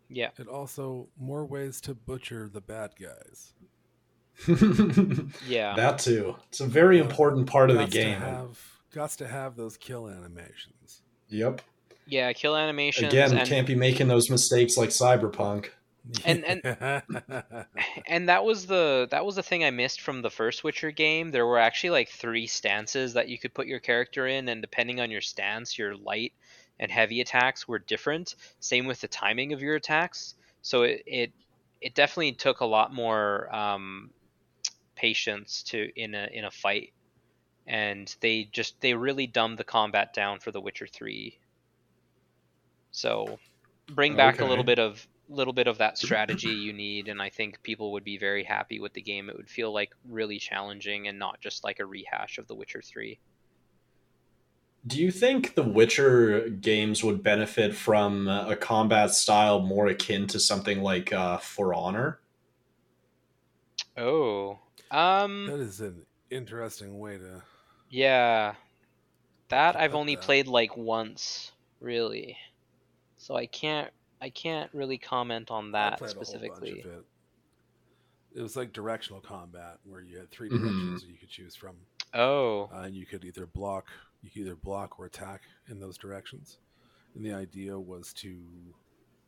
Yeah. 0.08 0.30
And 0.36 0.48
also 0.48 1.08
more 1.18 1.44
ways 1.44 1.80
to 1.82 1.94
butcher 1.94 2.50
the 2.52 2.60
bad 2.60 2.90
guys. 3.00 3.52
yeah. 5.46 5.76
That 5.76 5.98
too. 5.98 6.36
It's 6.48 6.60
a 6.60 6.66
very 6.66 6.98
important 6.98 7.46
part 7.46 7.70
of 7.70 7.76
the 7.76 7.86
game. 7.86 8.18
To 8.18 8.26
have, 8.26 8.58
got 8.92 9.10
to 9.10 9.28
have 9.28 9.54
those 9.54 9.76
kill 9.76 10.08
animations. 10.08 11.02
Yep. 11.28 11.62
Yeah, 12.06 12.32
kill 12.32 12.56
animations. 12.56 13.12
Again, 13.12 13.38
and... 13.38 13.48
can't 13.48 13.66
be 13.66 13.76
making 13.76 14.08
those 14.08 14.30
mistakes 14.30 14.76
like 14.76 14.88
Cyberpunk 14.88 15.68
and 16.24 16.44
and 16.64 16.64
and 18.06 18.28
that 18.28 18.44
was 18.44 18.66
the 18.66 19.08
that 19.10 19.24
was 19.24 19.36
the 19.36 19.42
thing 19.42 19.64
I 19.64 19.70
missed 19.70 20.00
from 20.00 20.22
the 20.22 20.30
first 20.30 20.64
Witcher 20.64 20.90
game. 20.90 21.30
There 21.30 21.46
were 21.46 21.58
actually 21.58 21.90
like 21.90 22.08
three 22.08 22.46
stances 22.46 23.14
that 23.14 23.28
you 23.28 23.38
could 23.38 23.54
put 23.54 23.66
your 23.66 23.80
character 23.80 24.26
in, 24.26 24.48
and 24.48 24.60
depending 24.60 25.00
on 25.00 25.10
your 25.10 25.20
stance, 25.20 25.78
your 25.78 25.96
light 25.96 26.32
and 26.78 26.90
heavy 26.90 27.20
attacks 27.20 27.68
were 27.68 27.78
different. 27.78 28.34
Same 28.58 28.86
with 28.86 29.00
the 29.00 29.08
timing 29.08 29.52
of 29.52 29.62
your 29.62 29.76
attacks. 29.76 30.34
So 30.62 30.82
it 30.82 31.02
it, 31.06 31.32
it 31.80 31.94
definitely 31.94 32.32
took 32.32 32.60
a 32.60 32.66
lot 32.66 32.92
more 32.92 33.54
um, 33.54 34.10
patience 34.96 35.62
to 35.64 35.90
in 35.96 36.14
a 36.14 36.28
in 36.32 36.44
a 36.44 36.50
fight, 36.50 36.92
and 37.66 38.14
they 38.20 38.48
just 38.50 38.80
they 38.80 38.94
really 38.94 39.26
dumbed 39.26 39.58
the 39.58 39.64
combat 39.64 40.14
down 40.14 40.40
for 40.40 40.50
the 40.50 40.60
Witcher 40.60 40.86
three. 40.86 41.38
So 42.92 43.38
bring 43.86 44.16
back 44.16 44.36
okay. 44.36 44.44
a 44.44 44.48
little 44.48 44.64
bit 44.64 44.78
of 44.78 45.06
little 45.30 45.52
bit 45.52 45.66
of 45.66 45.78
that 45.78 45.98
strategy 45.98 46.50
you 46.50 46.72
need, 46.72 47.08
and 47.08 47.20
I 47.22 47.30
think 47.30 47.62
people 47.62 47.92
would 47.92 48.04
be 48.04 48.18
very 48.18 48.44
happy 48.44 48.80
with 48.80 48.92
the 48.92 49.02
game. 49.02 49.28
It 49.28 49.36
would 49.36 49.50
feel 49.50 49.72
like 49.72 49.92
really 50.08 50.38
challenging 50.38 51.08
and 51.08 51.18
not 51.18 51.40
just 51.40 51.64
like 51.64 51.80
a 51.80 51.86
rehash 51.86 52.38
of 52.38 52.46
The 52.46 52.54
Witcher 52.54 52.82
3. 52.82 53.18
Do 54.86 54.98
you 54.98 55.10
think 55.10 55.54
the 55.54 55.62
Witcher 55.62 56.48
games 56.48 57.04
would 57.04 57.22
benefit 57.22 57.74
from 57.74 58.28
a 58.28 58.56
combat 58.56 59.10
style 59.10 59.60
more 59.60 59.86
akin 59.86 60.26
to 60.28 60.40
something 60.40 60.82
like 60.82 61.12
uh, 61.12 61.36
For 61.36 61.74
Honor? 61.74 62.20
Oh, 63.96 64.58
um, 64.90 65.46
that 65.46 65.60
is 65.60 65.80
an 65.80 66.06
interesting 66.30 66.98
way 66.98 67.18
to. 67.18 67.42
Yeah, 67.90 68.54
that 69.48 69.76
I've 69.76 69.94
only 69.94 70.16
that. 70.16 70.24
played 70.24 70.46
like 70.46 70.76
once, 70.76 71.52
really, 71.80 72.38
so 73.18 73.36
I 73.36 73.46
can't 73.46 73.92
I 74.20 74.30
can't 74.30 74.70
really 74.72 74.98
comment 74.98 75.50
on 75.50 75.72
that 75.72 75.98
specifically. 76.08 76.82
It. 76.84 77.04
it. 78.36 78.42
was 78.42 78.56
like 78.56 78.72
directional 78.72 79.20
combat 79.20 79.78
where 79.84 80.00
you 80.00 80.18
had 80.18 80.30
3 80.30 80.48
mm-hmm. 80.48 80.58
directions 80.58 81.02
mm-hmm. 81.02 81.12
you 81.12 81.18
could 81.18 81.30
choose 81.30 81.56
from. 81.56 81.76
Oh, 82.12 82.68
uh, 82.74 82.80
and 82.80 82.94
you 82.94 83.06
could 83.06 83.24
either 83.24 83.46
block, 83.46 83.86
you 84.22 84.30
could 84.30 84.42
either 84.42 84.56
block 84.56 84.98
or 84.98 85.06
attack 85.06 85.42
in 85.68 85.78
those 85.78 85.96
directions. 85.96 86.58
And 87.14 87.24
the 87.24 87.32
idea 87.32 87.78
was 87.78 88.12
to 88.14 88.36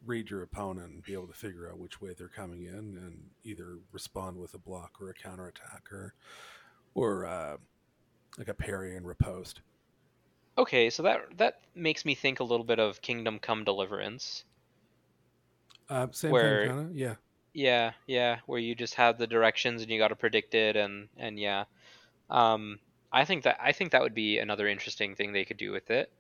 read 0.05 0.31
your 0.31 0.43
opponent 0.43 0.93
and 0.93 1.03
be 1.03 1.13
able 1.13 1.29
to 1.29 1.33
figure 1.33 1.71
out 1.71 1.79
which 1.79 2.01
way 2.01 2.15
they're 2.17 2.29
coming 2.29 2.65
in 2.65 2.75
and 2.75 3.23
either 3.45 3.79
respond 3.93 4.37
with 4.37 4.55
a 4.55 4.59
block 4.59 5.01
or 5.01 5.11
a 5.11 5.15
counterattack 5.15 5.93
or 5.93 6.15
or 6.95 7.25
uh, 7.27 7.57
like 8.39 8.49
a 8.49 8.55
parry 8.55 8.97
and 8.97 9.07
riposte. 9.07 9.61
Okay, 10.59 10.91
so 10.91 11.03
that 11.05 11.21
that 11.39 11.61
makes 11.75 12.05
me 12.05 12.15
think 12.15 12.41
a 12.41 12.45
little 12.45 12.65
bit 12.65 12.79
of 12.79 13.01
Kingdom 13.01 13.39
Come 13.39 13.65
Deliverance. 13.65 14.45
Uh, 15.93 16.07
same 16.13 16.31
where, 16.33 16.61
thing, 16.63 16.69
kind 16.77 16.91
of. 16.91 16.97
Yeah. 16.97 17.15
Yeah, 17.55 17.93
yeah, 18.07 18.39
where 18.47 18.59
you 18.61 18.75
just 18.75 18.95
have 18.95 19.19
the 19.19 19.27
directions 19.27 19.83
and 19.83 19.91
you 19.91 19.99
got 19.99 20.09
to 20.09 20.17
predict 20.17 20.55
it, 20.55 20.77
and 20.77 21.09
and 21.19 21.39
yeah, 21.39 21.65
um, 22.31 22.81
I 23.13 23.25
think 23.25 23.45
that 23.45 23.59
I 23.63 23.73
think 23.73 23.93
that 23.93 24.03
would 24.03 24.15
be 24.15 24.39
another 24.39 24.69
interesting 24.69 25.15
thing 25.17 25.33
they 25.33 25.45
could 25.45 25.59
do 25.59 25.73
with 25.73 25.91
it. 25.91 26.13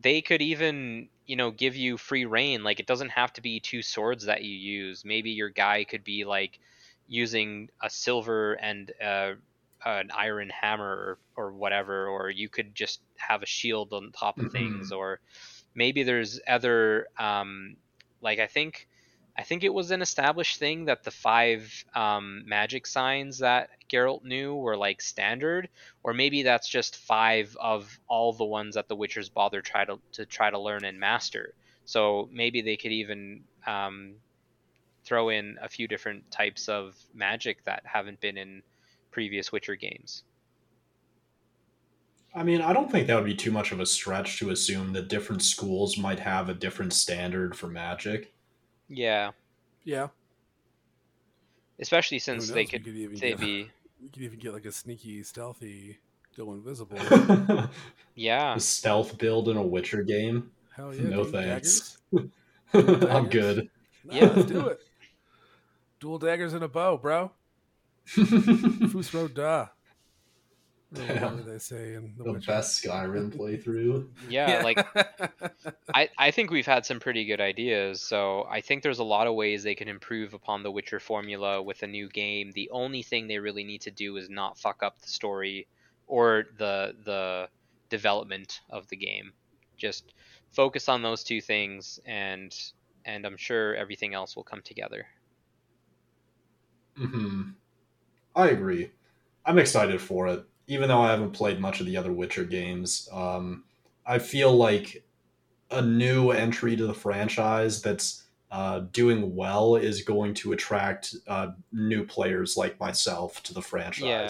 they 0.00 0.22
could 0.22 0.42
even 0.42 1.08
you 1.26 1.36
know 1.36 1.50
give 1.50 1.76
you 1.76 1.96
free 1.96 2.24
reign 2.24 2.64
like 2.64 2.80
it 2.80 2.86
doesn't 2.86 3.10
have 3.10 3.32
to 3.34 3.42
be 3.42 3.60
two 3.60 3.82
swords 3.82 4.24
that 4.26 4.42
you 4.42 4.54
use 4.54 5.04
maybe 5.04 5.30
your 5.30 5.50
guy 5.50 5.84
could 5.84 6.04
be 6.04 6.24
like 6.24 6.58
using 7.06 7.68
a 7.82 7.90
silver 7.90 8.54
and 8.54 8.92
uh, 9.04 9.32
an 9.84 10.10
iron 10.16 10.50
hammer 10.50 11.18
or, 11.36 11.44
or 11.46 11.52
whatever 11.52 12.08
or 12.08 12.30
you 12.30 12.48
could 12.48 12.74
just 12.74 13.00
have 13.16 13.42
a 13.42 13.46
shield 13.46 13.92
on 13.92 14.12
top 14.12 14.38
of 14.40 14.50
things 14.52 14.92
or 14.92 15.20
maybe 15.74 16.02
there's 16.02 16.40
other 16.48 17.06
um, 17.18 17.76
like 18.22 18.38
i 18.38 18.46
think 18.46 18.88
i 19.36 19.42
think 19.42 19.64
it 19.64 19.74
was 19.74 19.90
an 19.90 20.02
established 20.02 20.58
thing 20.58 20.86
that 20.86 21.02
the 21.04 21.10
five 21.10 21.84
um, 21.94 22.42
magic 22.46 22.86
signs 22.86 23.38
that 23.38 23.70
Geralt 23.92 24.24
knew 24.24 24.54
were 24.54 24.76
like 24.76 25.02
standard, 25.02 25.68
or 26.02 26.14
maybe 26.14 26.42
that's 26.42 26.68
just 26.68 26.96
five 26.96 27.54
of 27.60 27.98
all 28.08 28.32
the 28.32 28.44
ones 28.44 28.74
that 28.74 28.88
the 28.88 28.96
Witchers 28.96 29.32
bother 29.32 29.60
try 29.60 29.84
to 29.84 29.98
to 30.12 30.24
try 30.24 30.50
to 30.50 30.58
learn 30.58 30.84
and 30.84 30.98
master. 30.98 31.54
So 31.84 32.28
maybe 32.32 32.62
they 32.62 32.76
could 32.76 32.92
even 32.92 33.44
um, 33.66 34.14
throw 35.04 35.28
in 35.28 35.58
a 35.60 35.68
few 35.68 35.86
different 35.88 36.30
types 36.30 36.68
of 36.68 36.96
magic 37.12 37.64
that 37.64 37.82
haven't 37.84 38.20
been 38.20 38.38
in 38.38 38.62
previous 39.10 39.52
Witcher 39.52 39.76
games. 39.76 40.24
I 42.34 42.42
mean, 42.42 42.62
I 42.62 42.72
don't 42.72 42.90
think 42.90 43.06
that 43.06 43.16
would 43.16 43.24
be 43.26 43.34
too 43.34 43.50
much 43.50 43.72
of 43.72 43.80
a 43.80 43.86
stretch 43.86 44.38
to 44.38 44.50
assume 44.50 44.92
that 44.94 45.08
different 45.08 45.42
schools 45.42 45.98
might 45.98 46.18
have 46.20 46.48
a 46.48 46.54
different 46.54 46.92
standard 46.94 47.54
for 47.56 47.68
magic. 47.68 48.32
Yeah, 48.88 49.32
Yeah. 49.84 50.08
especially 51.78 52.18
since 52.18 52.48
knows? 52.48 52.54
they 52.54 52.64
could 52.64 52.84
could 52.84 52.94
even 52.96 53.18
they 53.18 53.30
get, 53.30 53.40
be 53.40 53.70
we 54.02 54.08
could 54.08 54.22
even 54.22 54.38
get 54.38 54.52
like 54.52 54.64
a 54.64 54.72
sneaky, 54.72 55.22
stealthy, 55.22 55.98
go 56.36 56.52
invisible. 56.52 56.98
a 57.00 57.70
yeah 58.14 58.56
stealth 58.56 59.18
build 59.18 59.48
in 59.48 59.56
a 59.56 59.62
Witcher 59.62 60.02
game. 60.02 60.50
Hell 60.74 60.94
yeah. 60.94 61.02
no 61.08 61.24
thanks. 61.24 61.98
I'm 62.74 63.28
good. 63.28 63.68
Daggers? 64.08 64.20
No, 64.22 64.32
let's 64.34 64.50
do 64.50 64.66
it. 64.68 64.80
Dual 66.00 66.18
daggers 66.18 66.52
and 66.54 66.64
a 66.64 66.68
bow, 66.68 66.96
bro. 66.96 67.30
Fus 68.06 69.14
Ro 69.14 69.28
Dah. 69.28 69.68
Or 70.94 71.06
whatever 71.06 71.42
they 71.42 71.58
say 71.58 71.94
in 71.94 72.14
The, 72.16 72.24
the 72.24 72.38
best 72.40 72.82
Skyrim 72.82 73.34
playthrough. 73.34 74.08
yeah 74.28 74.58
like 74.62 74.78
I, 75.94 76.08
I 76.18 76.30
think 76.30 76.50
we've 76.50 76.66
had 76.66 76.86
some 76.86 77.00
pretty 77.00 77.24
good 77.26 77.40
ideas. 77.40 78.00
So 78.02 78.44
I 78.50 78.60
think 78.60 78.82
there's 78.82 78.98
a 78.98 79.04
lot 79.04 79.26
of 79.26 79.34
ways 79.34 79.62
they 79.62 79.74
can 79.74 79.88
improve 79.88 80.32
upon 80.34 80.62
the 80.62 80.70
Witcher 80.70 81.00
formula 81.00 81.62
with 81.62 81.82
a 81.82 81.86
new 81.86 82.08
game. 82.08 82.50
The 82.52 82.70
only 82.70 83.02
thing 83.02 83.26
they 83.26 83.38
really 83.38 83.64
need 83.64 83.82
to 83.82 83.90
do 83.90 84.16
is 84.16 84.30
not 84.30 84.58
fuck 84.58 84.82
up 84.82 85.00
the 85.00 85.08
story 85.08 85.68
or 86.06 86.44
the 86.58 86.94
the 87.04 87.48
development 87.90 88.60
of 88.70 88.88
the 88.88 88.96
game. 88.96 89.32
Just 89.76 90.14
focus 90.50 90.88
on 90.88 91.02
those 91.02 91.24
two 91.24 91.40
things 91.40 91.98
and 92.06 92.54
and 93.04 93.26
I'm 93.26 93.36
sure 93.36 93.74
everything 93.74 94.14
else 94.14 94.36
will 94.36 94.44
come 94.44 94.62
together. 94.62 95.06
hmm 96.96 97.50
I 98.34 98.48
agree. 98.50 98.92
I'm 99.46 99.58
excited 99.58 100.00
for 100.00 100.28
it, 100.28 100.46
even 100.66 100.88
though 100.88 101.00
I 101.00 101.10
haven't 101.10 101.32
played 101.32 101.60
much 101.60 101.80
of 101.80 101.86
the 101.86 101.96
other 101.96 102.12
Witcher 102.12 102.44
games. 102.44 103.08
Um, 103.12 103.64
I 104.06 104.18
feel 104.18 104.54
like 104.54 105.04
a 105.70 105.82
new 105.82 106.30
entry 106.30 106.76
to 106.76 106.86
the 106.86 106.94
franchise 106.94 107.82
that's 107.82 108.24
uh, 108.50 108.80
doing 108.92 109.34
well 109.34 109.76
is 109.76 110.02
going 110.02 110.34
to 110.34 110.52
attract 110.52 111.14
uh, 111.26 111.48
new 111.72 112.04
players 112.04 112.56
like 112.56 112.78
myself 112.78 113.42
to 113.44 113.54
the 113.54 113.62
franchise. 113.62 114.02
Yeah. 114.02 114.28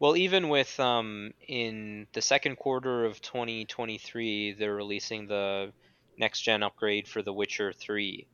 Well, 0.00 0.16
even 0.16 0.48
with 0.48 0.80
um 0.80 1.32
in 1.46 2.08
the 2.12 2.22
second 2.22 2.56
quarter 2.56 3.04
of 3.04 3.22
2023, 3.22 4.54
they're 4.54 4.74
releasing 4.74 5.28
the 5.28 5.72
next 6.18 6.40
gen 6.40 6.64
upgrade 6.64 7.06
for 7.06 7.22
The 7.22 7.32
Witcher 7.32 7.72
3. 7.72 8.26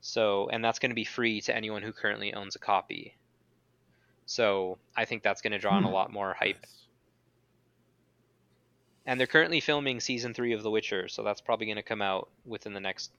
So, 0.00 0.48
and 0.48 0.64
that's 0.64 0.80
going 0.80 0.90
to 0.90 0.96
be 0.96 1.04
free 1.04 1.40
to 1.42 1.54
anyone 1.54 1.82
who 1.82 1.92
currently 1.92 2.34
owns 2.34 2.56
a 2.56 2.58
copy. 2.58 3.14
So, 4.26 4.78
I 4.96 5.04
think 5.04 5.22
that's 5.22 5.40
going 5.40 5.52
to 5.52 5.58
draw 5.58 5.78
in 5.78 5.84
a 5.84 5.88
Hmm. 5.88 5.94
lot 5.94 6.12
more 6.12 6.34
hype. 6.34 6.56
Nice. 6.60 6.82
And 9.06 9.20
they're 9.20 9.26
currently 9.28 9.60
filming 9.60 10.00
season 10.00 10.34
3 10.34 10.52
of 10.52 10.62
The 10.64 10.70
Witcher, 10.70 11.06
so 11.08 11.22
that's 11.22 11.40
probably 11.40 11.66
going 11.66 11.76
to 11.76 11.82
come 11.82 12.02
out 12.02 12.28
within 12.44 12.72
the 12.72 12.80
next 12.80 13.12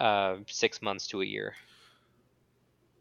uh 0.00 0.38
6 0.48 0.82
months 0.82 1.06
to 1.08 1.22
a 1.22 1.24
year. 1.24 1.54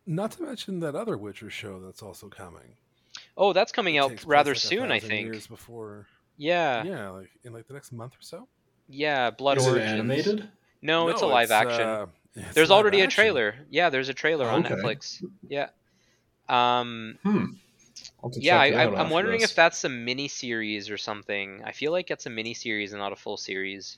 Not 0.06 0.32
to 0.34 0.44
mention 0.44 0.80
that 0.82 0.96
other 0.96 1.18
Witcher 1.18 1.50
show 1.50 1.80
that's 1.80 2.04
also 2.04 2.28
coming. 2.28 2.76
Oh, 3.36 3.54
that's 3.54 3.72
coming 3.72 3.96
It 3.96 4.00
out 4.00 4.26
rather 4.26 4.52
like, 4.52 4.60
soon, 4.60 4.92
I 4.92 5.00
think. 5.00 5.34
Years 5.34 5.48
before. 5.48 6.08
Yeah. 6.38 6.84
Yeah, 6.84 7.10
like 7.10 7.32
in 7.44 7.54
like 7.54 7.68
the 7.68 7.74
next 7.74 7.92
month 7.92 8.14
or 8.14 8.22
so. 8.22 8.48
Yeah, 8.88 9.32
Blood 9.32 9.58
Is 9.58 9.66
it 9.66 9.82
animated? 9.82 10.48
No, 10.82 11.08
it's 11.08 11.22
a 11.22 11.26
live 11.26 11.50
action. 11.52 11.82
uh, 11.88 12.06
it's 12.36 12.54
There's 12.54 12.70
live 12.70 12.80
already 12.82 13.02
a 13.02 13.08
trailer. 13.08 13.56
Yeah, 13.70 13.90
there's 13.90 14.10
a 14.10 14.14
trailer 14.14 14.46
on 14.48 14.66
Okay. 14.66 14.76
Netflix. 14.76 15.24
Yeah. 15.48 15.70
Um. 16.50 17.18
Hmm. 17.24 17.46
I'll 18.24 18.30
have 18.30 18.34
to 18.34 18.42
Yeah, 18.42 18.58
I, 18.60 18.84
I'm, 18.84 18.94
I'm 18.96 19.10
wondering 19.10 19.42
this. 19.42 19.44
if 19.44 19.56
that's 19.56 19.84
a 19.84 19.90
mini 19.90 20.28
series 20.28 20.90
or 20.92 20.98
something. 20.98 21.64
I 21.64 21.72
feel 21.72 21.92
like 21.92 22.12
it's 22.12 22.26
a 22.28 22.30
mini 22.30 22.54
series 22.54 22.94
and 22.94 23.00
not 23.00 23.12
a 23.14 23.16
full 23.16 23.38
series. 23.38 23.98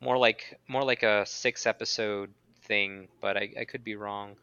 More 0.00 0.16
like 0.16 0.58
more 0.68 0.84
like 0.84 1.02
a 1.02 1.26
six 1.26 1.66
episode 1.66 2.34
thing, 2.62 3.08
but 3.20 3.36
I, 3.36 3.52
I 3.60 3.64
could 3.66 3.84
be 3.84 3.94
wrong. 3.94 4.36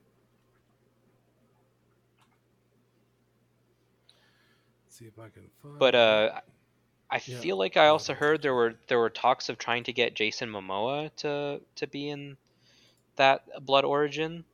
see 4.89 5.05
if 5.05 5.17
I 5.19 5.29
can 5.29 5.49
find. 5.61 5.79
But 5.79 5.93
uh, 5.95 6.41
I 7.09 7.19
Yeah. 7.25 7.37
feel 7.41 7.57
like 7.57 7.77
I 7.77 7.87
also 7.87 8.13
heard 8.13 8.41
there 8.41 8.53
were 8.55 8.75
there 8.87 8.99
were 8.99 9.09
talks 9.09 9.49
of 9.49 9.57
trying 9.57 9.83
to 9.85 9.93
get 9.93 10.15
Jason 10.15 10.49
Momoa 10.49 11.15
to 11.17 11.61
to 11.75 11.87
be 11.87 12.09
in 12.09 12.37
that 13.17 13.65
Blood 13.65 13.85
Origin. 13.85 14.45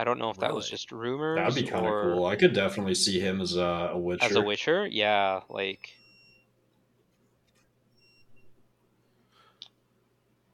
I 0.00 0.04
don't 0.04 0.18
know 0.18 0.30
if 0.30 0.38
that 0.38 0.54
was 0.54 0.66
just 0.66 0.92
rumors 0.92 1.36
That'd 1.36 1.54
be 1.54 1.62
kind 1.70 1.84
of 1.84 1.92
or 1.92 2.14
cool. 2.14 2.24
I 2.24 2.34
could 2.34 2.54
definitely 2.54 2.94
see 2.94 3.20
him 3.20 3.42
as 3.42 3.54
a, 3.54 3.90
a 3.92 3.98
Witcher. 3.98 4.24
as 4.24 4.34
a 4.34 4.40
Witcher. 4.40 4.86
Yeah, 4.86 5.40
like 5.50 5.90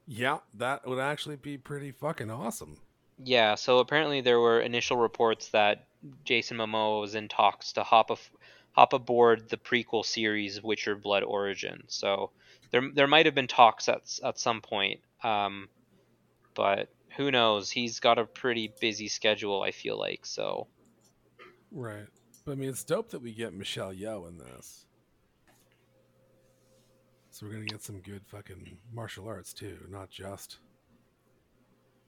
yeah, 0.08 0.38
that 0.54 0.84
would 0.84 0.98
actually 0.98 1.36
be 1.36 1.58
pretty 1.58 1.92
fucking 1.92 2.28
awesome. 2.28 2.76
yeah. 3.22 3.54
So 3.54 3.78
apparently 3.78 4.20
there 4.20 4.40
were 4.40 4.60
initial 4.60 4.96
reports 4.96 5.50
that 5.50 5.86
Jason 6.24 6.56
Momoa 6.56 7.00
was 7.00 7.14
in 7.14 7.28
talks 7.28 7.72
to 7.74 7.84
hop 7.84 8.10
a, 8.10 8.16
hop 8.72 8.94
aboard 8.94 9.48
the 9.48 9.58
prequel 9.58 10.04
series 10.04 10.60
Witcher 10.60 10.96
Blood 10.96 11.22
Origin. 11.22 11.84
So 11.86 12.30
there 12.72 12.82
there 12.92 13.06
might 13.06 13.26
have 13.26 13.36
been 13.36 13.46
talks 13.46 13.88
at 13.88 14.02
at 14.24 14.40
some 14.40 14.60
point. 14.60 14.98
Um, 15.22 15.68
but 16.56 16.88
who 17.16 17.30
knows? 17.30 17.70
He's 17.70 18.00
got 18.00 18.18
a 18.18 18.24
pretty 18.24 18.72
busy 18.80 19.08
schedule. 19.08 19.62
I 19.62 19.70
feel 19.70 19.98
like 19.98 20.26
so. 20.26 20.68
Right. 21.72 22.06
But 22.44 22.52
I 22.52 22.54
mean, 22.54 22.68
it's 22.68 22.84
dope 22.84 23.10
that 23.10 23.22
we 23.22 23.32
get 23.32 23.54
Michelle 23.54 23.92
Yeoh 23.92 24.28
in 24.28 24.38
this. 24.38 24.86
So 27.30 27.44
we're 27.44 27.52
gonna 27.52 27.66
get 27.66 27.82
some 27.82 28.00
good 28.00 28.22
fucking 28.26 28.78
martial 28.94 29.28
arts 29.28 29.52
too, 29.52 29.76
not 29.90 30.10
just 30.10 30.58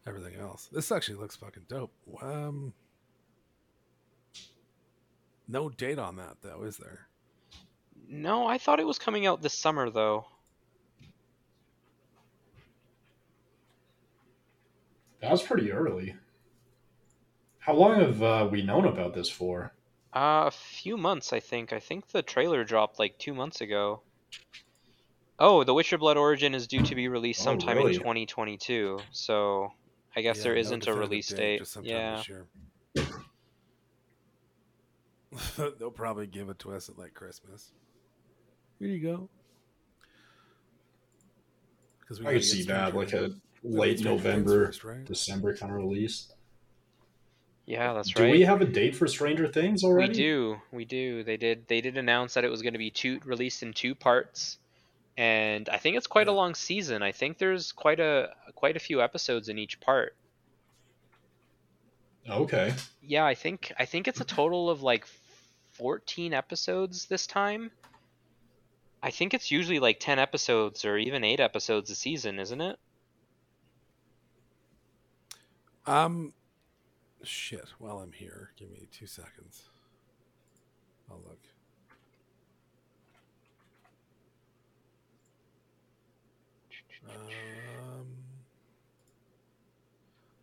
everything 0.06 0.36
else. 0.40 0.70
This 0.72 0.90
actually 0.90 1.18
looks 1.18 1.36
fucking 1.36 1.64
dope. 1.68 1.92
Um, 2.22 2.72
no 5.46 5.68
date 5.68 5.98
on 5.98 6.16
that 6.16 6.36
though, 6.42 6.62
is 6.62 6.78
there? 6.78 7.08
No, 8.08 8.46
I 8.46 8.56
thought 8.56 8.80
it 8.80 8.86
was 8.86 8.98
coming 8.98 9.26
out 9.26 9.42
this 9.42 9.52
summer 9.52 9.90
though. 9.90 10.24
That 15.20 15.30
was 15.30 15.42
pretty 15.42 15.72
early. 15.72 16.14
How 17.58 17.74
long 17.74 18.00
have 18.00 18.22
uh, 18.22 18.48
we 18.50 18.62
known 18.62 18.86
about 18.86 19.14
this 19.14 19.28
for? 19.28 19.72
Uh, 20.14 20.44
a 20.46 20.50
few 20.50 20.96
months, 20.96 21.32
I 21.32 21.40
think. 21.40 21.72
I 21.72 21.80
think 21.80 22.08
the 22.08 22.22
trailer 22.22 22.64
dropped 22.64 22.98
like 22.98 23.18
two 23.18 23.34
months 23.34 23.60
ago. 23.60 24.02
Oh, 25.38 25.64
The 25.64 25.74
Witcher 25.74 25.98
Blood 25.98 26.16
Origin 26.16 26.54
is 26.54 26.66
due 26.66 26.82
to 26.82 26.94
be 26.94 27.08
released 27.08 27.40
Oh, 27.42 27.44
sometime 27.44 27.76
really? 27.76 27.94
in 27.94 28.00
2022. 28.00 28.98
So 29.12 29.68
I 30.16 30.22
guess 30.22 30.38
Yeah, 30.38 30.44
there 30.44 30.54
no 30.54 30.60
isn't 30.60 30.86
a 30.86 30.94
release 30.94 31.28
date, 31.28 31.36
date. 31.36 31.58
just 31.58 31.76
Yeah. 31.82 32.22
this. 32.26 32.46
They'll 35.78 35.90
probably 35.90 36.26
give 36.26 36.48
it 36.48 36.58
to 36.60 36.72
us 36.72 36.88
at 36.88 36.98
like 36.98 37.14
Christmas. 37.14 37.72
Here 38.78 38.88
you 38.88 39.00
go. 39.00 39.28
Because 42.08 42.24
I 42.24 42.32
could 42.32 42.44
see 42.44 42.62
that, 42.64 42.94
like 42.94 43.12
a 43.12 43.32
late 43.62 44.02
November, 44.02 44.66
first, 44.66 44.84
right? 44.84 45.04
December 45.04 45.54
kind 45.56 45.70
of 45.72 45.76
release. 45.78 46.32
Yeah, 47.66 47.92
that's 47.92 48.12
do 48.12 48.22
right. 48.22 48.28
Do 48.28 48.32
we 48.32 48.42
have 48.44 48.62
a 48.62 48.64
date 48.64 48.96
for 48.96 49.06
Stranger 49.06 49.46
Things 49.46 49.84
already? 49.84 50.08
We 50.08 50.14
do. 50.14 50.56
We 50.72 50.84
do. 50.86 51.22
They 51.22 51.36
did. 51.36 51.68
They 51.68 51.82
did 51.82 51.98
announce 51.98 52.34
that 52.34 52.44
it 52.44 52.50
was 52.50 52.62
going 52.62 52.72
to 52.72 52.78
be 52.78 52.90
two 52.90 53.20
released 53.26 53.62
in 53.62 53.74
two 53.74 53.94
parts, 53.94 54.58
and 55.18 55.68
I 55.68 55.76
think 55.76 55.98
it's 55.98 56.06
quite 56.06 56.28
a 56.28 56.32
long 56.32 56.54
season. 56.54 57.02
I 57.02 57.12
think 57.12 57.36
there's 57.36 57.72
quite 57.72 58.00
a 58.00 58.30
quite 58.54 58.76
a 58.76 58.80
few 58.80 59.02
episodes 59.02 59.50
in 59.50 59.58
each 59.58 59.80
part. 59.80 60.16
Okay. 62.26 62.74
Yeah, 63.02 63.26
I 63.26 63.34
think 63.34 63.70
I 63.78 63.84
think 63.84 64.08
it's 64.08 64.22
a 64.22 64.24
total 64.24 64.70
of 64.70 64.82
like 64.82 65.06
14 65.72 66.32
episodes 66.32 67.04
this 67.06 67.26
time. 67.26 67.70
I 69.02 69.10
think 69.10 69.34
it's 69.34 69.50
usually 69.50 69.78
like 69.78 70.00
10 70.00 70.18
episodes 70.18 70.84
or 70.84 70.98
even 70.98 71.24
8 71.24 71.40
episodes 71.40 71.90
a 71.90 71.94
season, 71.94 72.38
isn't 72.38 72.60
it? 72.60 72.78
Um, 75.86 76.34
shit. 77.22 77.68
While 77.78 77.98
I'm 77.98 78.12
here, 78.12 78.50
give 78.56 78.70
me 78.70 78.88
two 78.92 79.06
seconds. 79.06 79.70
I'll 81.10 81.22
look. 81.26 81.38
Um, 87.08 88.06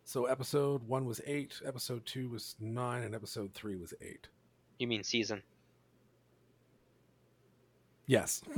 so 0.04 0.24
episode 0.24 0.82
one 0.82 1.04
was 1.04 1.20
eight, 1.26 1.60
episode 1.64 2.04
two 2.06 2.28
was 2.28 2.56
nine, 2.58 3.04
and 3.04 3.14
episode 3.14 3.54
three 3.54 3.76
was 3.76 3.94
eight. 4.00 4.26
You 4.78 4.88
mean 4.88 5.04
season? 5.04 5.42
Yes. 8.06 8.42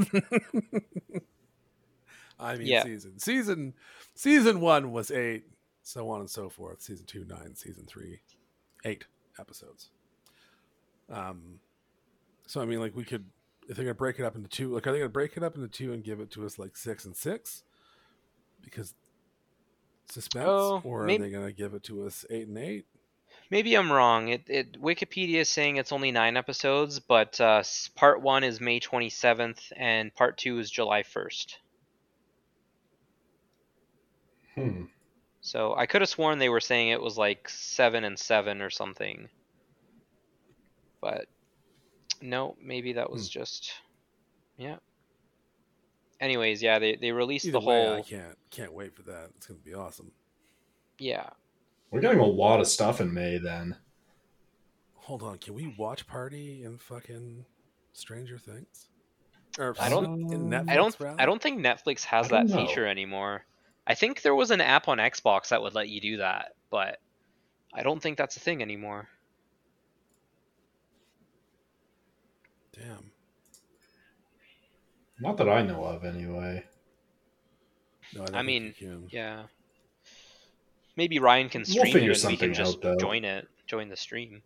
I 2.38 2.56
mean 2.56 2.66
Yeah. 2.68 2.84
season. 2.84 3.18
Season 3.18 3.74
season 4.14 4.60
one 4.60 4.92
was 4.92 5.10
eight, 5.10 5.44
so 5.82 6.08
on 6.10 6.20
and 6.20 6.30
so 6.30 6.48
forth. 6.48 6.80
Season 6.82 7.06
two, 7.06 7.24
nine, 7.24 7.54
season 7.56 7.84
three, 7.86 8.20
eight 8.84 9.04
episodes. 9.38 9.90
Um 11.10 11.60
so 12.46 12.60
I 12.60 12.64
mean 12.64 12.80
like 12.80 12.94
we 12.94 13.04
could 13.04 13.24
if 13.68 13.76
they're 13.76 13.84
gonna 13.84 13.94
break 13.94 14.18
it 14.18 14.24
up 14.24 14.36
into 14.36 14.48
two, 14.48 14.72
like 14.74 14.86
are 14.86 14.92
they 14.92 14.98
gonna 14.98 15.08
break 15.08 15.36
it 15.36 15.42
up 15.42 15.56
into 15.56 15.68
two 15.68 15.92
and 15.92 16.04
give 16.04 16.20
it 16.20 16.30
to 16.32 16.44
us 16.46 16.58
like 16.58 16.76
six 16.76 17.04
and 17.04 17.16
six? 17.16 17.64
Because 18.62 18.94
suspense, 20.10 20.46
Oh, 20.48 20.80
or 20.84 21.04
maybe- 21.04 21.22
are 21.24 21.26
they 21.26 21.32
gonna 21.32 21.52
give 21.52 21.74
it 21.74 21.82
to 21.84 22.04
us 22.06 22.24
eight 22.30 22.46
and 22.48 22.58
eight? 22.58 22.86
Maybe 23.50 23.74
I'm 23.76 23.90
wrong. 23.90 24.28
It, 24.28 24.42
it 24.48 24.80
Wikipedia 24.80 25.36
is 25.36 25.48
saying 25.48 25.76
it's 25.76 25.92
only 25.92 26.12
9 26.12 26.36
episodes, 26.36 27.00
but 27.00 27.40
uh, 27.40 27.62
part 27.94 28.20
1 28.20 28.44
is 28.44 28.60
May 28.60 28.78
27th 28.78 29.72
and 29.76 30.14
part 30.14 30.36
2 30.36 30.58
is 30.58 30.70
July 30.70 31.02
1st. 31.02 31.56
Hmm. 34.54 34.84
So 35.40 35.74
I 35.74 35.86
could 35.86 36.02
have 36.02 36.10
sworn 36.10 36.38
they 36.38 36.50
were 36.50 36.60
saying 36.60 36.88
it 36.88 37.00
was 37.00 37.16
like 37.16 37.48
7 37.48 38.04
and 38.04 38.18
7 38.18 38.60
or 38.60 38.70
something. 38.70 39.28
But 41.00 41.26
no, 42.20 42.56
maybe 42.60 42.94
that 42.94 43.10
was 43.10 43.28
just 43.28 43.72
yeah. 44.56 44.76
Anyways, 46.20 46.60
yeah, 46.62 46.80
they 46.80 46.96
they 46.96 47.12
released 47.12 47.46
Either 47.46 47.60
the 47.60 47.60
way, 47.60 47.86
whole 47.86 47.98
I 47.98 48.02
can't 48.02 48.38
can't 48.50 48.72
wait 48.72 48.94
for 48.94 49.02
that. 49.02 49.30
It's 49.36 49.46
gonna 49.46 49.60
be 49.60 49.74
awesome. 49.74 50.10
yeah. 50.98 51.30
We're 51.90 52.00
getting 52.00 52.18
a 52.20 52.26
lot 52.26 52.60
of 52.60 52.68
stuff 52.68 53.00
in 53.00 53.12
May 53.12 53.38
then. 53.38 53.76
Hold 54.94 55.22
on, 55.22 55.38
can 55.38 55.54
we 55.54 55.74
watch 55.78 56.06
party 56.06 56.62
in 56.64 56.76
fucking 56.76 57.44
Stranger 57.92 58.38
Things? 58.38 58.88
Or 59.58 59.74
I 59.80 59.88
don't- 59.88 60.06
mm, 60.06 60.48
Netflix, 60.48 60.70
I 60.70 60.74
don't 60.76 61.00
rather? 61.00 61.22
I 61.22 61.26
don't 61.26 61.42
think 61.42 61.60
Netflix 61.60 62.04
has 62.04 62.28
that 62.28 62.46
know. 62.46 62.56
feature 62.66 62.86
anymore. 62.86 63.44
I 63.86 63.94
think 63.94 64.20
there 64.20 64.34
was 64.34 64.50
an 64.50 64.60
app 64.60 64.86
on 64.86 64.98
Xbox 64.98 65.48
that 65.48 65.62
would 65.62 65.74
let 65.74 65.88
you 65.88 66.00
do 66.00 66.16
that, 66.18 66.54
but 66.70 67.00
I 67.72 67.82
don't 67.82 68.02
think 68.02 68.18
that's 68.18 68.36
a 68.36 68.40
thing 68.40 68.60
anymore. 68.60 69.08
Damn. 72.72 73.10
Not 75.20 75.38
that 75.38 75.48
I 75.48 75.62
know 75.62 75.84
of, 75.84 76.04
anyway. 76.04 76.64
No, 78.14 78.24
I, 78.32 78.38
I 78.38 78.42
mean. 78.42 78.74
Yeah. 79.10 79.44
Maybe 80.98 81.20
Ryan 81.20 81.48
can 81.48 81.60
We'll 81.60 81.76
stream 81.76 81.92
figure 81.92 82.10
it 82.10 82.24
and 82.24 82.32
we 82.32 82.36
can 82.36 82.52
just 82.52 82.78
out, 82.78 82.82
though. 82.82 82.96
join 82.96 83.24
it, 83.24 83.46
join 83.68 83.88
the 83.88 83.96
stream. 83.96 84.42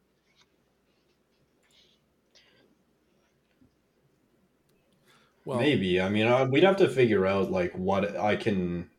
Well, 5.46 5.60
Maybe. 5.60 5.98
I 5.98 6.10
mean, 6.10 6.26
uh, 6.26 6.44
we'd 6.44 6.62
have 6.62 6.76
to 6.76 6.90
figure 6.90 7.26
out 7.26 7.50
like 7.50 7.72
what 7.72 8.18
I 8.18 8.36
can, 8.36 8.90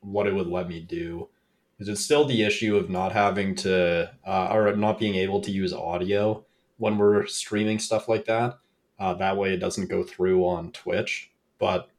what 0.00 0.28
it 0.28 0.34
would 0.34 0.46
let 0.46 0.68
me 0.68 0.78
do. 0.78 1.28
Because 1.76 1.88
it's 1.88 2.04
still 2.04 2.24
the 2.24 2.44
issue 2.44 2.76
of 2.76 2.88
not 2.88 3.10
having 3.10 3.56
to, 3.56 4.12
uh, 4.24 4.48
or 4.52 4.76
not 4.76 5.00
being 5.00 5.16
able 5.16 5.40
to 5.40 5.50
use 5.50 5.72
audio 5.72 6.46
when 6.76 6.98
we're 6.98 7.26
streaming 7.26 7.80
stuff 7.80 8.08
like 8.08 8.26
that. 8.26 8.60
Uh, 8.96 9.14
that 9.14 9.36
way, 9.36 9.54
it 9.54 9.58
doesn't 9.58 9.90
go 9.90 10.04
through 10.04 10.46
on 10.46 10.70
Twitch. 10.70 11.32
But 11.58 11.90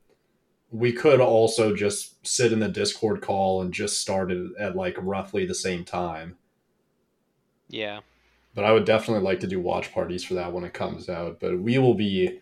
we 0.71 0.91
could 0.93 1.19
also 1.19 1.75
just 1.75 2.25
sit 2.27 2.51
in 2.51 2.59
the 2.59 2.67
Discord 2.69 3.21
call 3.21 3.61
and 3.61 3.73
just 3.73 3.99
start 3.99 4.31
it 4.31 4.51
at 4.59 4.75
like 4.75 4.95
roughly 4.99 5.45
the 5.45 5.55
same 5.55 5.83
time. 5.83 6.37
Yeah. 7.67 8.01
But 8.55 8.65
I 8.65 8.71
would 8.71 8.85
definitely 8.85 9.23
like 9.23 9.39
to 9.41 9.47
do 9.47 9.59
watch 9.59 9.93
parties 9.93 10.23
for 10.23 10.33
that 10.35 10.51
when 10.53 10.63
it 10.63 10.73
comes 10.73 11.07
out. 11.09 11.39
But 11.39 11.59
we 11.59 11.77
will 11.77 11.93
be 11.93 12.39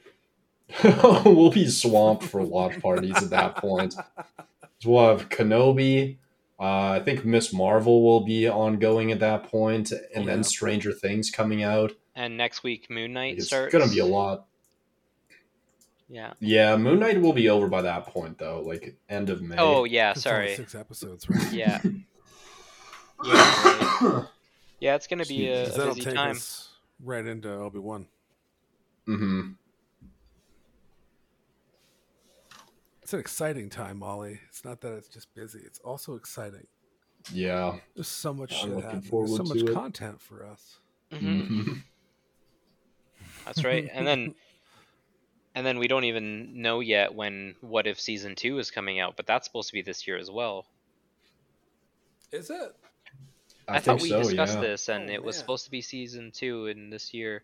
we'll 0.84 1.52
be 1.52 1.68
swamped 1.68 2.24
for 2.24 2.42
watch 2.42 2.80
parties 2.82 3.16
at 3.18 3.30
that 3.30 3.56
point. 3.56 3.94
So 3.94 4.02
we'll 4.92 5.08
have 5.18 5.30
Kenobi. 5.30 6.18
Uh, 6.60 6.90
I 6.90 7.02
think 7.06 7.24
Miss 7.24 7.54
Marvel 7.54 8.04
will 8.04 8.22
be 8.26 8.50
ongoing 8.50 9.12
at 9.12 9.20
that 9.20 9.44
point, 9.44 9.92
and 9.92 10.26
Yeah. 10.26 10.32
then 10.34 10.44
Stranger 10.44 10.92
Things 10.92 11.30
coming 11.30 11.62
out. 11.62 11.92
And 12.16 12.36
next 12.36 12.64
week 12.64 12.90
Moon 12.90 13.14
Knight 13.14 13.38
It's 13.38 13.48
starts. 13.48 13.72
gonna 13.72 13.88
be 13.90 14.00
a 14.00 14.06
lot. 14.06 14.47
Yeah. 16.10 16.34
Yeah, 16.40 16.78
Moon 16.78 17.00
Knight 17.00 17.22
will 17.22 17.34
be 17.34 17.50
over 17.50 17.68
by 17.68 17.82
that 17.82 18.08
point 18.08 18.38
though, 18.38 18.62
like 18.62 18.96
end 19.10 19.30
of 19.30 19.42
May. 19.42 19.58
Oh 19.58 19.84
yeah, 19.84 20.12
It's 20.12 20.26
only 20.26 20.48
sorry. 20.48 20.56
Six 20.56 20.76
episodes, 20.76 21.30
right? 21.30 21.52
Yeah. 21.52 21.82
Yeah. 23.26 23.98
right. 24.04 24.26
Yeah, 24.80 24.94
it's 24.96 25.08
gonna 25.08 25.26
be 25.26 25.48
a, 25.48 25.64
Excuse 25.64 25.66
me. 25.70 25.74
Because 25.74 25.76
a 25.76 25.78
that'll 25.80 25.96
busy 25.96 26.06
take 26.06 26.16
time. 26.16 26.32
us 26.36 26.70
right 27.04 27.26
into 27.26 27.52
Obi 27.52 27.80
Wan. 27.80 28.08
Mm 29.08 29.18
hmm 29.18 29.42
It's 33.02 33.14
an 33.14 33.20
exciting 33.20 33.70
time, 33.70 33.98
Molly. 34.00 34.40
It's 34.50 34.64
not 34.66 34.82
that 34.82 34.94
it's 34.94 35.08
just 35.08 35.34
busy; 35.34 35.60
it's 35.66 35.80
also 35.80 36.16
exciting. 36.16 36.68
Yeah. 37.34 37.78
There's 37.96 38.08
so 38.08 38.34
much 38.34 38.54
I'm 38.64 38.70
shit 38.70 38.84
happening. 38.84 39.10
There's 39.12 39.36
so 39.38 39.44
much 39.44 39.58
it. 39.58 39.74
content 39.74 40.22
for 40.22 40.46
us. 40.46 40.78
Mhm. 41.12 41.48
Mhm. 41.50 41.84
That's 43.46 43.64
right. 43.64 43.90
And 43.92 44.06
then 44.06 44.36
and 45.58 45.66
then 45.66 45.80
we 45.80 45.88
don't 45.88 46.04
even 46.04 46.62
know 46.62 46.82
yet 46.82 47.16
when 47.16 47.56
What 47.62 47.88
If 47.88 48.00
season 48.00 48.36
2 48.36 48.60
is 48.60 48.70
coming 48.70 49.00
out, 49.00 49.16
but 49.18 49.26
that's 49.26 49.48
supposed 49.48 49.70
to 49.70 49.74
be 49.74 49.82
this 49.82 50.06
year 50.08 50.16
as 50.16 50.30
well. 50.30 50.68
Is 52.32 52.52
it? 52.52 52.76
I, 53.68 53.78
I, 53.78 53.80
thought 53.80 54.00
we 54.00 54.10
so. 54.10 54.22
discussed 54.22 54.54
yeah. 54.54 54.62
this 54.62 54.88
and 54.88 55.10
Oh, 55.10 55.14
it 55.14 55.24
was 55.24 55.36
man. 55.36 55.40
supposed 55.40 55.66
to 55.66 55.72
be 55.72 55.82
season 55.82 56.32
2 56.32 56.68
in 56.68 56.92
this 56.92 57.12
year. 57.12 57.44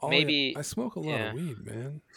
Ollie, 0.00 0.16
Maybe- 0.16 0.56
I 0.56 0.62
smoke 0.62 0.96
a 0.96 1.00
lot 1.00 1.08
yeah. 1.10 1.28
of 1.28 1.34
weed, 1.34 1.58
man. 1.62 2.00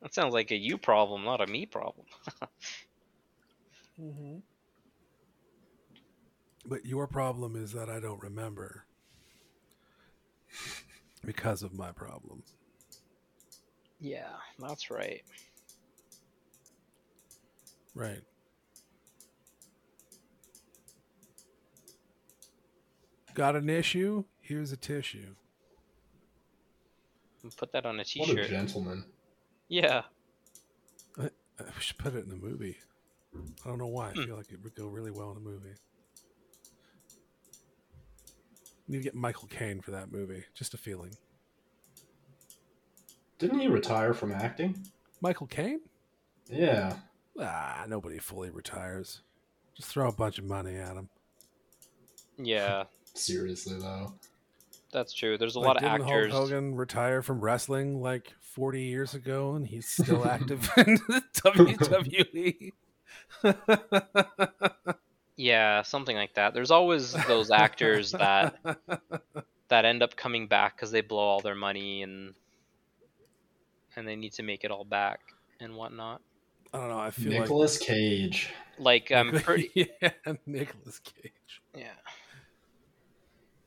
that 0.00 0.14
sounds 0.14 0.32
like 0.32 0.52
a 0.52 0.56
you 0.56 0.78
problem, 0.78 1.22
not 1.24 1.42
a 1.42 1.46
me 1.46 1.66
problem. 1.66 2.06
Mm-hmm. 4.02 4.38
But 6.66 6.84
your 6.84 7.06
problem 7.06 7.54
is 7.54 7.70
that 7.74 7.88
I 7.88 8.00
don't 8.00 8.20
remember 8.20 8.86
because 11.24 11.62
of 11.62 11.72
my 11.74 11.92
problem. 11.92 12.42
Yeah, 14.00 14.28
that's 14.58 14.90
right. 14.90 15.22
Right. 17.94 18.20
Got 23.34 23.56
an 23.56 23.68
issue? 23.68 24.24
Here's 24.40 24.72
a 24.72 24.76
tissue. 24.76 25.34
Put 27.56 27.72
that 27.72 27.84
on 27.84 27.96
a 27.96 27.98
What 28.16 28.30
a 28.30 28.34
t-shirt. 28.34 28.48
gentleman. 28.48 29.04
Yeah. 29.68 30.02
I 31.18 31.30
we 31.58 31.80
should 31.80 31.98
put 31.98 32.14
it 32.14 32.24
in 32.24 32.30
the 32.30 32.36
movie. 32.36 32.78
I 33.64 33.68
don't 33.68 33.78
know 33.78 33.86
why. 33.86 34.10
I 34.10 34.12
Hmm. 34.12 34.24
feel 34.24 34.36
like 34.36 34.50
it 34.52 34.62
would 34.62 34.74
go 34.74 34.86
really 34.86 35.10
well 35.10 35.30
in 35.32 35.36
a 35.36 35.40
movie. 35.40 35.74
Need 38.88 38.98
to 38.98 39.02
get 39.04 39.14
Michael 39.14 39.48
Caine 39.48 39.80
for 39.80 39.92
that 39.92 40.12
movie. 40.12 40.44
Just 40.54 40.74
a 40.74 40.76
feeling. 40.76 41.12
Didn't 43.38 43.60
he 43.60 43.68
retire 43.68 44.12
from 44.14 44.32
acting? 44.32 44.76
Michael 45.20 45.46
Caine? 45.46 45.80
Yeah. 46.48 46.96
Ah, 47.40 47.84
nobody 47.88 48.18
fully 48.18 48.50
retires. 48.50 49.22
Just 49.74 49.88
throw 49.88 50.08
a 50.08 50.12
bunch 50.12 50.38
of 50.38 50.44
money 50.44 50.76
at 50.76 50.96
him. 50.96 51.08
Yeah, 52.38 52.84
Seriously 53.14 53.78
though. 53.80 54.12
that's 54.92 55.12
true. 55.12 55.38
There's 55.38 55.54
a 55.56 55.60
Like, 55.60 55.66
lot 55.66 55.76
of 55.76 55.82
didn't 55.82 56.02
actors. 56.02 56.32
Hulk 56.32 56.50
Hogan 56.50 56.74
retire 56.74 57.22
from 57.22 57.40
wrestling 57.40 58.00
like 58.02 58.32
40 58.40 58.82
years 58.82 59.14
ago, 59.14 59.54
and 59.54 59.66
he's 59.66 59.88
still 59.88 60.24
active 60.28 60.68
in 60.76 60.94
the 61.08 61.22
WWE. 61.44 62.72
Yeah, 65.36 65.82
something 65.82 66.16
like 66.16 66.34
that. 66.34 66.54
There's 66.54 66.70
always 66.70 67.12
those 67.26 67.50
actors 67.50 68.12
that 68.12 68.56
that 69.68 69.84
end 69.84 70.02
up 70.02 70.14
coming 70.16 70.46
back 70.46 70.76
because 70.76 70.90
they 70.90 71.00
blow 71.00 71.18
all 71.22 71.40
their 71.40 71.54
money 71.56 72.02
and 72.02 72.34
and 73.96 74.06
they 74.06 74.16
need 74.16 74.32
to 74.34 74.42
make 74.42 74.64
it 74.64 74.70
all 74.70 74.84
back 74.84 75.20
and 75.60 75.74
whatnot. 75.74 76.20
I 76.72 76.78
don't 76.78 76.88
know. 76.88 76.98
I 76.98 77.10
feel 77.10 77.32
like 77.32 77.40
Nicolas 77.42 77.78
Cage. 77.78 78.52
Like 78.78 79.10
like 79.10 79.12
I'm 79.12 79.40
pretty 79.40 79.70
yeah, 80.00 80.10
Nicolas 80.46 81.00
Cage. 81.00 81.62
yeah. 81.76 81.92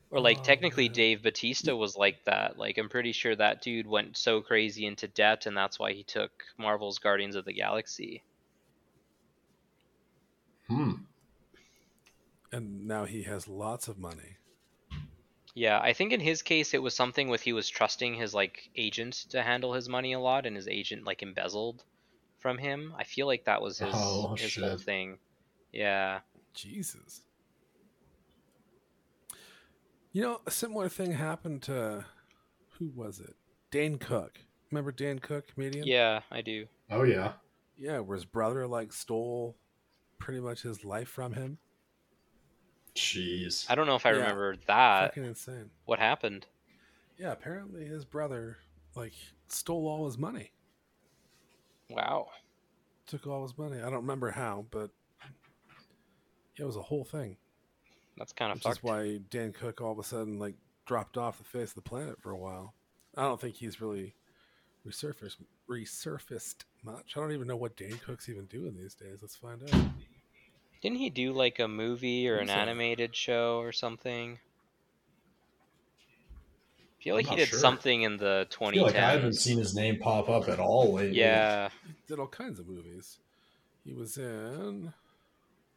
Or 0.10 0.22
like 0.22 0.38
Oh, 0.40 0.44
technically 0.44 0.88
man. 0.88 0.94
Dave 0.96 1.24
Batista 1.24 1.76
was 1.76 1.98
like 1.98 2.24
that. 2.26 2.58
Like 2.58 2.78
I'm 2.78 2.88
pretty 2.90 3.12
sure 3.12 3.36
that 3.36 3.62
dude 3.62 3.88
went 3.88 4.16
so 4.16 4.42
crazy 4.42 4.86
into 4.86 5.08
debt 5.10 5.46
and 5.46 5.56
that's 5.56 5.78
why 5.80 5.92
he 5.94 6.04
took 6.04 6.32
Marvel's 6.58 7.00
Guardians 7.00 7.36
of 7.36 7.44
the 7.46 7.54
Galaxy. 7.54 8.24
Hmm. 10.68 10.94
And 12.58 12.88
now 12.88 13.06
he 13.06 13.22
has 13.22 13.48
lots 13.48 13.88
of 13.88 14.00
money. 14.00 14.38
Yeah, 15.54 15.80
I 15.80 15.94
think 15.94 16.12
in 16.12 16.20
his 16.20 16.42
case 16.42 16.74
it 16.74 16.82
was 16.82 16.96
something 16.96 17.30
with 17.30 17.42
he 17.42 17.54
was 17.54 17.70
trusting 17.70 18.16
his 18.16 18.34
like 18.34 18.72
agent 18.76 19.14
to 19.30 19.44
handle 19.44 19.74
his 19.74 19.88
money 19.88 20.14
a 20.14 20.20
lot 20.20 20.48
and 20.48 20.56
his 20.56 20.68
agent 20.68 21.06
like 21.06 21.22
embezzled 21.22 21.84
from 22.40 22.58
him. 22.58 22.96
I 22.98 23.04
feel 23.04 23.28
like 23.28 23.46
that 23.46 23.62
was 23.62 23.78
his 23.78 23.94
Oh, 23.94 24.36
his 24.36 24.56
whole 24.56 24.78
thing. 24.78 25.20
Yeah. 25.72 26.22
Jesus. 26.56 27.22
You 30.12 30.24
know, 30.24 30.42
a 30.48 30.52
similar 30.52 30.90
thing 30.90 31.12
happened 31.12 31.62
to 31.64 32.06
who 32.80 32.90
was 32.96 33.20
it? 33.20 33.36
Dane 33.70 34.00
Cook. 34.00 34.40
Remember 34.72 34.92
Dan 34.92 35.20
Cook, 35.20 35.54
comedian? 35.54 35.86
Yeah, 35.86 36.22
I 36.32 36.42
do. 36.42 36.66
Oh 36.90 37.04
yeah. 37.04 37.34
Yeah, 37.78 38.00
where 38.00 38.16
his 38.16 38.26
brother 38.26 38.66
like 38.66 38.94
stole 38.94 39.56
pretty 40.18 40.40
much 40.40 40.64
his 40.64 40.84
life 40.84 41.08
from 41.08 41.34
him. 41.34 41.60
Jeez. 42.98 43.66
I 43.70 43.76
don't 43.76 43.86
know 43.88 43.96
if 43.96 44.06
I 44.06 44.12
Yeah. 44.12 44.18
remember 44.18 44.56
that. 44.68 45.10
Fucking 45.10 45.26
insane. 45.26 45.70
What 45.86 46.00
happened? 46.00 46.48
Yeah, 47.18 47.32
apparently 47.32 47.86
his 47.86 48.06
brother 48.06 48.58
like 48.96 49.14
stole 49.48 49.88
all 49.88 50.06
his 50.06 50.18
money. 50.18 50.52
Wow. 51.90 52.30
Took 53.06 53.28
all 53.28 53.44
his 53.44 53.58
money. 53.58 53.78
I 53.78 53.84
don't 53.84 53.94
remember 54.02 54.32
how, 54.32 54.66
but 54.72 54.90
it 56.58 56.64
was 56.64 56.76
a 56.76 56.82
whole 56.82 57.04
thing. 57.06 57.38
That's 58.18 58.34
kind 58.34 58.52
of 58.52 58.58
Which 58.58 58.66
is 58.66 58.78
fucked. 58.80 58.84
why 58.84 59.18
Dan 59.30 59.54
Cook 59.54 59.80
all 59.80 59.92
of 59.92 60.00
a 60.00 60.04
sudden 60.04 60.40
like 60.40 60.56
dropped 60.86 61.18
off 61.18 61.38
the 61.38 61.44
face 61.44 61.70
of 61.70 61.76
the 61.76 61.82
planet 61.82 62.20
for 62.22 62.32
a 62.32 62.38
while. 62.38 62.74
I 63.16 63.22
don't 63.24 63.40
think 63.40 63.56
he's 63.56 63.80
really 63.80 64.16
resurfaced 64.86 65.38
resurfaced 65.70 66.64
much. 66.84 67.14
I 67.16 67.20
don't 67.20 67.32
even 67.34 67.48
know 67.48 67.58
what 67.58 67.76
Dan 67.76 67.98
Cook's 68.00 68.30
even 68.30 68.46
doing 68.46 68.76
these 68.76 68.96
days. 68.96 69.20
Let's 69.22 69.36
find 69.36 69.62
out. 69.64 69.82
Didn't 70.82 70.98
he 70.98 71.10
do 71.10 71.34
like 71.34 71.60
a 71.60 71.68
movie 71.68 72.28
or 72.30 72.36
an 72.36 72.42
Who's 72.42 72.50
that? 72.50 72.58
animated 72.60 73.16
show 73.16 73.60
or 73.60 73.72
something? 73.72 74.40
I 76.80 77.04
feel 77.04 77.16
I'm 77.16 77.18
like 77.18 77.26
he 77.26 77.32
not 77.32 77.38
did 77.38 77.48
sure. 77.50 77.60
something 77.60 78.02
in 78.04 78.18
the 78.18 78.48
I 78.50 78.54
2010s. 78.54 78.72
feel 78.74 78.84
like 78.84 78.96
I 78.96 79.12
haven't 79.12 79.34
seen 79.34 79.58
his 79.58 79.76
name 79.76 79.98
pop 80.00 80.30
up 80.30 80.48
at 80.50 80.60
all 80.60 80.94
lately. 80.94 81.18
Yeah. 81.18 81.70
He 81.86 81.94
did 82.08 82.20
all 82.20 82.28
kinds 82.28 82.60
of 82.60 82.68
movies. 82.68 83.18
He 83.86 83.94
was 83.94 84.18
in 84.18 84.94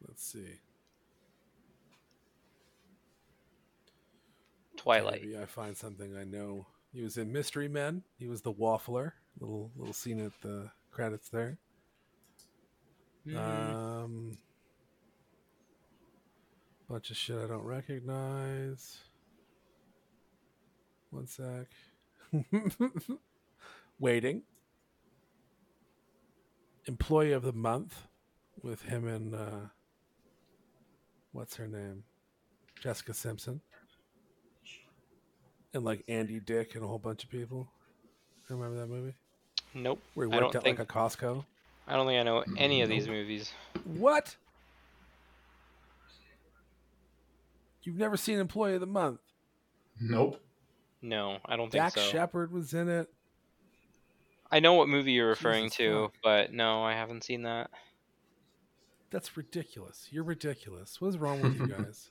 let's 0.07 0.25
see. 0.25 0.59
Twilight. 4.77 5.23
Maybe 5.23 5.39
I 5.39 5.47
find 5.47 5.77
something 5.77 6.17
I 6.17 6.25
know. 6.25 6.67
He 6.93 7.03
was 7.03 7.17
in 7.19 7.31
Mystery 7.33 7.69
Men. 7.69 8.03
He 8.19 8.27
was 8.27 8.43
the 8.43 8.53
Waffler. 8.53 9.13
Little 9.39 9.71
little 9.77 9.93
scene 9.95 10.21
at 10.25 10.33
the 10.43 10.71
credits 10.91 11.29
there. 11.29 11.59
Mhm. 13.27 13.37
Um, 13.37 14.39
bunch 16.91 17.11
of 17.11 17.17
shit 17.17 17.39
I 17.39 17.47
don't 17.47 17.63
recognize. 17.63 18.99
One 21.11 21.27
sec. 21.29 21.69
Waiting. 24.01 24.43
Employee 26.87 27.33
of 27.33 27.43
the 27.43 27.53
month 27.53 28.09
with 28.63 28.83
him 28.83 29.07
and 29.07 29.35
uh, 29.35 29.69
what's 31.31 31.55
her 31.57 31.69
name? 31.69 32.03
Jessica 32.83 33.15
Simpson. 33.15 33.61
And 35.73 35.85
like 35.85 36.03
Andy 36.09 36.41
Dick 36.41 36.75
and 36.75 36.83
a 36.83 36.89
whole 36.89 36.99
bunch 36.99 37.23
of 37.23 37.31
people. 37.31 37.69
Remember 38.49 38.81
that 38.81 38.89
movie? 38.89 39.15
Nope. 39.75 40.01
Where 40.15 40.27
he 40.27 40.33
I 40.33 40.41
worked 40.41 40.55
don't 40.55 40.67
at 40.67 40.79
like 40.79 40.81
a 40.81 40.93
Costco. 40.93 41.45
I 41.87 41.95
don't 41.95 42.09
think 42.09 42.19
I 42.19 42.25
know 42.25 42.43
any 42.57 42.83
of 42.83 42.89
these 42.89 43.07
movies. 43.07 43.53
What? 43.85 44.35
You've 47.83 47.97
never 47.97 48.17
seen 48.17 48.39
Employee 48.39 48.75
of 48.75 48.81
the 48.81 48.87
Month? 48.87 49.21
Nope. 50.01 50.41
No, 51.03 51.39
I 51.47 51.57
don't 51.57 51.71
think 51.71 51.83
Dax 51.83 51.95
so. 51.95 52.01
Shepard 52.03 52.53
was 52.53 52.75
in 52.75 52.89
it. 52.89 53.09
I 54.53 54.61
know 54.61 54.75
what 54.75 54.89
movie 54.89 55.13
you're 55.13 55.29
referring 55.29 55.65
Jesus 55.65 55.77
to, 55.79 56.03
fuck. 56.03 56.13
but 56.23 56.53
no, 56.53 56.83
I 56.83 56.93
haven't 56.93 57.25
seen 57.25 57.43
that. 57.43 57.71
That's 59.11 59.37
ridiculous. 59.37 60.09
You're 60.11 60.25
ridiculous. 60.25 61.01
What 61.01 61.09
is 61.09 61.19
wrong 61.19 61.41
with 61.41 61.59
you 61.59 61.67
guys? 61.79 62.11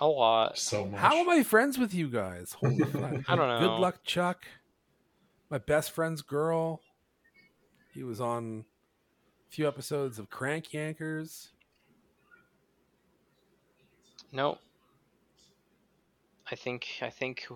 A 0.00 0.06
lot. 0.06 0.58
So 0.58 0.86
much. 0.86 1.00
How 1.00 1.16
am 1.16 1.28
I 1.28 1.42
friends 1.42 1.78
with 1.78 1.94
you 1.94 2.08
guys? 2.08 2.52
Holy 2.52 2.78
fuck. 2.78 3.14
I 3.28 3.36
don't 3.36 3.48
know. 3.48 3.60
Good 3.60 3.80
luck, 3.80 4.04
Chuck. 4.04 4.44
My 5.50 5.58
best 5.58 5.92
friend's 5.92 6.22
girl. 6.22 6.80
He 7.94 8.02
was 8.02 8.20
on 8.20 8.64
a 9.48 9.50
few 9.54 9.66
episodes 9.66 10.18
of 10.18 10.28
Crank 10.28 10.68
Yankers. 10.68 11.48
Nope. 14.32 14.58
I 16.50 16.54
think 16.54 16.86
I 17.02 17.10
think 17.10 17.46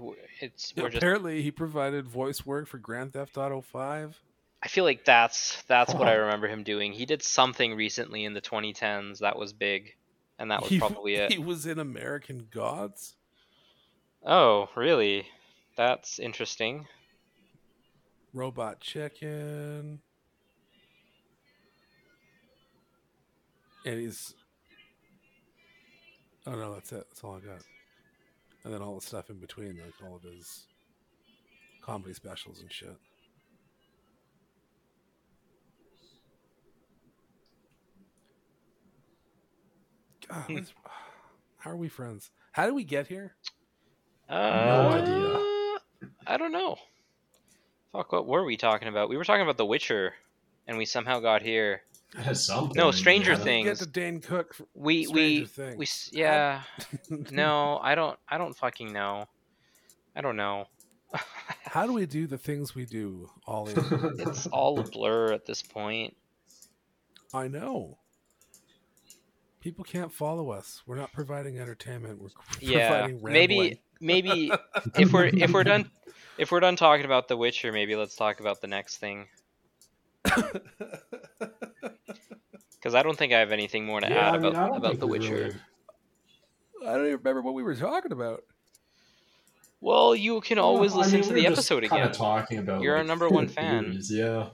it's 0.40 0.74
we're 0.76 0.88
just. 0.88 0.96
Apparently, 0.96 1.42
he 1.42 1.50
provided 1.50 2.08
voice 2.08 2.44
work 2.44 2.66
for 2.66 2.78
Grand 2.78 3.12
Theft 3.12 3.36
Auto 3.36 3.60
5. 3.60 4.20
I 4.62 4.68
feel 4.68 4.84
like 4.84 5.04
that's 5.04 5.62
that's 5.68 5.94
what 5.94 6.08
I 6.08 6.14
remember 6.14 6.48
him 6.48 6.64
doing. 6.64 6.92
He 6.92 7.06
did 7.06 7.22
something 7.22 7.74
recently 7.74 8.24
in 8.24 8.34
the 8.34 8.40
2010s 8.42 9.20
that 9.20 9.38
was 9.38 9.52
big, 9.52 9.94
and 10.38 10.50
that 10.50 10.60
was 10.60 10.70
He- 10.70 10.78
probably 10.78 11.14
it. 11.14 11.32
He 11.32 11.38
was 11.38 11.66
in 11.66 11.78
American 11.78 12.48
Gods. 12.50 13.14
Oh, 14.26 14.68
really? 14.76 15.26
That's 15.76 16.18
interesting. 16.18 16.86
Robot 18.34 18.80
Chicken. 18.80 20.00
And 23.86 23.98
he's. 24.00 24.34
Oh 26.46 26.52
no, 26.52 26.74
that's 26.74 26.92
it. 26.92 27.06
That's 27.08 27.24
all 27.24 27.36
I 27.36 27.40
got. 27.40 27.62
And 28.64 28.72
then 28.74 28.82
all 28.82 28.94
the 28.96 29.00
stuff 29.06 29.30
in 29.30 29.38
between, 29.38 29.78
like 29.78 29.94
all 30.06 30.16
of 30.16 30.22
his 30.22 30.66
comedy 31.82 32.12
specials 32.14 32.60
and 32.60 32.70
shit. 32.72 32.96
God, 40.28 40.44
Hmm. 40.46 40.58
how 41.58 41.70
are 41.70 41.76
we 41.76 41.88
friends? 41.88 42.30
How 42.52 42.66
did 42.66 42.74
we 42.74 42.84
get 42.84 43.06
here? 43.06 43.34
Uh, 44.28 44.32
idea. 44.32 45.78
I 46.26 46.36
don't 46.36 46.52
know. 46.52 46.76
Fuck, 47.92 48.12
what 48.12 48.26
were 48.26 48.44
we 48.44 48.56
talking 48.56 48.88
about? 48.88 49.08
We 49.08 49.16
were 49.16 49.24
talking 49.24 49.42
about 49.42 49.56
The 49.56 49.66
Witcher, 49.66 50.14
and 50.68 50.78
we 50.78 50.84
somehow 50.84 51.18
got 51.20 51.42
here. 51.42 51.82
At 52.18 52.36
some 52.36 52.72
No, 52.74 52.90
Stranger 52.90 53.32
yeah. 53.32 53.38
How 53.38 53.44
did 53.44 53.50
we 53.56 53.62
get 53.62 53.66
Things. 53.66 53.78
to 53.80 53.86
Dane 53.86 54.20
Cook. 54.20 54.54
for- 54.54 54.66
We 54.74 55.04
Stranger 55.04 55.40
we 55.42 55.46
Things. 55.46 56.10
we 56.12 56.20
yeah. 56.20 56.62
no, 57.30 57.78
I 57.82 57.94
don't. 57.94 58.18
I 58.28 58.36
don't 58.38 58.56
fucking 58.56 58.92
know. 58.92 59.26
I 60.16 60.20
don't 60.20 60.36
know. 60.36 60.66
How 61.64 61.86
do 61.86 61.92
we 61.92 62.06
do 62.06 62.26
the 62.26 62.38
things 62.38 62.74
we 62.74 62.84
do, 62.84 63.30
Ollie? 63.46 63.74
it's 63.76 64.46
all 64.48 64.80
a 64.80 64.82
blur 64.82 65.32
at 65.32 65.46
this 65.46 65.62
point. 65.62 66.16
I 67.32 67.46
know. 67.48 67.98
People 69.60 69.84
can't 69.84 70.12
follow 70.12 70.50
us. 70.50 70.82
We're 70.86 70.96
not 70.96 71.12
providing 71.12 71.58
entertainment. 71.58 72.20
We're 72.20 72.28
Yeah, 72.60 72.88
providing 73.06 73.20
maybe 73.22 73.82
maybe 74.00 74.50
if 74.96 75.12
we're 75.12 75.26
if 75.26 75.52
we're 75.52 75.64
done 75.64 75.90
if 76.38 76.50
we're 76.50 76.60
done 76.60 76.76
talking 76.76 77.04
about 77.04 77.28
The 77.28 77.36
Witcher, 77.36 77.70
maybe 77.70 77.94
let's 77.94 78.16
talk 78.16 78.40
about 78.40 78.60
the 78.60 78.66
next 78.66 78.96
thing. 78.96 79.28
rambling. 80.36 81.92
Because 82.72 82.94
I 82.94 83.02
don't 83.02 83.16
think 83.18 83.32
I 83.32 83.38
have 83.40 83.52
anything 83.52 83.84
more 83.84 84.00
to 84.00 84.08
Yeah, 84.08 84.28
add 84.28 84.34
I 84.34 84.38
mean, 84.38 84.46
about 84.52 84.76
about 84.76 84.98
The 85.00 85.06
Witcher. 85.06 85.34
really- 85.34 85.56
I 86.82 86.92
don't 86.96 87.06
even 87.06 87.18
remember 87.18 87.42
what 87.42 87.52
we 87.54 87.62
were 87.62 87.74
talking 87.74 88.10
about. 88.12 88.42
Well, 89.82 90.14
you 90.14 90.40
can 90.40 90.58
always 90.58 90.92
Well, 90.92 91.00
I 91.00 91.04
listen 91.04 91.20
mean, 91.20 91.28
to 91.28 91.34
we 91.34 91.40
the 91.42 91.46
episode 91.48 91.84
again. 91.84 92.12
talking 92.12 92.58
about 92.58 92.80
You're 92.82 92.96
our 92.96 93.04
number 93.04 93.28
one 93.28 93.48
fan. 93.56 93.88
movies, 93.88 94.10
Yeah. 94.10 94.50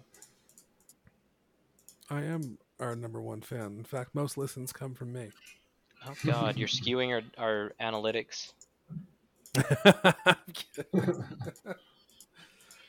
I 2.11 2.23
am 2.23 2.59
our 2.81 2.95
number 2.97 3.21
one 3.21 3.41
fan. 3.43 3.77
In 3.79 3.85
fact, 3.85 4.15
most 4.15 4.37
listens 4.39 4.73
come 4.73 4.95
from 4.95 5.13
me. 5.13 5.31
Oh 6.07 6.15
God, 6.25 6.57
you're 6.57 6.69
skewing 6.69 7.11
our, 7.13 7.23
our 7.45 7.73
analytics. 7.81 8.53
I'm 9.57 10.37
kidding. 10.53 11.25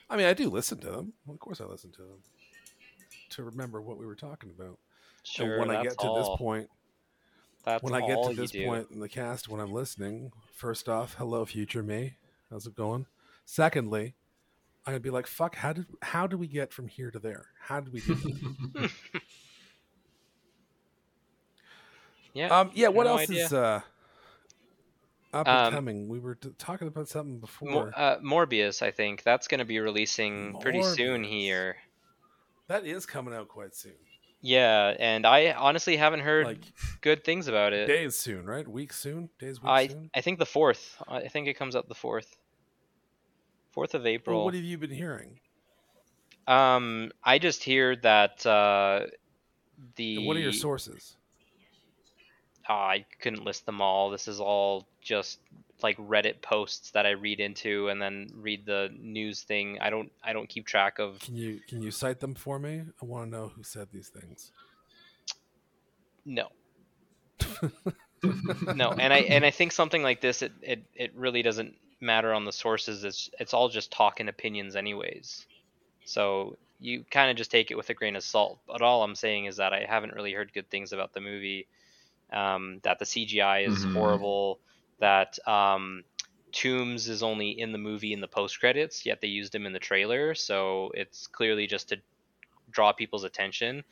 I 0.09 0.17
mean, 0.17 0.25
I 0.27 0.33
do 0.33 0.49
listen 0.49 0.77
to 0.79 0.87
them. 0.91 1.13
Of 1.27 1.39
course, 1.39 1.59
I 1.61 1.65
listen 1.65 1.91
to 1.93 2.01
them 2.01 2.17
to 3.31 3.43
remember 3.43 3.81
what 3.81 3.97
we 3.97 4.05
were 4.05 4.15
talking 4.15 4.49
about. 4.49 4.77
Sure, 5.23 5.57
and 5.59 5.67
when 5.67 5.75
I 5.77 5.83
get 5.83 5.93
to 5.99 6.07
all. 6.07 6.15
this 6.15 6.37
point, 6.37 6.69
that's 7.65 7.83
when 7.83 7.93
I 7.93 8.05
get 8.07 8.23
to 8.23 8.33
this 8.33 8.51
point 8.51 8.87
in 8.91 8.99
the 8.99 9.09
cast 9.09 9.49
when 9.49 9.59
I'm 9.59 9.73
listening, 9.73 10.31
first 10.53 10.87
off, 10.87 11.15
hello 11.15 11.43
future 11.45 11.83
me. 11.83 12.15
How's 12.49 12.65
it 12.65 12.75
going? 12.75 13.05
Secondly, 13.45 14.15
I'm 14.85 14.93
gonna 14.93 14.99
be 15.01 15.09
like, 15.09 15.27
fuck, 15.27 15.55
how 15.55 15.73
did 15.73 15.85
how 16.01 16.27
did 16.27 16.39
we 16.39 16.47
get 16.47 16.71
from 16.71 16.87
here 16.87 17.11
to 17.11 17.19
there? 17.19 17.47
How 17.59 17.79
did 17.81 17.91
we 17.93 17.99
do 18.01 18.15
that? 18.73 18.91
Yeah. 22.33 22.47
um 22.59 22.71
yeah, 22.75 22.89
what 22.89 23.05
no 23.05 23.11
else 23.17 23.21
idea. 23.29 23.45
is 23.45 23.53
uh 23.53 23.81
up 25.33 25.47
Um, 25.47 25.55
and 25.65 25.73
coming? 25.75 26.07
We 26.07 26.19
were 26.19 26.35
t- 26.35 26.53
talking 26.57 26.87
about 26.87 27.07
something 27.07 27.39
before. 27.39 27.69
Mo- 27.71 27.91
uh, 27.95 28.19
Morbius, 28.19 28.81
I 28.81 28.91
think 28.91 29.23
that's 29.23 29.47
going 29.47 29.59
to 29.59 29.65
be 29.65 29.79
releasing 29.79 30.57
pretty 30.61 30.83
soon 30.83 31.23
here. 31.23 31.77
That 32.67 32.85
is 32.85 33.05
coming 33.05 33.33
out 33.33 33.47
quite 33.47 33.75
soon. 33.75 33.93
Yeah, 34.41 34.95
and 34.99 35.25
I 35.25 35.51
honestly 35.51 35.97
haven't 35.97 36.19
heard 36.19 36.45
Like 36.45 36.61
good 37.01 37.23
things 37.23 37.47
about 37.47 37.73
it. 37.73 37.87
days 37.87 38.15
soon, 38.15 38.45
right? 38.45 38.67
Weeks 38.67 38.99
soon. 38.99 39.29
Days, 39.39 39.61
weeks 39.61 39.69
I 39.69 39.87
soon. 39.87 40.09
I 40.13 40.21
think 40.21 40.37
the 40.39 40.45
fourth. 40.45 41.01
I 41.07 41.27
think 41.27 41.47
it 41.47 41.55
comes 41.55 41.75
out 41.75 41.87
the 41.87 41.95
fourth. 41.95 42.37
Fourth 43.71 43.93
of 43.93 44.05
April. 44.05 44.37
Well, 44.37 44.45
what 44.45 44.53
have 44.53 44.63
you 44.63 44.77
been 44.77 44.91
hearing? 44.91 45.39
Um, 46.47 47.11
I 47.23 47.39
just 47.39 47.63
hear 47.63 47.95
that 47.97 48.45
uh, 48.45 49.07
the. 49.95 50.17
And 50.17 50.27
what 50.27 50.37
are 50.37 50.41
your 50.41 50.53
sources? 50.53 51.15
Ah, 52.69 52.89
I 52.89 53.05
couldn't 53.19 53.43
list 53.43 53.65
them 53.65 53.81
all. 53.81 54.09
This 54.11 54.27
is 54.27 54.39
all 54.39 54.87
just 55.01 55.39
like 55.83 55.97
Reddit 55.97 56.41
posts 56.41 56.91
that 56.91 57.05
I 57.05 57.11
read 57.11 57.39
into 57.39 57.89
and 57.89 58.01
then 58.01 58.29
read 58.33 58.65
the 58.65 58.89
news 58.97 59.41
thing. 59.41 59.79
I 59.79 59.89
don't 59.89 60.11
I 60.23 60.33
don't 60.33 60.49
keep 60.49 60.65
track 60.65 60.99
of. 60.99 61.19
Can 61.19 61.35
you 61.35 61.59
can 61.67 61.81
you 61.81 61.91
cite 61.91 62.19
them 62.19 62.35
for 62.35 62.59
me? 62.59 62.83
I 63.01 63.05
want 63.05 63.31
to 63.31 63.37
know 63.37 63.47
who 63.49 63.63
said 63.63 63.87
these 63.91 64.09
things. 64.09 64.51
No. 66.25 66.49
no, 68.75 68.91
and 68.91 69.13
I 69.13 69.19
and 69.19 69.45
I 69.45 69.51
think 69.51 69.71
something 69.71 70.01
like 70.01 70.21
this 70.21 70.41
it, 70.41 70.51
it, 70.61 70.83
it 70.95 71.15
really 71.15 71.41
doesn't 71.41 71.75
matter 71.99 72.33
on 72.33 72.45
the 72.45 72.51
sources. 72.51 73.03
It's 73.03 73.29
it's 73.39 73.53
all 73.53 73.69
just 73.69 73.91
talk 73.91 74.19
and 74.19 74.29
opinions 74.29 74.75
anyways. 74.75 75.45
So 76.05 76.57
you 76.79 77.03
kind 77.09 77.31
of 77.31 77.37
just 77.37 77.51
take 77.51 77.71
it 77.71 77.75
with 77.77 77.89
a 77.89 77.93
grain 77.93 78.15
of 78.15 78.23
salt. 78.23 78.59
But 78.67 78.81
all 78.81 79.03
I'm 79.03 79.15
saying 79.15 79.45
is 79.45 79.57
that 79.57 79.73
I 79.73 79.85
haven't 79.87 80.13
really 80.13 80.33
heard 80.33 80.53
good 80.53 80.69
things 80.69 80.93
about 80.93 81.13
the 81.13 81.21
movie. 81.21 81.67
Um, 82.31 82.79
that 82.83 82.99
the 82.99 83.05
CGI 83.05 83.65
is 83.65 83.85
Mhm. 83.85 83.93
horrible. 83.93 84.59
That 84.99 85.37
um, 85.47 86.03
Toomes 86.51 87.07
is 87.07 87.23
only 87.23 87.51
in 87.51 87.71
the 87.71 87.77
movie 87.77 88.13
in 88.13 88.21
the 88.21 88.27
post 88.27 88.59
credits, 88.59 89.05
yet 89.05 89.21
they 89.21 89.27
used 89.27 89.53
him 89.53 89.65
in 89.65 89.73
the 89.73 89.79
trailer. 89.79 90.33
So 90.33 90.91
it's 90.93 91.27
clearly 91.27 91.67
just 91.67 91.89
to 91.89 91.97
draw 92.69 92.91
people's 92.93 93.23
attention, 93.23 93.83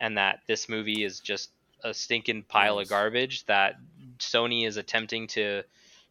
and 0.00 0.16
that 0.18 0.40
this 0.46 0.68
movie 0.68 1.04
is 1.04 1.20
just 1.20 1.50
a 1.84 1.92
stinking 1.92 2.44
pile 2.44 2.76
Gross. 2.76 2.86
of 2.86 2.90
garbage 2.90 3.46
that 3.46 3.74
Sony 4.18 4.66
is 4.66 4.76
attempting 4.76 5.26
to 5.28 5.62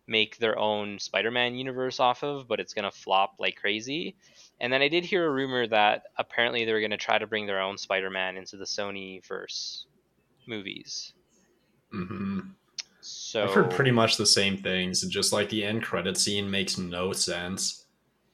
make 0.07 0.37
their 0.37 0.57
own 0.59 0.99
Spider-Man 0.99 1.55
universe 1.55 1.99
off 1.99 2.23
of, 2.23 2.47
but 2.47 2.59
it's 2.59 2.73
gonna 2.73 2.91
flop 2.91 3.35
like 3.39 3.55
crazy. 3.55 4.15
And 4.59 4.71
then 4.71 4.81
I 4.81 4.89
did 4.89 5.05
hear 5.05 5.25
a 5.25 5.31
rumor 5.31 5.65
that 5.67 6.03
apparently 6.17 6.65
they're 6.65 6.81
gonna 6.81 6.97
try 6.97 7.17
to 7.17 7.27
bring 7.27 7.45
their 7.45 7.61
own 7.61 7.77
Spider-Man 7.77 8.37
into 8.37 8.57
the 8.57 8.65
Sony 8.65 9.25
verse 9.25 9.85
movies. 10.45 11.13
hmm 11.91 12.39
So 13.01 13.41
I've 13.41 13.53
heard 13.53 13.71
pretty 13.71 13.91
much 13.91 14.17
the 14.17 14.25
same 14.25 14.57
things. 14.57 15.01
Just 15.07 15.33
like 15.33 15.49
the 15.49 15.63
end 15.63 15.83
credit 15.83 16.17
scene 16.17 16.49
makes 16.49 16.77
no 16.77 17.11
sense. 17.13 17.85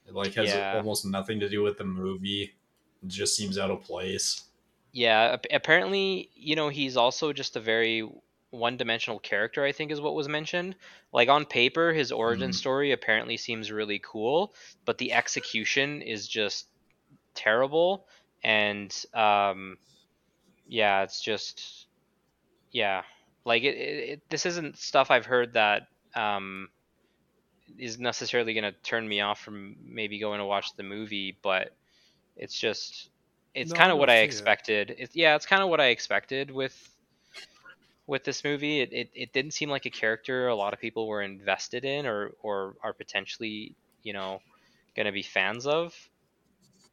It 0.06 0.14
like 0.14 0.34
has 0.34 0.54
Yeah. 0.54 0.72
almost 0.72 1.06
nothing 1.06 1.40
to 1.40 1.48
do 1.48 1.62
with 1.62 1.78
the 1.78 1.84
movie. 1.84 2.56
It 3.02 3.08
just 3.08 3.36
seems 3.36 3.58
out 3.58 3.70
of 3.70 3.82
place. 3.82 4.44
Yeah, 4.92 5.36
apparently, 5.52 6.30
you 6.34 6.56
know, 6.56 6.68
he's 6.68 6.96
also 6.96 7.32
just 7.32 7.56
a 7.56 7.60
very 7.60 8.08
one-dimensional 8.50 9.18
character, 9.20 9.64
I 9.64 9.72
think 9.72 9.90
is 9.92 10.00
what 10.00 10.14
was 10.14 10.28
mentioned. 10.28 10.76
Like 11.12 11.28
on 11.28 11.44
paper, 11.44 11.92
his 11.92 12.10
origin 12.10 12.52
Mhm. 12.52 12.54
story 12.54 12.92
apparently 12.92 13.36
seems 13.36 13.70
really 13.70 14.00
cool, 14.02 14.54
but 14.86 14.98
the 14.98 15.12
execution 15.12 16.00
is 16.02 16.26
just 16.26 16.68
terrible 17.34 18.06
and 18.44 18.94
um 19.14 19.78
yeah, 20.66 21.02
it's 21.02 21.22
just 21.22 21.88
yeah. 22.72 23.02
Like 23.44 23.62
it, 23.64 23.76
it, 23.76 24.08
it 24.10 24.22
this 24.30 24.46
isn't 24.46 24.78
stuff 24.78 25.10
I've 25.10 25.26
heard 25.26 25.54
that 25.54 25.88
um 26.14 26.68
is 27.78 27.98
necessarily 27.98 28.54
going 28.54 28.64
to 28.64 28.78
turn 28.82 29.06
me 29.06 29.20
off 29.20 29.40
from 29.40 29.76
maybe 29.82 30.18
going 30.18 30.38
to 30.38 30.44
watch 30.46 30.74
the 30.76 30.82
movie, 30.82 31.38
but 31.42 31.70
it's 32.36 32.58
just 32.58 33.10
it's 33.54 33.72
No, 33.72 33.74
kind 33.74 33.92
of 33.92 33.98
what 33.98 34.10
I 34.10 34.18
it. 34.22 34.22
expected. 34.22 34.94
It, 34.98 35.10
yeah, 35.14 35.36
it's 35.36 35.46
kind 35.46 35.62
of 35.62 35.68
what 35.70 35.80
I 35.80 35.88
expected 35.88 36.50
with 36.50 36.76
with 38.06 38.24
this 38.24 38.42
movie. 38.44 38.80
It, 38.80 38.92
it 38.92 39.10
it 39.14 39.32
didn't 39.32 39.52
seem 39.52 39.68
like 39.70 39.86
a 39.86 39.90
character 39.90 40.48
a 40.48 40.54
lot 40.56 40.72
of 40.74 40.80
people 40.80 41.06
were 41.06 41.22
invested 41.22 41.84
in 41.84 42.06
or 42.06 42.32
or 42.40 42.76
are 42.82 42.92
potentially 42.94 43.76
you 44.02 44.12
know 44.12 44.40
going 44.96 45.06
to 45.06 45.12
be 45.12 45.22
fans 45.22 45.66
of. 45.66 45.94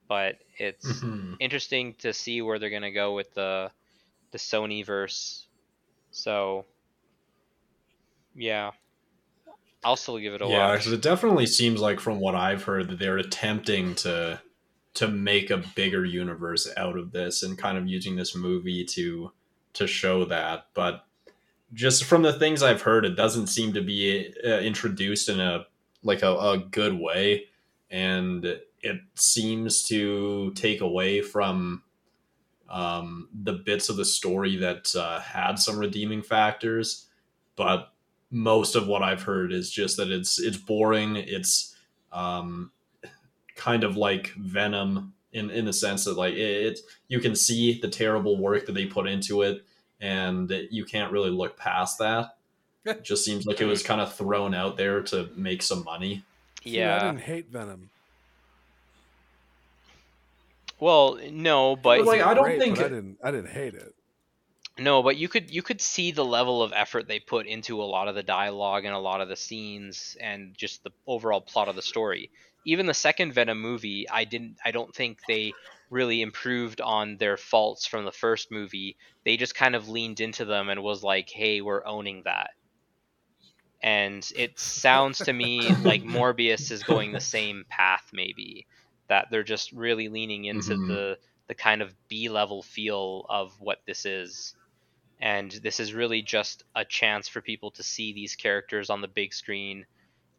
But 0.07 0.37
it's 0.57 1.05
Mhm. 1.05 1.39
interesting 1.39 1.95
to 1.99 2.11
see 2.13 2.41
where 2.41 2.57
they're 2.59 2.69
going 2.71 2.81
to 2.81 2.91
go 2.91 3.13
with 3.15 3.33
the 3.33 3.71
the 4.31 4.39
Sony 4.39 4.85
verse. 4.85 5.47
So 6.15 6.65
yeah, 8.33 8.71
I'll 9.83 9.97
still 9.97 10.17
give 10.17 10.33
it 10.33 10.41
a 10.41 10.47
Yeah, 10.47 10.69
watch. 10.69 10.79
because 10.79 10.93
it 10.93 11.01
definitely 11.01 11.45
seems 11.45 11.81
like 11.81 11.99
from 11.99 12.21
what 12.21 12.35
I've 12.35 12.63
heard 12.63 12.89
that 12.89 12.99
they're 12.99 13.17
attempting 13.17 13.95
to 13.95 14.41
to 14.93 15.09
make 15.09 15.49
a 15.49 15.57
bigger 15.75 16.05
universe 16.05 16.69
out 16.77 16.97
of 16.97 17.11
this 17.11 17.43
and 17.43 17.57
kind 17.57 17.77
of 17.77 17.85
using 17.87 18.15
this 18.15 18.33
movie 18.33 18.85
to 18.85 19.33
to 19.73 19.87
show 19.87 20.23
that. 20.25 20.67
But 20.73 21.05
just 21.73 22.05
from 22.05 22.21
the 22.21 22.31
things 22.31 22.63
I've 22.63 22.83
heard, 22.83 23.03
it 23.03 23.17
doesn't 23.17 23.47
seem 23.47 23.73
to 23.73 23.81
be 23.81 24.33
uh, 24.43 24.59
introduced 24.59 25.27
in 25.27 25.41
a 25.41 25.65
like 26.01 26.23
a, 26.23 26.33
a 26.33 26.57
good 26.59 26.97
way, 26.97 27.47
and 27.91 28.45
it 28.81 29.01
seems 29.15 29.83
to 29.89 30.53
take 30.53 30.79
away 30.79 31.21
from 31.21 31.83
um, 32.69 33.29
the 33.33 33.53
bits 33.53 33.89
of 33.89 33.97
the 33.97 34.05
story 34.05 34.55
that 34.57 34.95
uh, 34.95 35.19
had 35.19 35.55
some 35.55 35.77
redeeming 35.77 36.21
factors. 36.21 37.07
But 37.55 37.91
most 38.31 38.75
of 38.75 38.87
what 38.87 39.03
I've 39.03 39.23
heard 39.23 39.53
is 39.53 39.71
just 39.71 39.97
that 39.97 40.11
it's 40.11 40.39
it's 40.39 40.57
boring. 40.57 41.15
It's 41.15 41.75
um, 42.11 42.71
kind 43.55 43.83
of 43.83 43.97
like 43.97 44.33
Venom 44.33 45.13
in 45.31 45.49
in 45.49 45.65
the 45.65 45.73
sense 45.73 46.05
that 46.05 46.17
like 46.17 46.33
it, 46.33 46.39
it 46.39 46.79
you 47.07 47.19
can 47.19 47.35
see 47.35 47.79
the 47.79 47.87
terrible 47.87 48.37
work 48.37 48.65
that 48.65 48.73
they 48.73 48.85
put 48.85 49.07
into 49.07 49.41
it, 49.41 49.63
and 50.01 50.51
you 50.71 50.85
can't 50.85 51.11
really 51.11 51.29
look 51.29 51.57
past 51.57 51.99
that. 51.99 52.37
It 52.83 53.03
just 53.03 53.23
seems 53.23 53.45
like 53.45 53.61
it 53.61 53.65
was 53.65 53.83
kind 53.83 54.01
of 54.01 54.13
thrown 54.13 54.53
out 54.53 54.77
there 54.77 55.01
to 55.03 55.29
make 55.35 55.61
some 55.61 55.83
money. 55.83 56.23
See, 56.63 56.81
I 56.81 56.99
didn't 56.99 57.21
hate 57.21 57.49
Venom. 57.49 57.89
Well, 60.79 61.19
no, 61.31 61.75
but 61.75 62.05
Like, 62.05 62.21
I 62.21 62.33
don't 62.33 62.43
Great, 62.43 62.59
think- 62.59 62.75
but 62.77 62.85
I 62.85 62.89
didn't. 62.89 63.17
I 63.23 63.31
didn't 63.31 63.49
hate 63.51 63.75
it. 63.75 63.95
No, 64.77 65.01
but 65.01 65.15
you 65.15 65.29
could 65.29 65.49
you 65.51 65.61
could 65.61 65.79
see 65.79 66.11
the 66.11 66.25
level 66.25 66.61
of 66.61 66.73
effort 66.73 67.07
they 67.07 67.19
put 67.19 67.45
into 67.47 67.81
a 67.81 67.85
lot 67.85 68.09
of 68.09 68.15
the 68.15 68.23
dialogue 68.23 68.83
and 68.83 68.93
a 68.93 68.99
lot 68.99 69.21
of 69.21 69.29
the 69.29 69.35
scenes 69.37 70.17
and 70.19 70.53
just 70.57 70.83
the 70.83 70.91
overall 71.07 71.39
plot 71.39 71.69
of 71.69 71.75
the 71.77 71.81
story. 71.81 72.29
Even 72.65 72.85
the 72.85 72.93
second 72.93 73.31
Venom 73.33 73.61
movie, 73.61 74.09
I 74.09 74.25
didn't 74.25 74.57
I 74.65 74.71
don't 74.71 74.93
think 74.93 75.19
they 75.27 75.53
really 75.89 76.21
improved 76.21 76.81
on 76.81 77.15
their 77.15 77.37
faults 77.37 77.85
from 77.85 78.03
the 78.03 78.11
first 78.11 78.51
movie. 78.51 78.97
They 79.23 79.37
just 79.37 79.55
kind 79.55 79.75
of 79.75 79.87
leaned 79.87 80.19
into 80.19 80.43
them 80.43 80.67
and 80.67 80.83
was 80.83 81.03
like, 81.03 81.29
"Hey, 81.29 81.61
we're 81.61 81.85
owning 81.85 82.23
that." 82.25 82.49
And 83.81 84.29
it 84.35 84.59
sounds 84.59 85.19
to 85.19 85.31
me 85.31 85.69
like 85.83 86.03
Morbius 86.03 86.69
is 86.69 86.83
going 86.83 87.13
the 87.13 87.21
same 87.21 87.63
path 87.69 88.09
maybe 88.11 88.65
that 89.07 89.27
they're 89.31 89.43
just 89.43 89.71
really 89.71 90.09
leaning 90.09 90.45
into 90.45 90.77
Mhm. 90.77 90.87
the 90.87 91.17
the 91.47 91.55
kind 91.55 91.81
of 91.81 91.93
B 92.07 92.29
level 92.29 92.63
feel 92.63 93.25
of 93.29 93.53
what 93.59 93.79
this 93.85 94.05
is 94.05 94.55
and 95.19 95.51
this 95.63 95.79
is 95.79 95.93
really 95.93 96.21
just 96.21 96.63
a 96.75 96.83
chance 96.85 97.27
for 97.27 97.41
people 97.41 97.71
to 97.71 97.83
see 97.83 98.13
these 98.13 98.35
characters 98.35 98.89
on 98.89 99.01
the 99.01 99.07
big 99.07 99.33
screen 99.33 99.85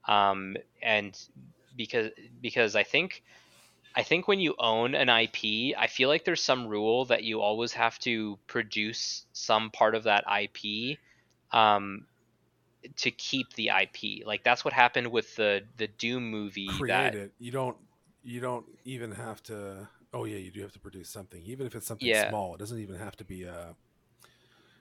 um, 0.09 0.57
and 0.83 1.19
because 1.77 2.11
because 2.41 2.75
i 2.77 2.83
think 2.83 3.23
i 3.97 4.03
think 4.03 4.29
when 4.29 4.41
you 4.41 4.55
own 4.59 4.95
an 4.95 5.09
ip 5.09 5.75
i 5.79 5.87
feel 5.89 6.09
like 6.09 6.25
there's 6.25 6.43
some 6.43 6.67
rule 6.67 7.05
that 7.07 7.23
you 7.25 7.41
always 7.41 7.73
have 7.73 7.99
to 7.99 8.39
produce 8.47 9.27
some 9.33 9.71
part 9.71 9.95
of 9.95 10.05
that 10.05 10.25
ip 10.43 10.99
um, 11.53 12.07
to 12.97 13.11
keep 13.11 13.53
the 13.55 13.71
ip 13.83 14.27
like 14.27 14.43
that's 14.45 14.65
what 14.65 14.75
happened 14.75 15.09
with 15.11 15.35
the 15.37 15.63
the 15.77 15.89
doom 15.89 16.31
movie 16.31 16.69
Create 16.79 16.87
that 16.87 17.15
it. 17.15 17.33
You 17.39 17.51
don't. 17.53 17.77
You 18.27 18.41
don't 18.41 18.67
even 18.85 19.13
have 19.13 19.41
to. 19.45 19.89
Oh 20.13 20.25
yeah, 20.25 20.39
you 20.39 20.51
do 20.51 20.61
have 20.63 20.73
to 20.73 20.81
produce 20.81 21.09
something, 21.09 21.41
even 21.47 21.65
if 21.65 21.77
it's 21.77 21.87
something 21.87 22.09
Yeah. 22.09 22.29
small. 22.29 22.55
It 22.57 22.59
doesn't 22.59 22.81
even 22.81 22.97
have 22.97 23.17
to 23.19 23.25
be 23.25 23.45
a. 23.45 23.77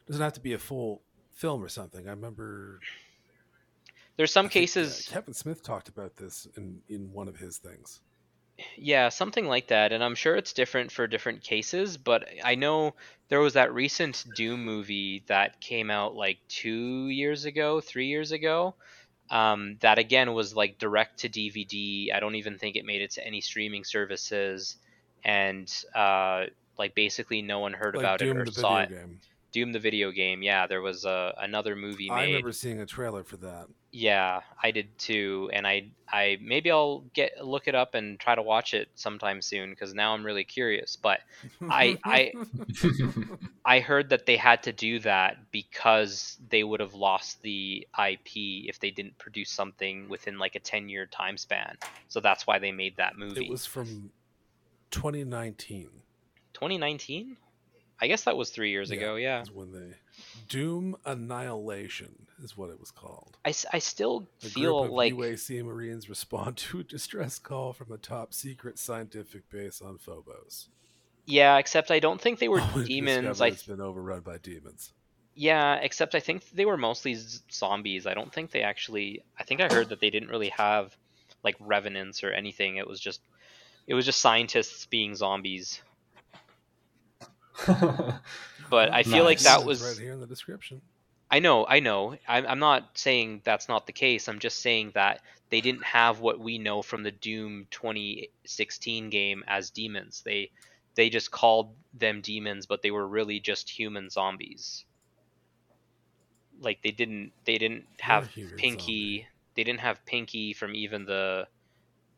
Doesn't 0.07 0.21
have 0.21 0.33
to 0.33 0.39
be 0.39 0.53
a 0.53 0.57
full 0.57 1.01
film 1.31 1.63
or 1.63 1.69
something. 1.69 2.07
I 2.07 2.11
remember 2.11 2.79
there's 4.17 4.31
some 4.31 4.47
I 4.47 4.49
think, 4.49 4.69
uh, 4.69 4.71
cases 4.71 5.07
Kevin 5.11 5.33
Smith 5.35 5.61
talked 5.61 5.89
about 5.89 6.15
this 6.15 6.47
in 6.57 6.81
in 6.89 7.11
one 7.11 7.27
of 7.27 7.37
his 7.37 7.57
things. 7.57 8.01
Yeah, 8.77 9.09
something 9.09 9.45
like 9.45 9.67
that. 9.67 9.91
And 9.91 10.03
I'm 10.03 10.15
sure 10.15 10.35
it's 10.35 10.53
different 10.53 10.91
for 10.91 11.07
different 11.07 11.43
cases, 11.43 11.97
but 11.97 12.27
I 12.43 12.55
know 12.55 12.95
there 13.27 13.41
was 13.41 13.53
that 13.53 13.73
recent 13.73 14.25
Doom 14.33 14.63
movie 14.63 15.23
that 15.27 15.59
came 15.59 15.91
out 15.91 16.15
like 16.15 16.39
two 16.47 17.09
years 17.09 17.45
ago, 17.45 17.81
three 17.81 18.07
years 18.07 18.31
ago. 18.31 18.75
Um, 19.29 19.77
that 19.81 19.97
again 19.97 20.33
was 20.33 20.55
like 20.55 20.77
direct 20.77 21.19
to 21.19 21.29
DVD. 21.29 22.13
I 22.13 22.19
don't 22.19 22.35
even 22.35 22.57
think 22.57 22.75
it 22.75 22.85
made 22.85 23.01
it 23.01 23.11
to 23.11 23.25
any 23.25 23.41
streaming 23.41 23.83
services. 23.83 24.75
And 25.23 25.71
uh, 25.95 26.45
like 26.77 26.93
basically 26.95 27.41
no 27.41 27.59
one 27.59 27.73
heard 27.73 27.95
Like 27.95 28.03
about 28.03 28.19
Doom 28.19 28.37
it 28.37 28.41
or 28.41 28.45
the 28.45 28.51
saw 28.51 28.79
video 28.81 28.97
it. 28.97 29.01
game. 29.01 29.19
Doom 29.51 29.71
the 29.71 29.79
video 29.79 30.11
game. 30.11 30.43
Yeah, 30.43 30.67
there 30.67 30.81
was 30.81 31.05
a 31.05 31.33
another 31.39 31.75
movie 31.75 32.11
I 32.11 32.17
made. 32.17 32.25
remember 32.27 32.51
seeing 32.51 32.79
a 32.81 32.85
trailer 32.85 33.23
for 33.23 33.37
that. 33.37 33.67
Yeah, 33.95 34.41
I 34.61 34.71
did 34.71 34.97
too, 34.97 35.49
and 35.53 35.65
I 35.65 35.85
I 36.11 36.37
maybe 36.41 36.69
I'll 36.69 37.05
get 37.13 37.45
look 37.45 37.69
it 37.69 37.75
up 37.75 37.95
and 37.95 38.19
try 38.19 38.35
to 38.35 38.41
watch 38.41 38.73
it 38.73 38.89
sometime 38.95 39.41
soon 39.41 39.69
because 39.69 39.93
now 39.93 40.13
I'm 40.13 40.25
really 40.25 40.43
curious. 40.43 40.97
But 40.97 41.21
I- 41.69 41.97
I- 42.03 42.33
I 43.65 43.79
heard 43.79 44.09
that 44.09 44.25
they 44.25 44.35
had 44.35 44.63
to 44.63 44.73
do 44.73 44.99
that 44.99 45.37
because 45.51 46.37
they 46.49 46.61
would 46.63 46.81
have 46.81 46.93
lost 46.93 47.41
the 47.41 47.87
IP 47.97 48.67
if 48.67 48.79
they 48.79 48.91
didn't 48.91 49.17
produce 49.17 49.49
something 49.49 50.09
within 50.09 50.37
like 50.37 50.55
a 50.55 50.59
10 50.59 50.89
year 50.89 51.05
time 51.05 51.37
span. 51.37 51.77
So 52.09 52.19
that's 52.19 52.45
why 52.45 52.59
they 52.59 52.73
made 52.73 52.97
that 52.97 53.17
movie. 53.17 53.45
it 53.45 53.49
was 53.49 53.65
from 53.65 54.11
2019. 54.91 55.89
2019? 56.53 57.37
I 58.01 58.07
guess 58.07 58.25
that 58.25 58.35
was 58.35 58.49
three 58.49 58.71
years 58.71 58.91
Yeah, 58.91 58.97
ago. 58.97 59.15
Yeah. 59.15 59.45
When 59.53 59.71
they 59.71 59.95
Doom 60.47 60.95
Annihilation 61.05 62.27
is 62.43 62.55
what 62.57 62.69
it 62.69 62.79
was 62.79 62.91
called. 62.91 63.37
I, 63.45 63.53
I 63.73 63.79
still 63.79 64.27
A 64.43 64.45
feel 64.47 64.81
group 64.81 64.91
of 64.91 64.91
like 64.95 65.13
UAC 65.13 65.63
Marines 65.63 66.09
respond 66.09 66.57
to 66.57 66.79
a 66.79 66.83
distress 66.83 67.39
call 67.39 67.73
from 67.73 67.91
a 67.91 67.97
top 67.97 68.33
secret 68.33 68.77
scientific 68.79 69.49
base 69.49 69.81
on 69.81 69.97
Phobos. 69.97 70.69
yeah, 71.25 71.57
except 71.57 71.89
I 71.91 71.99
don't 71.99 72.21
think 72.21 72.39
they 72.39 72.47
were 72.47 72.61
Only 72.73 72.85
demons. 72.85 73.39
discovered 73.39 73.43
I 73.43 73.47
it's 73.53 73.63
been 73.63 73.81
overrun 73.81 74.21
by 74.21 74.37
demons. 74.37 74.91
Yeah, 75.37 75.75
except 75.75 76.15
I 76.15 76.19
think 76.21 76.49
they 76.51 76.65
were 76.65 76.77
mostly 76.77 77.15
z- 77.15 77.39
zombies. 77.51 78.05
I 78.07 78.13
don't 78.13 78.31
think 78.31 78.51
they 78.51 78.61
actually. 78.61 79.21
I 79.37 79.43
think 79.43 79.59
I 79.61 79.67
heard 79.73 79.89
that 79.89 79.99
they 79.99 80.09
didn't 80.09 80.29
really 80.29 80.49
have 80.49 80.95
like 81.43 81.55
revenants 81.59 82.23
or 82.23 82.31
anything. 82.31 82.77
It 82.77 82.87
was 82.87 82.99
just, 82.99 83.21
it 83.87 83.93
was 83.93 84.05
just 84.05 84.21
scientists 84.21 84.85
being 84.85 85.13
zombies. 85.15 85.81
But 88.69 88.93
I 88.93 89.03
feel 89.03 89.23
like 89.23 89.39
that 89.39 89.63
was. 89.63 89.81
right 89.81 89.97
here 89.97 90.13
in 90.13 90.19
the 90.19 90.27
description. 90.27 90.81
I 91.29 91.39
know, 91.39 91.65
I 91.67 91.79
know. 91.79 92.17
I'm, 92.27 92.45
I'm 92.45 92.59
not 92.59 92.97
saying 92.97 93.41
that's 93.43 93.67
not 93.67 93.87
the 93.87 93.93
case. 93.93 94.27
I'm 94.27 94.39
just 94.39 94.61
saying 94.61 94.91
that 94.93 95.21
they 95.49 95.59
didn't 95.59 95.83
have 95.83 96.19
what 96.19 96.39
we 96.39 96.57
know 96.57 96.81
from 96.81 97.03
the 97.03 97.11
Doom 97.11 97.67
2016 97.71 99.09
game 99.09 99.43
as 99.47 99.71
demons. 99.71 100.21
They, 100.23 100.51
they 100.95 101.09
just 101.09 101.31
called 101.31 101.73
them 101.93 102.21
demons, 102.21 102.67
but 102.67 102.81
they 102.81 102.91
were 102.91 103.07
really 103.07 103.39
just 103.39 103.69
human 103.69 104.09
zombies. 104.09 104.85
Like 106.61 106.81
they 106.83 106.91
didn't, 106.91 107.31
they 107.43 107.57
didn't 107.57 107.85
have 107.99 108.29
Pinky. 108.31 109.19
zombie. 109.19 109.27
They 109.55 109.63
didn't 109.63 109.81
have 109.81 110.05
Pinky 110.05 110.53
from 110.53 110.75
even 110.75 111.05
the, 111.05 111.47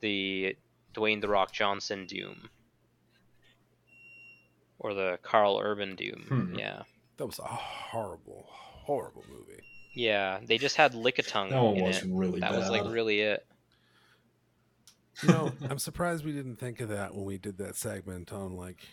the 0.01 0.57
Dwayne 0.93 1.21
the 1.21 1.29
Rock 1.29 1.51
Johnson 1.51 2.05
Doom. 2.07 2.49
Or 4.79 4.93
the 4.93 5.17
Karl 5.23 5.59
Urban 5.63 5.95
Doom. 5.95 6.25
Hmm. 6.27 6.55
Yeah. 6.59 6.83
That 7.17 7.25
was 7.25 7.39
a 7.39 7.43
horrible, 7.43 8.45
horrible 8.49 9.23
movie. 9.29 9.61
Yeah, 9.95 10.39
they 10.45 10.59
just 10.59 10.75
had 10.75 10.93
Lickitung 10.93 11.49
that 11.49 11.61
one 11.63 11.77
in 11.77 11.83
was 11.83 11.97
it. 11.97 12.05
really 12.09 12.39
That 12.39 12.51
bad. 12.51 12.59
was 12.59 12.69
like 12.69 12.83
really 12.85 13.21
it. 13.21 13.45
You 15.23 15.29
know, 15.29 15.51
I'm 15.69 15.79
surprised 15.79 16.23
we 16.23 16.31
didn't 16.31 16.57
think 16.57 16.79
of 16.79 16.89
that 16.89 17.15
when 17.15 17.25
we 17.25 17.39
did 17.39 17.57
that 17.57 17.75
segment 17.75 18.31
on 18.31 18.55
like 18.55 18.85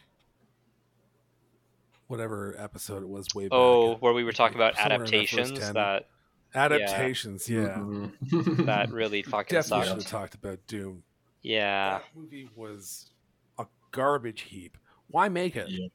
whatever 2.06 2.54
episode 2.58 3.02
it 3.02 3.08
was 3.08 3.26
way 3.34 3.44
back. 3.44 3.50
Oh, 3.52 3.96
where 3.96 4.12
we 4.12 4.24
were 4.24 4.32
talking 4.32 4.56
about 4.56 4.76
Somewhere 4.76 4.94
in 4.94 5.00
that 5.00 5.08
adaptations 5.08 5.58
10. 5.58 5.74
that 5.74 6.06
adaptations, 6.54 7.48
yeah. 7.48 7.76
Mhm. 7.76 8.66
that 8.66 8.90
really 8.92 9.22
fucking 9.22 9.54
Definitely 9.54 9.86
should 9.86 10.00
sucked. 10.02 10.02
have 10.02 10.10
talked 10.20 10.34
about 10.34 10.58
Doom. 10.66 11.02
Yeah, 11.42 11.98
That 11.98 12.04
movie 12.14 12.48
was 12.56 13.10
a 13.58 13.66
garbage 13.90 14.42
heap. 14.42 14.78
Why 15.14 15.28
make 15.28 15.54
it? 15.54 15.68
Yep. 15.68 15.92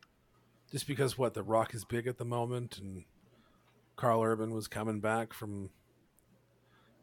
Just 0.72 0.88
because 0.88 1.18
what 1.18 1.34
the 1.34 1.44
Rock 1.44 1.74
is 1.76 1.84
big 1.84 2.08
at 2.08 2.18
the 2.18 2.24
moment, 2.24 2.78
and 2.78 3.04
Karl 3.98 4.24
Urban 4.24 4.54
was 4.54 4.70
coming 4.70 5.02
back 5.02 5.34
from 5.34 5.72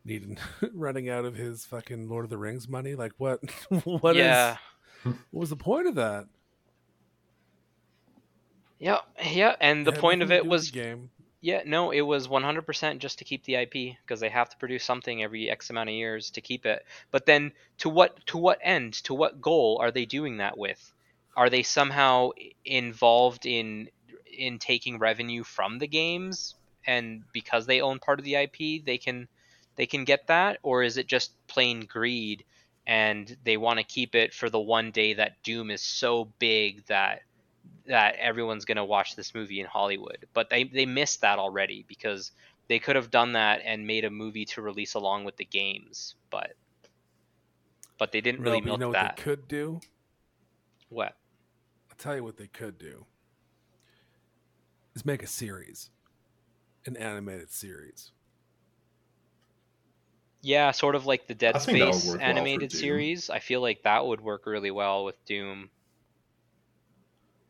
needing 0.03 0.39
running 0.73 1.11
out 1.11 1.27
of 1.27 1.35
his 1.37 1.67
fucking 1.67 2.09
Lord 2.09 2.25
of 2.25 2.31
the 2.31 2.39
Rings 2.39 2.69
money. 2.69 2.95
Like 2.95 3.13
what? 3.19 3.41
What 3.85 4.19
is? 4.19 4.23
yeah, 4.23 4.57
What 5.31 5.41
was 5.43 5.51
the 5.51 5.57
point 5.57 5.89
of 5.89 5.97
that? 5.97 6.27
yeah, 8.79 9.01
yeah. 9.23 9.57
And 9.61 9.87
the 9.87 9.93
It 9.93 9.95
had 9.95 10.01
point 10.01 10.23
of 10.23 10.31
it 10.31 10.47
was, 10.47 10.71
game. 10.71 11.11
yeah, 11.41 11.63
no, 11.67 11.91
it 11.93 12.03
was 12.03 12.29
100% 12.29 12.99
just 12.99 13.19
to 13.19 13.25
keep 13.25 13.45
the 13.45 13.57
IP 13.57 13.97
because 14.03 14.21
they 14.21 14.29
have 14.31 14.49
to 14.51 14.57
produce 14.59 14.85
something 14.85 15.23
every 15.23 15.51
X 15.51 15.71
amount 15.71 15.89
of 15.91 15.95
years 15.95 16.31
to 16.31 16.41
keep 16.41 16.67
it. 16.67 16.85
But 17.11 17.27
then, 17.27 17.53
to 17.79 17.89
what 17.89 18.25
to 18.27 18.39
what 18.39 18.59
end? 18.63 18.95
To 19.05 19.15
what 19.15 19.41
goal 19.41 19.79
are 19.81 19.91
they 19.91 20.07
doing 20.07 20.39
that 20.39 20.59
with? 20.59 20.93
Are 21.37 21.51
they 21.51 21.63
somehow 21.63 22.31
involved 22.65 23.47
in 23.47 23.89
in 24.27 24.59
taking 24.59 24.99
revenue 24.99 25.45
from 25.45 25.79
the 25.79 25.87
games 25.87 26.55
and 26.87 27.23
because 27.33 27.67
they 27.67 27.81
own 27.81 27.99
part 27.99 28.19
of 28.19 28.25
the 28.25 28.35
IP, 28.35 28.85
they 28.85 28.99
can 28.99 29.29
they 29.77 29.87
can 29.87 30.05
get 30.05 30.27
that 30.29 30.59
or 30.63 30.83
is 30.83 30.97
it 30.97 31.07
just 31.07 31.33
plain 31.47 31.81
greed 31.81 32.45
and 32.87 33.37
they 33.45 33.57
want 33.57 33.79
to 33.79 33.85
keep 33.85 34.15
it 34.15 34.33
for 34.33 34.49
the 34.49 34.61
one 34.61 34.91
day 34.91 35.15
that 35.15 35.43
Doom 35.43 35.71
is 35.71 35.83
so 35.83 36.33
big 36.39 36.87
that 36.87 37.21
that 37.87 38.17
everyone's 38.17 38.65
going 38.65 38.77
to 38.77 38.85
watch 38.85 39.17
this 39.17 39.35
movie 39.35 39.61
in 39.61 39.67
Hollywood. 39.67 40.27
But 40.33 40.51
they 40.51 40.65
they 40.65 40.87
missed 40.87 41.21
that 41.21 41.39
already 41.39 41.85
because 41.89 42.33
they 42.69 42.79
could 42.79 42.97
have 42.97 43.11
done 43.11 43.33
that 43.33 43.61
and 43.65 43.87
made 43.87 44.05
a 44.05 44.11
movie 44.11 44.45
to 44.47 44.63
release 44.63 44.95
along 44.95 45.25
with 45.25 45.37
the 45.37 45.45
games, 45.45 46.15
but 46.31 46.53
but 47.99 48.13
they 48.13 48.21
didn't 48.21 48.43
really 48.43 48.61
No, 48.61 48.63
but 48.63 48.73
you 48.73 48.79
milk 48.79 48.81
know 48.81 48.89
what 48.89 48.95
that. 48.95 49.17
they 49.17 49.23
could 49.23 49.49
do? 49.49 49.81
What? 50.89 51.17
I'll 51.99 52.03
tell 52.03 52.17
you 52.17 52.25
what 52.25 52.37
they 52.37 52.47
could 52.49 52.79
do. 52.79 53.07
Is 54.95 55.05
make 55.07 55.23
a 55.23 55.27
series, 55.27 55.91
an 56.85 56.97
animated 56.97 57.51
series. 57.51 58.13
Yeah, 60.43 60.71
sort 60.73 60.95
of 60.95 61.07
like 61.07 61.27
the 61.27 61.35
Dead 61.35 61.57
I 61.57 61.59
think 61.59 61.79
that 61.79 61.87
would 61.87 61.95
Space 61.95 62.11
work 62.11 62.21
well 62.21 62.29
animated 62.29 62.73
series. 62.73 63.31
I 63.31 63.39
feel 63.41 63.61
like 63.61 63.83
that 63.85 64.07
would 64.07 64.21
work 64.21 64.47
really 64.47 64.71
well 64.71 65.05
with 65.05 65.23
Doom. 65.25 65.71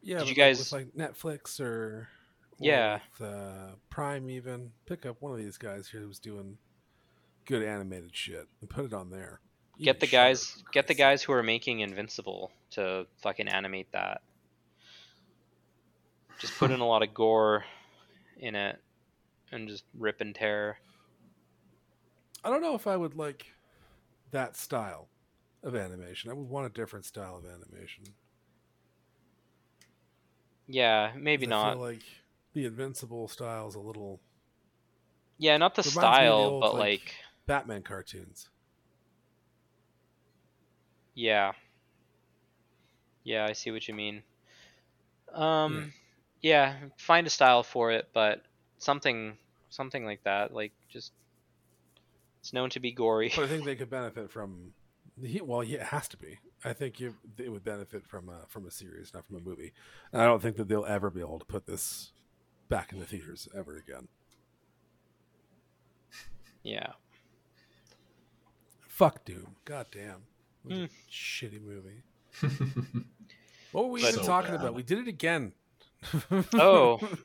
Yeah, 0.02 0.20
Did 0.20 0.28
you 0.28 0.34
guys- 0.34 0.58
with 0.58 0.72
like 0.72 0.88
Netflix 0.94 1.60
or, 1.60 1.64
or 1.66 2.08
Yeah. 2.60 3.00
with, 3.18 3.28
uh, 3.28 3.72
Prime 3.90 4.30
even 4.30 4.72
pick 4.86 5.04
up 5.04 5.20
one 5.20 5.32
of 5.32 5.38
these 5.38 5.58
guys 5.58 5.88
here 5.88 6.00
who's 6.00 6.18
doing 6.20 6.58
good 7.44 7.62
animated 7.62 8.14
shit 8.16 8.48
and 8.60 8.70
put 8.70 8.84
it 8.84 8.92
on 8.92 9.10
there. 9.10 9.40
Get 9.78 10.00
the 10.00 10.06
guys 10.06 10.62
get 10.72 10.86
the 10.86 10.94
guys 10.94 11.22
who 11.22 11.32
are 11.32 11.42
making 11.42 11.80
Invincible 11.80 12.50
to 12.70 13.06
fucking 13.18 13.46
animate 13.48 13.92
that. 13.92 14.22
Just 16.38 16.56
put 16.58 16.70
in 16.70 16.80
a 16.80 16.86
lot 16.86 17.02
of 17.02 17.14
gore 17.14 17.64
in 18.38 18.54
it 18.54 18.78
and 19.52 19.68
just 19.68 19.84
rip 19.98 20.20
and 20.20 20.34
tear. 20.34 20.78
I 22.44 22.50
don't 22.50 22.62
know 22.62 22.74
if 22.74 22.86
I 22.86 22.96
would 22.96 23.14
like 23.16 23.46
that 24.30 24.56
style 24.56 25.08
of 25.62 25.74
animation. 25.74 26.30
I 26.30 26.34
would 26.34 26.48
want 26.48 26.66
a 26.66 26.68
different 26.70 27.04
style 27.04 27.36
of 27.36 27.44
animation. 27.44 28.04
Yeah, 30.68 31.12
maybe 31.16 31.46
I 31.46 31.50
not. 31.50 31.72
feel 31.74 31.82
like 31.82 32.02
the 32.52 32.66
Invincible 32.66 33.28
style 33.28 33.68
is 33.68 33.74
a 33.74 33.80
little 33.80 34.20
Yeah, 35.38 35.56
not 35.56 35.74
the 35.74 35.82
me 35.82 35.84
the 35.84 35.90
style, 35.90 36.32
old, 36.34 36.60
but 36.62 36.74
like- 36.74 36.80
like 36.80 37.14
Batman 37.46 37.82
cartoons. 37.82 38.48
Yeah. 41.14 41.52
Yeah, 43.24 43.46
I 43.48 43.52
see 43.52 43.70
what 43.70 43.86
you 43.88 43.94
mean. 43.94 44.22
Um 45.32 45.92
yeah. 46.46 46.74
find 46.96 47.26
a 47.26 47.30
style 47.30 47.62
for 47.62 47.90
it, 47.90 48.08
but 48.14 48.42
something 48.78 49.36
something 49.68 50.04
like 50.04 50.22
that, 50.24 50.54
like 50.54 50.72
just 50.88 51.12
it's 52.40 52.52
known 52.52 52.70
to 52.70 52.80
be 52.80 52.92
gory. 52.92 53.32
But 53.34 53.44
I 53.44 53.48
think 53.48 53.64
they 53.66 53.76
could 53.76 53.90
benefit 53.90 54.30
from. 54.30 54.72
He, 55.22 55.40
well, 55.40 55.64
yeah, 55.64 55.78
it 55.78 55.86
has 55.86 56.08
to 56.08 56.16
be. 56.16 56.38
I 56.64 56.72
think 56.72 57.00
you, 57.00 57.14
it 57.38 57.50
would 57.50 57.64
benefit 57.64 58.06
from 58.06 58.28
a, 58.28 58.46
from 58.48 58.66
a 58.66 58.70
series, 58.70 59.14
not 59.14 59.26
from 59.26 59.36
a 59.36 59.40
movie. 59.40 59.72
And 60.12 60.20
I 60.20 60.26
don't 60.26 60.42
think 60.42 60.56
that 60.56 60.68
they'll 60.68 60.84
ever 60.84 61.10
be 61.10 61.20
able 61.20 61.38
to 61.38 61.44
put 61.46 61.66
this 61.66 62.12
back 62.68 62.92
in 62.92 62.98
the 62.98 63.06
theaters 63.06 63.48
ever 63.56 63.76
again. 63.76 64.08
yeah. 66.62 66.92
Fuck 68.88 69.24
Doom. 69.24 69.56
God 69.64 69.86
damn. 69.90 70.22
It 70.68 70.68
was 70.68 70.78
a 70.78 70.86
hmm. 70.86 70.86
shitty 71.10 71.62
movie. 71.62 72.02
What 73.76 73.86
were 73.86 73.90
we 73.90 74.00
But- 74.00 74.12
even 74.12 74.20
So 74.20 74.26
talking 74.26 74.52
bad. 74.52 74.60
about? 74.60 74.74
We 74.74 74.82
did 74.82 75.00
it 75.00 75.08
again. 75.08 75.52
Oh. 76.54 77.00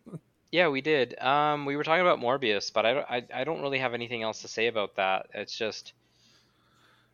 Yeah, 0.53 0.67
we 0.67 0.81
did. 0.81 1.17
Um 1.19 1.65
we 1.65 1.77
were 1.77 1.83
talking 1.85 2.01
about 2.01 2.19
Morbius, 2.19 2.73
but 2.73 2.85
I 2.85 2.93
don't 2.93 3.05
I, 3.09 3.23
I 3.33 3.43
don't 3.45 3.61
really 3.61 3.79
have 3.79 3.93
anything 3.93 4.21
else 4.21 4.41
to 4.41 4.49
say 4.49 4.67
about 4.67 4.97
that. 4.97 5.27
It's 5.33 5.57
just 5.57 5.93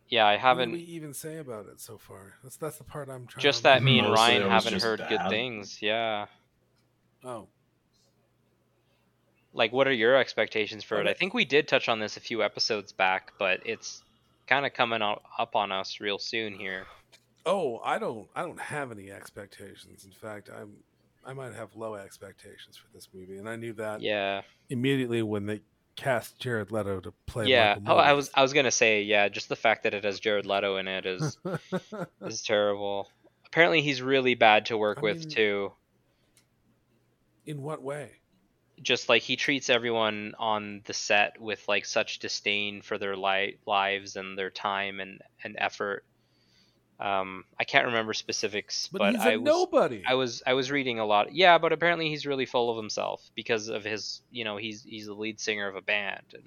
yeah, 0.09 0.25
I 0.25 0.31
What 0.31 0.37
did 0.37 0.41
haven't 0.41 0.71
we 0.71 0.79
even 0.79 1.13
say 1.13 1.37
about 1.37 1.67
it 1.67 1.79
so 1.79 1.99
far? 1.99 2.33
That's 2.41 2.57
that's 2.57 2.77
the 2.79 2.83
part 2.83 3.09
I'm 3.09 3.27
trying. 3.27 3.43
just 3.43 3.59
to 3.59 3.63
that 3.63 3.83
me 3.83 3.99
and 3.99 4.11
Ryan 4.11 4.49
haven't 4.49 4.71
just 4.71 4.83
heard 4.83 5.05
good 5.07 5.21
things. 5.29 5.83
Yeah. 5.83 6.25
Oh, 7.23 7.47
Like 9.53 9.71
what 9.71 9.87
are 9.87 9.93
your 9.93 10.15
expectations 10.15 10.83
for 10.83 10.99
it? 10.99 11.07
I 11.07 11.13
think 11.13 11.35
we 11.35 11.45
did 11.45 11.67
touch 11.67 11.89
on 11.89 11.99
this 11.99 12.17
a 12.17 12.19
few 12.19 12.41
episodes 12.41 12.91
back, 12.91 13.33
but 13.37 13.59
it's 13.65 14.01
kind 14.47 14.65
of 14.65 14.73
coming 14.73 15.01
up 15.03 15.55
on 15.55 15.71
us 15.71 15.99
real 15.99 16.17
soon 16.17 16.53
here. 16.53 16.87
oh, 17.45 17.79
I 17.83 17.99
don't. 17.99 18.27
I 18.35 18.41
don't 18.41 18.59
have 18.59 18.91
any 18.91 19.11
expectations. 19.11 20.05
In 20.05 20.11
fact, 20.11 20.49
I'm. 20.49 20.77
I 21.27 21.33
might 21.33 21.53
have 21.53 21.75
low 21.75 21.95
expectations 21.95 22.77
for 22.77 22.87
this 22.93 23.09
movie, 23.13 23.37
and 23.37 23.49
I 23.49 23.57
knew 23.57 23.73
that 23.73 24.01
Yeah, 24.01 24.41
immediately 24.69 25.21
when 25.21 25.45
they 25.45 25.61
cast 25.97 26.39
Jared 26.39 26.71
Leto 26.71 27.01
to 27.01 27.11
play. 27.25 27.47
yeah. 27.47 27.75
Michael 27.81 27.97
Oh, 27.99 28.01
I 28.01 28.13
was 28.13 28.31
I 28.33 28.41
was 28.41 28.53
gonna 28.53 28.71
say 28.71 29.01
yeah. 29.03 29.27
Just 29.27 29.49
the 29.49 29.55
fact 29.57 29.83
that 29.83 29.93
it 29.93 30.05
has 30.05 30.19
Jared 30.21 30.45
Leto 30.45 30.77
in 30.77 30.87
it 30.87 31.05
is 31.05 31.37
is 32.21 32.41
terrible. 32.43 33.09
Apparently, 33.45 33.81
he's 33.81 34.01
really 34.01 34.35
bad 34.35 34.67
to 34.67 34.77
work 34.77 34.99
I 34.99 35.01
with 35.01 35.19
mean- 35.19 35.29
too. 35.29 35.71
In 37.45 37.61
what 37.61 37.81
way? 37.81 38.11
Just 38.81 39.09
like 39.09 39.23
he 39.23 39.35
treats 39.37 39.69
everyone 39.69 40.33
on 40.37 40.81
the 40.85 40.93
set 40.93 41.41
with 41.41 41.67
like 41.67 41.85
such 41.85 42.19
disdain 42.19 42.81
for 42.81 42.97
their 42.97 43.17
li- 43.17 43.57
lives 43.65 44.15
and 44.17 44.37
their 44.37 44.51
time 44.51 44.99
and 44.99 45.21
and 45.43 45.55
effort. 45.57 46.05
Um, 46.99 47.45
I 47.59 47.63
can't 47.63 47.85
remember 47.85 48.13
specifics, 48.13 48.87
But, 48.91 48.99
but, 48.99 49.15
he's 49.15 49.23
a 49.23 49.31
I 49.33 49.35
was 49.37 49.45
nobody. 49.45 50.03
I 50.07 50.15
was 50.15 50.41
I 50.47 50.53
was 50.53 50.71
reading 50.71 50.97
a 50.99 51.05
lot. 51.05 51.33
Yeah, 51.33 51.59
but 51.59 51.71
apparently 51.71 52.09
he's 52.09 52.25
really 52.25 52.45
full 52.47 52.71
of 52.71 52.77
himself 52.77 53.29
because 53.35 53.67
of 53.67 53.83
his, 53.83 54.21
you 54.31 54.43
know, 54.43 54.57
he's 54.57 54.81
he's 54.83 55.05
the 55.05 55.13
lead 55.13 55.39
singer 55.39 55.67
of 55.67 55.75
a 55.75 55.81
band 55.81 56.23
and 56.33 56.43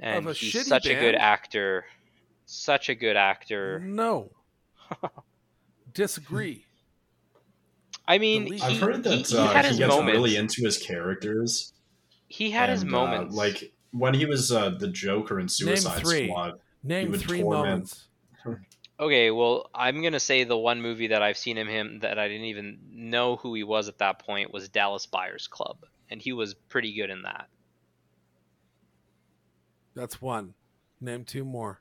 and 0.00 0.26
a 0.26 0.32
he's 0.32 0.52
shitty 0.54 0.64
such 0.64 0.86
a 0.86 0.94
good 0.94 1.14
actor. 1.14 1.84
Such 2.46 2.88
a 2.88 2.94
good 2.94 3.16
actor. 3.16 3.80
no. 3.80 4.30
Disagree. 5.94 6.64
I 8.06 8.18
mean, 8.18 8.52
he, 8.52 8.60
I've 8.62 8.80
heard 8.80 9.02
that 9.04 9.12
he, 9.12 9.22
he 9.22 9.36
uh, 9.36 9.48
had 9.48 9.64
he 9.64 9.78
gets 9.78 9.88
moments. 9.90 10.12
really 10.12 10.36
into 10.36 10.62
his 10.62 10.78
characters. 10.78 11.72
he 12.28 12.50
had 12.50 12.68
his 12.70 12.82
and, 12.82 12.94
uh, 12.94 12.98
moments. 12.98 13.34
like 13.34 13.72
when 13.90 14.14
he 14.14 14.26
was 14.26 14.52
uh, 14.52 14.70
the 14.70 14.88
Joker 14.88 15.40
in 15.40 15.48
Suicide 15.48 16.00
three. 16.00 16.28
Squad. 16.28 16.60
Name 16.84 17.10
would 17.10 17.20
three 17.20 17.40
torment- 17.40 17.68
moments. 17.68 18.06
Okay, 18.98 19.30
well, 19.30 19.70
I'm 19.74 20.02
gonna 20.02 20.20
say 20.20 20.44
the 20.44 20.56
one 20.56 20.80
movie 20.80 21.08
that 21.08 21.22
I've 21.22 21.36
seen 21.36 21.58
him 21.58 21.68
him 21.68 21.98
that 22.00 22.18
I 22.18 22.28
didn't 22.28 22.46
even 22.46 22.78
know 22.90 23.36
who 23.36 23.54
he 23.54 23.62
was 23.62 23.88
at 23.88 23.98
that 23.98 24.20
point 24.20 24.52
was 24.52 24.68
Dallas 24.68 25.04
Buyers 25.04 25.46
Club, 25.48 25.78
and 26.10 26.20
he 26.20 26.32
was 26.32 26.54
pretty 26.54 26.94
good 26.94 27.10
in 27.10 27.22
that. 27.22 27.48
That's 29.94 30.20
one. 30.20 30.54
Name 31.00 31.24
two 31.24 31.44
more. 31.44 31.80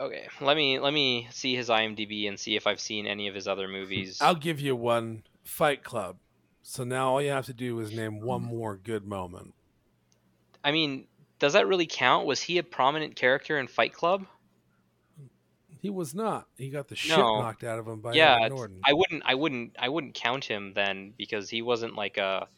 Okay, 0.00 0.28
let 0.40 0.56
me 0.56 0.78
let 0.78 0.94
me 0.94 1.28
see 1.30 1.56
his 1.56 1.68
IMDb 1.68 2.28
and 2.28 2.38
see 2.38 2.56
if 2.56 2.66
I've 2.66 2.80
seen 2.80 3.06
any 3.06 3.28
of 3.28 3.34
his 3.34 3.46
other 3.46 3.68
movies. 3.68 4.18
I'll 4.22 4.34
give 4.34 4.60
you 4.60 4.76
one. 4.76 5.24
Fight 5.44 5.82
Club. 5.82 6.18
So 6.62 6.84
now 6.84 7.10
all 7.10 7.22
you 7.22 7.30
have 7.30 7.46
to 7.46 7.54
do 7.54 7.80
is 7.80 7.92
name 7.92 8.20
one 8.20 8.42
more 8.42 8.76
good 8.76 9.06
moment. 9.06 9.54
I 10.62 10.72
mean, 10.72 11.06
does 11.38 11.54
that 11.54 11.66
really 11.66 11.86
count? 11.86 12.26
Was 12.26 12.42
he 12.42 12.58
a 12.58 12.62
prominent 12.62 13.16
character 13.16 13.58
in 13.58 13.66
Fight 13.66 13.94
Club? 13.94 14.26
He 15.80 15.90
was 15.90 16.14
not. 16.14 16.46
He 16.56 16.70
got 16.70 16.88
the 16.88 16.96
shit 16.96 17.16
No. 17.16 17.40
knocked 17.40 17.62
out 17.64 17.78
of 17.78 17.86
him 17.86 18.00
by 18.00 18.12
yeah, 18.14 18.34
Edward 18.34 18.44
it's- 18.44 18.58
Norton. 18.58 18.80
I 18.84 18.92
wouldn't, 18.92 19.22
I 19.26 19.34
wouldn't, 19.34 19.76
I 19.78 19.88
wouldn't 19.88 20.14
count 20.14 20.44
him 20.44 20.72
then 20.74 21.14
because 21.16 21.48
he 21.50 21.62
wasn't 21.62 21.94
like 21.94 22.16
a 22.16 22.48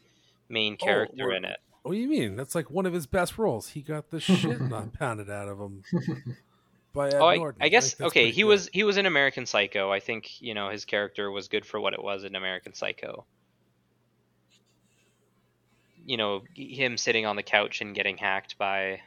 main 0.49 0.77
Oh, 0.81 0.85
character 0.85 1.27
we're- 1.27 1.37
in 1.37 1.45
it. 1.45 1.59
What 1.83 1.93
do 1.93 1.99
you 1.99 2.09
mean? 2.09 2.37
That's 2.37 2.55
like 2.55 2.71
one 2.71 2.85
of 2.85 2.93
his 2.93 3.07
best 3.07 3.39
roles. 3.39 3.69
He 3.69 3.81
got 3.81 4.11
the 4.11 4.21
shit 4.21 4.61
not 4.61 4.93
pounded 4.93 5.31
out 5.31 5.49
of 5.49 5.59
him 5.59 5.83
by 6.93 7.09
Ed 7.09 7.15
Oh, 7.15 7.27
I, 7.27 7.37
Norton. 7.37 7.63
I 7.63 7.69
guess 7.69 7.89
think 7.95 7.99
that's 7.99 8.09
okay. 8.09 8.31
He 8.31 8.43
good. 8.43 8.49
was 8.49 8.69
he 8.73 8.83
was 8.85 8.97
in 8.99 9.07
American 9.07 9.47
Psycho. 9.47 9.91
I 9.91 9.99
think 10.01 10.43
you 10.43 10.53
know 10.53 10.69
his 10.69 10.85
character 10.85 11.31
was 11.31 11.49
good 11.49 11.65
for 11.65 11.81
what 11.81 11.95
it 11.95 12.03
was 12.03 12.25
in 12.25 12.37
American 12.37 12.75
Psycho. 12.75 13.25
You 16.05 16.17
know 16.17 16.43
him 16.55 16.97
sitting 16.99 17.25
on 17.27 17.37
the 17.37 17.43
couch 17.43 17.81
and 17.81 17.95
getting 17.95 18.17
hacked 18.19 18.59
by, 18.59 19.01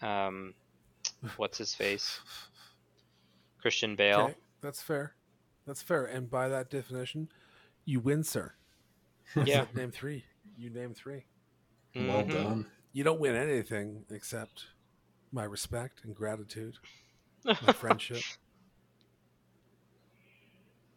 um, 0.00 0.54
what's 1.36 1.58
his 1.58 1.74
face, 1.74 2.20
Christian 3.62 3.96
Bale. 3.96 4.18
Okay, 4.20 4.34
that's 4.60 4.82
fair. 4.82 5.14
That's 5.66 5.80
fair. 5.80 6.04
And 6.04 6.28
by 6.28 6.48
that 6.48 6.68
definition, 6.68 7.28
you 7.84 8.00
win, 8.00 8.24
sir. 8.24 8.52
Yeah. 9.46 9.64
name 9.74 9.90
three. 9.92 10.24
You 10.58 10.68
name 10.70 10.92
three. 10.94 11.24
Well 11.94 12.24
Mhm. 12.24 12.32
done. 12.32 12.66
You 12.92 13.04
don't 13.04 13.20
win 13.20 13.34
anything 13.36 14.04
except 14.10 14.66
my 15.30 15.44
respect 15.44 16.00
and 16.04 16.14
gratitude, 16.14 16.76
my 17.44 17.54
friendship. 17.72 18.22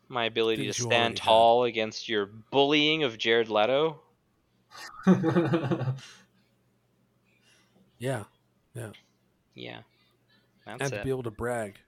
My 0.07 0.25
ability 0.25 0.63
Things 0.63 0.75
to 0.77 0.81
stand 0.83 0.93
already 0.93 1.19
had. 1.19 1.23
tall 1.23 1.63
against 1.63 2.09
your 2.09 2.25
bullying 2.25 3.03
of 3.03 3.17
Jared 3.17 3.49
Leto. 3.49 4.01
Yeah. 7.97 8.23
Yeah, 9.55 9.79
that's 10.65 10.81
and 10.83 10.93
it. 10.93 10.97
to 10.97 11.03
be 11.05 11.09
able 11.09 11.23
to 11.23 11.31
brag 11.31 11.79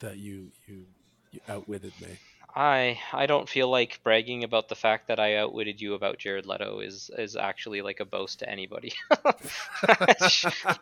that 0.00 0.18
you 0.18 0.52
you 0.66 0.86
you 1.30 1.40
outwitted 1.48 1.92
me. 2.00 2.18
I 2.54 2.98
I 3.12 3.26
don't 3.26 3.48
feel 3.48 3.68
like 3.68 4.02
bragging 4.02 4.44
about 4.44 4.68
the 4.68 4.74
fact 4.74 5.08
that 5.08 5.20
I 5.20 5.36
outwitted 5.36 5.80
you 5.80 5.94
about 5.94 6.18
Jared 6.18 6.46
Leto 6.46 6.80
is 6.80 7.10
is 7.16 7.36
actually 7.36 7.82
like 7.82 8.00
a 8.00 8.04
boast 8.04 8.40
to 8.40 8.48
anybody. 8.48 8.92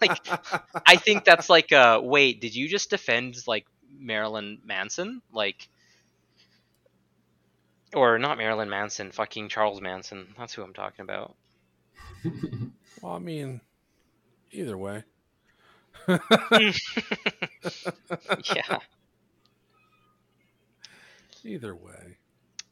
like 0.01 0.27
I 0.87 0.97
think 0.97 1.25
that's 1.25 1.51
like 1.51 1.73
uh 1.73 2.01
wait, 2.03 2.41
did 2.41 2.55
you 2.55 2.69
just 2.69 2.91
defend 2.91 3.37
like 3.47 3.67
Marilyn 3.91 4.61
Manson? 4.65 5.23
Like 5.33 5.69
or 7.95 8.19
not 8.19 8.39
Marilyn 8.39 8.71
Manson, 8.71 9.13
fucking 9.13 9.49
Charles 9.49 9.81
Manson. 9.81 10.35
That's 10.39 10.55
who 10.55 10.63
I'm 10.63 10.75
talking 10.75 11.03
about. 11.03 11.37
Well, 13.01 13.15
I 13.15 13.21
mean, 13.21 13.61
either 14.53 14.77
way. 14.77 15.05
yeah. 16.09 16.19
Either 21.45 21.75
way. 21.75 22.19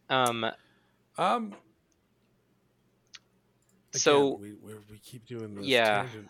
Um 0.09 0.47
Um. 1.18 1.55
So- 3.93 4.36
we 4.36 4.52
we 4.55 4.74
we 4.90 4.98
keep 4.98 5.26
doing 5.26 5.55
this. 5.55 5.64
Yeah. 5.66 6.02
tangent. 6.02 6.28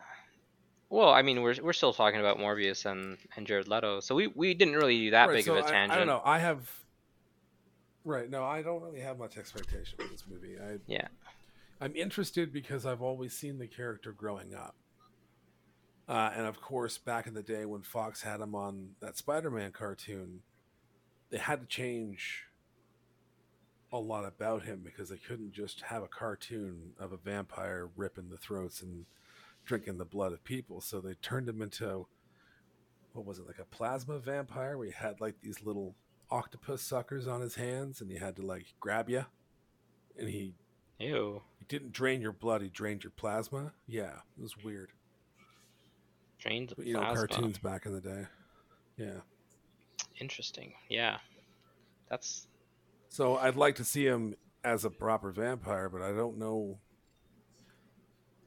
well, 0.88 1.10
I 1.10 1.22
mean, 1.22 1.42
we're 1.42 1.56
we're 1.62 1.72
still 1.72 1.92
talking 1.92 2.20
about 2.20 2.38
Morbius 2.38 2.86
and 2.86 3.18
and 3.36 3.46
Jared 3.46 3.68
Leto. 3.68 4.00
So 4.00 4.14
we 4.14 4.28
we 4.28 4.54
didn't 4.54 4.74
really 4.74 4.98
do 4.98 5.10
that 5.10 5.26
Right, 5.28 5.36
big 5.36 5.44
so 5.44 5.56
of 5.56 5.66
a 5.66 5.68
tangent. 5.68 5.92
I, 5.92 5.96
don't 5.98 6.06
know. 6.06 6.22
I 6.24 6.38
have. 6.38 6.70
Right. 8.04 8.30
No, 8.30 8.44
I 8.44 8.62
don't 8.62 8.82
really 8.82 9.00
have 9.00 9.18
much 9.18 9.36
expectation 9.36 9.98
for 9.98 10.06
this 10.08 10.24
movie. 10.28 10.56
I 10.58 10.78
Yeah. 10.86 11.08
I'm 11.80 11.94
interested 11.96 12.52
because 12.52 12.86
I've 12.86 13.02
always 13.02 13.34
seen 13.34 13.58
the 13.58 13.66
character 13.66 14.12
growing 14.12 14.54
up. 14.54 14.76
Uh, 16.08 16.30
and 16.36 16.46
of 16.46 16.60
course, 16.60 16.98
back 16.98 17.26
in 17.26 17.34
the 17.34 17.42
day 17.42 17.64
when 17.66 17.82
Fox 17.82 18.22
had 18.22 18.40
him 18.40 18.54
on 18.54 18.90
that 19.00 19.16
Spider-Man 19.16 19.72
cartoon, 19.72 20.40
they 21.30 21.38
had 21.38 21.60
to 21.60 21.66
change 21.66 22.44
a 23.92 23.98
lot 23.98 24.24
about 24.24 24.64
him 24.64 24.80
because 24.84 25.08
they 25.08 25.16
couldn't 25.16 25.52
just 25.52 25.80
have 25.82 26.02
a 26.02 26.08
cartoon 26.08 26.92
of 26.98 27.12
a 27.12 27.16
vampire 27.16 27.88
ripping 27.96 28.28
the 28.28 28.36
throats 28.36 28.82
and 28.82 29.06
drinking 29.64 29.98
the 29.98 30.04
blood 30.04 30.32
of 30.32 30.42
people. 30.44 30.80
So 30.80 31.00
they 31.00 31.14
turned 31.14 31.48
him 31.48 31.62
into 31.62 32.06
what 33.12 33.24
was 33.24 33.38
it 33.38 33.46
like 33.46 33.58
a 33.58 33.64
plasma 33.64 34.18
vampire 34.18 34.76
where 34.76 34.86
he 34.88 34.92
had 34.92 35.20
like 35.20 35.36
these 35.40 35.62
little 35.62 35.94
octopus 36.30 36.82
suckers 36.82 37.26
on 37.26 37.40
his 37.40 37.54
hands 37.54 38.00
and 38.00 38.10
he 38.10 38.18
had 38.18 38.36
to 38.36 38.42
like 38.42 38.66
grab 38.80 39.08
you 39.08 39.24
and 40.18 40.28
he 40.28 40.54
Ew. 40.98 41.42
he 41.58 41.64
didn't 41.66 41.92
drain 41.92 42.20
your 42.20 42.32
blood, 42.32 42.62
he 42.62 42.68
drained 42.68 43.04
your 43.04 43.12
plasma. 43.12 43.72
Yeah, 43.86 44.12
it 44.36 44.42
was 44.42 44.56
weird. 44.62 44.90
Drained 46.38 46.72
But, 46.76 46.86
you 46.86 46.94
know, 46.94 47.00
cartoons 47.00 47.58
back 47.58 47.86
in 47.86 47.92
the 47.92 48.00
day. 48.00 48.26
Yeah. 48.96 49.20
Interesting. 50.20 50.74
Yeah. 50.88 51.18
That's 52.09 52.47
So 53.09 53.36
I'd 53.36 53.56
like 53.56 53.76
to 53.76 53.84
see 53.84 54.05
him 54.05 54.34
as 54.64 54.84
a 54.84 54.90
proper 54.90 55.30
vampire, 55.30 55.88
but 55.88 56.02
I 56.02 56.12
don't 56.12 56.38
know 56.38 56.78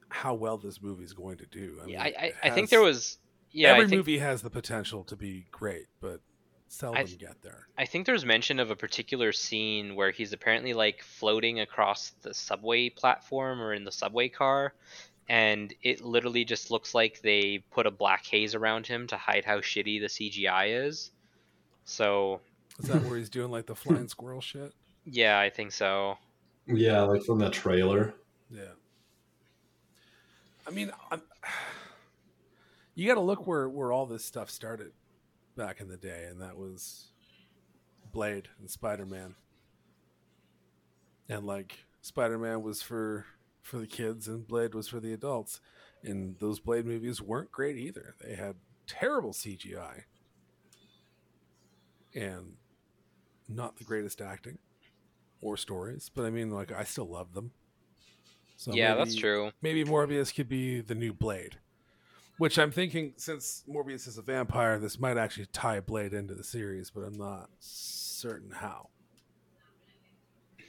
how 0.09 0.33
well 0.33 0.57
this 0.57 0.81
movie's 0.81 1.13
going 1.13 1.37
to 1.37 1.45
do. 1.45 1.77
I, 1.81 1.85
mean, 1.85 1.93
yeah, 1.93 2.03
I 2.03 2.07
I, 2.07 2.33
I 2.43 2.49
think 2.49 2.69
there 2.69 2.81
was 2.81 3.17
yeah, 3.51 3.69
every 3.69 3.85
I 3.85 3.87
think, 3.87 3.99
movie 3.99 4.19
has 4.19 4.41
the 4.41 4.49
potential 4.49 5.03
to 5.05 5.15
be 5.15 5.45
great, 5.51 5.85
but 6.01 6.21
seldom 6.67 7.05
th- 7.05 7.19
get 7.19 7.41
there. 7.41 7.67
I 7.77 7.85
think 7.85 8.05
there's 8.05 8.25
mention 8.25 8.59
of 8.59 8.71
a 8.71 8.75
particular 8.75 9.31
scene 9.31 9.95
where 9.95 10.11
he's 10.11 10.33
apparently 10.33 10.73
like 10.73 11.03
floating 11.03 11.59
across 11.59 12.11
the 12.21 12.33
subway 12.33 12.89
platform 12.89 13.61
or 13.61 13.73
in 13.73 13.83
the 13.83 13.91
subway 13.91 14.29
car 14.29 14.73
and 15.29 15.73
it 15.83 16.01
literally 16.01 16.43
just 16.43 16.71
looks 16.71 16.95
like 16.95 17.21
they 17.21 17.63
put 17.69 17.85
a 17.85 17.91
black 17.91 18.25
haze 18.25 18.55
around 18.55 18.87
him 18.87 19.05
to 19.07 19.15
hide 19.15 19.45
how 19.45 19.59
shitty 19.59 20.01
the 20.01 20.07
CGI 20.07 20.87
is. 20.87 21.11
So, 21.85 22.41
Is 22.79 22.89
that 22.89 23.03
where 23.03 23.17
he's 23.17 23.29
doing 23.29 23.51
like 23.51 23.65
the 23.65 23.75
flying 23.75 24.07
squirrel 24.07 24.41
shit? 24.41 24.73
yeah, 25.05 25.39
I 25.39 25.49
think 25.49 25.71
so. 25.71 26.17
yeah, 26.67 27.01
like 27.01 27.23
from 27.23 27.39
that 27.39 27.53
trailer. 27.53 28.13
Yeah. 28.51 28.73
I 30.67 30.71
mean, 30.71 30.91
I'm, 31.09 31.21
you 32.95 33.07
got 33.07 33.15
to 33.15 33.21
look 33.21 33.47
where 33.47 33.67
where 33.69 33.91
all 33.91 34.05
this 34.05 34.23
stuff 34.23 34.49
started 34.49 34.91
back 35.55 35.81
in 35.81 35.87
the 35.87 35.97
day, 35.97 36.25
and 36.29 36.41
that 36.41 36.57
was 36.57 37.07
Blade 38.11 38.49
and 38.59 38.69
Spider 38.69 39.05
Man. 39.05 39.35
And 41.27 41.45
like 41.45 41.85
Spider 42.01 42.37
Man 42.37 42.61
was 42.61 42.81
for 42.81 43.25
for 43.61 43.77
the 43.79 43.87
kids, 43.87 44.27
and 44.27 44.47
Blade 44.47 44.73
was 44.75 44.87
for 44.87 44.99
the 44.99 45.13
adults. 45.13 45.59
And 46.03 46.37
those 46.39 46.59
Blade 46.59 46.85
movies 46.85 47.21
weren't 47.21 47.51
great 47.51 47.75
either. 47.77 48.15
They 48.21 48.35
had 48.35 48.55
terrible 48.87 49.31
CGI 49.33 50.03
and 52.15 52.53
not 53.47 53.77
the 53.77 53.83
greatest 53.83 54.21
acting. 54.21 54.57
or 55.41 55.57
stories, 55.57 56.09
but 56.13 56.25
I 56.25 56.29
mean, 56.31 56.51
like 56.51 56.71
I 56.71 56.83
still 56.83 57.07
love 57.07 57.33
them. 57.33 57.51
So 58.57 58.73
yeah, 58.73 58.95
that's 58.95 59.15
true. 59.15 59.51
Maybe 59.61 59.85
Morbius 59.85 60.33
could 60.35 60.49
be 60.49 60.81
the 60.81 60.95
new 60.95 61.13
Blade, 61.13 61.57
which 62.37 62.59
I'm 62.59 62.71
thinking 62.71 63.13
since 63.17 63.63
Morbius 63.69 64.07
is 64.07 64.17
a 64.17 64.21
vampire, 64.21 64.79
this 64.79 64.99
might 64.99 65.17
actually 65.17 65.47
tie 65.47 65.79
Blade 65.79 66.13
into 66.13 66.35
the 66.35 66.43
series, 66.43 66.89
but 66.89 67.01
I'm 67.01 67.17
not 67.17 67.49
certain 67.59 68.51
how. 68.51 68.89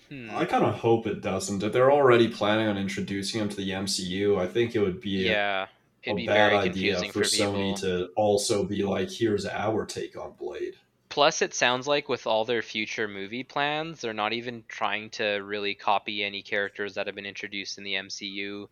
Hmm. 0.09 0.31
I 0.33 0.45
kind 0.45 0.65
of 0.65 0.75
hope 0.75 1.07
it 1.07 1.21
doesn't. 1.21 1.63
If 1.63 1.73
they're 1.73 1.93
already 1.93 2.29
planning 2.29 2.67
on 2.69 2.77
introducing 2.77 3.41
him 3.41 3.49
to 3.49 3.57
the 3.57 3.71
MCU, 3.71 4.39
I 4.39 4.47
think 4.47 4.75
it 4.75 4.81
would 4.81 5.01
be 5.01 5.29
Yeah, 5.29 5.67
a 6.07 6.11
it'd 6.11 6.17
be 6.17 6.27
bad 6.27 6.51
very 6.53 6.57
idea 6.57 7.05
for, 7.13 7.25
for. 7.25 7.25
Sony 7.25 7.79
to 7.81 8.09
also 8.17 8.65
be 8.65 8.83
like, 8.83 9.11
"Here's 9.11 9.47
our 9.47 9.87
take 9.87 10.17
on 10.17 10.33
Blade." 10.33 10.77
Plus, 11.11 11.43
it 11.43 11.53
sounds 11.53 11.89
like 11.89 12.09
with 12.09 12.27
all 12.29 12.45
their 12.45 12.63
future 12.63 13.09
movie 13.09 13.43
plans, 13.43 14.01
they're 14.01 14.15
not 14.15 14.33
even 14.33 14.63
trying 14.69 15.11
to 15.11 15.39
really 15.39 15.75
copy 15.75 16.23
any 16.23 16.41
characters 16.41 16.95
that 16.95 17.07
have 17.07 17.17
been 17.17 17.27
introduced 17.27 17.79
in 17.79 17.85
the 17.85 17.95
MCU. 17.95 18.69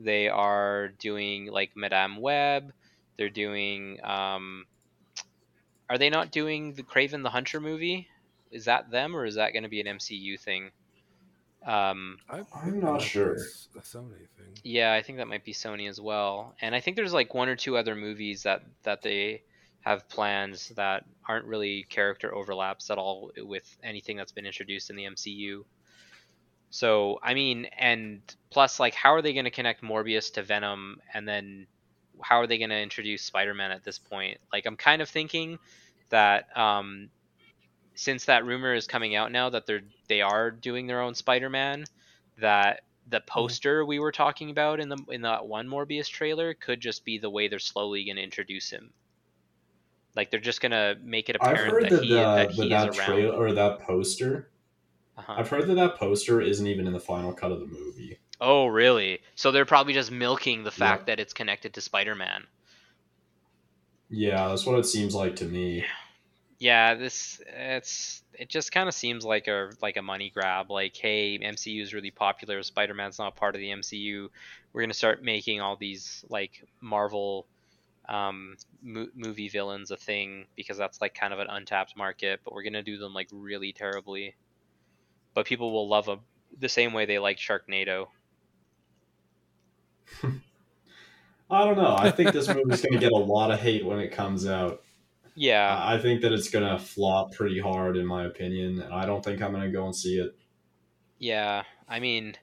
They 0.00 0.28
are 0.28 0.88
doing 0.98 1.46
like 1.46 1.76
Madame 1.76 2.16
Web. 2.16 2.72
They're 3.18 3.28
doing. 3.28 4.02
Um, 4.02 4.64
are 5.90 5.98
they 5.98 6.08
not 6.08 6.32
doing 6.32 6.72
the 6.72 6.82
Kraven 6.82 7.22
the 7.22 7.30
Hunter 7.30 7.60
movie? 7.60 8.08
Is 8.50 8.64
that 8.64 8.90
them 8.90 9.14
or 9.14 9.26
is 9.26 9.34
that 9.34 9.52
going 9.52 9.64
to 9.64 9.68
be 9.68 9.82
an 9.82 9.98
MCU 9.98 10.40
thing? 10.40 10.70
Um, 11.66 12.16
I, 12.30 12.42
I'm 12.54 12.80
not 12.80 13.02
sure. 13.02 13.34
A 13.34 13.80
Sony 13.80 14.26
thing. 14.38 14.58
yeah, 14.62 14.94
I 14.94 15.02
think 15.02 15.18
that 15.18 15.28
might 15.28 15.44
be 15.44 15.52
Sony 15.52 15.88
as 15.88 16.00
well. 16.00 16.54
And 16.62 16.74
I 16.74 16.80
think 16.80 16.96
there's 16.96 17.12
like 17.12 17.34
one 17.34 17.48
or 17.48 17.56
two 17.56 17.76
other 17.76 17.94
movies 17.94 18.44
that 18.44 18.62
that 18.84 19.02
they 19.02 19.42
have 19.82 20.08
plans 20.08 20.70
that 20.70 21.04
aren't 21.28 21.46
really 21.46 21.84
character 21.88 22.34
overlaps 22.34 22.90
at 22.90 22.98
all 22.98 23.30
with 23.36 23.76
anything 23.82 24.16
that's 24.16 24.32
been 24.32 24.46
introduced 24.46 24.90
in 24.90 24.96
the 24.96 25.04
MCU. 25.04 25.64
So, 26.70 27.20
I 27.22 27.34
mean, 27.34 27.66
and 27.78 28.20
plus 28.50 28.80
like 28.80 28.94
how 28.94 29.14
are 29.14 29.22
they 29.22 29.32
going 29.32 29.44
to 29.44 29.50
connect 29.50 29.82
Morbius 29.82 30.32
to 30.34 30.42
Venom 30.42 31.00
and 31.12 31.26
then 31.26 31.66
how 32.20 32.40
are 32.40 32.46
they 32.46 32.58
going 32.58 32.70
to 32.70 32.80
introduce 32.80 33.22
Spider-Man 33.22 33.70
at 33.70 33.84
this 33.84 33.98
point? 33.98 34.38
Like 34.52 34.66
I'm 34.66 34.76
kind 34.76 35.02
of 35.02 35.08
thinking 35.08 35.58
that 36.10 36.56
um 36.56 37.08
since 37.94 38.24
that 38.26 38.44
rumor 38.44 38.74
is 38.74 38.86
coming 38.86 39.14
out 39.14 39.32
now 39.32 39.50
that 39.50 39.66
they're 39.66 39.82
they 40.08 40.20
are 40.20 40.50
doing 40.50 40.86
their 40.86 41.00
own 41.00 41.14
Spider-Man, 41.14 41.84
that 42.38 42.82
the 43.08 43.20
poster 43.20 43.84
we 43.84 43.98
were 43.98 44.12
talking 44.12 44.50
about 44.50 44.80
in 44.80 44.88
the 44.88 44.98
in 45.10 45.22
that 45.22 45.46
one 45.46 45.68
Morbius 45.68 46.08
trailer 46.08 46.54
could 46.54 46.80
just 46.80 47.04
be 47.04 47.18
the 47.18 47.30
way 47.30 47.48
they're 47.48 47.58
slowly 47.58 48.04
going 48.04 48.16
to 48.16 48.22
introduce 48.22 48.70
him. 48.70 48.92
Like 50.14 50.30
they're 50.30 50.40
just 50.40 50.60
going 50.60 50.72
to 50.72 50.96
make 51.02 51.28
it 51.28 51.36
I've 51.40 51.52
apparent 51.52 51.72
heard 51.72 51.84
that, 51.84 51.90
that 51.90 52.02
he 52.02 52.08
the, 52.10 52.14
that 52.14 52.48
that, 52.48 52.50
he 52.52 52.68
that 52.68 52.88
is 52.90 52.98
around. 52.98 53.06
trailer 53.06 53.36
or 53.36 53.52
that 53.52 53.80
poster. 53.80 54.50
Uh-huh. 55.16 55.34
I've 55.38 55.48
heard 55.48 55.66
that 55.68 55.74
that 55.74 55.96
poster 55.96 56.40
isn't 56.40 56.66
even 56.66 56.86
in 56.86 56.92
the 56.92 57.00
final 57.00 57.32
cut 57.32 57.52
of 57.52 57.60
the 57.60 57.66
movie. 57.66 58.18
Oh, 58.40 58.66
really? 58.66 59.20
So 59.36 59.52
they're 59.52 59.64
probably 59.64 59.92
just 59.92 60.10
milking 60.10 60.64
the 60.64 60.70
fact 60.70 61.06
that 61.06 61.20
it's 61.20 61.32
connected 61.32 61.74
to 61.74 61.80
Spider-Man. 61.80 62.44
Yeah, 64.10 64.48
that's 64.48 64.66
what 64.66 64.78
it 64.78 64.86
seems 64.86 65.14
like 65.14 65.36
to 65.36 65.44
me. 65.44 65.84
Yeah, 66.58 66.94
this 66.94 67.40
it's 67.46 68.22
it 68.34 68.48
just 68.48 68.72
kind 68.72 68.88
of 68.88 68.94
seems 68.94 69.24
like 69.24 69.48
a 69.48 69.70
like 69.82 69.96
a 69.96 70.02
money 70.02 70.30
grab. 70.30 70.70
Like, 70.70 70.96
hey, 70.96 71.38
MCU 71.38 71.82
is 71.82 71.94
really 71.94 72.10
popular. 72.10 72.62
Spider-Man's 72.62 73.18
not 73.18 73.36
part 73.36 73.54
of 73.54 73.60
the 73.60 73.70
MCU. 73.70 74.28
We're 74.72 74.80
gonna 74.82 74.94
start 74.94 75.22
making 75.22 75.60
all 75.60 75.76
these 75.76 76.24
like 76.28 76.64
Marvel 76.80 77.46
um, 78.08 78.56
mo- 78.82 79.08
movie 79.14 79.48
villains 79.48 79.90
a 79.90 79.96
thing 79.96 80.46
because 80.56 80.78
that's 80.78 81.00
like 81.00 81.14
kind 81.14 81.32
of 81.32 81.38
an 81.40 81.48
untapped 81.50 81.96
market. 81.96 82.40
But 82.44 82.54
we're 82.54 82.62
gonna 82.64 82.82
do 82.82 82.98
them 82.98 83.14
like 83.14 83.28
really 83.32 83.72
terribly. 83.72 84.36
But 85.34 85.46
people 85.46 85.72
will 85.72 85.86
love 85.88 86.06
them 86.06 86.26
the 86.58 86.68
same 86.68 86.92
way 86.92 87.06
they 87.06 87.18
like 87.18 87.38
Sharknado. 87.38 88.08
I 91.50 91.64
don't 91.64 91.76
know. 91.76 91.94
I 91.96 92.10
think 92.10 92.32
this 92.32 92.48
movie's 92.48 92.80
going 92.80 92.92
to 92.92 92.98
get 92.98 93.12
a 93.12 93.16
lot 93.16 93.50
of 93.50 93.60
hate 93.60 93.84
when 93.84 93.98
it 94.00 94.10
comes 94.12 94.46
out. 94.46 94.82
Yeah, 95.36 95.80
I 95.84 95.98
think 95.98 96.22
that 96.22 96.32
it's 96.32 96.48
going 96.48 96.66
to 96.68 96.78
flop 96.82 97.32
pretty 97.32 97.60
hard, 97.60 97.96
in 97.96 98.06
my 98.06 98.24
opinion, 98.24 98.80
and 98.80 98.92
I 98.94 99.04
don't 99.06 99.24
think 99.24 99.42
I'm 99.42 99.52
going 99.52 99.64
to 99.64 99.70
go 99.70 99.84
and 99.84 99.94
see 99.96 100.18
it. 100.20 100.36
yeah. 101.18 101.64
I 101.88 102.00
mean, 102.00 102.34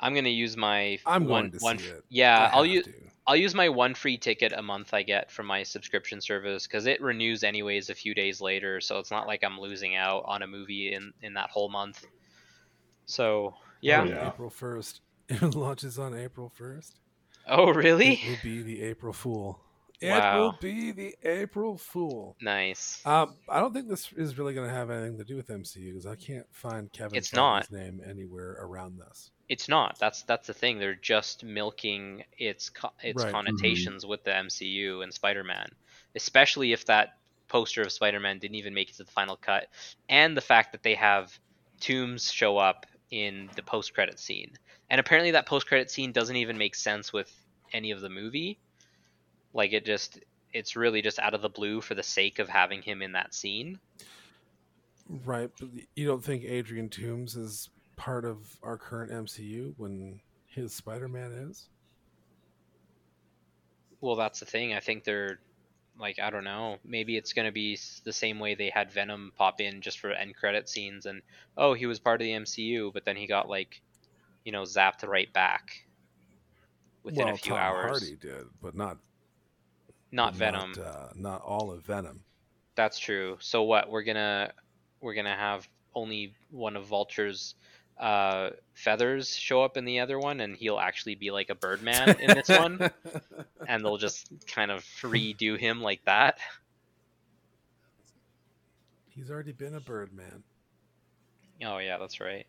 I'm 0.00 0.14
gonna 0.14 0.28
use 0.30 0.56
my 0.56 0.98
I'm 1.06 1.26
one 1.26 1.50
going 1.50 1.50
to 1.52 1.58
one. 1.58 1.78
see 1.78 1.84
it. 1.84 2.04
Yeah, 2.08 2.48
I 2.52 2.52
I'll 2.52 2.66
use. 2.66 2.84
to. 2.84 3.05
I'll 3.26 3.36
use 3.36 3.54
my 3.54 3.68
one 3.68 3.94
free 3.94 4.16
ticket 4.16 4.52
a 4.52 4.62
month 4.62 4.94
I 4.94 5.02
get 5.02 5.30
from 5.30 5.46
my 5.46 5.62
subscription 5.62 6.20
service 6.20 6.66
because 6.66 6.86
it 6.86 7.02
renews 7.02 7.42
anyways 7.42 7.90
a 7.90 7.94
few 7.94 8.14
days 8.14 8.40
later, 8.40 8.80
so 8.80 8.98
it's 8.98 9.10
not 9.10 9.26
like 9.26 9.42
I'm 9.42 9.58
losing 9.58 9.96
out 9.96 10.22
on 10.26 10.42
a 10.42 10.46
movie 10.46 10.92
in 10.94 11.12
in 11.22 11.34
that 11.34 11.50
whole 11.50 11.68
month. 11.68 12.04
So 13.06 13.54
oh, 13.56 13.58
yeah. 13.80 14.02
Oh, 14.02 14.04
yeah. 14.04 14.28
April 14.28 14.50
first. 14.50 15.00
It 15.28 15.56
launches 15.56 15.98
on 15.98 16.16
April 16.16 16.52
first. 16.54 17.00
Oh 17.48 17.72
really? 17.72 18.12
It 18.12 18.28
will 18.28 18.38
be 18.44 18.62
the 18.62 18.82
April 18.82 19.12
Fool. 19.12 19.60
It 20.00 20.10
Wow. 20.10 20.38
will 20.38 20.58
be 20.60 20.92
the 20.92 21.14
April 21.24 21.78
Fool. 21.78 22.36
Nice. 22.40 23.04
Um, 23.06 23.34
I 23.48 23.60
don't 23.60 23.72
think 23.72 23.88
this 23.88 24.12
is 24.12 24.36
really 24.38 24.52
going 24.54 24.68
to 24.68 24.74
have 24.74 24.90
anything 24.90 25.16
to 25.18 25.24
do 25.24 25.36
with 25.36 25.48
MCU 25.48 25.88
because 25.92 26.06
I 26.06 26.16
can't 26.16 26.46
find 26.52 26.92
Kevin 26.92 27.16
It's 27.16 27.30
Feige's 27.30 27.70
name 27.70 28.00
anywhere 28.06 28.58
around 28.60 28.98
this. 28.98 29.30
It's 29.48 29.68
not. 29.68 29.98
That's 29.98 30.22
that's 30.24 30.46
the 30.48 30.54
thing. 30.54 30.78
They're 30.78 30.94
just 30.96 31.44
milking 31.44 32.24
its 32.36 32.68
co- 32.68 32.90
its 33.02 33.22
Right. 33.22 33.32
connotations 33.32 34.04
with 34.04 34.24
the 34.24 34.32
MCU 34.32 35.02
and 35.02 35.14
Spider-Man, 35.14 35.68
especially 36.14 36.72
if 36.72 36.84
that 36.86 37.10
poster 37.48 37.82
of 37.82 37.92
Spider-Man 37.92 38.38
didn't 38.40 38.56
even 38.56 38.74
make 38.74 38.90
it 38.90 38.96
to 38.96 39.04
the 39.04 39.10
final 39.12 39.36
cut, 39.36 39.68
and 40.08 40.36
the 40.36 40.40
fact 40.40 40.72
that 40.72 40.82
they 40.82 40.94
have 40.96 41.38
Toomes 41.80 42.32
show 42.32 42.58
up 42.58 42.86
in 43.12 43.48
the 43.54 43.62
post-credit 43.62 44.18
scene, 44.18 44.52
and 44.90 44.98
apparently 44.98 45.30
that 45.30 45.46
post-credit 45.46 45.90
scene 45.92 46.10
doesn't 46.10 46.36
even 46.36 46.58
make 46.58 46.74
sense 46.74 47.12
with 47.12 47.32
any 47.72 47.92
of 47.92 48.00
the 48.00 48.08
movie. 48.08 48.58
Like 49.56 49.72
it 49.72 49.84
just, 49.84 50.20
it's 50.52 50.76
really 50.76 51.02
just 51.02 51.18
out 51.18 51.34
of 51.34 51.42
the 51.42 51.48
blue 51.48 51.80
for 51.80 51.94
the 51.94 52.02
sake 52.02 52.38
of 52.38 52.48
having 52.48 52.82
him 52.82 53.02
in 53.02 53.12
that 53.12 53.34
scene. 53.34 53.80
Right, 55.24 55.50
but 55.58 55.68
you 55.94 56.06
don't 56.06 56.22
think 56.22 56.44
Adrian 56.44 56.88
Toomes 56.88 57.36
is 57.36 57.70
part 57.96 58.24
of 58.24 58.56
our 58.62 58.76
current 58.76 59.10
MCU 59.10 59.74
when 59.78 60.20
his 60.46 60.74
Spider-Man 60.74 61.32
is? 61.32 61.68
Well, 64.00 64.16
that's 64.16 64.40
the 64.40 64.46
thing. 64.46 64.74
I 64.74 64.80
think 64.80 65.04
they're 65.04 65.38
like 65.98 66.18
I 66.18 66.30
don't 66.30 66.44
know. 66.44 66.76
Maybe 66.84 67.16
it's 67.16 67.32
gonna 67.32 67.52
be 67.52 67.78
the 68.04 68.12
same 68.12 68.38
way 68.38 68.54
they 68.54 68.70
had 68.70 68.90
Venom 68.92 69.32
pop 69.36 69.60
in 69.60 69.80
just 69.80 69.98
for 69.98 70.10
end 70.10 70.36
credit 70.36 70.68
scenes, 70.68 71.06
and 71.06 71.22
oh, 71.56 71.74
he 71.74 71.86
was 71.86 71.98
part 71.98 72.20
of 72.20 72.24
the 72.24 72.32
MCU, 72.32 72.92
but 72.92 73.04
then 73.04 73.16
he 73.16 73.26
got 73.26 73.48
like, 73.48 73.80
you 74.44 74.52
know, 74.52 74.62
zapped 74.62 75.06
right 75.06 75.32
back 75.32 75.86
within 77.02 77.26
well, 77.26 77.34
a 77.34 77.38
few 77.38 77.52
Tom 77.52 77.58
hours. 77.58 77.90
Hardy 78.02 78.16
did, 78.20 78.44
but 78.60 78.74
not 78.74 78.98
Not 80.16 80.34
Venom. 80.34 80.72
Not, 80.74 80.86
uh, 80.86 81.08
not 81.14 81.42
all 81.42 81.70
of 81.70 81.82
Venom. 81.84 82.22
That's 82.74 82.98
true. 82.98 83.36
So 83.40 83.64
what? 83.64 83.90
We're 83.90 84.02
gonna 84.02 84.50
we're 85.02 85.14
gonna 85.14 85.36
have 85.36 85.68
only 85.94 86.34
one 86.50 86.74
of 86.74 86.86
Vulture's 86.86 87.54
uh, 87.98 88.50
feathers 88.72 89.36
show 89.36 89.62
up 89.62 89.76
in 89.76 89.84
the 89.84 90.00
other 90.00 90.18
one, 90.18 90.40
and 90.40 90.56
he'll 90.56 90.78
actually 90.78 91.16
be 91.16 91.30
like 91.30 91.50
a 91.50 91.54
Birdman 91.54 92.18
in 92.18 92.28
this 92.28 92.48
one, 92.48 92.90
and 93.68 93.84
they'll 93.84 93.98
just 93.98 94.28
kind 94.46 94.70
of 94.70 94.82
redo 95.02 95.58
him 95.58 95.82
like 95.82 96.02
that. 96.06 96.38
He's 99.10 99.30
already 99.30 99.52
been 99.52 99.74
a 99.74 99.80
Birdman. 99.80 100.42
Oh 101.62 101.76
yeah, 101.76 101.98
that's 101.98 102.20
right. 102.20 102.46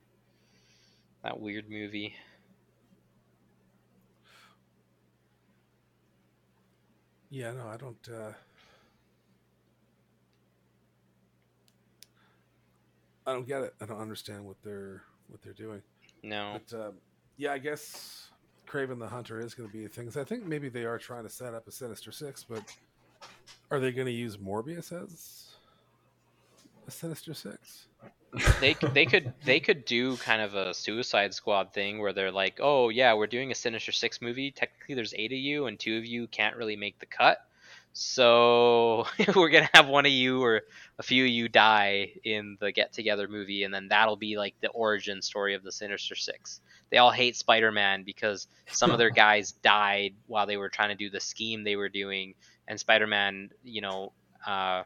That 1.24 1.40
weird 1.40 1.70
movie. 1.70 2.16
Yeah, 7.30 7.52
no, 7.52 7.68
I 7.68 7.78
don't. 7.78 8.10
Uh... 8.12 8.32
I 13.26 13.34
don't 13.34 13.48
get 13.48 13.62
it. 13.62 13.76
I 13.82 13.86
don't 13.86 14.00
understand 14.00 14.46
what 14.46 14.56
they're 14.64 15.04
what 15.28 15.42
they're 15.42 15.54
doing. 15.54 15.82
No. 16.24 16.60
But 16.70 16.80
um, 16.80 16.94
yeah, 17.36 17.52
I 17.52 17.58
guess 17.58 18.30
Kraven 18.66 19.00
the 19.00 19.08
Hunter 19.08 19.42
is 19.42 19.54
going 19.54 19.70
to 19.70 19.78
be 19.78 19.86
a 19.86 19.90
thing. 19.90 20.10
I 20.18 20.24
think 20.24 20.46
maybe 20.46 20.70
they 20.70 20.86
are 20.86 20.98
trying 20.98 21.24
to 21.24 21.30
set 21.30 21.54
up 21.54 21.68
a 21.68 21.72
Sinister 21.72 22.14
Six, 22.14 22.46
but 22.48 22.64
are 23.70 23.80
they 23.80 23.92
going 23.92 24.08
to 24.08 24.14
use 24.14 24.38
Morbius 24.38 24.94
as 24.94 25.50
a 26.88 26.92
Sinister 26.92 27.34
Six? 27.34 27.88
They 28.60 28.76
they 28.94 29.06
could 29.06 29.34
they 29.46 29.60
could 29.60 29.86
do 29.86 30.18
kind 30.18 30.42
of 30.42 30.54
a 30.56 30.74
Suicide 30.74 31.34
Squad 31.34 31.74
thing 31.74 32.00
where 32.00 32.14
they're 32.14 32.32
like, 32.32 32.60
oh 32.62 32.90
yeah, 32.90 33.14
we're 33.14 33.28
doing 33.28 33.52
a 33.52 33.56
Sinister 33.56 33.92
Six 33.92 34.22
movie. 34.22 34.52
Technically, 34.52 34.96
there's 34.96 35.14
eight 35.16 35.32
of 35.32 35.38
you, 35.38 35.66
and 35.68 35.80
two 35.80 35.98
of 35.98 36.06
you 36.06 36.28
can't 36.28 36.56
really 36.56 36.76
make 36.76 37.00
the 37.00 37.06
cut. 37.06 37.40
So 37.94 39.08
we're 39.36 39.50
gonna 39.50 39.70
have 39.74 39.88
one 39.88 40.06
of 40.06 40.12
you 40.12 40.44
or 40.44 40.62
a 41.00 41.04
few 41.04 41.24
of 41.24 41.30
you 41.30 41.48
die 41.48 42.12
in 42.24 42.58
the 42.60 42.72
Get 42.72 42.94
Together 42.94 43.28
movie, 43.28 43.64
and 43.64 43.74
then 43.74 43.88
that'll 43.88 44.18
be 44.18 44.38
like 44.38 44.56
the 44.62 44.70
origin 44.70 45.22
story 45.22 45.56
of 45.56 45.64
the 45.64 45.72
Sinister 45.72 46.16
Six. 46.16 46.62
They 46.90 46.98
all 46.98 47.12
hate 47.12 47.36
Spider-Man 47.36 48.04
because 48.04 48.48
some 48.68 48.92
of 48.92 48.98
their 48.98 49.10
guys 49.26 49.52
died 49.52 50.14
while 50.28 50.46
they 50.46 50.58
were 50.58 50.70
trying 50.70 50.90
to 50.90 50.96
do 50.96 51.10
the 51.10 51.20
scheme 51.20 51.64
they 51.64 51.76
were 51.76 51.90
doing, 51.90 52.36
and 52.68 52.80
Spider-Man, 52.80 53.50
you 53.64 53.82
know, 53.82 54.12
uh, 54.46 54.84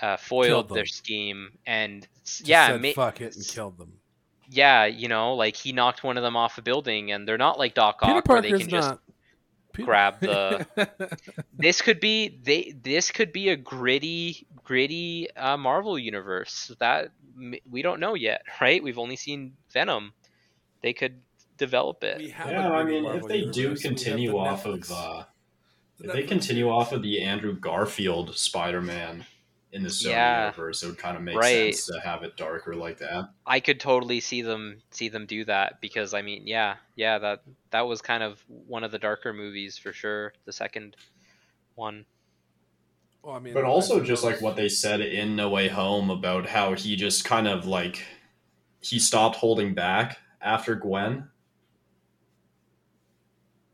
uh, 0.00 0.16
foiled 0.16 0.68
their 0.68 0.86
scheme. 0.86 1.50
And 1.66 2.06
Just 2.24 2.48
yeah, 2.48 2.68
said 2.68 2.82
ma- 2.82 2.92
fuck 2.92 3.20
it 3.20 3.34
and 3.36 3.46
killed 3.46 3.78
them. 3.78 3.92
yeah, 4.48 4.84
you 4.86 5.08
know, 5.08 5.34
like 5.34 5.56
he 5.56 5.72
knocked 5.72 6.04
one 6.04 6.16
of 6.16 6.22
them 6.22 6.36
off 6.36 6.58
a 6.58 6.62
building, 6.62 7.12
and 7.12 7.26
they're 7.26 7.38
not 7.38 7.58
like 7.58 7.74
Doc 7.74 8.00
Peter 8.00 8.18
Ock 8.18 8.28
where 8.28 8.42
they 8.42 8.50
can 8.52 8.68
just 8.68 8.88
not. 8.88 9.00
Grab 9.84 10.20
the- 10.20 10.66
this 11.58 11.82
could 11.82 12.00
be 12.00 12.40
they 12.42 12.72
this 12.82 13.10
could 13.10 13.30
be 13.30 13.50
a 13.50 13.56
gritty 13.56 14.46
gritty 14.64 15.28
uh, 15.36 15.58
Marvel 15.58 15.98
universe 15.98 16.72
that 16.80 17.10
m- 17.38 17.56
we 17.70 17.82
don't 17.82 18.00
know 18.00 18.14
yet, 18.14 18.40
right? 18.62 18.82
We've 18.82 18.98
only 18.98 19.16
seen 19.16 19.52
Venom. 19.74 20.14
They 20.82 20.94
could 20.94 21.20
develop 21.58 22.02
it. 22.04 22.16
We 22.18 22.30
have 22.30 22.48
a 22.48 22.52
Yeah, 22.52 22.70
I 22.70 22.84
gritty 22.84 23.00
mean, 23.02 23.16
if 23.16 23.26
they 23.28 23.36
universe, 23.38 23.54
do 23.54 23.76
continue 23.76 24.38
off 24.38 24.64
Netflix- 24.64 24.90
of 24.90 24.92
uh, 24.92 25.24
the 25.98 26.06
if 26.06 26.12
they 26.12 26.22
continue 26.22 26.70
off 26.70 26.92
of 26.92 27.02
the 27.02 27.20
Andrew 27.22 27.54
Garfield 27.54 28.34
Spider-Man 28.34 29.26
in 29.76 29.82
the 29.84 29.90
Sony 29.90 30.26
Yeah. 30.26 30.32
universe, 30.32 30.82
it 30.82 30.88
would 30.88 30.98
kind 30.98 31.16
of 31.16 31.22
make 31.22 31.42
Right. 31.42 31.44
sense 31.44 31.86
to 31.86 32.00
have 32.00 32.22
it 32.24 32.36
darker 32.36 32.74
like 32.76 32.98
that. 32.98 33.30
I 33.46 33.60
could 33.60 33.80
totally 33.80 34.20
see 34.20 34.42
them 34.42 34.82
see 34.90 35.08
them 35.08 35.26
do 35.26 35.44
that 35.46 35.80
because 35.80 36.14
I 36.14 36.22
mean, 36.22 36.46
yeah, 36.46 36.76
yeah, 36.96 37.18
that 37.18 37.44
that 37.70 37.82
was 37.82 38.02
kind 38.02 38.22
of 38.22 38.44
one 38.48 38.84
of 38.84 38.90
the 38.90 38.98
darker 38.98 39.32
movies 39.32 39.78
for 39.78 39.92
sure. 39.92 40.34
The 40.44 40.52
second 40.52 40.96
one. 41.76 42.06
Well, 43.22 43.34
I 43.34 43.40
mean, 43.40 43.54
But 43.54 43.64
also 43.64 44.02
just 44.02 44.22
like 44.24 44.40
what 44.40 44.56
they 44.56 44.68
said 44.68 45.00
in 45.00 45.36
No 45.36 45.50
Way 45.50 45.68
Home 45.68 46.10
about 46.10 46.46
how 46.46 46.74
he 46.74 46.96
just 46.96 47.24
kind 47.24 47.48
of 47.48 47.66
like 47.66 48.04
he 48.80 48.98
stopped 48.98 49.36
holding 49.36 49.74
back 49.74 50.18
after 50.40 50.74
Gwen. 50.74 51.30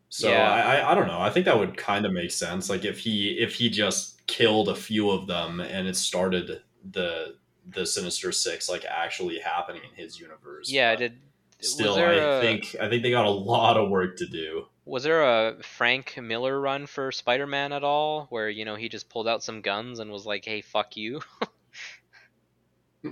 So 0.08 0.28
Yeah. 0.28 0.42
I, 0.42 0.76
I 0.76 0.92
I 0.92 0.94
don't 0.94 1.06
know. 1.06 1.20
I 1.20 1.30
think 1.30 1.46
that 1.46 1.58
would 1.58 1.76
kind 1.76 2.04
of 2.04 2.12
make 2.12 2.30
sense. 2.30 2.68
Like 2.68 2.84
if 2.84 2.98
he 2.98 3.30
if 3.38 3.54
he 3.54 3.70
just 3.70 4.11
killed 4.26 4.68
a 4.68 4.74
few 4.74 5.10
of 5.10 5.26
them 5.26 5.60
and 5.60 5.86
it 5.88 5.96
started 5.96 6.62
the 6.90 7.34
the 7.70 7.86
Sinister 7.86 8.32
Six 8.32 8.68
like 8.68 8.84
actually 8.84 9.38
happening 9.38 9.82
in 9.88 9.94
his 10.02 10.18
universe. 10.18 10.70
Yeah, 10.70 10.92
But 10.94 10.98
did 10.98 11.18
still 11.60 11.88
was 11.88 11.96
there 11.96 12.08
I 12.10 12.38
a- 12.38 12.40
think 12.40 12.76
I 12.80 12.88
think 12.88 13.02
they 13.02 13.10
got 13.10 13.24
a 13.26 13.30
lot 13.30 13.76
of 13.76 13.88
work 13.90 14.16
to 14.18 14.26
do. 14.26 14.66
Was 14.84 15.04
there 15.04 15.22
a 15.22 15.62
Frank 15.62 16.18
Miller 16.20 16.60
run 16.60 16.86
for 16.86 17.12
Spider-Man 17.12 17.72
at 17.72 17.84
all, 17.84 18.26
where 18.30 18.48
you 18.50 18.64
know 18.64 18.74
he 18.74 18.88
just 18.88 19.08
pulled 19.08 19.28
out 19.28 19.44
some 19.44 19.60
guns 19.60 20.00
and 20.00 20.10
was 20.10 20.26
like, 20.26 20.44
"Hey, 20.44 20.60
fuck 20.60 20.96
you"? 20.96 21.20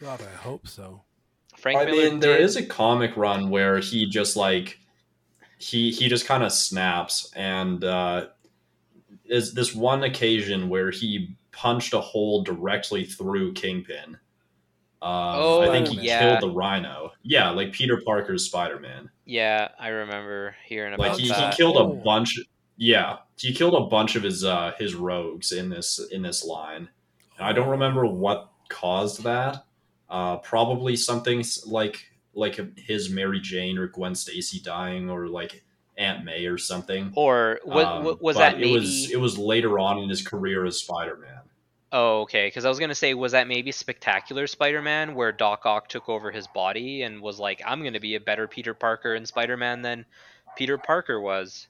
God, 0.00 0.20
I 0.20 0.36
hope 0.36 0.66
so. 0.68 1.02
Frank 1.56 1.78
I 1.80 1.84
Miller 1.84 2.10
mean, 2.10 2.20
there 2.20 2.38
did- 2.38 2.44
is 2.44 2.56
a 2.56 2.64
comic 2.64 3.16
run 3.16 3.50
where 3.50 3.78
he 3.78 4.06
just 4.08 4.36
like 4.36 4.78
he 5.58 5.90
he 5.90 6.08
just 6.08 6.26
kind 6.26 6.42
of 6.42 6.52
snaps, 6.52 7.30
and 7.36 7.84
uh, 7.84 8.26
is 9.26 9.54
this 9.54 9.74
one 9.74 10.02
occasion 10.04 10.68
where 10.68 10.90
he 10.90 11.36
punched 11.52 11.94
a 11.94 12.00
hole 12.00 12.42
directly 12.42 13.04
through 13.04 13.52
Kingpin. 13.54 14.16
Um, 15.02 15.10
Oh, 15.34 15.62
I 15.62 15.68
think 15.68 15.88
he 15.88 16.06
yeah. 16.06 16.20
killed 16.20 16.42
the 16.50 16.54
Rhino. 16.54 17.12
Yeah, 17.22 17.50
like 17.50 17.72
Peter 17.72 18.00
Parker's 18.04 18.44
Spider 18.46 18.78
Man. 18.78 19.10
Yeah, 19.24 19.68
I 19.78 19.88
remember 19.88 20.54
hearing 20.64 20.94
about 20.94 21.10
Like 21.10 21.18
he, 21.18 21.28
he 21.32 21.50
killed 21.52 21.76
a 21.76 22.02
bunch. 22.02 22.38
Yeah, 22.76 23.18
he 23.36 23.52
killed 23.52 23.74
a 23.74 23.86
bunch 23.86 24.16
of 24.16 24.22
his 24.22 24.44
uh, 24.44 24.72
his 24.78 24.94
rogues 24.94 25.52
in 25.52 25.70
this 25.70 26.00
in 26.10 26.22
this 26.22 26.44
line. 26.44 26.88
And 27.38 27.46
I 27.46 27.52
don't 27.52 27.68
remember 27.68 28.06
what 28.06 28.50
caused 28.68 29.22
that. 29.24 29.64
Uh, 30.08 30.36
probably 30.38 30.96
something 30.96 31.44
like 31.66 32.06
like 32.34 32.58
his 32.78 33.10
Mary 33.10 33.40
Jane 33.40 33.78
or 33.78 33.88
Gwen 33.88 34.14
Stacy 34.14 34.60
dying, 34.60 35.10
or 35.10 35.26
like 35.26 35.64
Aunt 35.98 36.24
May 36.24 36.46
or 36.46 36.58
something. 36.58 37.12
or 37.14 37.60
was, 37.64 37.84
Um, 37.86 38.04
was 38.20 38.36
but 38.36 38.40
that 38.40 38.54
it 38.54 38.60
maybe? 38.60 38.72
was 38.74 39.10
it 39.10 39.20
was 39.20 39.38
later 39.38 39.78
on 39.78 39.98
in 39.98 40.08
his 40.08 40.26
career 40.26 40.64
as 40.64 40.78
Spider 40.80 41.16
Man. 41.16 41.40
Oh, 41.94 42.22
okay. 42.22 42.46
Because 42.46 42.64
I 42.64 42.70
was 42.70 42.78
gonna 42.78 42.94
say, 42.94 43.12
was 43.12 43.32
that 43.32 43.46
maybe 43.46 43.70
Spectacular 43.70 44.46
Spider-Man, 44.46 45.14
where 45.14 45.30
Doc 45.30 45.66
Ock 45.66 45.88
took 45.88 46.08
over 46.08 46.30
his 46.30 46.46
body 46.46 47.02
and 47.02 47.20
was 47.20 47.38
like, 47.38 47.60
"I'm 47.66 47.82
gonna 47.84 48.00
be 48.00 48.14
a 48.14 48.20
better 48.20 48.48
Peter 48.48 48.72
Parker 48.72 49.14
in 49.14 49.26
Spider-Man 49.26 49.82
than 49.82 50.06
Peter 50.56 50.78
Parker 50.78 51.20
was." 51.20 51.66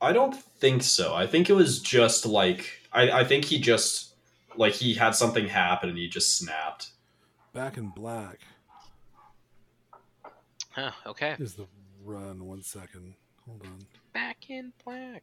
I 0.00 0.12
don't 0.12 0.34
think 0.36 0.84
so. 0.84 1.14
I 1.14 1.26
think 1.26 1.50
it 1.50 1.54
was 1.54 1.80
just 1.80 2.26
like 2.26 2.68
I, 2.92 3.10
I 3.10 3.24
think 3.24 3.44
he 3.46 3.58
just 3.58 4.14
like 4.54 4.74
he 4.74 4.94
had 4.94 5.16
something 5.16 5.48
happen 5.48 5.88
and 5.88 5.98
he 5.98 6.06
just 6.06 6.38
snapped. 6.38 6.90
Back 7.52 7.76
in 7.76 7.88
Black 7.88 8.38
Huh, 10.70 10.90
okay. 11.06 11.34
is 11.38 11.54
the 11.54 11.66
run. 12.04 12.44
One 12.46 12.62
second. 12.62 13.14
Hold 13.46 13.62
on. 13.64 13.78
Back 14.12 14.50
in 14.50 14.72
black. 14.84 15.22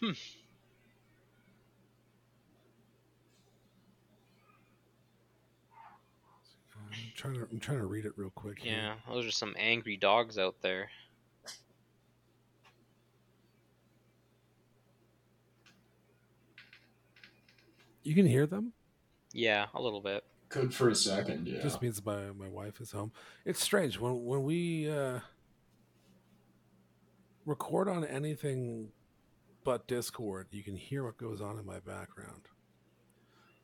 Hmm. 0.00 0.10
I'm 6.92 6.98
trying 7.16 7.34
to. 7.34 7.48
I'm 7.50 7.60
trying 7.60 7.78
to 7.78 7.86
read 7.86 8.04
it 8.04 8.12
real 8.16 8.30
quick. 8.30 8.60
here. 8.60 8.72
Yeah, 8.72 8.94
those 9.12 9.26
are 9.26 9.30
some 9.30 9.54
angry 9.58 9.96
dogs 9.96 10.38
out 10.38 10.56
there. 10.62 10.90
You 18.02 18.14
can 18.14 18.26
hear 18.26 18.46
them. 18.46 18.72
Yeah, 19.32 19.66
a 19.74 19.80
little 19.80 20.00
bit. 20.00 20.24
Good 20.54 20.72
for 20.72 20.88
a 20.88 20.94
second, 20.94 21.48
yeah. 21.48 21.60
Just 21.60 21.82
means 21.82 22.04
my 22.04 22.26
my 22.38 22.48
wife 22.48 22.80
is 22.80 22.92
home. 22.92 23.10
It's 23.44 23.60
strange 23.60 23.98
when 23.98 24.24
when 24.24 24.44
we 24.44 24.88
uh, 24.88 25.18
record 27.44 27.88
on 27.88 28.04
anything 28.04 28.90
but 29.64 29.88
Discord, 29.88 30.46
you 30.52 30.62
can 30.62 30.76
hear 30.76 31.04
what 31.04 31.16
goes 31.16 31.40
on 31.40 31.58
in 31.58 31.66
my 31.66 31.80
background. 31.80 32.42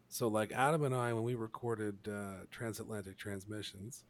So, 0.08 0.26
like 0.26 0.50
Adam 0.50 0.82
and 0.82 0.92
I, 0.92 1.12
when 1.12 1.22
we 1.22 1.36
recorded 1.36 2.08
uh, 2.08 2.44
Transatlantic 2.50 3.16
Transmissions, 3.16 4.04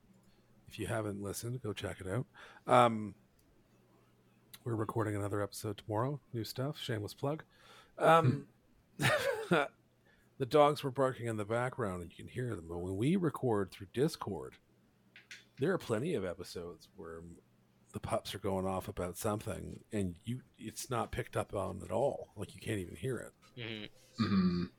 if 0.66 0.78
you 0.78 0.86
haven't 0.86 1.23
listened, 1.23 1.61
go 1.62 1.74
check 1.74 2.01
it 2.01 2.07
out. 2.09 2.24
Um, 2.66 3.15
we're 4.65 4.74
recording 4.74 5.16
another 5.16 5.43
episode 5.43 5.77
tomorrow. 5.77 6.19
New 6.32 6.44
stuff. 6.44 6.78
Shameless 6.78 7.12
plug. 7.12 7.43
Um, 7.98 8.47
the 10.41 10.47
dogs 10.47 10.83
were 10.83 10.91
barking 10.91 11.27
in 11.27 11.37
the 11.37 11.45
background 11.45 12.01
and 12.01 12.11
you 12.11 12.17
can 12.17 12.27
hear 12.27 12.57
them. 12.57 12.65
But 12.67 12.79
when 12.79 12.97
we 12.97 13.17
record 13.17 13.71
through 13.71 13.89
Discord, 13.93 14.55
there 15.59 15.71
are 15.71 15.77
plenty 15.79 16.15
of 16.15 16.25
episodes 16.25 16.89
where 16.97 17.21
the 17.93 18.01
pups 18.01 18.35
are 18.35 18.39
going 18.39 18.67
off 18.67 18.89
about 18.89 19.19
something 19.19 19.81
and 19.93 20.15
you 20.25 20.41
it's 20.59 20.89
not 20.89 21.12
picked 21.12 21.37
up 21.37 21.55
on 21.55 21.83
at 21.85 21.91
all. 21.93 22.29
Like 22.37 22.55
you 22.55 22.61
can't 22.61 22.79
even 22.79 22.97
hear 22.97 23.19
it. 23.19 23.33
hmm 24.19 24.25
Mhm. 24.25 24.71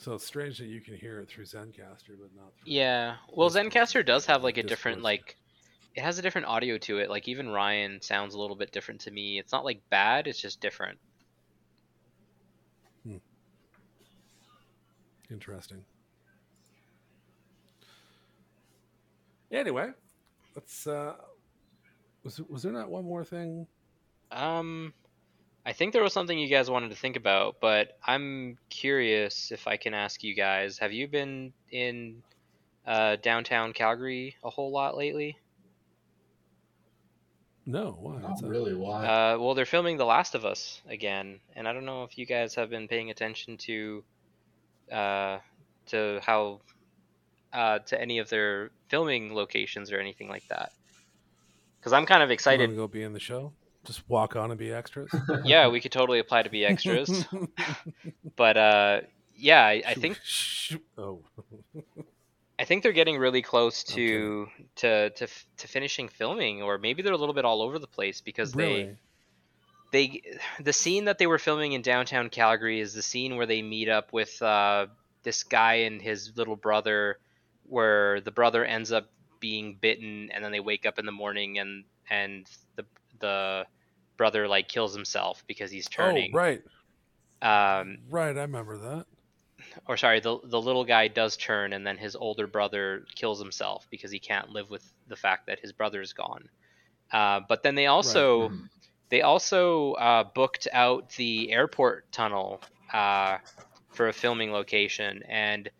So 0.00 0.14
it's 0.14 0.26
strange 0.26 0.58
that 0.58 0.66
you 0.66 0.80
can 0.80 0.96
hear 0.96 1.20
it 1.20 1.28
through 1.28 1.44
Zencastr 1.44 2.18
but 2.20 2.34
not 2.34 2.52
through 2.56 2.64
Yeah. 2.72 3.16
Well, 3.32 3.48
Discord. 3.48 3.72
Zencastr 3.72 4.04
does 4.06 4.26
have 4.26 4.42
like 4.42 4.56
a 4.58 4.62
Discord. 4.62 4.68
different 4.68 5.02
like 5.02 5.36
it 5.94 6.02
has 6.02 6.18
a 6.18 6.22
different 6.22 6.48
audio 6.48 6.78
to 6.78 6.98
it. 6.98 7.08
Like 7.10 7.28
even 7.28 7.48
Ryan 7.48 8.02
sounds 8.02 8.34
a 8.34 8.40
little 8.40 8.56
bit 8.56 8.72
different 8.72 9.02
to 9.02 9.12
me. 9.12 9.38
It's 9.38 9.52
not 9.52 9.64
like 9.64 9.80
bad, 9.88 10.26
it's 10.26 10.40
just 10.42 10.60
different. 10.60 10.98
Interesting. 15.30 15.84
Anyway, 19.50 19.90
let's 20.54 20.86
uh 20.86 21.14
was 22.24 22.40
was 22.48 22.62
there 22.62 22.72
not 22.72 22.90
one 22.90 23.04
more 23.04 23.24
thing? 23.24 23.66
Um 24.30 24.92
I 25.64 25.72
think 25.72 25.92
there 25.92 26.02
was 26.02 26.12
something 26.12 26.38
you 26.38 26.48
guys 26.48 26.70
wanted 26.70 26.90
to 26.90 26.96
think 26.96 27.16
about, 27.16 27.56
but 27.60 27.98
I'm 28.06 28.56
curious 28.70 29.50
if 29.50 29.66
I 29.66 29.76
can 29.76 29.94
ask 29.94 30.22
you 30.22 30.32
guys, 30.32 30.78
have 30.78 30.92
you 30.92 31.08
been 31.08 31.52
in 31.72 32.22
uh, 32.86 33.16
downtown 33.16 33.72
Calgary 33.72 34.36
a 34.44 34.50
whole 34.50 34.70
lot 34.70 34.96
lately? 34.96 35.36
No, 37.66 37.96
why? 38.00 38.20
Not 38.20 38.30
What's 38.30 38.42
really. 38.44 38.74
Why? 38.74 39.04
Uh, 39.04 39.38
well, 39.38 39.54
they're 39.54 39.66
filming 39.66 39.96
The 39.96 40.04
Last 40.04 40.36
of 40.36 40.44
Us 40.44 40.80
again, 40.88 41.40
and 41.56 41.66
I 41.66 41.72
don't 41.72 41.84
know 41.84 42.04
if 42.04 42.16
you 42.16 42.26
guys 42.26 42.54
have 42.54 42.70
been 42.70 42.86
paying 42.86 43.10
attention 43.10 43.56
to 43.56 44.04
uh, 44.92 45.38
to 45.86 46.20
how 46.22 46.60
uh, 47.52 47.78
to 47.80 48.00
any 48.00 48.18
of 48.18 48.28
their 48.28 48.70
filming 48.88 49.34
locations 49.34 49.90
or 49.92 49.98
anything 49.98 50.28
like 50.28 50.46
that. 50.48 50.72
Because 51.78 51.92
I'm 51.92 52.06
kind 52.06 52.22
of 52.22 52.30
excited. 52.30 52.68
wanna 52.68 52.76
go 52.76 52.88
be 52.88 53.02
in 53.02 53.12
the 53.12 53.20
show? 53.20 53.52
Just 53.84 54.08
walk 54.08 54.34
on 54.34 54.50
and 54.50 54.58
be 54.58 54.72
extras. 54.72 55.10
yeah, 55.44 55.68
we 55.68 55.80
could 55.80 55.92
totally 55.92 56.18
apply 56.18 56.42
to 56.42 56.50
be 56.50 56.64
extras, 56.64 57.24
but 58.36 58.56
uh, 58.56 59.00
yeah, 59.36 59.64
I, 59.64 59.82
I 59.86 59.94
think 59.94 60.18
Oh, 60.98 61.22
I 62.58 62.64
think 62.64 62.82
they're 62.82 62.92
getting 62.92 63.18
really 63.18 63.42
close 63.42 63.84
to 63.84 64.48
to 64.76 65.10
to 65.10 65.28
to 65.58 65.68
finishing 65.68 66.08
filming, 66.08 66.62
or 66.62 66.78
maybe 66.78 67.02
they're 67.02 67.12
a 67.12 67.18
little 67.18 67.34
bit 67.34 67.44
all 67.44 67.62
over 67.62 67.78
the 67.78 67.86
place 67.86 68.20
because 68.20 68.54
really? 68.56 68.84
they 68.84 68.96
the 70.60 70.72
scene 70.72 71.04
that 71.06 71.18
they 71.18 71.26
were 71.26 71.38
filming 71.38 71.72
in 71.72 71.82
downtown 71.82 72.28
Calgary 72.28 72.80
is 72.80 72.92
the 72.94 73.02
scene 73.02 73.36
where 73.36 73.46
they 73.46 73.62
meet 73.62 73.88
up 73.88 74.12
with 74.12 74.40
uh, 74.42 74.86
this 75.22 75.42
guy 75.44 75.74
and 75.86 76.00
his 76.02 76.32
little 76.36 76.56
brother, 76.56 77.18
where 77.64 78.20
the 78.20 78.30
brother 78.30 78.64
ends 78.64 78.92
up 78.92 79.10
being 79.40 79.76
bitten, 79.80 80.30
and 80.32 80.44
then 80.44 80.52
they 80.52 80.60
wake 80.60 80.86
up 80.86 80.98
in 80.98 81.06
the 81.06 81.12
morning 81.12 81.58
and 81.58 81.84
and 82.10 82.46
the 82.76 82.84
the 83.20 83.66
brother 84.16 84.48
like 84.48 84.68
kills 84.68 84.94
himself 84.94 85.42
because 85.46 85.70
he's 85.70 85.88
turning. 85.88 86.30
Oh, 86.34 86.38
right, 86.38 86.62
Um, 87.42 87.98
right. 88.08 88.36
I 88.36 88.42
remember 88.42 88.78
that. 88.78 89.06
or 89.86 89.96
sorry, 89.96 90.20
the 90.20 90.38
the 90.44 90.60
little 90.60 90.84
guy 90.84 91.08
does 91.08 91.36
turn, 91.36 91.72
and 91.72 91.86
then 91.86 91.96
his 91.98 92.16
older 92.16 92.46
brother 92.46 93.04
kills 93.14 93.40
himself 93.40 93.86
because 93.90 94.10
he 94.10 94.18
can't 94.18 94.50
live 94.50 94.70
with 94.70 94.84
the 95.08 95.16
fact 95.16 95.46
that 95.46 95.60
his 95.60 95.72
brother 95.72 96.00
is 96.00 96.12
gone. 96.12 96.48
Uh, 97.12 97.40
but 97.48 97.62
then 97.62 97.74
they 97.74 97.86
also 97.86 98.48
Mhm. 98.48 98.68
They 99.08 99.22
also 99.22 99.92
uh, 99.92 100.24
booked 100.24 100.66
out 100.72 101.10
the 101.10 101.52
airport 101.52 102.10
tunnel 102.10 102.60
uh, 102.92 103.38
for 103.92 104.08
a 104.08 104.12
filming 104.12 104.52
location, 104.52 105.22
and 105.28 105.70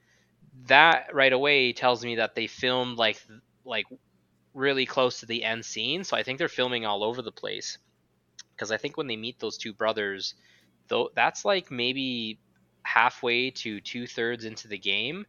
that 0.67 1.09
right 1.13 1.33
away 1.33 1.73
tells 1.73 2.05
me 2.05 2.17
that 2.17 2.35
they 2.35 2.47
filmed 2.47 2.99
like 2.99 3.21
like 3.65 3.87
really 4.55 4.87
close 4.87 5.21
to 5.21 5.27
the 5.27 5.45
end 5.45 5.65
scene. 5.65 6.05
So 6.05 6.17
I 6.17 6.23
think 6.23 6.39
they're 6.39 6.49
filming 6.49 6.87
all 6.87 7.03
over 7.03 7.21
the 7.21 7.33
place 7.33 7.79
because 8.55 8.71
I 8.71 8.77
think 8.77 8.97
when 8.97 9.07
they 9.07 9.17
meet 9.17 9.39
those 9.39 9.59
two 9.59 9.73
brothers, 9.73 10.35
though 10.89 11.11
that's 11.15 11.45
like 11.45 11.71
maybe 11.71 12.39
halfway 12.83 13.51
to 13.51 13.81
two 13.81 14.07
thirds 14.07 14.45
into 14.45 14.69
the 14.69 14.79
game, 14.79 15.27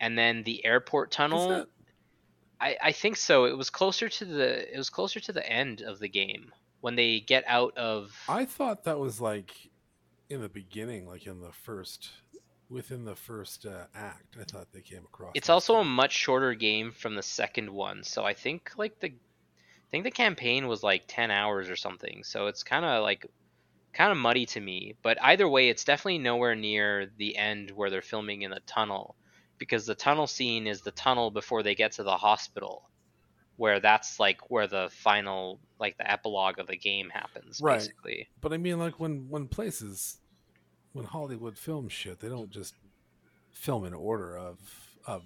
and 0.00 0.16
then 0.16 0.44
the 0.44 0.64
airport 0.64 1.10
tunnel. 1.10 1.66
I, 2.62 2.76
I 2.82 2.92
think 2.92 3.16
so. 3.16 3.46
It 3.46 3.56
was 3.56 3.70
closer 3.70 4.08
to 4.08 4.24
the 4.24 4.72
it 4.72 4.76
was 4.76 4.90
closer 4.90 5.18
to 5.18 5.32
the 5.32 5.46
end 5.46 5.80
of 5.80 5.98
the 5.98 6.08
game 6.08 6.52
when 6.80 6.96
they 6.96 7.20
get 7.20 7.44
out 7.46 7.76
of 7.76 8.12
I 8.28 8.44
thought 8.44 8.84
that 8.84 8.98
was 8.98 9.20
like 9.20 9.54
in 10.28 10.40
the 10.40 10.48
beginning, 10.48 11.06
like 11.06 11.26
in 11.26 11.40
the 11.40 11.52
first, 11.52 12.10
within 12.68 13.04
the 13.04 13.16
first 13.16 13.66
uh, 13.66 13.84
act. 13.94 14.36
I 14.40 14.44
thought 14.44 14.68
they 14.72 14.80
came 14.80 15.04
across. 15.04 15.32
It's 15.34 15.48
also 15.48 15.76
a 15.76 15.84
much 15.84 16.12
shorter 16.12 16.54
game 16.54 16.92
from 16.92 17.14
the 17.16 17.22
second 17.22 17.70
one, 17.70 18.04
so 18.04 18.24
I 18.24 18.34
think 18.34 18.72
like 18.76 19.00
the 19.00 19.08
I 19.08 19.90
think 19.90 20.04
the 20.04 20.10
campaign 20.12 20.68
was 20.68 20.84
like 20.84 21.02
10 21.08 21.32
hours 21.32 21.68
or 21.68 21.74
something. 21.74 22.22
So 22.22 22.46
it's 22.46 22.62
kind 22.62 22.84
of 22.84 23.02
like 23.02 23.26
kind 23.92 24.12
of 24.12 24.18
muddy 24.18 24.46
to 24.46 24.60
me, 24.60 24.94
but 25.02 25.20
either 25.20 25.48
way 25.48 25.68
it's 25.68 25.82
definitely 25.82 26.18
nowhere 26.18 26.54
near 26.54 27.10
the 27.18 27.36
end 27.36 27.72
where 27.72 27.90
they're 27.90 28.00
filming 28.00 28.42
in 28.42 28.52
the 28.52 28.60
tunnel 28.66 29.16
because 29.58 29.86
the 29.86 29.96
tunnel 29.96 30.28
scene 30.28 30.68
is 30.68 30.80
the 30.82 30.92
tunnel 30.92 31.32
before 31.32 31.64
they 31.64 31.74
get 31.74 31.92
to 31.92 32.04
the 32.04 32.16
hospital 32.16 32.89
where 33.60 33.78
that's 33.78 34.18
like 34.18 34.50
where 34.50 34.66
the 34.66 34.88
final 34.90 35.60
like 35.78 35.94
the 35.98 36.10
epilogue 36.10 36.58
of 36.58 36.66
the 36.66 36.76
game 36.78 37.10
happens 37.10 37.60
Right. 37.60 37.78
basically. 37.78 38.26
But 38.40 38.54
I 38.54 38.56
mean, 38.56 38.78
like 38.78 38.98
when 38.98 39.28
when 39.28 39.48
places, 39.48 40.16
when 40.94 41.04
Hollywood 41.04 41.58
films 41.58 41.92
shit, 41.92 42.20
they 42.20 42.28
don't 42.30 42.50
just 42.50 42.74
film 43.52 43.84
in 43.84 43.92
order 43.92 44.36
of 44.38 44.58
of. 45.06 45.22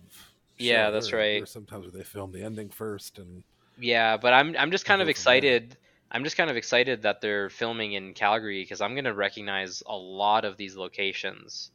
Yeah, 0.59 0.91
that's 0.91 1.11
There- 1.11 1.19
right. 1.21 1.39
There's 1.39 1.51
sometimes 1.51 1.85
where 1.85 1.93
they 1.93 2.03
film 2.03 2.33
the 2.33 2.43
ending 2.43 2.71
first, 2.71 3.19
and 3.19 3.45
Yeah, 3.79 4.17
but 4.17 4.33
I'm 4.33 4.57
I'm 4.59 4.73
just 4.73 4.85
kind 4.85 5.01
of 5.01 5.07
go 5.07 5.13
from 5.15 5.25
there. 5.25 5.33
excited. 5.45 5.77
I'm 6.11 6.25
just 6.25 6.37
kind 6.37 6.51
of 6.51 6.57
excited 6.57 7.03
that 7.03 7.21
they're 7.21 7.51
filming 7.51 7.93
in 7.93 8.15
Calgary 8.15 8.63
because 8.63 8.81
I'm 8.81 8.97
gonna 8.97 9.15
recognize 9.15 9.81
a 9.87 9.97
lot 9.97 10.45
of 10.45 10.57
these 10.57 10.75
locations. 10.77 11.71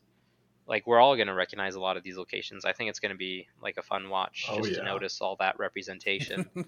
Like 0.69 0.87
we're 0.87 0.99
all 0.99 1.17
gonna 1.17 1.33
recognize 1.33 1.75
a 1.75 1.81
lot 1.81 1.97
of 1.97 2.03
these 2.03 2.15
locations. 2.17 2.63
I 2.63 2.71
think 2.71 2.89
it's 2.91 2.99
gonna 2.99 3.15
be 3.15 3.47
like 3.61 3.75
a 3.77 3.81
fun 3.81 4.07
watch 4.09 4.45
Oh, 4.49 4.61
just 4.61 4.75
to 4.75 4.83
notice 4.85 5.19
all 5.19 5.35
that 5.39 5.59
representation. 5.59 6.49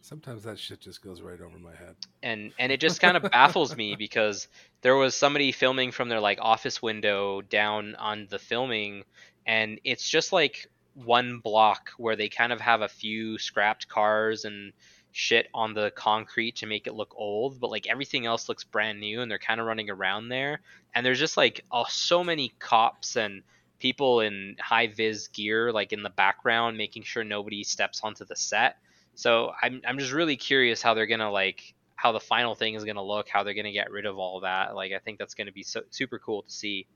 sometimes 0.00 0.44
that 0.44 0.58
shit 0.58 0.80
just 0.80 1.02
goes 1.02 1.20
right 1.20 1.40
over 1.40 1.58
my 1.58 1.74
head. 1.74 1.96
and 2.22 2.52
and 2.58 2.70
it 2.70 2.78
just 2.80 3.00
kind 3.00 3.16
of 3.16 3.24
baffles 3.30 3.76
me 3.76 3.96
because 3.98 4.46
there 4.82 4.94
was 4.94 5.14
somebody 5.16 5.50
filming 5.52 5.90
from 5.90 6.08
their 6.08 6.20
like 6.20 6.38
office 6.40 6.80
window 6.80 7.40
down 7.40 7.94
on 7.96 8.26
the 8.30 8.38
filming 8.38 9.02
and 9.46 9.80
it's 9.82 10.08
just 10.08 10.32
like 10.32 10.68
one 10.94 11.40
block 11.42 11.90
where 11.98 12.14
they 12.16 12.28
kind 12.28 12.52
of 12.52 12.60
have 12.60 12.82
a 12.82 12.88
few 12.88 13.36
scrapped 13.38 13.88
cars 13.88 14.44
and 14.44 14.72
shit 15.16 15.48
on 15.54 15.72
the 15.72 15.90
concrete 15.96 16.56
to 16.56 16.66
make 16.66 16.86
it 16.86 16.94
look 16.94 17.14
old 17.16 17.58
but 17.58 17.70
like 17.70 17.86
everything 17.86 18.26
else 18.26 18.48
looks 18.48 18.64
brand 18.64 19.00
new 19.00 19.22
and 19.22 19.30
they're 19.30 19.38
kind 19.38 19.60
of 19.60 19.66
running 19.66 19.88
around 19.88 20.28
there 20.28 20.60
and 20.94 21.04
there's 21.04 21.18
just 21.18 21.36
like 21.36 21.64
oh, 21.72 21.86
so 21.88 22.22
many 22.22 22.52
cops 22.58 23.16
and 23.16 23.42
people 23.78 24.20
in 24.20 24.56
high 24.60 24.86
vis 24.86 25.28
gear 25.28 25.72
like 25.72 25.92
in 25.92 26.02
the 26.02 26.10
background 26.10 26.76
making 26.76 27.02
sure 27.02 27.24
nobody 27.24 27.64
steps 27.64 28.00
onto 28.02 28.24
the 28.24 28.36
set 28.36 28.76
so 29.14 29.52
I'm 29.62 29.80
I'm 29.86 29.98
just 29.98 30.12
really 30.12 30.36
curious 30.36 30.82
how 30.82 30.92
they're 30.92 31.06
gonna 31.06 31.30
like 31.30 31.74
how 31.96 32.12
the 32.12 32.20
final 32.20 32.54
thing 32.54 32.74
is 32.74 32.84
gonna 32.84 33.02
look, 33.02 33.28
how 33.28 33.42
they're 33.42 33.54
gonna 33.54 33.72
get 33.72 33.90
rid 33.90 34.04
of 34.06 34.18
all 34.18 34.40
that. 34.40 34.76
Like 34.76 34.92
I 34.92 34.98
think 34.98 35.18
that's 35.18 35.34
gonna 35.34 35.52
be 35.52 35.62
so, 35.62 35.80
super 35.90 36.18
cool 36.18 36.42
to 36.42 36.50
see. 36.50 36.86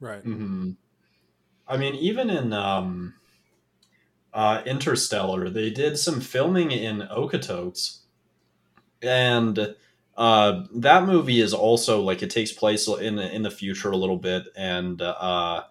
Right. 0.00 0.22
hmm 0.22 0.72
I 1.70 1.76
mean, 1.76 1.94
even 1.96 2.30
in 2.30 2.54
um, 2.54 3.12
uh, 4.34 4.62
Interstellar, 4.66 5.50
they 5.50 5.70
did 5.70 5.98
some 5.98 6.20
filming 6.20 6.70
in 6.70 7.00
Okotoks, 7.10 7.98
and 9.02 9.74
uh, 10.16 10.64
that 10.74 11.04
movie 11.04 11.40
is 11.40 11.54
also 11.54 12.00
like 12.02 12.22
it 12.22 12.30
takes 12.30 12.52
place 12.52 12.88
in 12.88 13.18
in 13.18 13.42
the 13.42 13.50
future 13.50 13.90
a 13.90 13.96
little 13.96 14.16
bit, 14.18 14.44
and 14.56 15.00
uh, 15.02 15.62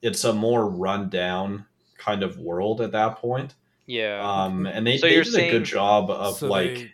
it's 0.00 0.24
a 0.24 0.32
more 0.32 0.68
rundown 0.68 1.66
kind 1.98 2.22
of 2.22 2.38
world 2.38 2.80
at 2.80 2.92
that 2.92 3.16
point. 3.18 3.54
Yeah. 3.86 4.20
Um, 4.22 4.66
and 4.66 4.86
they, 4.86 4.96
So 4.96 5.06
they 5.06 5.14
you're 5.14 5.24
did 5.24 5.34
a 5.34 5.50
good 5.50 5.64
job 5.64 6.08
of 6.10 6.36
So 6.38 6.48
like 6.48 6.74
they, 6.74 6.92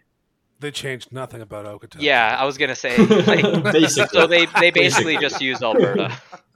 they 0.61 0.71
changed 0.71 1.13
nothing 1.13 1.43
about 1.43 1.67
Okotoks. 1.67 2.01
yeah, 2.01 2.37
I 2.39 2.45
was 2.45 2.57
gonna 2.59 2.75
say 2.75 2.97
like 3.07 3.63
basically. 3.73 4.21
so 4.21 4.27
they 4.27 4.47
they 4.47 4.71
basically 4.71 5.15
Basically. 5.15 5.19
just 5.19 5.41
used 5.41 5.63
Alberta. 5.63 6.17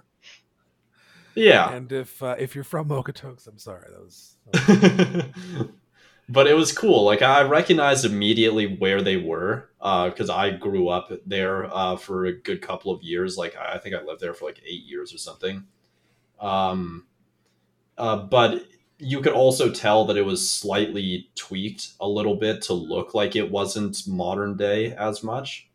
yeah, 1.35 1.73
And 1.73 1.91
if 1.93 2.23
uh, 2.23 2.37
if 2.39 2.55
you're 2.55 2.65
from 2.65 2.89
Okotoks, 2.89 3.47
I'm 3.47 3.59
sorry. 3.59 3.87
That 3.91 4.03
was, 4.03 4.37
that 4.53 5.33
was 5.57 5.67
but 6.29 6.47
it 6.47 6.55
was 6.55 6.73
cool. 6.73 7.05
Like 7.05 7.23
I 7.23 7.43
recognized 7.43 8.05
immediately 8.05 8.77
where 8.77 9.03
they 9.03 9.17
were 9.17 9.71
because 9.79 10.31
I 10.31 10.51
grew 10.51 10.89
up 10.89 11.11
there 11.27 11.65
uh, 11.75 11.97
for 11.97 12.27
a 12.27 12.33
good 12.33 12.63
couple 12.63 12.93
of 12.93 13.03
years. 13.03 13.37
Like 13.37 13.57
I 13.57 13.79
think 13.79 13.95
I 13.95 14.03
lived 14.03 14.21
there 14.21 14.35
for 14.35 14.47
like 14.47 14.63
eight 14.67 14.85
years 14.85 15.13
or 15.13 15.19
something. 15.19 15.65
Um, 16.41 17.07
uh, 17.99 18.17
but 18.17 18.67
you 18.99 19.21
could 19.21 19.33
also 19.33 19.71
tell 19.71 20.05
that 20.05 20.17
it 20.17 20.25
was 20.25 20.51
slightly 20.51 21.29
tweaked 21.35 21.91
a 22.01 22.09
little 22.09 22.37
bit 22.37 22.63
to 22.63 22.73
look 22.73 23.15
like 23.15 23.35
it 23.35 23.51
wasn't 23.51 24.07
modern 24.07 24.57
day 24.57 24.95
as 24.95 25.23
much. 25.23 25.69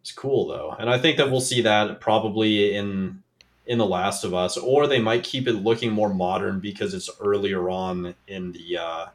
It's 0.00 0.12
cool 0.12 0.46
though, 0.46 0.76
and 0.78 0.88
I 0.88 0.98
think 0.98 1.16
that 1.16 1.30
we'll 1.30 1.40
see 1.40 1.62
that 1.62 2.00
probably 2.00 2.74
in 2.74 3.23
in 3.66 3.78
The 3.78 3.86
Last 3.86 4.24
of 4.24 4.34
Us, 4.34 4.56
or 4.56 4.86
they 4.86 5.00
might 5.00 5.24
keep 5.24 5.48
it 5.48 5.54
looking 5.54 5.92
more 5.92 6.12
modern 6.12 6.60
because 6.60 6.92
it's 6.94 7.10
earlier 7.20 7.70
on 7.70 8.14
in 8.28 8.52
the 8.52 8.78
uh, 8.78 9.06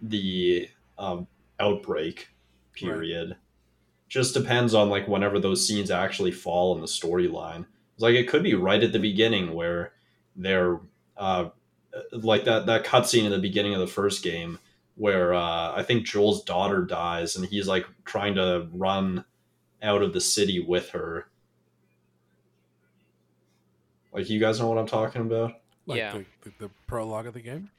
the 0.00 0.68
um, 0.98 1.26
outbreak 1.60 2.28
period. 2.72 3.36
Just 4.08 4.34
depends 4.34 4.74
on 4.74 4.88
like 4.88 5.06
whenever 5.06 5.38
those 5.38 5.66
scenes 5.66 5.90
actually 5.90 6.32
fall 6.32 6.74
in 6.74 6.80
the 6.80 6.86
storyline. 6.86 7.66
It's 7.94 8.02
like 8.02 8.14
it 8.14 8.28
could 8.28 8.42
be 8.42 8.54
right 8.54 8.82
at 8.82 8.92
the 8.92 8.98
beginning 8.98 9.52
where 9.52 9.92
they're 10.34 10.80
uh, 11.16 11.50
like 12.12 12.44
that 12.44 12.66
that 12.66 12.84
cutscene 12.84 13.24
in 13.24 13.30
the 13.30 13.38
beginning 13.38 13.74
of 13.74 13.80
the 13.80 13.86
first 13.86 14.22
game 14.22 14.58
where 14.98 15.32
uh, 15.32 15.72
I 15.74 15.84
think 15.84 16.06
Joel's 16.06 16.42
daughter 16.42 16.82
dies 16.82 17.36
and 17.36 17.46
he's 17.46 17.68
like 17.68 17.86
trying 18.04 18.34
to 18.34 18.68
run 18.72 19.24
out 19.82 20.02
of 20.02 20.12
the 20.12 20.20
city 20.20 20.60
with 20.60 20.90
her. 20.90 21.28
Like 24.12 24.28
you 24.30 24.40
guys 24.40 24.58
know 24.60 24.68
what 24.68 24.78
I'm 24.78 24.86
talking 24.86 25.22
about? 25.22 25.54
like 25.86 25.98
Yeah. 25.98 26.12
the, 26.12 26.24
the, 26.42 26.52
the 26.66 26.70
prologue 26.86 27.26
of 27.26 27.32
the 27.34 27.40
game. 27.40 27.70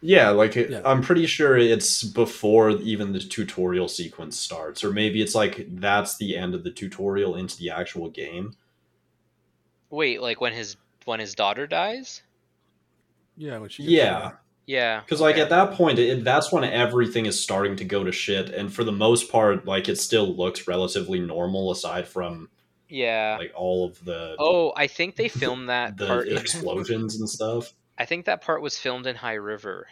Yeah, 0.00 0.30
like 0.30 0.56
it- 0.56 0.70
Yeah. 0.70 0.80
I'm 0.84 1.02
pretty 1.02 1.26
sure 1.26 1.58
it's 1.58 2.02
before 2.02 2.70
even 2.70 3.12
the 3.12 3.18
tutorial 3.20 3.88
sequence 3.88 4.38
starts, 4.38 4.82
or 4.84 4.90
maybe 4.90 5.20
it's 5.20 5.34
like 5.34 5.66
that's 5.72 6.16
the 6.16 6.36
end 6.36 6.54
of 6.54 6.64
the 6.64 6.70
tutorial 6.70 7.34
into 7.36 7.58
the 7.58 7.70
actual 7.70 8.08
game. 8.08 8.54
Wait, 9.90 10.20
like 10.22 10.40
when 10.40 10.52
his 10.52 10.76
when 11.04 11.20
his 11.20 11.34
daughter 11.34 11.66
dies? 11.66 12.22
Yeah, 13.36 13.58
when 13.58 13.70
she 13.70 13.82
gets 13.84 13.92
Yeah, 13.92 14.20
shot. 14.20 14.40
Yeah. 14.66 15.00
because 15.00 15.20
like 15.20 15.36
at 15.38 15.50
that 15.50 15.72
point, 15.72 15.98
it, 15.98 16.24
that's 16.24 16.52
when 16.52 16.64
everything 16.64 17.26
is 17.26 17.40
starting 17.40 17.76
to 17.76 17.84
go 17.84 18.04
to 18.04 18.12
shit, 18.12 18.50
and 18.50 18.72
for 18.72 18.84
the 18.84 18.92
most 18.92 19.30
part, 19.32 19.64
like 19.66 19.88
it 19.88 19.98
still 19.98 20.34
looks 20.34 20.66
relatively 20.68 21.20
normal 21.20 21.70
aside 21.70 22.06
from 22.06 22.50
Yeah. 22.88 23.36
like 23.38 23.52
all 23.54 23.86
of 23.86 24.02
the 24.04 24.34
Oh, 24.38 24.72
I 24.76 24.86
think 24.86 25.16
they 25.16 25.28
filmed 25.28 25.68
that 25.68 25.96
the 25.96 26.06
part. 26.06 26.28
Explosions 26.28 27.16
and 27.20 27.28
stuff. 27.28 27.72
I 27.98 28.04
think 28.04 28.26
that 28.26 28.40
part 28.42 28.62
was 28.62 28.78
filmed 28.78 29.06
in 29.06 29.16
High 29.16 29.34
River, 29.34 29.88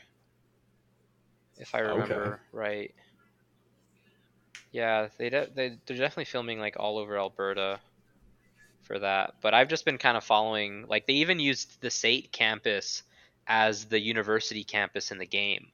if 1.58 1.74
I 1.74 1.80
Okay. 1.82 1.90
remember 1.92 2.40
right. 2.52 2.94
Yeah, 4.72 5.08
they 5.18 5.30
de- 5.30 5.48
they 5.54 5.78
they're 5.86 5.96
definitely 5.96 6.26
filming 6.26 6.58
like 6.60 6.76
all 6.78 6.98
over 6.98 7.16
Alberta 7.18 7.80
for 8.82 8.98
that. 8.98 9.34
But 9.40 9.54
I've 9.54 9.68
just 9.68 9.84
been 9.84 9.98
kind 9.98 10.16
of 10.16 10.24
following. 10.24 10.86
Like 10.88 11.06
they 11.06 11.14
even 11.14 11.40
used 11.40 11.80
the 11.80 11.90
SAIT 11.90 12.30
campus 12.32 13.02
as 13.46 13.86
the 13.86 13.98
university 14.00 14.64
campus 14.64 15.10
in 15.10 15.18
the 15.18 15.26
game. 15.26 15.68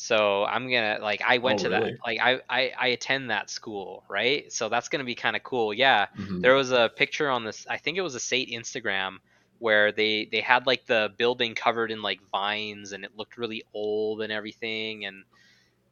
So 0.00 0.44
I'm 0.44 0.70
gonna 0.70 0.98
like 1.02 1.22
I 1.26 1.38
went 1.38 1.58
Oh, 1.58 1.60
to 1.60 1.68
really? 1.68 1.94
that 1.94 1.94
like 2.06 2.18
I, 2.20 2.40
I 2.48 2.72
I 2.78 2.86
attend 2.88 3.30
that 3.30 3.50
school 3.50 4.04
right. 4.08 4.50
So 4.52 4.68
that's 4.68 4.88
gonna 4.88 5.04
be 5.04 5.14
kind 5.14 5.36
of 5.36 5.42
cool. 5.42 5.74
Yeah, 5.74 6.06
Mhm. 6.18 6.42
there 6.42 6.54
was 6.54 6.72
a 6.72 6.90
picture 6.96 7.28
on 7.30 7.44
this 7.44 7.66
i 7.68 7.76
think 7.78 7.98
it 7.98 8.02
was 8.02 8.14
a 8.14 8.20
state 8.20 8.50
instagram 8.50 9.18
where 9.58 9.92
they 9.92 10.28
they 10.32 10.40
had 10.40 10.66
like 10.66 10.86
the 10.86 11.10
building 11.18 11.54
covered 11.54 11.90
in 11.90 12.02
like 12.02 12.20
vines 12.32 12.92
and 12.92 13.04
it 13.04 13.12
looked 13.16 13.36
really 13.36 13.62
old 13.74 14.22
and 14.22 14.32
everything 14.32 15.04
and 15.04 15.24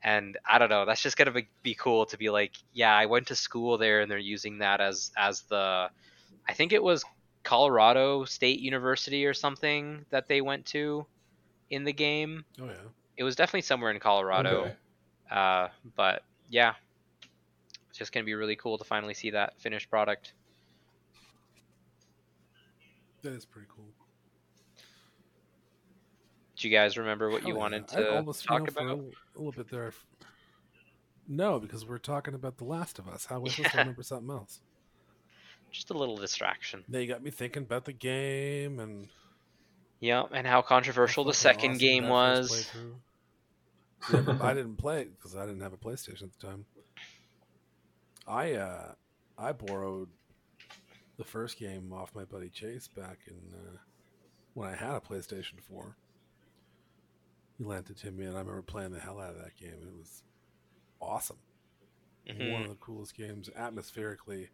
and 0.02 0.38
i 0.48 0.58
don't 0.58 0.70
know 0.70 0.84
that's 0.86 1.02
just 1.02 1.16
gonna 1.16 1.32
be, 1.32 1.48
be 1.62 1.74
cool 1.74 2.06
to 2.06 2.16
be 2.18 2.30
like 2.30 2.54
yeah 2.72 2.94
i 2.94 3.06
went 3.06 3.26
to 3.28 3.36
school 3.36 3.78
there 3.78 4.00
and 4.00 4.10
they're 4.10 4.18
using 4.18 4.58
that 4.58 4.80
as 4.80 5.10
as 5.16 5.42
the 5.50 5.88
I 6.48 6.54
think 6.54 6.72
it 6.72 6.82
was 6.82 7.04
Colorado 7.44 8.24
State 8.24 8.60
University 8.60 9.26
or 9.26 9.34
something 9.34 10.04
that 10.10 10.28
they 10.28 10.40
went 10.42 10.66
to 10.68 11.06
in 11.70 11.84
the 11.84 11.92
game. 11.92 12.44
Oh 12.60 12.66
yeah. 12.66 12.88
It 13.18 13.24
was 13.24 13.36
definitely 13.36 13.62
somewhere 13.62 13.90
in 13.90 13.98
Colorado. 13.98 14.60
Okay. 14.60 14.74
Uh, 15.30 15.68
but 15.96 16.22
yeah, 16.48 16.74
it's 17.90 17.98
just 17.98 18.12
gonna 18.12 18.24
be 18.24 18.34
really 18.34 18.56
cool 18.56 18.78
to 18.78 18.84
finally 18.84 19.12
see 19.12 19.30
that 19.30 19.60
finished 19.60 19.90
product. 19.90 20.32
That 23.22 23.32
is 23.32 23.44
pretty 23.44 23.66
cool. 23.74 23.84
Do 26.56 26.68
you 26.68 26.74
guys 26.74 26.96
remember 26.96 27.28
what 27.30 27.42
you 27.42 27.54
yeah. 27.54 27.60
wanted 27.60 27.84
I 27.92 27.96
to 27.96 28.16
almost, 28.16 28.44
talk 28.44 28.68
about? 28.68 28.86
A, 28.86 28.94
a 28.94 29.36
little 29.36 29.52
bit 29.52 29.70
there. 29.70 29.92
No, 31.28 31.58
because 31.58 31.86
we're 31.86 31.98
talking 31.98 32.34
about 32.34 32.56
The 32.56 32.64
Last 32.64 32.98
of 32.98 33.06
Us. 33.08 33.26
How 33.26 33.40
was 33.40 33.52
I 33.52 33.56
supposed 33.56 33.72
to 33.72 33.78
remember 33.78 34.02
something 34.02 34.30
else? 34.30 34.60
Just 35.70 35.90
a 35.90 35.94
little 35.94 36.16
distraction. 36.16 36.84
They 36.88 37.06
got 37.06 37.22
me 37.22 37.30
thinking 37.30 37.64
about 37.64 37.84
the 37.84 37.92
game 37.92 38.80
and 38.80 39.08
Yeah, 40.00 40.24
and 40.32 40.46
how 40.46 40.62
controversial 40.62 41.24
the 41.24 41.34
second 41.34 41.72
awesome 41.72 41.78
game 41.78 42.08
was. 42.08 42.70
I 44.40 44.54
didn't 44.54 44.76
play 44.76 45.02
it 45.02 45.16
because 45.18 45.36
I 45.36 45.44
didn't 45.46 45.60
have 45.60 45.72
a 45.72 45.76
PlayStation 45.78 46.24
at 46.24 46.38
the 46.38 46.46
time. 46.46 46.64
I 48.26 48.52
uh, 48.54 48.92
I 49.38 49.52
borrowed 49.52 50.08
the 51.16 51.24
first 51.24 51.58
game 51.58 51.92
off 51.92 52.14
my 52.14 52.24
buddy 52.24 52.48
Chase 52.48 52.88
back 52.88 53.18
in 53.26 53.34
uh, 53.54 53.76
when 54.54 54.68
I 54.68 54.74
had 54.76 54.94
a 54.94 55.00
PlayStation 55.00 55.60
Four. 55.68 55.96
He 57.56 57.64
lent 57.64 57.90
it 57.90 57.98
to 57.98 58.10
me, 58.12 58.24
and 58.26 58.36
I 58.36 58.40
remember 58.40 58.62
playing 58.62 58.92
the 58.92 59.00
hell 59.00 59.18
out 59.18 59.30
of 59.30 59.42
that 59.42 59.56
game. 59.56 59.74
It 59.82 59.96
was 59.96 60.22
awesome. 61.00 61.38
Mhm. 62.28 62.52
One 62.52 62.62
of 62.62 62.68
the 62.68 62.74
coolest 62.76 63.16
games 63.16 63.48
atmospherically. 63.56 64.48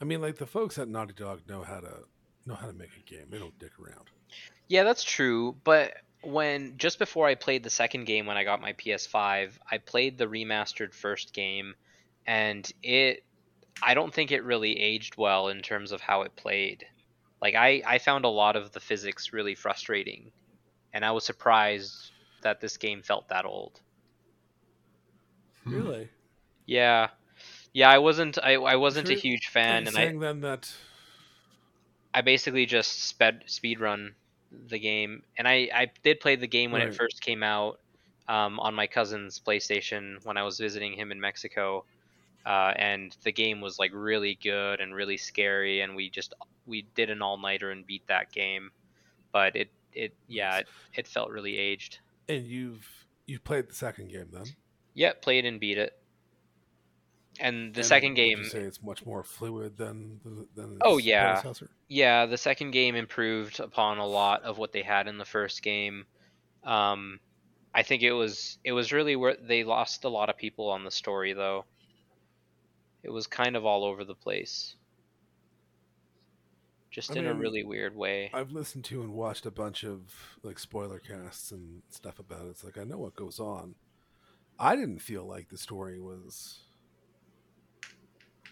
I 0.00 0.04
mean, 0.04 0.20
like 0.20 0.36
the 0.36 0.46
folks 0.46 0.78
at 0.78 0.88
Naughty 0.88 1.14
Dog 1.14 1.42
know 1.48 1.62
how 1.62 1.80
to 1.80 2.04
know 2.46 2.54
how 2.54 2.66
to 2.66 2.72
make 2.72 2.90
a 2.98 3.08
game. 3.10 3.26
They 3.30 3.38
don't 3.38 3.58
dick 3.58 3.72
around. 3.80 4.10
Yeah, 4.68 4.82
that's 4.82 5.04
true. 5.04 5.56
But 5.64 5.94
when 6.22 6.76
just 6.78 6.98
before 6.98 7.26
I 7.26 7.34
played 7.34 7.62
the 7.62 7.70
second 7.70 8.04
game 8.04 8.26
when 8.26 8.36
I 8.36 8.44
got 8.44 8.60
my 8.60 8.72
PS5, 8.74 9.58
I 9.70 9.78
played 9.78 10.18
the 10.18 10.26
remastered 10.26 10.94
first 10.94 11.32
game, 11.34 11.74
and 12.26 12.70
it 12.82 13.24
I 13.82 13.94
don't 13.94 14.12
think 14.14 14.30
it 14.32 14.44
really 14.44 14.78
aged 14.80 15.16
well 15.16 15.48
in 15.48 15.62
terms 15.62 15.92
of 15.92 16.00
how 16.02 16.22
it 16.22 16.36
played. 16.36 16.86
Like 17.42 17.54
I 17.54 17.82
I 17.86 17.98
found 17.98 18.24
a 18.24 18.28
lot 18.28 18.56
of 18.56 18.72
the 18.72 18.80
physics 18.80 19.32
really 19.32 19.54
frustrating, 19.54 20.32
and 20.92 21.04
I 21.04 21.12
was 21.12 21.24
surprised 21.26 22.12
that 22.42 22.60
this 22.60 22.76
game 22.78 23.02
felt 23.02 23.28
that 23.28 23.44
old. 23.46 23.80
Really? 25.64 26.10
Yeah. 26.66 27.08
Yeah, 27.72 27.90
I 27.90 27.98
wasn't 27.98 28.38
I, 28.42 28.54
I 28.54 28.76
wasn't 28.76 29.10
a 29.10 29.14
Sure. 29.14 29.16
huge 29.16 29.48
fan 29.48 29.78
you 29.78 29.86
and 29.86 29.98
I, 29.98 30.10
saying 30.10 30.20
then 30.20 30.40
that 30.42 30.72
I 32.14 32.20
basically 32.20 32.66
just 32.66 33.02
sped 33.02 33.42
speed 33.48 33.80
run 33.80 34.14
the 34.68 34.78
game, 34.78 35.22
and 35.38 35.46
I 35.46 35.68
I 35.74 35.90
did 36.02 36.20
play 36.20 36.36
the 36.36 36.48
game 36.48 36.72
when 36.72 36.82
it 36.82 36.94
first 36.94 37.20
came 37.20 37.42
out 37.42 37.80
um, 38.28 38.60
on 38.60 38.74
my 38.74 38.86
cousin's 38.86 39.40
PlayStation 39.40 40.24
when 40.24 40.36
I 40.36 40.42
was 40.42 40.58
visiting 40.58 40.92
him 40.92 41.12
in 41.12 41.20
Mexico, 41.20 41.84
uh, 42.46 42.72
and 42.76 43.16
the 43.22 43.32
game 43.32 43.60
was 43.60 43.78
like 43.78 43.90
really 43.94 44.38
good 44.42 44.80
and 44.80 44.94
really 44.94 45.16
scary, 45.16 45.80
and 45.80 45.96
we 45.96 46.10
just 46.10 46.34
we 46.66 46.86
did 46.94 47.10
an 47.10 47.22
all 47.22 47.38
nighter 47.38 47.70
and 47.70 47.86
beat 47.86 48.06
that 48.08 48.32
game, 48.32 48.70
but 49.32 49.56
it 49.56 49.70
it 49.92 50.14
yeah 50.28 50.58
it, 50.58 50.68
it 50.94 51.06
felt 51.06 51.30
really 51.30 51.58
aged. 51.58 51.98
and 52.28 52.44
you've 52.44 52.88
you've 53.26 53.44
played 53.44 53.68
the 53.68 53.74
second 53.74 54.08
game 54.08 54.28
then? 54.32 54.46
Yep, 54.94 55.22
played 55.22 55.44
and 55.44 55.60
beat 55.60 55.78
it. 55.78 55.99
And 57.38 57.72
the 57.74 57.80
And 57.80 57.86
second 57.86 58.14
game, 58.14 58.44
say 58.44 58.60
it's 58.60 58.82
much 58.82 59.06
more 59.06 59.22
fluid 59.22 59.76
than 59.76 60.20
the- 60.24 60.48
than 60.60 60.78
Oh, 60.82 60.98
yeah. 60.98 61.42
yeah, 61.88 62.26
the 62.26 62.36
second 62.36 62.72
game 62.72 62.96
improved 62.96 63.60
upon 63.60 63.98
a 63.98 64.06
lot 64.06 64.42
of 64.42 64.58
what 64.58 64.72
they 64.72 64.82
had 64.82 65.06
in 65.06 65.16
the 65.16 65.24
first 65.24 65.62
game. 65.62 66.06
Um, 66.64 67.20
I 67.72 67.82
think 67.84 68.02
it 68.02 68.12
was 68.12 68.58
it 68.64 68.72
was 68.72 68.92
really 68.92 69.14
where 69.16 69.36
they 69.36 69.62
lost 69.64 70.04
a 70.04 70.08
lot 70.08 70.28
of 70.28 70.36
people 70.36 70.68
on 70.68 70.82
the 70.84 70.90
story 70.90 71.32
though. 71.32 71.64
It 73.02 73.10
was 73.10 73.26
kind 73.26 73.56
of 73.56 73.64
all 73.64 73.84
over 73.84 74.04
the 74.04 74.14
place. 74.14 74.74
Just 76.90 77.12
I 77.12 77.20
in 77.20 77.26
a 77.26 77.34
really 77.34 77.62
weird 77.62 77.94
way. 77.94 78.30
I've 78.34 78.50
listened 78.50 78.84
to 78.86 79.00
and 79.02 79.14
watched 79.14 79.46
a 79.46 79.50
bunch 79.50 79.84
of 79.84 80.00
like 80.42 80.58
spoiler 80.58 80.98
casts 80.98 81.52
and 81.52 81.82
stuff 81.88 82.18
about 82.18 82.46
it. 82.46 82.50
It's 82.50 82.64
like 82.64 82.76
I 82.76 82.84
know 82.84 82.98
what 82.98 83.14
goes 83.14 83.38
on. 83.38 83.76
I 84.58 84.74
didn't 84.74 84.98
feel 84.98 85.24
like 85.24 85.48
the 85.48 85.56
story 85.56 86.00
was 86.00 86.64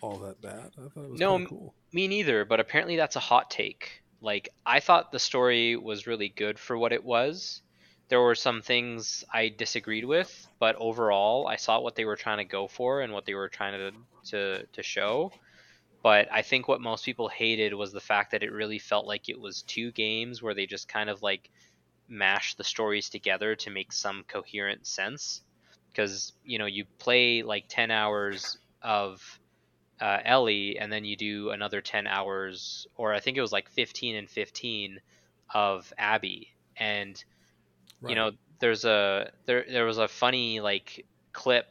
all 0.00 0.18
that 0.18 0.40
bad. 0.40 0.72
I 0.78 0.88
thought 0.88 1.04
it 1.04 1.10
was 1.10 1.20
No, 1.20 1.44
cool. 1.46 1.74
Me 1.92 2.08
neither, 2.08 2.44
but 2.44 2.60
apparently 2.60 2.96
that's 2.96 3.16
a 3.16 3.20
hot 3.20 3.50
take. 3.50 4.02
Like 4.20 4.48
I 4.66 4.80
thought 4.80 5.12
the 5.12 5.18
story 5.18 5.76
was 5.76 6.06
really 6.06 6.28
good 6.28 6.58
for 6.58 6.76
what 6.76 6.92
it 6.92 7.04
was. 7.04 7.62
There 8.08 8.20
were 8.20 8.34
some 8.34 8.62
things 8.62 9.24
I 9.32 9.48
disagreed 9.48 10.04
with, 10.04 10.46
but 10.58 10.76
overall 10.76 11.46
I 11.46 11.56
saw 11.56 11.80
what 11.80 11.94
they 11.94 12.04
were 12.04 12.16
trying 12.16 12.38
to 12.38 12.44
go 12.44 12.66
for 12.66 13.02
and 13.02 13.12
what 13.12 13.26
they 13.26 13.34
were 13.34 13.48
trying 13.48 13.74
to 13.74 13.92
to, 14.30 14.66
to 14.66 14.82
show. 14.82 15.32
But 16.02 16.28
I 16.32 16.42
think 16.42 16.68
what 16.68 16.80
most 16.80 17.04
people 17.04 17.28
hated 17.28 17.74
was 17.74 17.92
the 17.92 18.00
fact 18.00 18.30
that 18.30 18.42
it 18.42 18.52
really 18.52 18.78
felt 18.78 19.06
like 19.06 19.28
it 19.28 19.40
was 19.40 19.62
two 19.62 19.90
games 19.92 20.42
where 20.42 20.54
they 20.54 20.66
just 20.66 20.88
kind 20.88 21.10
of 21.10 21.22
like 21.22 21.50
mashed 22.08 22.56
the 22.56 22.64
stories 22.64 23.08
together 23.08 23.54
to 23.56 23.70
make 23.70 23.92
some 23.92 24.24
coherent 24.28 24.86
sense. 24.86 25.42
Because, 25.90 26.32
you 26.44 26.58
know, 26.58 26.66
you 26.66 26.84
play 26.98 27.42
like 27.42 27.64
10 27.68 27.90
hours 27.90 28.58
of 28.82 29.40
uh, 30.00 30.18
Ellie, 30.24 30.78
and 30.78 30.92
then 30.92 31.04
you 31.04 31.16
do 31.16 31.50
another 31.50 31.80
10 31.80 32.06
hours, 32.06 32.86
or 32.96 33.14
I 33.14 33.20
think 33.20 33.36
it 33.36 33.40
was 33.42 33.52
like 33.52 33.68
15 33.70 34.16
and 34.16 34.30
15 34.30 35.00
of 35.54 35.92
Abby. 35.98 36.48
And 36.76 37.22
Right. 38.00 38.10
you 38.10 38.16
know 38.16 38.30
there's 38.60 38.84
a 38.84 39.30
there 39.46 39.64
there 39.70 39.84
was 39.84 39.98
a 39.98 40.08
funny 40.08 40.60
like 40.60 41.04
clip 41.32 41.66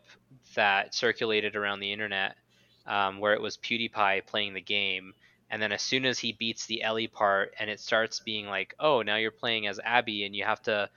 that 0.56 0.94
circulated 0.94 1.56
around 1.56 1.80
the 1.80 1.92
internet 1.94 2.36
um, 2.86 3.20
where 3.20 3.34
it 3.34 3.42
was 3.42 3.58
PewDiePie 3.58 4.26
playing 4.26 4.54
the 4.54 4.62
game 4.62 5.14
and 5.50 5.62
then 5.62 5.72
as 5.72 5.82
soon 5.82 6.06
as 6.06 6.20
he 6.20 6.34
beats 6.34 6.66
the 6.66 6.84
Ellie 6.84 7.08
part 7.08 7.54
and 7.60 7.70
it 7.70 7.80
starts 7.80 8.20
being 8.20 8.48
like 8.48 8.76
oh 8.80 9.02
now 9.02 9.16
you're 9.16 9.32
playing 9.32 9.68
as 9.68 9.80
Abby 9.84 10.26
and 10.26 10.36
you 10.36 10.44
have 10.44 10.62
to 10.64 10.90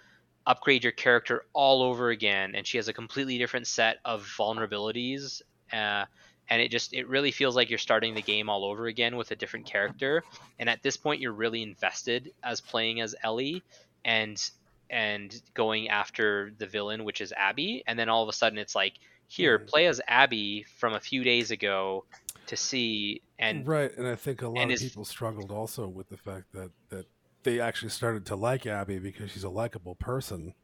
upgrade 0.47 0.83
your 0.83 0.93
character 0.93 1.45
all 1.53 1.83
over 1.83 2.11
again 2.11 2.55
and 2.55 2.67
she 2.67 2.79
has 2.79 2.89
a 2.89 2.93
completely 2.93 3.39
different 3.39 3.67
set 3.67 3.99
of 4.05 4.25
vulnerabilities 4.39 5.43
uh, 5.73 6.05
and 6.51 6.61
it 6.61 6.71
just 6.71 6.93
it 6.93 7.07
really 7.09 7.31
feels 7.31 7.55
like 7.57 7.71
you're 7.71 7.79
starting 7.79 8.15
the 8.15 8.23
game 8.23 8.49
all 8.51 8.65
over 8.65 8.87
again 8.87 9.17
with 9.17 9.31
a 9.31 9.37
different 9.37 9.65
character 9.67 10.23
and 10.59 10.69
at 10.69 10.83
this 10.83 10.97
point 10.97 11.21
you're 11.21 11.33
really 11.33 11.63
invested 11.63 12.33
as 12.43 12.61
playing 12.61 13.01
as 13.01 13.15
Ellie 13.23 13.63
and 14.05 14.51
and 14.91 15.41
going 15.55 15.89
after 15.89 16.51
the 16.59 16.67
villain, 16.67 17.05
which 17.05 17.21
is 17.21 17.33
Abby, 17.37 17.85
and 17.87 17.97
then 17.97 18.09
all 18.09 18.25
of 18.25 18.29
a 18.29 18.33
sudden 18.33 18.59
it's 18.59 18.75
like, 18.75 18.95
here, 19.29 19.61
Mhm. 19.61 19.69
play 19.69 19.87
as 19.87 20.01
Abby 20.09 20.65
from 20.79 20.95
a 20.95 20.99
few 21.01 21.23
days 21.23 21.53
ago 21.53 22.05
to 22.47 22.57
see 22.57 23.23
and 23.39 23.65
right, 23.69 23.97
and 23.97 24.09
I 24.09 24.17
think 24.17 24.43
a 24.43 24.49
lot 24.49 24.65
of 24.65 24.71
is- 24.73 24.83
people 24.83 25.05
struggled 25.05 25.53
also 25.53 25.87
with 25.87 26.09
the 26.09 26.17
fact 26.17 26.53
that 26.55 26.73
that 26.89 27.07
they 27.45 27.61
actually 27.61 27.91
started 27.91 28.27
to 28.27 28.35
like 28.37 28.67
Abby 28.67 28.99
because 28.99 29.31
she's 29.31 29.45
a 29.45 29.49
likable 29.49 29.95
person, 29.95 30.55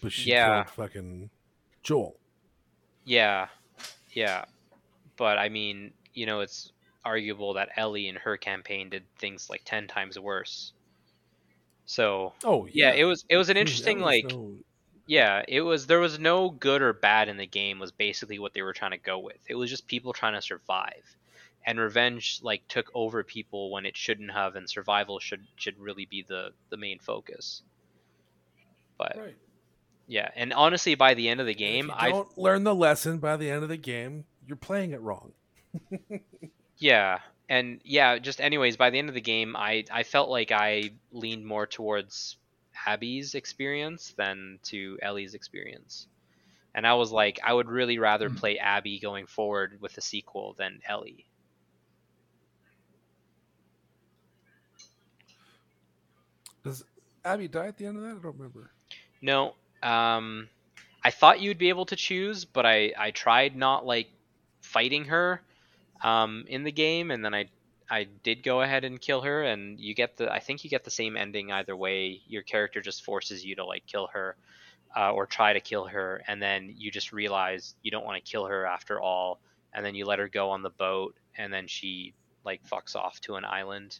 but 0.00 0.12
she 0.12 0.30
Yeah. 0.30 0.62
killed 0.62 0.74
fucking 0.76 1.30
Joel. 1.82 2.16
yeah, 3.04 3.48
yeah. 4.12 4.44
But 5.18 5.38
I 5.38 5.50
mean, 5.50 5.92
you 6.14 6.24
know, 6.24 6.40
it's 6.40 6.72
arguable 7.04 7.54
that 7.54 7.70
Ellie 7.76 8.08
in 8.08 8.16
her 8.16 8.36
campaign 8.36 8.88
did 8.88 9.04
things 9.18 9.50
like 9.50 9.62
ten 9.64 9.88
times 9.88 10.18
worse. 10.18 10.72
So 11.84 12.32
Oh 12.44 12.66
yeah, 12.70 12.92
it 12.92 13.04
was 13.04 13.24
it 13.28 13.36
was 13.36 13.50
an 13.50 13.56
interesting 13.56 13.98
was 13.98 14.04
like 14.04 14.32
no- 14.32 14.56
yeah, 15.08 15.42
it 15.48 15.62
was 15.62 15.86
there 15.86 16.00
was 16.00 16.18
no 16.18 16.50
good 16.50 16.82
or 16.82 16.92
bad 16.92 17.30
in 17.30 17.38
the 17.38 17.46
game 17.46 17.78
was 17.78 17.90
basically 17.90 18.38
what 18.38 18.52
they 18.52 18.60
were 18.60 18.74
trying 18.74 18.90
to 18.90 18.98
go 18.98 19.18
with. 19.18 19.38
It 19.48 19.54
was 19.54 19.70
just 19.70 19.88
people 19.88 20.12
trying 20.12 20.34
to 20.34 20.42
survive. 20.42 21.16
And 21.66 21.80
revenge 21.80 22.40
like 22.42 22.66
took 22.68 22.90
over 22.94 23.24
people 23.24 23.70
when 23.70 23.84
it 23.84 23.96
shouldn't 23.96 24.30
have 24.30 24.54
and 24.54 24.68
survival 24.68 25.18
should 25.18 25.46
should 25.56 25.78
really 25.78 26.06
be 26.06 26.24
the 26.28 26.50
the 26.68 26.76
main 26.76 26.98
focus. 26.98 27.62
But 28.98 29.16
right. 29.18 29.36
yeah, 30.06 30.30
and 30.36 30.52
honestly 30.52 30.94
by 30.94 31.14
the 31.14 31.28
end 31.28 31.40
of 31.40 31.46
the 31.46 31.54
game 31.54 31.90
I 31.94 32.10
don't 32.10 32.38
learn 32.38 32.64
the 32.64 32.74
lesson 32.74 33.18
by 33.18 33.36
the 33.36 33.50
end 33.50 33.62
of 33.62 33.68
the 33.70 33.76
game, 33.78 34.24
you're 34.48 34.56
playing 34.56 34.92
it 34.92 35.00
wrong. 35.02 35.32
yeah, 36.78 37.20
and 37.48 37.80
yeah, 37.84 38.18
just 38.18 38.40
anyways 38.40 38.76
by 38.76 38.90
the 38.90 38.98
end 38.98 39.08
of 39.08 39.14
the 39.14 39.20
game 39.20 39.56
I 39.56 39.84
I 39.90 40.02
felt 40.04 40.28
like 40.30 40.50
I 40.52 40.92
leaned 41.12 41.46
more 41.46 41.66
towards 41.66 42.36
Abby's 42.86 43.34
experience 43.34 44.14
than 44.16 44.60
to 44.64 44.98
Ellie's 45.02 45.34
experience. 45.34 46.08
And 46.74 46.86
I 46.86 46.94
was 46.94 47.12
like, 47.12 47.40
I 47.44 47.52
would 47.52 47.68
really 47.68 47.98
rather 47.98 48.28
Hmm. 48.28 48.36
play 48.36 48.58
Abby 48.58 49.00
going 49.00 49.26
forward 49.26 49.80
with 49.80 49.94
the 49.94 50.02
sequel 50.02 50.54
than 50.58 50.80
Ellie. 50.86 51.26
Does 56.64 56.84
Abby 57.24 57.48
die 57.48 57.66
at 57.68 57.78
the 57.78 57.86
end 57.86 57.96
of 57.96 58.02
that? 58.04 58.10
I 58.10 58.20
don't 58.20 58.36
remember. 58.36 58.72
No, 59.22 59.54
um, 59.82 60.50
I 61.04 61.10
thought 61.10 61.40
you'd 61.40 61.58
be 61.58 61.68
able 61.70 61.86
to 61.86 61.96
choose, 61.96 62.44
but 62.44 62.66
I 62.66 62.92
I 62.98 63.10
tried 63.12 63.56
not 63.56 63.86
like 63.86 64.10
fighting 64.68 65.06
her 65.06 65.42
um, 66.02 66.44
in 66.48 66.64
the 66.64 66.72
game, 66.72 67.10
and 67.10 67.24
then 67.24 67.34
I 67.34 67.50
I 67.90 68.04
did 68.22 68.42
go 68.42 68.62
ahead 68.62 68.84
and 68.84 69.00
kill 69.00 69.22
her, 69.22 69.42
and 69.42 69.80
you 69.80 69.94
get 69.94 70.16
the 70.16 70.32
I 70.32 70.40
think 70.40 70.64
you 70.64 70.70
get 70.70 70.84
the 70.84 70.90
same 70.90 71.16
ending 71.16 71.52
either 71.52 71.76
way. 71.76 72.20
Your 72.26 72.42
character 72.42 72.80
just 72.80 73.04
forces 73.04 73.44
you 73.44 73.56
to 73.56 73.64
like 73.64 73.86
kill 73.86 74.08
her, 74.12 74.36
uh, 74.96 75.12
or 75.12 75.26
try 75.26 75.52
to 75.54 75.60
kill 75.60 75.86
her, 75.86 76.22
and 76.28 76.42
then 76.42 76.74
you 76.76 76.90
just 76.90 77.12
realize 77.12 77.74
you 77.82 77.90
don't 77.90 78.04
want 78.04 78.22
to 78.24 78.30
kill 78.30 78.46
her 78.46 78.66
after 78.66 79.00
all, 79.00 79.40
and 79.74 79.84
then 79.84 79.94
you 79.94 80.04
let 80.06 80.18
her 80.18 80.28
go 80.28 80.50
on 80.50 80.62
the 80.62 80.70
boat, 80.70 81.14
and 81.36 81.52
then 81.52 81.66
she 81.66 82.14
like 82.44 82.62
fucks 82.68 82.94
off 82.96 83.20
to 83.20 83.34
an 83.36 83.44
island, 83.44 83.98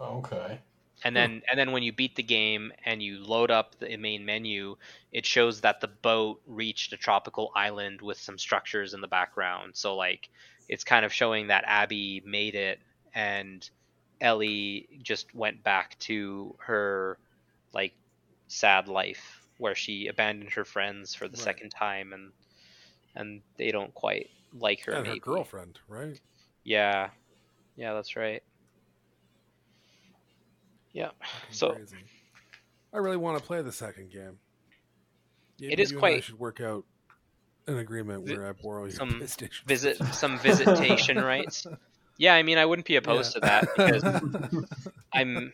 Okay. 0.00 0.58
And 1.04 1.16
then 1.16 1.42
and 1.50 1.58
then 1.58 1.72
when 1.72 1.82
you 1.82 1.92
beat 1.92 2.16
the 2.16 2.22
game 2.22 2.72
and 2.84 3.02
you 3.02 3.18
load 3.24 3.50
up 3.50 3.76
the 3.78 3.96
main 3.96 4.24
menu, 4.24 4.76
it 5.12 5.26
shows 5.26 5.60
that 5.62 5.80
the 5.80 5.88
boat 5.88 6.40
reached 6.46 6.92
a 6.92 6.96
tropical 6.96 7.50
island 7.54 8.00
with 8.02 8.18
some 8.18 8.38
structures 8.38 8.94
in 8.94 9.00
the 9.00 9.08
background. 9.08 9.76
So 9.76 9.96
like 9.96 10.28
it's 10.68 10.84
kind 10.84 11.04
of 11.04 11.12
showing 11.12 11.48
that 11.48 11.64
Abby 11.66 12.22
made 12.24 12.54
it 12.54 12.80
and 13.14 13.68
Ellie 14.20 14.88
just 15.02 15.34
went 15.34 15.62
back 15.62 15.98
to 16.00 16.56
her 16.60 17.18
like 17.72 17.94
sad 18.48 18.88
life 18.88 19.46
where 19.58 19.74
she 19.74 20.06
abandoned 20.08 20.52
her 20.52 20.64
friends 20.64 21.14
for 21.14 21.28
the 21.28 21.36
Right. 21.36 21.38
second 21.38 21.70
time 21.70 22.12
and 22.12 22.32
and 23.14 23.42
they 23.56 23.70
don't 23.72 23.94
quite 23.94 24.30
like 24.52 24.82
her 24.84 24.98
and 24.98 25.06
her 25.06 25.16
girlfriend, 25.16 25.80
right? 25.88 26.20
Yeah. 26.64 27.10
Yeah, 27.76 27.94
that's 27.94 28.16
right. 28.16 28.42
Yeah. 30.92 31.10
Fucking 31.20 31.54
So- 31.54 31.72
crazy. 31.74 31.96
I 32.92 32.98
really 32.98 33.16
want 33.16 33.38
to 33.38 33.44
play 33.44 33.62
the 33.62 33.70
second 33.72 34.10
game. 34.10 34.38
It 35.60 35.68
Maybe 35.68 35.82
is 35.82 35.90
and 35.90 35.98
I 35.98 36.00
quite- 36.00 36.24
should 36.24 36.38
work 36.38 36.60
out 36.60 36.84
an 37.66 37.78
agreement 37.78 38.24
where 38.24 38.48
I 38.48 38.52
borrow 38.52 38.84
your 38.84 38.90
some 38.90 39.20
PlayStation. 39.20 39.62
visit 39.66 39.96
some 40.12 40.38
visitation 40.40 41.18
rights. 41.18 41.66
Yeah, 42.18 42.34
I 42.34 42.42
mean 42.42 42.58
I 42.58 42.64
wouldn't 42.66 42.86
be 42.86 42.96
opposed 42.96 43.34
to 43.34 43.40
that 43.40 43.68
because 43.76 44.02
I'm 45.12 45.52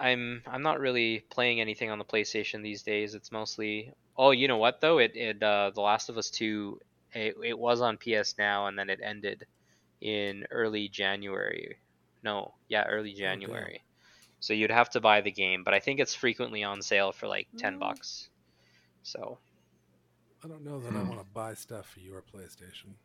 I'm 0.00 0.42
I'm 0.46 0.62
not 0.62 0.80
really 0.80 1.20
playing 1.30 1.60
anything 1.60 1.90
on 1.90 1.98
the 1.98 2.04
PlayStation 2.04 2.62
these 2.62 2.82
days. 2.82 3.14
It's 3.14 3.30
mostly 3.30 3.92
Oh, 4.16 4.30
you 4.32 4.48
know 4.48 4.56
what 4.58 4.80
though? 4.80 4.98
It 4.98 5.12
it 5.14 5.42
uh 5.42 5.70
The 5.74 5.80
Last 5.80 6.08
of 6.08 6.18
Us 6.18 6.30
2 6.30 6.80
it, 7.14 7.36
it 7.44 7.58
was 7.58 7.80
on 7.80 7.98
PS 7.98 8.34
Now 8.38 8.66
and 8.66 8.76
then 8.78 8.90
it 8.90 8.98
ended 9.02 9.46
in 10.00 10.44
early 10.50 10.88
January. 10.88 11.76
No, 12.24 12.54
yeah, 12.68 12.84
early 12.84 13.12
January. 13.12 13.82
So 14.42 14.52
you'd 14.52 14.70
have 14.70 14.90
to 14.90 15.00
buy 15.00 15.22
the 15.22 15.32
game, 15.32 15.64
but 15.64 15.74
I 15.74 15.80
think 15.80 16.00
it's 16.00 16.14
frequently 16.14 16.64
on 16.64 16.82
sale 16.82 17.12
for 17.12 17.28
like 17.28 17.48
10 17.58 17.76
Mm. 17.76 17.80
bucks. 17.80 18.28
So, 19.04 19.38
I 20.44 20.48
don't 20.48 20.64
know 20.64 20.80
that 20.80 20.96
I 20.96 21.02
Hmm. 21.02 21.08
want 21.08 21.20
to 21.20 21.26
buy 21.32 21.54
stuff 21.54 21.88
for 21.88 22.00
your 22.00 22.22
PlayStation. 22.22 22.96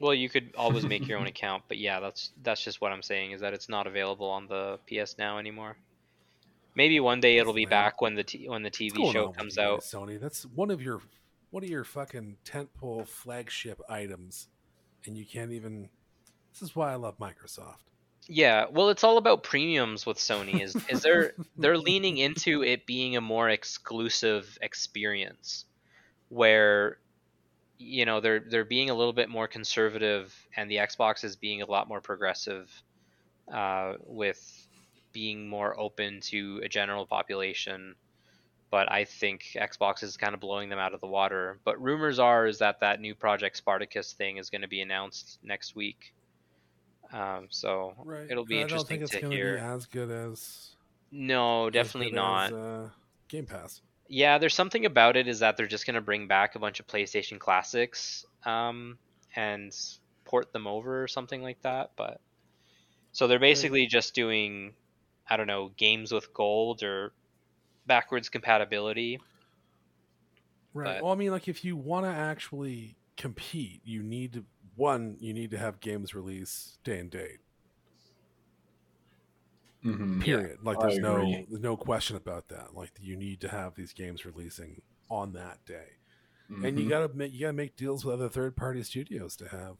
well, 0.00 0.14
you 0.14 0.28
could 0.30 0.54
always 0.56 0.86
make 0.86 1.08
your 1.08 1.18
own 1.20 1.26
account, 1.26 1.64
but 1.68 1.78
yeah, 1.78 2.00
that's 2.00 2.30
that's 2.42 2.64
just 2.64 2.80
what 2.80 2.92
I'm 2.92 3.02
saying 3.02 3.32
is 3.32 3.40
that 3.40 3.54
it's 3.54 3.68
not 3.68 3.86
available 3.86 4.30
on 4.30 4.46
the 4.46 4.78
PS 4.86 5.16
Now 5.18 5.38
anymore. 5.38 5.76
Maybe 6.76 7.00
one 7.00 7.20
day 7.20 7.38
it'll 7.38 7.52
be 7.52 7.66
back 7.66 8.00
when 8.00 8.14
the 8.14 8.24
t- 8.24 8.48
when 8.48 8.62
the 8.62 8.70
TV 8.70 9.04
show 9.12 9.28
comes 9.28 9.58
you 9.58 9.62
out. 9.64 9.80
Sony. 9.80 10.20
That's 10.20 10.44
one 10.46 10.70
of 10.70 10.80
your 10.80 11.00
one 11.50 11.64
of 11.64 11.68
your 11.70 11.84
fucking 11.84 12.38
tentpole 12.44 13.08
flagship 13.08 13.80
items, 13.88 14.48
and 15.06 15.18
you 15.18 15.26
can't 15.26 15.52
even. 15.52 15.90
This 16.52 16.62
is 16.70 16.76
why 16.76 16.92
I 16.92 16.96
love 16.96 17.18
Microsoft. 17.18 17.88
Yeah, 18.30 18.66
well, 18.70 18.90
it's 18.90 19.04
all 19.04 19.16
about 19.16 19.42
premiums 19.42 20.04
with 20.04 20.18
Sony. 20.18 20.60
Is 20.60 20.76
is 20.90 21.02
they're 21.02 21.32
they're 21.56 21.78
leaning 21.78 22.18
into 22.18 22.62
it 22.62 22.84
being 22.84 23.16
a 23.16 23.22
more 23.22 23.48
exclusive 23.48 24.58
experience, 24.60 25.64
where 26.28 26.98
you 27.78 28.04
know 28.04 28.20
they're 28.20 28.40
they're 28.40 28.66
being 28.66 28.90
a 28.90 28.94
little 28.94 29.14
bit 29.14 29.30
more 29.30 29.48
conservative, 29.48 30.34
and 30.54 30.70
the 30.70 30.76
Xbox 30.76 31.24
is 31.24 31.36
being 31.36 31.62
a 31.62 31.66
lot 31.66 31.88
more 31.88 32.02
progressive, 32.02 32.70
uh, 33.52 33.94
with 34.04 34.66
being 35.12 35.48
more 35.48 35.78
open 35.80 36.20
to 36.20 36.60
a 36.62 36.68
general 36.68 37.06
population. 37.06 37.94
But 38.70 38.92
I 38.92 39.04
think 39.04 39.56
Xbox 39.56 40.02
is 40.02 40.18
kind 40.18 40.34
of 40.34 40.40
blowing 40.40 40.68
them 40.68 40.78
out 40.78 40.92
of 40.92 41.00
the 41.00 41.06
water. 41.06 41.58
But 41.64 41.80
rumors 41.82 42.18
are 42.18 42.46
is 42.46 42.58
that 42.58 42.80
that 42.80 43.00
new 43.00 43.14
Project 43.14 43.56
Spartacus 43.56 44.12
thing 44.12 44.36
is 44.36 44.50
going 44.50 44.60
to 44.60 44.68
be 44.68 44.82
announced 44.82 45.38
next 45.42 45.74
week. 45.74 46.12
Um, 47.12 47.46
so 47.50 47.94
Right. 48.04 48.30
it'll 48.30 48.44
be 48.44 48.56
I 48.56 48.60
don't 48.60 48.70
interesting 48.70 48.88
think 48.98 49.02
it's 49.02 49.10
to 49.12 49.20
gonna 49.22 49.34
hear. 49.34 49.54
be 49.54 49.60
as 49.60 49.86
good 49.86 50.10
as. 50.10 50.74
No, 51.10 51.68
as 51.68 51.72
definitely 51.72 52.10
good 52.10 52.16
not. 52.16 52.46
As, 52.46 52.52
uh, 52.52 52.90
Game 53.28 53.46
Pass. 53.46 53.80
Yeah, 54.08 54.38
there's 54.38 54.54
something 54.54 54.84
about 54.86 55.16
it 55.16 55.26
is 55.28 55.38
that 55.40 55.56
they're 55.56 55.66
just 55.66 55.86
gonna 55.86 56.00
bring 56.00 56.26
back 56.28 56.54
a 56.54 56.58
bunch 56.58 56.80
of 56.80 56.86
PlayStation 56.86 57.38
classics 57.38 58.24
um, 58.44 58.98
and 59.36 59.74
port 60.24 60.52
them 60.52 60.66
over 60.66 61.02
or 61.02 61.08
something 61.08 61.42
like 61.42 61.60
that. 61.62 61.92
But 61.96 62.20
so 63.12 63.26
they're 63.26 63.38
basically 63.38 63.86
just 63.86 64.14
doing, 64.14 64.74
I 65.28 65.36
don't 65.38 65.46
know, 65.46 65.70
games 65.76 66.12
with 66.12 66.32
gold 66.34 66.82
or 66.82 67.12
backwards 67.86 68.28
compatibility. 68.28 69.18
Right. 70.74 70.96
But- 70.96 71.02
Well, 71.04 71.12
I 71.12 71.16
mean, 71.16 71.30
like 71.30 71.48
if 71.48 71.64
you 71.64 71.76
want 71.76 72.04
to 72.04 72.10
actually 72.10 72.96
compete, 73.16 73.80
you 73.84 74.02
need 74.02 74.34
to 74.34 74.44
one. 74.78 75.16
You 75.20 75.34
need 75.34 75.50
to 75.50 75.58
have 75.58 75.80
games 75.80 76.14
release 76.14 76.78
day 76.84 76.98
and 76.98 77.10
date. 77.10 77.40
Mhm. 79.84 80.22
Period. 80.22 80.58
Like 80.62 80.80
there's 80.80 80.98
no 80.98 81.20
there's 81.48 81.62
no 81.62 81.76
question 81.76 82.16
about 82.16 82.48
that. 82.48 82.74
Like 82.74 82.92
you 83.00 83.16
need 83.16 83.40
to 83.42 83.48
have 83.48 83.74
these 83.74 83.92
games 83.92 84.24
releasing 84.26 84.82
on 85.10 85.32
that 85.34 85.64
day, 85.66 85.92
and 86.48 86.78
you 86.78 86.86
Mhm. 86.86 86.88
gotta 86.88 87.08
make 87.14 87.32
you 87.32 87.40
gotta 87.40 87.52
make 87.52 87.76
deals 87.76 88.04
with 88.04 88.14
other 88.14 88.28
third 88.28 88.56
party 88.56 88.82
studios 88.82 89.36
to 89.36 89.48
have 89.48 89.76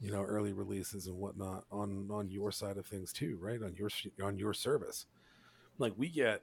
you 0.00 0.10
know 0.10 0.22
early 0.24 0.52
releases 0.52 1.06
and 1.06 1.16
whatnot 1.18 1.64
on 1.70 2.10
on 2.10 2.28
your 2.30 2.50
side 2.50 2.76
of 2.76 2.86
things 2.86 3.12
too, 3.12 3.36
right? 3.36 3.62
On 3.62 3.74
your 3.76 3.90
on 4.22 4.38
your 4.38 4.52
service. 4.52 5.06
Like 5.78 5.94
we 5.96 6.08
get 6.08 6.42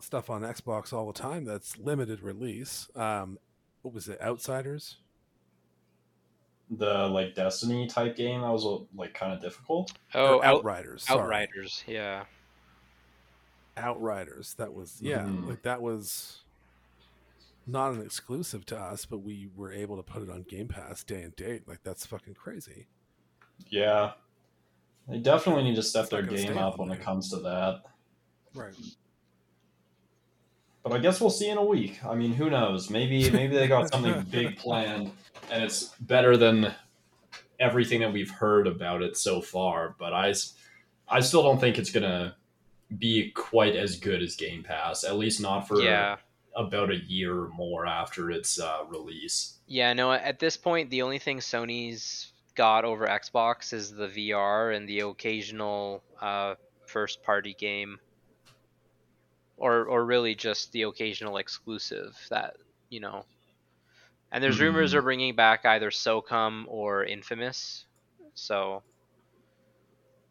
stuff 0.00 0.30
on 0.30 0.42
Xbox 0.42 0.92
all 0.92 1.06
the 1.12 1.18
time 1.18 1.44
that's 1.44 1.76
limited 1.76 2.20
release. 2.22 2.88
Um, 2.96 3.38
what 3.82 3.92
was 3.92 4.08
it? 4.08 4.20
Outsiders. 4.22 4.98
The 6.70 7.06
like 7.08 7.34
Destiny 7.34 7.86
type 7.86 8.16
game 8.16 8.42
that 8.42 8.50
was 8.50 8.82
like 8.94 9.14
kind 9.14 9.32
of 9.32 9.40
difficult. 9.40 9.92
Oh, 10.14 10.36
Or 10.38 10.44
out, 10.44 10.56
Outriders. 10.58 11.04
sorry. 11.04 11.20
Outriders, 11.20 11.84
yeah. 11.86 12.24
Outriders. 13.76 14.54
That 14.54 14.72
was 14.74 14.98
yeah, 15.00 15.22
Mhm. 15.22 15.48
like 15.48 15.62
that 15.62 15.80
was 15.80 16.42
not 17.66 17.92
an 17.92 18.02
exclusive 18.02 18.66
to 18.66 18.78
us, 18.78 19.04
but 19.04 19.18
we 19.18 19.48
were 19.56 19.72
able 19.72 19.96
to 19.96 20.02
put 20.02 20.22
it 20.22 20.30
on 20.30 20.42
Game 20.42 20.68
Pass 20.68 21.04
day 21.04 21.22
and 21.22 21.34
date. 21.36 21.68
Like 21.68 21.82
that's 21.84 22.04
fucking 22.06 22.34
crazy. 22.34 22.86
Yeah, 23.68 24.12
they 25.06 25.18
definitely 25.18 25.64
need 25.64 25.76
to 25.76 25.82
step 25.82 26.02
It's 26.04 26.10
their 26.10 26.22
game 26.22 26.58
up 26.58 26.78
when 26.78 26.90
it 26.90 27.00
comes 27.00 27.30
to 27.30 27.36
that. 27.40 27.82
Right. 28.54 28.74
But 30.88 30.96
I 30.96 30.98
guess 31.00 31.20
we'll 31.20 31.30
see 31.30 31.48
in 31.48 31.58
a 31.58 31.64
week. 31.64 32.02
I 32.04 32.14
mean, 32.14 32.32
who 32.32 32.48
knows? 32.50 32.88
Maybe 32.90 33.30
maybe 33.30 33.56
they 33.56 33.68
got 33.68 33.90
something 33.90 34.22
big 34.30 34.56
planned, 34.56 35.10
and 35.50 35.62
it's 35.62 35.88
better 36.00 36.36
than 36.36 36.74
everything 37.60 38.00
that 38.00 38.12
we've 38.12 38.30
heard 38.30 38.66
about 38.66 39.02
it 39.02 39.16
so 39.16 39.40
far. 39.40 39.94
But 39.98 40.12
I, 40.12 40.32
I 41.08 41.20
still 41.20 41.42
don't 41.42 41.60
think 41.60 41.78
it's 41.78 41.90
gonna 41.90 42.36
be 42.98 43.30
quite 43.32 43.76
as 43.76 43.96
good 43.96 44.22
as 44.22 44.34
Game 44.36 44.62
Pass. 44.62 45.04
At 45.04 45.16
least 45.16 45.40
not 45.40 45.68
for 45.68 45.80
Yeah. 45.80 46.16
about 46.56 46.90
a 46.90 46.96
year 46.96 47.38
or 47.42 47.48
more 47.48 47.86
after 47.86 48.30
its 48.30 48.58
uh, 48.58 48.84
release. 48.88 49.58
Yeah, 49.66 49.92
no, 49.92 50.12
at 50.12 50.38
this 50.38 50.56
point, 50.56 50.88
the 50.90 51.02
only 51.02 51.18
thing 51.18 51.38
Sony's 51.38 52.32
got 52.54 52.84
over 52.84 53.06
Xbox 53.06 53.72
is 53.74 53.92
the 53.92 54.08
VR 54.08 54.74
and 54.74 54.88
the 54.88 55.00
occasional 55.00 56.02
uh, 56.20 56.54
first 56.86 57.22
party 57.22 57.54
game. 57.54 57.98
Or, 59.58 59.84
or 59.86 60.04
really 60.04 60.34
just 60.36 60.70
the 60.72 60.82
occasional 60.82 61.36
exclusive 61.38 62.16
that, 62.30 62.56
you 62.90 63.00
know. 63.00 63.24
And 64.30 64.42
there's 64.44 64.60
rumors 64.60 64.90
Mhm. 64.90 64.92
they're 64.92 65.02
bringing 65.02 65.34
back 65.34 65.64
either 65.66 65.90
SOCOM 65.90 66.64
or 66.68 67.04
Infamous. 67.04 67.84
So 68.34 68.82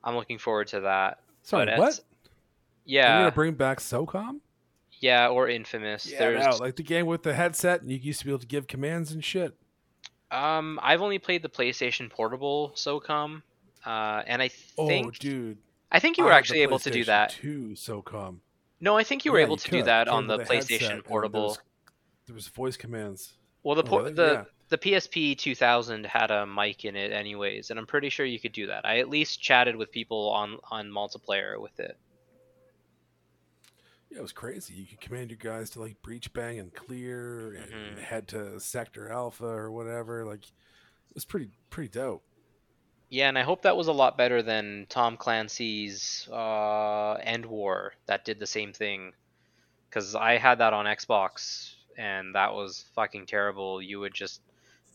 I'm 0.03 0.15
looking 0.15 0.37
forward 0.37 0.67
to 0.69 0.81
that. 0.81 1.19
Sorry, 1.43 1.65
But 1.65 1.77
what? 1.79 1.99
Yeah, 2.85 3.17
gonna 3.19 3.31
bring 3.31 3.53
back 3.55 3.79
SOCOM? 3.79 4.39
yeah, 4.99 5.27
or 5.27 5.49
Infamous. 5.49 6.09
Yeah, 6.09 6.19
there's 6.19 6.45
no, 6.45 6.63
like 6.63 6.75
the 6.77 6.83
game 6.83 7.05
with 7.05 7.23
the 7.23 7.33
headset, 7.33 7.81
and 7.81 7.91
you 7.91 7.97
used 7.97 8.19
to 8.19 8.25
be 8.25 8.31
able 8.31 8.39
to 8.39 8.47
give 8.47 8.67
commands 8.67 9.11
and 9.11 9.23
shit. 9.23 9.53
um 10.31 10.79
I've 10.83 11.01
only 11.01 11.19
played 11.19 11.41
the 11.41 11.49
PlayStation 11.49 12.09
Portable 12.09 12.71
SOCOM. 12.75 13.41
Uh, 13.85 14.23
and 14.27 14.41
I 14.41 14.49
Oh, 14.77 14.87
think 14.87 15.19
dude, 15.19 15.57
I 15.91 15.99
think 15.99 16.17
you 16.17 16.23
were 16.23 16.29
the 16.31 16.35
actually 16.37 16.61
able 16.61 16.79
to 16.79 16.91
do 16.91 17.03
that. 17.05 17.29
2 17.31 17.71
SOCOM. 17.75 18.39
No, 18.79 18.95
I 18.97 19.03
think 19.03 19.25
you 19.25 19.31
were 19.31 19.39
Yeah, 19.39 19.45
able 19.45 19.57
to 19.57 19.71
do 19.71 19.83
that 19.83 20.07
on 20.07 20.27
the 20.27 20.37
headset, 20.37 20.63
PlayStation 20.81 21.03
Portable. 21.03 21.39
There 21.39 21.47
was, 21.47 21.59
there 22.27 22.35
was 22.35 22.47
voice 22.47 22.77
commands. 22.77 23.33
Well, 23.63 23.75
the 23.75 23.83
Oh, 23.83 23.87
por- 23.87 24.01
really? 24.03 24.13
the 24.13 24.31
Yeah. 24.33 24.43
the 24.69 24.77
PSP 24.77 25.33
2000 25.37 26.05
had 26.05 26.29
a 26.29 26.45
mic 26.45 26.83
in 26.85 26.95
it, 26.95 27.11
anyways, 27.11 27.69
and 27.69 27.79
I'm 27.79 27.87
pretty 27.87 28.09
sure 28.09 28.25
you 28.25 28.39
could 28.39 28.51
do 28.51 28.67
that. 28.67 28.85
I 28.85 28.99
at 28.99 29.09
least 29.09 29.41
chatted 29.41 29.75
with 29.75 29.91
people 29.91 30.29
on 30.29 30.59
on 30.69 30.87
multiplayer 30.89 31.59
with 31.59 31.79
it. 31.79 31.97
Yeah, 34.09 34.19
it 34.19 34.21
was 34.21 34.31
crazy. 34.33 34.73
You 34.73 34.85
could 34.85 35.01
command 35.01 35.31
your 35.31 35.37
guys 35.37 35.69
to 35.71 35.81
like 35.81 36.01
breach 36.01 36.31
bang 36.33 36.59
and 36.59 36.73
clear 36.73 37.55
and 37.55 37.97
Mhm. 37.97 37.99
head 37.99 38.27
to 38.29 38.59
sector 38.59 39.09
alpha 39.09 39.45
or 39.45 39.71
whatever. 39.71 40.23
Like 40.25 40.43
it 40.43 41.15
was 41.15 41.25
pretty 41.25 41.49
pretty 41.69 41.89
dope. 41.89 42.23
Yeah, 43.09 43.29
and 43.29 43.37
I 43.37 43.43
hope 43.43 43.61
that 43.61 43.77
was 43.77 43.87
a 43.87 43.93
lot 43.93 44.17
better 44.17 44.41
than 44.41 44.85
Tom 44.89 45.15
Clancy's 45.15 46.27
uh, 46.31 47.17
EndWar 47.25 47.91
that 48.05 48.25
did 48.25 48.39
the 48.39 48.47
same 48.47 48.73
thing. 48.73 49.13
Because 49.89 50.13
I 50.13 50.37
had 50.37 50.59
that 50.59 50.73
on 50.73 50.85
Xbox, 50.85 51.73
and 51.97 52.35
that 52.35 52.53
was 52.53 52.85
fucking 52.95 53.25
terrible. 53.25 53.81
You 53.81 54.01
would 54.01 54.13
just 54.13 54.41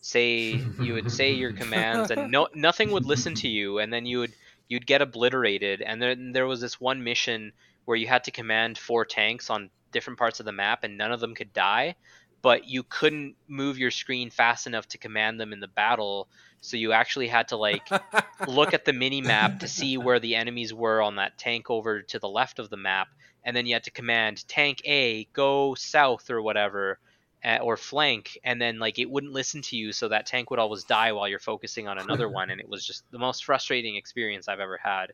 say 0.01 0.61
you 0.79 0.93
would 0.93 1.11
say 1.11 1.31
your 1.31 1.53
commands, 1.61 2.11
and 2.11 2.31
no 2.31 2.47
nothing 2.53 2.91
would 2.91 3.05
listen 3.05 3.33
to 3.35 3.47
you, 3.47 3.79
and 3.79 3.91
then 3.91 4.05
you 4.05 4.19
would 4.19 4.33
you'd 4.67 4.85
get 4.85 5.01
obliterated. 5.01 5.81
And 5.81 5.99
then 5.99 6.31
there 6.31 6.45
was 6.45 6.61
this 6.61 6.79
one 6.79 7.03
mission 7.03 7.51
where 7.85 7.97
you 7.97 8.05
had 8.07 8.25
to 8.25 8.31
command 8.31 8.77
four 8.77 9.05
tanks 9.05 9.49
on 9.49 9.71
different 9.91 10.19
parts 10.19 10.39
of 10.39 10.45
the 10.45 10.51
map, 10.51 10.83
and 10.83 10.97
none 10.97 11.11
of 11.11 11.19
them 11.19 11.33
could 11.33 11.51
die 11.53 11.95
but 12.43 12.67
you 12.67 12.83
couldn't 12.83 13.35
move 13.47 13.79
your 13.79 13.89
screen 13.89 14.29
fast 14.29 14.67
enough 14.67 14.87
to 14.89 14.99
command 14.99 15.39
them 15.39 15.51
in 15.53 15.59
the 15.59 15.67
battle 15.67 16.27
so 16.61 16.77
you 16.77 16.91
actually 16.91 17.27
had 17.27 17.47
to 17.47 17.57
like 17.57 17.81
look 18.47 18.73
at 18.75 18.85
the 18.85 18.93
mini 18.93 19.21
map 19.21 19.59
to 19.59 19.67
see 19.67 19.97
where 19.97 20.19
the 20.19 20.35
enemies 20.35 20.71
were 20.73 21.01
on 21.01 21.15
that 21.15 21.37
tank 21.39 21.69
over 21.71 22.01
to 22.03 22.19
the 22.19 22.29
left 22.29 22.59
of 22.59 22.69
the 22.69 22.77
map 22.77 23.07
and 23.43 23.55
then 23.55 23.65
you 23.65 23.73
had 23.73 23.83
to 23.85 23.91
command 23.91 24.47
tank 24.47 24.79
a 24.85 25.25
go 25.33 25.73
south 25.75 26.29
or 26.29 26.41
whatever 26.41 26.99
uh, 27.43 27.57
or 27.61 27.75
flank 27.75 28.37
and 28.45 28.61
then 28.61 28.77
like 28.79 28.99
it 28.99 29.09
wouldn't 29.09 29.33
listen 29.33 29.61
to 29.61 29.75
you 29.75 29.91
so 29.91 30.07
that 30.07 30.25
tank 30.25 30.49
would 30.49 30.59
always 30.59 30.83
die 30.85 31.11
while 31.11 31.27
you're 31.27 31.39
focusing 31.39 31.87
on 31.87 31.97
another 31.97 32.29
one 32.39 32.49
and 32.49 32.61
it 32.61 32.69
was 32.69 32.85
just 32.85 33.03
the 33.11 33.19
most 33.19 33.43
frustrating 33.43 33.95
experience 33.95 34.47
i've 34.47 34.59
ever 34.61 34.79
had 34.81 35.07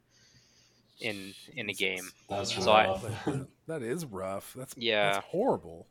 in 0.99 1.33
in 1.55 1.69
a 1.69 1.73
game 1.73 2.03
That's 2.29 2.53
So 2.53 2.71
I- 2.71 2.87
rough. 2.87 3.05
that 3.67 3.81
is 3.81 4.05
rough. 4.05 4.53
That's 4.57 4.75
Yeah. 4.77 5.13
That's 5.13 5.25
horrible. 5.27 5.87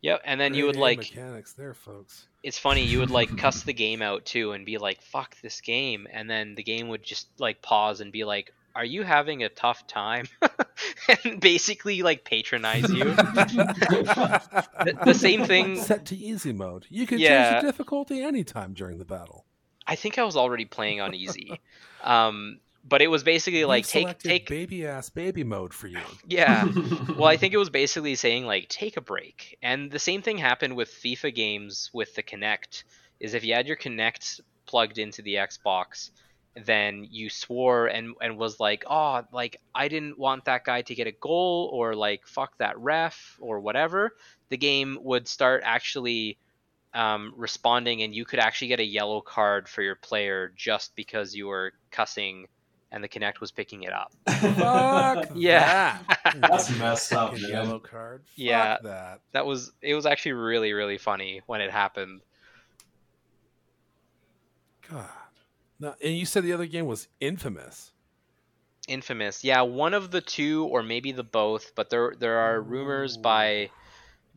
Yep 0.00 0.20
and 0.24 0.40
then 0.40 0.54
you 0.54 0.66
would 0.66 0.76
like 0.76 0.98
mechanics 0.98 1.52
there, 1.54 1.74
folks. 1.74 2.26
it's 2.42 2.58
funny 2.58 2.84
you 2.84 2.98
would 3.00 3.10
like 3.10 3.36
cuss 3.36 3.62
the 3.70 3.72
game 3.72 4.00
out 4.02 4.24
too 4.24 4.52
and 4.52 4.64
be 4.66 4.78
like 4.78 5.02
fuck 5.02 5.36
this 5.42 5.60
game 5.60 6.06
and 6.12 6.28
then 6.30 6.54
the 6.54 6.62
game 6.62 6.88
would 6.88 7.02
just 7.02 7.28
like 7.38 7.60
pause 7.62 8.00
and 8.00 8.12
be 8.12 8.24
like 8.24 8.52
are 8.74 8.84
you 8.84 9.02
having 9.02 9.42
a 9.42 9.48
tough 9.48 9.86
time 9.88 10.26
and 11.24 11.40
basically 11.40 12.02
like 12.02 12.22
patronize 12.24 12.88
you 12.92 13.04
the, 14.04 14.98
the 15.04 15.14
same 15.14 15.44
thing 15.44 15.76
Set 15.80 16.06
to 16.06 16.16
easy 16.16 16.52
mode. 16.52 16.86
You 16.88 17.06
can 17.06 17.18
Yeah. 17.18 17.50
change 17.52 17.62
the 17.62 17.68
difficulty 17.68 18.22
anytime 18.22 18.74
during 18.74 18.98
the 18.98 19.04
battle. 19.04 19.44
i 19.86 19.94
think 19.96 20.18
i 20.18 20.22
was 20.24 20.36
already 20.36 20.64
playing 20.64 21.00
on 21.00 21.14
easy 21.14 21.60
um 22.04 22.60
but 22.88 23.02
it 23.02 23.08
was 23.08 23.22
basically 23.22 23.64
like 23.64 23.86
take 23.86 24.18
take 24.18 24.48
baby 24.48 24.86
ass 24.86 25.10
baby 25.10 25.44
mode 25.44 25.74
for 25.74 25.86
you. 25.88 26.00
yeah. 26.26 26.66
Well 27.16 27.28
i 27.28 27.36
think 27.36 27.52
it 27.52 27.58
was 27.58 27.70
basically 27.70 28.14
saying 28.14 28.46
like 28.46 28.68
take 28.68 28.96
a 28.96 29.00
break. 29.00 29.58
And 29.62 29.90
the 29.90 29.98
same 29.98 30.22
thing 30.22 30.38
happened 30.38 30.76
with 30.76 30.88
fifa 30.88 31.34
games 31.34 31.90
with 31.92 32.14
the 32.14 32.22
Kinect 32.22 32.84
is 33.20 33.34
if 33.34 33.44
you 33.44 33.54
had 33.54 33.66
your 33.66 33.76
Kinect 33.76 34.40
plugged 34.66 34.98
into 34.98 35.22
the 35.22 35.34
xbox 35.34 36.10
then 36.64 37.06
you 37.10 37.30
swore 37.30 37.86
and 37.86 38.14
and 38.20 38.36
was 38.36 38.60
like 38.60 38.84
oh 38.88 39.22
like 39.32 39.60
i 39.74 39.88
didn't 39.88 40.18
want 40.18 40.44
that 40.44 40.64
guy 40.64 40.82
to 40.82 40.94
get 40.94 41.06
a 41.06 41.12
goal 41.12 41.70
or 41.72 41.94
like 41.94 42.26
fuck 42.26 42.56
that 42.58 42.78
ref 42.78 43.36
or 43.40 43.60
whatever. 43.60 44.14
The 44.50 44.56
game 44.56 44.98
would 45.02 45.28
start 45.28 45.62
actually 45.64 46.38
um, 46.94 47.34
responding 47.36 48.02
and 48.02 48.14
you 48.14 48.24
could 48.24 48.38
actually 48.38 48.68
get 48.68 48.80
a 48.80 48.84
yellow 48.84 49.20
card 49.20 49.68
for 49.68 49.82
your 49.82 49.94
player 49.94 50.52
just 50.56 50.96
because 50.96 51.34
you 51.34 51.46
were 51.46 51.72
cussing 51.90 52.46
and 52.90 53.04
the 53.04 53.08
Kinect 53.08 53.40
was 53.40 53.50
picking 53.50 53.82
it 53.82 53.92
up 53.92 54.12
Fuck 54.26 55.28
Yeah. 55.34 55.98
that. 56.24 56.40
That's 56.40 56.70
messed 56.78 57.12
up, 57.12 57.32
man. 57.32 57.50
Yellow 57.50 57.78
card. 57.78 58.22
Fuck 58.26 58.32
Yeah. 58.36 58.76
that. 58.82 59.20
that 59.32 59.46
was 59.46 59.72
it 59.82 59.94
was 59.94 60.06
actually 60.06 60.32
really 60.32 60.72
really 60.72 60.98
funny 60.98 61.42
when 61.46 61.60
it 61.60 61.70
happened 61.70 62.20
God. 64.90 65.06
No, 65.80 65.94
and 66.02 66.14
you 66.16 66.26
said 66.26 66.42
the 66.44 66.52
other 66.52 66.66
game 66.66 66.86
was 66.86 67.08
infamous. 67.20 67.92
infamous 68.88 69.44
yeah 69.44 69.60
one 69.60 69.92
of 69.94 70.10
the 70.10 70.20
two 70.20 70.64
or 70.64 70.82
maybe 70.82 71.12
the 71.12 71.22
both 71.22 71.74
but 71.74 71.90
there 71.90 72.14
there 72.18 72.38
are 72.38 72.60
rumors 72.60 73.16
by 73.18 73.70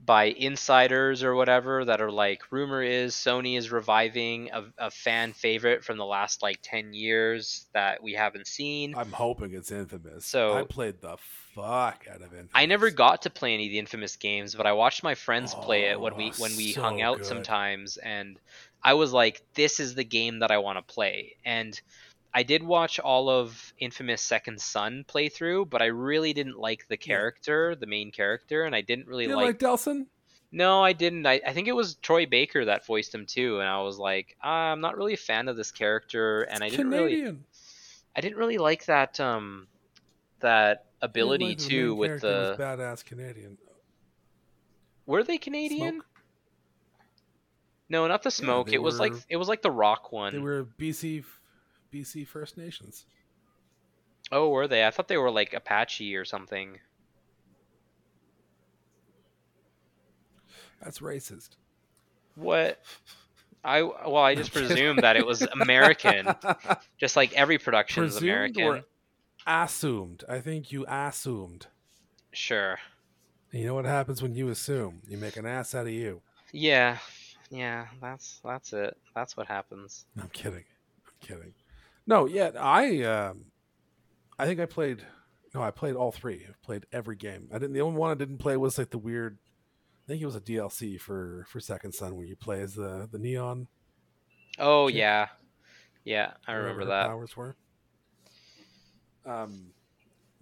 by 0.03 0.25
insiders 0.25 1.23
or 1.23 1.35
whatever 1.35 1.85
that 1.85 2.01
are 2.01 2.11
like 2.11 2.41
rumor 2.51 2.81
is 2.81 3.13
sony 3.13 3.57
is 3.57 3.71
reviving 3.71 4.49
a, 4.51 4.63
a 4.77 4.89
fan 4.91 5.31
favorite 5.31 5.83
from 5.83 5.97
the 5.97 6.05
last 6.05 6.41
like 6.41 6.57
10 6.63 6.93
years 6.93 7.67
that 7.73 8.01
we 8.01 8.13
haven't 8.13 8.47
seen 8.47 8.95
I'm 8.95 9.11
hoping 9.11 9.53
it's 9.53 9.71
infamous. 9.71 10.25
So- 10.25 10.53
I 10.57 10.63
played 10.63 11.01
the 11.01 11.17
fuck 11.53 12.05
out 12.09 12.17
of 12.17 12.31
infamous. 12.33 12.49
I 12.55 12.65
never 12.65 12.89
got 12.89 13.23
to 13.23 13.29
play 13.29 13.53
any 13.53 13.65
of 13.67 13.71
the 13.71 13.79
infamous 13.79 14.15
games, 14.15 14.55
but 14.55 14.65
I 14.65 14.71
watched 14.73 15.03
my 15.03 15.15
friends 15.15 15.53
play 15.53 15.83
it 15.85 15.99
when 15.99 16.15
we 16.15 16.31
Oh, 16.31 16.33
when 16.37 16.55
we 16.55 16.69
oh, 16.71 16.73
so 16.75 16.81
hung 16.81 17.01
out 17.01 17.17
good. 17.17 17.25
sometimes, 17.27 17.97
and 17.97 18.39
I 18.81 18.93
was 18.93 19.11
like, 19.11 19.41
"This 19.53 19.79
is 19.81 19.93
the 19.93 20.05
game 20.05 20.39
that 20.39 20.49
I 20.49 20.59
want 20.59 20.77
to 20.77 20.93
play." 20.93 21.35
And 21.43 21.79
I 22.33 22.43
did 22.43 22.63
watch 22.63 22.99
all 22.99 23.29
of 23.29 23.73
Infamous 23.79 24.21
Second 24.21 24.61
Son 24.61 25.03
playthrough, 25.07 25.69
but 25.69 25.81
I 25.81 25.87
really 25.87 26.33
didn't 26.33 26.57
like 26.57 26.87
the 26.87 26.97
character, 26.97 27.75
the 27.75 27.87
main 27.87 28.11
character, 28.11 28.63
and 28.63 28.75
I 28.75 28.81
didn't 28.81 29.07
really 29.07 29.25
You 29.25 29.35
like. 29.35 29.45
like 29.45 29.59
Delsin? 29.59 30.05
No, 30.51 30.83
I 30.83 30.93
didn't. 30.93 31.25
I, 31.25 31.41
I 31.45 31.53
think 31.53 31.67
it 31.67 31.75
was 31.75 31.95
Troy 31.95 32.25
Baker 32.25 32.65
that 32.65 32.85
voiced 32.85 33.13
him 33.13 33.25
too, 33.25 33.59
and 33.59 33.69
I 33.69 33.81
was 33.81 33.97
like, 33.97 34.35
"Ah, 34.43 34.71
I'm 34.71 34.81
not 34.81 34.97
really 34.97 35.13
a 35.13 35.17
fan 35.17 35.47
of 35.47 35.55
this 35.55 35.71
character, 35.71 36.41
and 36.41 36.61
I 36.63 36.69
didn't 36.69 36.89
really, 36.89 37.37
I 38.15 38.21
didn't 38.21 38.37
really 38.37 38.57
like 38.57 38.85
that 38.85 39.19
um, 39.21 39.67
that 40.41 40.85
ability 41.01 41.49
like 41.49 41.57
too 41.57 41.95
with 41.95 42.21
the. 42.21 42.55
badass 42.59 43.05
Canadian. 43.05 43.57
Were 45.05 45.23
they 45.23 45.37
Canadian? 45.37 45.95
Smoke? 45.95 46.05
No, 47.89 48.07
not 48.07 48.23
the 48.23 48.31
smoke. 48.31 48.67
they 48.67 48.75
it 48.75 48.81
was 48.81 48.99
like 48.99 49.13
it 49.29 49.35
was 49.37 49.47
like 49.47 49.61
the 49.61 49.71
rock 49.71 50.11
one. 50.11 50.33
They 50.33 50.39
were 50.39 50.67
BC, 50.79 51.23
BC 51.91 52.27
First 52.27 52.57
Nations. 52.57 53.05
Oh, 54.31 54.49
were 54.49 54.67
they? 54.67 54.85
I 54.85 54.91
thought 54.91 55.07
they 55.07 55.17
were 55.17 55.31
like 55.31 55.53
Apache 55.53 56.15
or 56.15 56.23
something. 56.25 56.79
That's 60.81 60.99
racist. 60.99 61.49
What? 62.35 62.81
I 63.63 63.83
well, 63.83 64.17
I 64.17 64.35
just 64.35 64.51
presumed 64.53 64.99
that 65.03 65.15
it 65.17 65.25
was 65.25 65.41
American, 65.43 66.27
just 66.97 67.15
like 67.15 67.33
every 67.33 67.57
production 67.57 68.03
is 68.05 68.13
Presumed 68.13 68.57
American. 68.57 68.63
or 68.63 68.83
assumed. 69.45 70.23
I 70.27 70.39
think 70.39 70.71
you 70.71 70.85
assumed. 70.87 71.67
Sure. 72.31 72.79
You 73.51 73.65
know 73.65 73.75
what 73.75 73.85
happens 73.85 74.21
when 74.21 74.33
you 74.33 74.47
assume? 74.49 75.01
You 75.07 75.17
make 75.17 75.35
an 75.37 75.45
ass 75.45 75.75
out 75.75 75.85
of 75.85 75.91
you. 75.91 76.21
Yeah. 76.53 76.97
Yeah. 77.49 77.87
That's 78.01 78.39
that's 78.43 78.73
it. 78.73 78.97
That's 79.13 79.35
what 79.37 79.47
happens. 79.47 80.05
I'm 80.19 80.29
kidding. 80.29 80.63
I'm 81.05 81.13
kidding. 81.27 81.53
No, 82.11 82.25
yeah, 82.25 82.51
I 82.59 83.03
um 83.03 83.45
I 84.37 84.45
think 84.45 84.59
I 84.59 84.65
played 84.65 85.01
no, 85.55 85.61
I 85.61 85.71
played 85.71 85.95
all 85.95 86.11
three. 86.11 86.45
I 86.45 86.51
played 86.61 86.85
every 86.91 87.15
game. 87.15 87.47
I 87.53 87.57
didn't 87.57 87.71
the 87.71 87.79
only 87.79 87.97
one 87.97 88.11
I 88.11 88.15
didn't 88.15 88.39
play 88.39 88.57
was 88.57 88.77
like 88.77 88.89
the 88.89 88.97
weird 88.97 89.37
I 90.03 90.07
think 90.07 90.21
it 90.21 90.25
was 90.25 90.35
a 90.35 90.41
DLC 90.41 90.99
for 90.99 91.45
for 91.47 91.61
Second 91.61 91.93
Son 91.93 92.17
where 92.17 92.25
you 92.25 92.35
play 92.35 92.59
as 92.59 92.75
the 92.75 93.07
the 93.09 93.17
neon. 93.17 93.69
Oh 94.59 94.89
Chick. 94.89 94.97
yeah. 94.97 95.27
Yeah, 96.03 96.33
I 96.45 96.51
remember 96.51 96.83
that. 96.85 97.07
Powers 97.07 97.37
were. 97.37 97.55
Um 99.25 99.67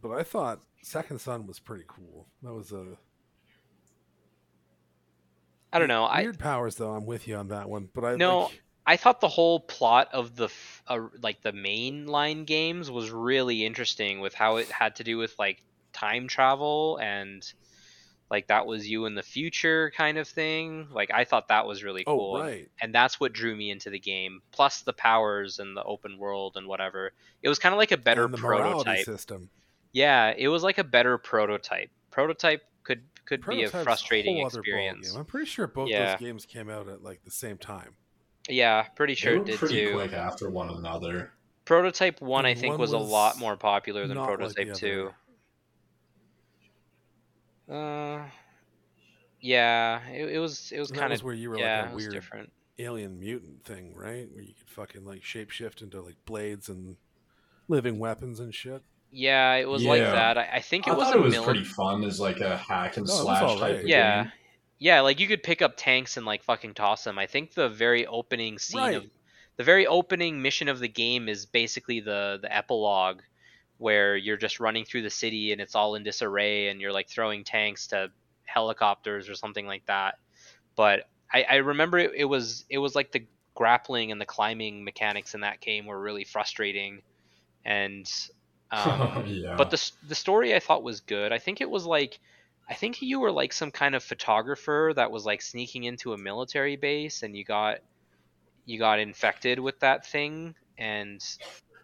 but 0.01 0.09
I 0.09 0.23
thought 0.23 0.61
Second 0.81 1.21
Son 1.21 1.45
was 1.45 1.59
pretty 1.59 1.85
cool. 1.87 2.25
That 2.41 2.55
was 2.55 2.71
a 2.71 2.97
I 5.71 5.77
don't 5.77 5.87
know. 5.87 6.05
I 6.05 6.23
weird 6.23 6.39
powers 6.39 6.77
though. 6.77 6.95
I'm 6.95 7.05
with 7.05 7.27
you 7.27 7.35
on 7.35 7.49
that 7.49 7.69
one. 7.69 7.89
But 7.93 8.05
I 8.05 8.15
No, 8.15 8.39
like, 8.45 8.63
I 8.89 8.97
thought 8.97 9.21
the 9.21 9.27
whole 9.27 9.59
plot 9.59 10.09
of 10.13 10.35
the 10.35 10.45
f- 10.45 10.83
uh, 10.87 10.99
like 11.21 11.41
the 11.41 11.51
mainline 11.51 12.45
games 12.45 12.89
was 12.89 13.11
really 13.11 13.63
interesting 13.65 14.19
with 14.19 14.33
how 14.33 14.57
it 14.57 14.67
had 14.69 14.95
to 14.95 15.03
do 15.03 15.17
with 15.17 15.35
like 15.37 15.61
time 15.93 16.27
travel 16.27 16.97
and 17.01 17.45
like 18.31 18.47
that 18.47 18.65
was 18.65 18.87
you 18.87 19.05
in 19.05 19.13
the 19.15 19.21
future 19.23 19.91
kind 19.95 20.17
of 20.17 20.27
thing. 20.27 20.87
Like 20.91 21.11
I 21.13 21.23
thought 21.23 21.47
that 21.49 21.67
was 21.67 21.83
really 21.83 22.03
cool. 22.03 22.33
oh 22.37 22.41
and- 22.41 22.49
right. 22.49 22.67
And 22.81 22.93
that's 22.93 23.19
what 23.19 23.31
drew 23.33 23.55
me 23.55 23.69
into 23.69 23.89
the 23.91 23.99
game. 23.99 24.41
Plus 24.51 24.81
the 24.81 24.93
powers 24.93 25.59
and 25.59 25.77
the 25.77 25.83
open 25.83 26.17
world 26.17 26.57
and 26.57 26.67
whatever. 26.67 27.11
It 27.43 27.49
was 27.49 27.59
kind 27.59 27.73
of 27.73 27.77
like 27.79 27.91
a 27.91 27.97
better 27.97 28.27
prototype. 28.27 29.05
system. 29.05 29.49
Yeah, 29.91 30.33
it 30.37 30.47
was 30.47 30.63
like 30.63 30.77
a 30.79 30.83
better 30.83 31.17
prototype. 31.19 31.89
Prototype 32.11 32.61
could 32.83 33.03
could 33.25 33.45
be 33.45 33.63
a 33.63 33.69
frustrating 33.69 34.39
experience. 34.39 35.13
I'm 35.15 35.25
pretty 35.25 35.45
sure 35.45 35.67
both 35.67 35.89
Yeah. 35.89 36.11
those 36.13 36.19
games 36.19 36.45
came 36.47 36.69
out 36.71 36.87
at 36.87 37.03
like 37.03 37.23
the 37.23 37.31
same 37.31 37.57
time. 37.59 37.95
Yeah, 38.49 38.83
pretty 38.95 39.15
sure 39.15 39.37
were 39.37 39.43
it 39.43 39.45
did 39.45 39.59
pretty 39.59 39.75
too. 39.85 39.93
quick 39.93 40.13
after 40.13 40.49
one 40.49 40.69
another. 40.69 41.31
Prototype 41.65 42.19
one, 42.19 42.45
I 42.45 42.55
think, 42.55 42.71
one 42.71 42.79
was, 42.79 42.93
a 42.93 42.97
lot 42.97 43.37
more 43.37 43.55
popular 43.55 44.07
than 44.07 44.17
not 44.17 44.27
like 44.27 44.37
Prototype 44.39 44.73
two. 44.75 45.11
other. 47.69 47.75
Uh, 48.21 48.23
yeah, 49.39 50.01
it, 50.09 50.29
it 50.31 50.39
was 50.39 50.71
it 50.71 50.79
was 50.79 50.91
kind 50.91 51.13
of 51.13 51.23
where 51.23 51.33
you 51.35 51.49
were 51.51 51.57
yeah, 51.57 51.81
like 51.81 51.89
it 51.89 51.91
a 51.91 51.95
was 51.95 52.03
weird 52.03 52.13
different. 52.13 52.51
alien 52.79 53.19
mutant 53.19 53.63
thing, 53.63 53.93
right? 53.95 54.27
Where 54.33 54.41
you 54.43 54.53
could 54.57 54.69
fucking 54.69 55.05
like 55.05 55.21
shapeshift 55.21 55.81
into 55.83 56.01
like 56.01 56.15
blades 56.25 56.67
and 56.69 56.97
living 57.67 57.99
weapons 57.99 58.39
and 58.39 58.53
shit. 58.53 58.81
Yeah, 59.11 59.53
it 59.55 59.67
was 59.69 59.83
like 59.83 60.01
that. 60.01 60.37
I, 60.37 60.49
I 60.53 60.59
think 60.61 60.87
it 60.87 60.91
I 60.91 60.95
was 60.95 61.07
thought 61.07 61.15
a 61.15 61.19
it 61.19 61.23
was 61.23 61.33
mil- 61.33 61.43
pretty 61.43 61.63
fun 61.63 62.03
as 62.03 62.19
like 62.19 62.39
a 62.41 62.57
hack 62.57 62.97
and 62.97 63.07
No, 63.07 63.13
slash 63.13 63.43
alright. 63.43 63.75
type 63.75 63.83
of 63.83 63.87
Yeah, 63.87 64.23
game. 64.23 64.31
Yeah, 64.79 65.01
like 65.01 65.19
you 65.19 65.27
could 65.27 65.43
pick 65.43 65.61
up 65.61 65.73
tanks 65.75 66.17
and 66.17 66.25
like 66.25 66.43
fucking 66.43 66.73
toss 66.73 67.03
them. 67.03 67.19
I 67.19 67.27
think 67.27 67.53
the 67.53 67.69
very 67.69 68.07
opening 68.07 68.57
scene 68.57 68.79
Right. 68.79 68.95
of 68.95 69.05
the 69.57 69.63
very 69.65 69.85
opening 69.85 70.41
mission 70.41 70.69
of 70.69 70.79
the 70.79 70.87
game 70.87 71.27
is 71.27 71.45
basically 71.45 71.99
the 71.99 72.39
the 72.41 72.55
epilogue 72.55 73.21
where 73.77 74.15
you're 74.15 74.37
just 74.37 74.59
running 74.59 74.85
through 74.85 75.01
the 75.01 75.09
city 75.09 75.51
and 75.51 75.61
it's 75.61 75.75
all 75.75 75.95
in 75.95 76.03
disarray 76.03 76.67
and 76.69 76.81
you're 76.81 76.91
like 76.93 77.09
throwing 77.09 77.43
tanks 77.43 77.87
to 77.87 78.09
helicopters 78.45 79.29
or 79.29 79.35
something 79.35 79.65
like 79.67 79.85
that. 79.85 80.15
But 80.75 81.07
I, 81.33 81.43
I 81.49 81.55
remember 81.57 81.97
it, 81.97 82.11
it 82.15 82.25
was 82.25 82.65
it 82.69 82.77
was 82.77 82.95
like 82.95 83.11
the 83.11 83.25
grappling 83.55 84.11
and 84.13 84.19
the 84.21 84.25
climbing 84.25 84.83
mechanics 84.85 85.33
in 85.35 85.41
that 85.41 85.59
game 85.59 85.85
were 85.85 85.99
really 85.99 86.23
frustrating 86.23 87.01
and 87.65 88.09
um, 88.71 89.23
yeah. 89.27 89.55
but 89.57 89.71
the 89.71 89.91
the 90.07 90.15
story 90.15 90.55
I 90.55 90.59
thought 90.59 90.83
was 90.83 91.01
good. 91.01 91.33
I 91.33 91.37
think 91.39 91.59
it 91.59 91.69
was 91.69 91.85
like 91.85 92.19
I 92.69 92.75
think 92.75 93.01
you 93.01 93.19
were 93.19 93.31
like 93.31 93.51
some 93.51 93.71
kind 93.71 93.95
of 93.95 94.03
photographer 94.03 94.93
that 94.95 95.11
was 95.11 95.25
like 95.25 95.41
sneaking 95.41 95.85
into 95.85 96.13
a 96.13 96.17
military 96.17 96.75
base 96.75 97.23
and 97.23 97.35
you 97.35 97.43
got 97.43 97.79
you 98.65 98.77
got 98.77 98.99
infected 98.99 99.59
with 99.59 99.79
that 99.79 100.05
thing 100.05 100.53
and 100.77 101.19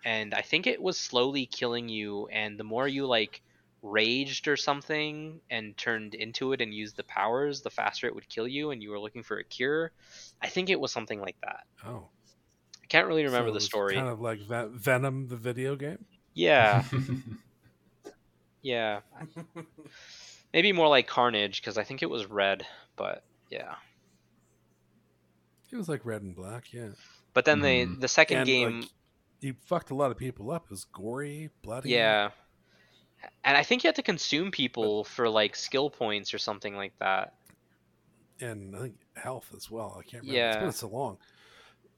and 0.05 0.35
I 0.35 0.41
think 0.41 0.67
it 0.67 0.81
was 0.81 0.99
slowly 0.99 1.47
killing 1.47 1.89
you 1.89 2.27
and 2.27 2.59
the 2.59 2.63
more 2.63 2.87
you 2.87 3.07
like 3.07 3.41
raged 3.81 4.47
or 4.47 4.55
something 4.55 5.41
and 5.49 5.75
turned 5.77 6.13
into 6.13 6.53
it 6.53 6.61
and 6.61 6.73
used 6.73 6.95
the 6.97 7.03
powers, 7.03 7.61
the 7.61 7.71
faster 7.71 8.05
it 8.07 8.13
would 8.13 8.29
kill 8.29 8.47
you 8.47 8.69
and 8.69 8.83
you 8.83 8.91
were 8.91 8.99
looking 8.99 9.23
for 9.23 9.37
a 9.37 9.43
cure. 9.43 9.91
I 10.41 10.47
think 10.47 10.69
it 10.69 10.79
was 10.79 10.91
something 10.91 11.19
like 11.19 11.37
that. 11.41 11.61
Oh, 11.85 12.09
I 12.83 12.87
can't 12.87 13.07
really 13.07 13.25
remember 13.25 13.49
so 13.49 13.53
the 13.55 13.61
story. 13.61 13.95
Kind 13.95 14.07
of 14.07 14.21
like 14.21 14.39
Ven- 14.41 14.77
Venom, 14.77 15.27
the 15.27 15.37
video 15.37 15.75
game. 15.75 16.05
Yeah, 16.35 16.83
yeah. 18.61 18.99
Maybe 20.55 20.71
more 20.71 20.87
like 20.87 21.05
Carnage 21.05 21.61
because 21.61 21.77
I 21.77 21.83
think 21.83 22.01
it 22.01 22.09
was 22.09 22.25
red, 22.27 22.65
but 22.95 23.23
yeah. 23.51 23.75
It 25.71 25.75
was 25.75 25.89
like 25.89 26.05
Red 26.05 26.21
and 26.21 26.33
Black, 26.35 26.71
yeah. 26.73 26.89
But 27.33 27.43
then 27.43 27.59
Mhm. 27.59 27.95
the 27.95 27.99
the 28.01 28.07
second 28.07 28.37
And, 28.37 28.45
game, 28.47 28.81
like, 28.81 28.89
he 29.41 29.51
fucked 29.51 29.89
a 29.91 29.95
lot 29.95 30.11
of 30.11 30.17
people 30.17 30.51
up. 30.51 30.63
It 30.65 30.71
was 30.71 30.85
gory, 30.85 31.49
bloody. 31.61 31.89
yeah. 31.89 32.31
And 33.43 33.57
I 33.57 33.63
think 33.63 33.83
you 33.83 33.89
had 33.89 33.95
to 33.95 34.03
consume 34.03 34.49
people 34.51 35.03
for 35.03 35.27
like 35.29 35.55
skill 35.55 35.89
points 35.89 36.33
or 36.33 36.37
something 36.37 36.75
like 36.75 36.97
that. 36.99 37.33
and 38.41 38.75
I 38.75 38.79
think 38.79 38.95
health 39.15 39.53
as 39.55 39.71
well. 39.71 39.95
I 39.99 40.03
can't 40.03 40.23
remember. 40.23 40.37
Yeah. 40.37 40.49
It's 40.53 40.57
been 40.63 40.71
so 40.73 40.87
long. 40.89 41.17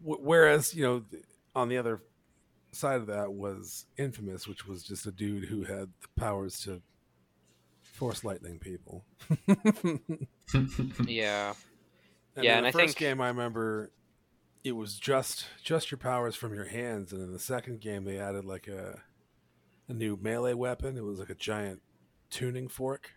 Wh- 0.04 0.22
Whereas 0.22 0.74
you 0.76 0.84
know, 0.84 1.06
on 1.56 1.68
the 1.70 1.78
other 1.78 2.02
side 2.72 2.98
of 3.02 3.08
that 3.08 3.34
was 3.34 3.86
Infamous, 3.98 4.48
which 4.48 4.66
was 4.68 4.84
just 4.84 5.06
a 5.08 5.12
dude 5.12 5.46
who 5.46 5.64
had 5.64 5.90
the 6.02 6.08
powers 6.16 6.60
to 6.62 6.82
force 7.98 8.24
lightning 8.24 8.60
people. 8.60 9.04
Yeah. 11.06 11.54
And 12.36 12.46
Yeah, 12.46 12.52
in 12.54 12.58
and 12.58 12.66
the 12.66 12.68
I 12.70 12.72
first 12.72 12.98
think- 12.98 12.98
game 12.98 13.20
I 13.22 13.28
remember 13.28 13.92
it 14.64 14.72
was 14.74 14.98
just 15.00 15.48
just 15.64 15.92
your 15.92 15.98
powers 15.98 16.36
from 16.36 16.54
your 16.54 16.66
hands, 16.66 17.12
and 17.12 17.22
in 17.22 17.32
the 17.34 17.40
second 17.40 17.82
game 17.82 18.04
they 18.06 18.18
added 18.20 18.46
like 18.46 18.68
a 18.68 19.02
a 19.90 19.94
new 19.94 20.18
melee 20.22 20.54
weapon. 20.54 20.98
It 20.98 21.04
was 21.04 21.20
like 21.20 21.30
a 21.30 21.36
giant 21.36 21.82
tuning 22.30 22.68
fork 22.68 23.12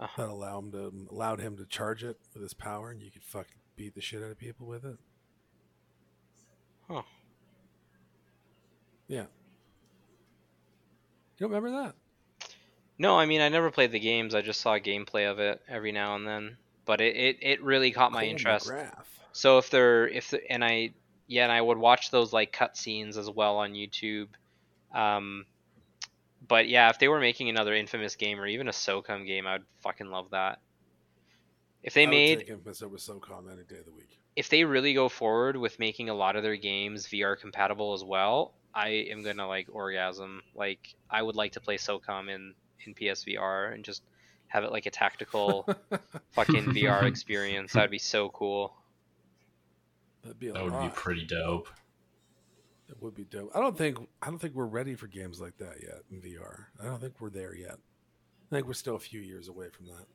Uh-huh. 0.00 0.22
that 0.22 0.30
allowed 0.30 0.58
him 0.64 0.72
to 0.72 1.06
allowed 1.14 1.40
him 1.40 1.56
to 1.56 1.66
charge 1.66 2.02
it 2.04 2.18
with 2.32 2.42
his 2.42 2.54
power, 2.54 2.90
and 2.90 3.02
you 3.02 3.10
could 3.10 3.24
fucking 3.24 3.58
beat 3.76 3.94
the 3.94 4.00
shit 4.00 4.22
out 4.22 4.30
of 4.30 4.38
people 4.38 4.66
with 4.66 4.84
it. 4.84 4.96
Huh. 6.88 7.02
Yeah. 9.08 9.26
You 11.38 11.40
don't 11.46 11.50
remember 11.50 11.70
that? 11.82 11.94
No, 12.98 13.18
I 13.18 13.26
mean 13.26 13.40
I 13.40 13.48
never 13.48 13.70
played 13.70 13.92
the 13.92 14.00
games. 14.00 14.34
I 14.34 14.42
just 14.42 14.60
saw 14.60 14.78
gameplay 14.78 15.30
of 15.30 15.38
it 15.38 15.60
every 15.68 15.92
now 15.92 16.16
and 16.16 16.26
then. 16.26 16.56
But 16.84 17.00
it, 17.00 17.16
it, 17.16 17.38
it 17.42 17.62
really 17.62 17.90
caught 17.90 18.12
my 18.12 18.22
Cole 18.22 18.30
interest. 18.30 18.68
McGrath. 18.68 19.04
So 19.32 19.58
if 19.58 19.70
they're 19.70 20.08
if 20.08 20.30
the, 20.30 20.50
and 20.50 20.64
I 20.64 20.92
yeah, 21.26 21.42
and 21.42 21.52
I 21.52 21.60
would 21.60 21.78
watch 21.78 22.10
those 22.10 22.32
like 22.32 22.52
cutscenes 22.56 23.16
as 23.16 23.28
well 23.28 23.56
on 23.56 23.72
YouTube. 23.72 24.28
Um, 24.94 25.44
but 26.46 26.68
yeah, 26.68 26.88
if 26.90 26.98
they 26.98 27.08
were 27.08 27.20
making 27.20 27.48
another 27.48 27.74
Infamous 27.74 28.16
game 28.16 28.38
or 28.38 28.46
even 28.46 28.68
a 28.68 28.72
SOCOM 28.72 29.26
game, 29.26 29.46
I'd 29.46 29.62
fucking 29.82 30.06
love 30.06 30.30
that. 30.30 30.60
If 31.82 31.94
they 31.94 32.04
I 32.04 32.10
made 32.10 32.38
take 32.38 32.48
Infamous 32.50 32.82
over 32.82 32.96
SOCOM 32.96 33.52
any 33.52 33.64
day 33.64 33.78
of 33.78 33.84
the 33.84 33.92
week. 33.92 34.18
if 34.36 34.48
they 34.48 34.64
really 34.64 34.94
go 34.94 35.08
forward 35.08 35.56
with 35.56 35.78
making 35.78 36.08
a 36.08 36.14
lot 36.14 36.36
of 36.36 36.42
their 36.42 36.56
games 36.56 37.06
VR 37.06 37.38
compatible 37.38 37.92
as 37.92 38.04
well, 38.04 38.54
I 38.74 38.88
am 39.10 39.22
gonna 39.22 39.48
like 39.48 39.68
orgasm. 39.72 40.42
Like 40.54 40.94
I 41.10 41.20
would 41.22 41.36
like 41.36 41.52
to 41.52 41.60
play 41.60 41.76
SOCOM 41.76 42.32
in 42.32 42.54
in 42.84 42.94
PSVR 42.94 43.74
and 43.74 43.84
just 43.84 44.02
have 44.48 44.64
it 44.64 44.72
like 44.72 44.86
a 44.86 44.90
tactical 44.90 45.68
fucking 46.32 46.66
VR 46.66 47.02
experience. 47.06 47.72
That'd 47.72 47.90
be 47.90 47.98
so 47.98 48.28
cool. 48.30 48.74
That'd 50.22 50.38
be 50.38 50.48
a 50.48 50.52
that 50.52 50.64
would 50.64 50.80
be 50.80 50.88
pretty 50.94 51.24
dope. 51.24 51.68
It 52.88 52.96
would 53.00 53.14
be 53.14 53.24
dope. 53.24 53.50
I 53.54 53.60
don't 53.60 53.76
think 53.76 53.98
I 54.22 54.26
don't 54.26 54.38
think 54.38 54.54
we're 54.54 54.66
ready 54.66 54.94
for 54.94 55.06
games 55.06 55.40
like 55.40 55.56
that 55.58 55.82
yet 55.82 56.02
in 56.10 56.20
VR. 56.20 56.66
I 56.80 56.84
don't 56.84 57.00
think 57.00 57.14
we're 57.20 57.30
there 57.30 57.54
yet. 57.54 57.76
I 58.50 58.54
think 58.54 58.66
we're 58.66 58.74
still 58.74 58.96
a 58.96 59.00
few 59.00 59.20
years 59.20 59.48
away 59.48 59.68
from 59.70 59.86
that. 59.86 60.06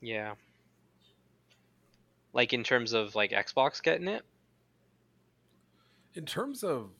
Yeah. 0.00 0.34
Like 2.32 2.52
in 2.52 2.62
terms 2.62 2.92
of 2.92 3.14
like 3.14 3.30
Xbox 3.30 3.82
getting 3.82 4.08
it? 4.08 4.22
In 6.14 6.26
terms 6.26 6.62
of 6.62 6.90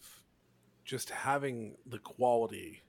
just 0.88 1.10
having 1.10 1.76
the 1.84 1.98
quality 1.98 2.82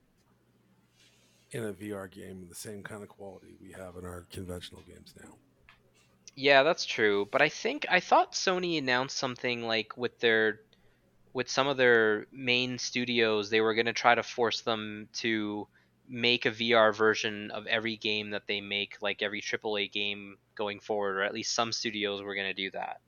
in 1.51 1.65
a 1.65 1.73
VR 1.73 2.09
game, 2.09 2.45
the 2.47 2.55
same 2.55 2.81
kind 2.81 3.03
of 3.03 3.09
quality 3.09 3.57
we 3.61 3.73
have 3.73 3.97
in 3.97 4.05
our 4.05 4.25
conventional 4.31 4.81
games 4.87 5.13
now. 5.21 5.33
Yeah, 6.33 6.63
that's 6.63 6.85
true. 6.85 7.27
But 7.29 7.41
I 7.41 7.49
think 7.49 7.85
I 7.89 7.99
thought 7.99 8.31
Sony 8.31 8.77
announced 8.77 9.17
something 9.17 9.63
like 9.63 9.97
with 9.97 10.17
their 10.19 10.61
with 11.33 11.49
some 11.49 11.67
of 11.67 11.75
their 11.75 12.25
main 12.31 12.77
studios, 12.77 13.49
they 13.49 13.59
were 13.59 13.73
going 13.73 13.85
to 13.87 13.93
try 13.93 14.15
to 14.15 14.23
force 14.23 14.61
them 14.61 15.09
to 15.15 15.67
make 16.07 16.45
a 16.45 16.51
VR 16.51 16.95
version 16.95 17.51
of 17.51 17.67
every 17.67 17.97
game 17.97 18.29
that 18.29 18.47
they 18.47 18.61
make, 18.61 18.95
like 19.01 19.21
every 19.21 19.41
AAA 19.41 19.91
game 19.91 20.37
going 20.55 20.79
forward, 20.79 21.17
or 21.17 21.23
at 21.23 21.33
least 21.33 21.53
some 21.53 21.73
studios 21.73 22.23
were 22.23 22.33
going 22.33 22.47
to 22.47 22.53
do 22.53 22.71
that. 22.71 23.01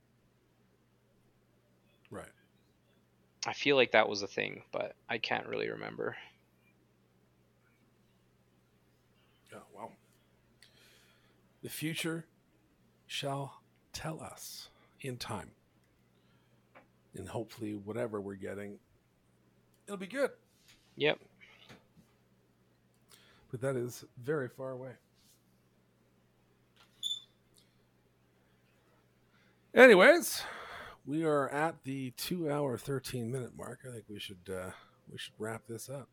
Right. 2.10 2.28
I 3.46 3.52
feel 3.52 3.76
like 3.76 3.92
that 3.92 4.08
was 4.08 4.22
a 4.22 4.26
thing, 4.26 4.62
but 4.72 4.94
I 5.08 5.18
can't 5.18 5.46
really 5.46 5.68
remember. 5.68 6.16
Oh, 9.52 9.56
yeah, 9.56 9.58
well. 9.74 9.92
The 11.62 11.68
future 11.68 12.26
shall 13.06 13.60
tell 13.92 14.22
us 14.22 14.68
in 15.00 15.16
time. 15.16 15.50
And 17.16 17.28
hopefully 17.28 17.74
whatever 17.74 18.20
we're 18.20 18.34
getting 18.34 18.78
it'll 19.86 19.98
be 19.98 20.06
good. 20.06 20.30
Yep. 20.96 21.18
But 23.50 23.60
that 23.60 23.76
is 23.76 24.04
very 24.22 24.48
far 24.48 24.70
away. 24.70 24.92
Anyways, 29.74 30.42
we 31.06 31.24
are 31.24 31.48
at 31.48 31.82
the 31.84 32.10
two 32.12 32.50
hour 32.50 32.76
thirteen 32.78 33.30
minute 33.30 33.56
mark. 33.56 33.80
I 33.88 33.92
think 33.92 34.04
we 34.08 34.18
should 34.18 34.38
uh, 34.50 34.70
we 35.10 35.18
should 35.18 35.34
wrap 35.38 35.62
this 35.68 35.88
up. 35.90 36.08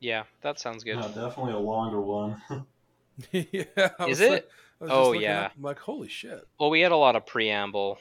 Yeah, 0.00 0.24
that 0.42 0.60
sounds 0.60 0.84
good. 0.84 0.96
Yeah, 0.96 1.08
definitely 1.08 1.52
a 1.54 1.58
longer 1.58 2.00
one. 2.00 2.40
yeah, 3.32 3.64
I 3.98 4.04
Is 4.04 4.08
was 4.08 4.20
it? 4.20 4.30
like- 4.30 4.48
I 4.78 4.84
was 4.84 4.90
just 4.90 4.98
Oh, 5.00 5.06
looking 5.08 5.22
yeah. 5.22 5.40
up, 5.46 5.52
I'm 5.56 5.62
like, 5.62 5.78
holy 5.78 6.08
shit. 6.08 6.46
Well, 6.60 6.68
we 6.68 6.82
had 6.82 6.92
a 6.92 6.96
lot 6.96 7.16
of 7.16 7.24
preamble. 7.24 7.96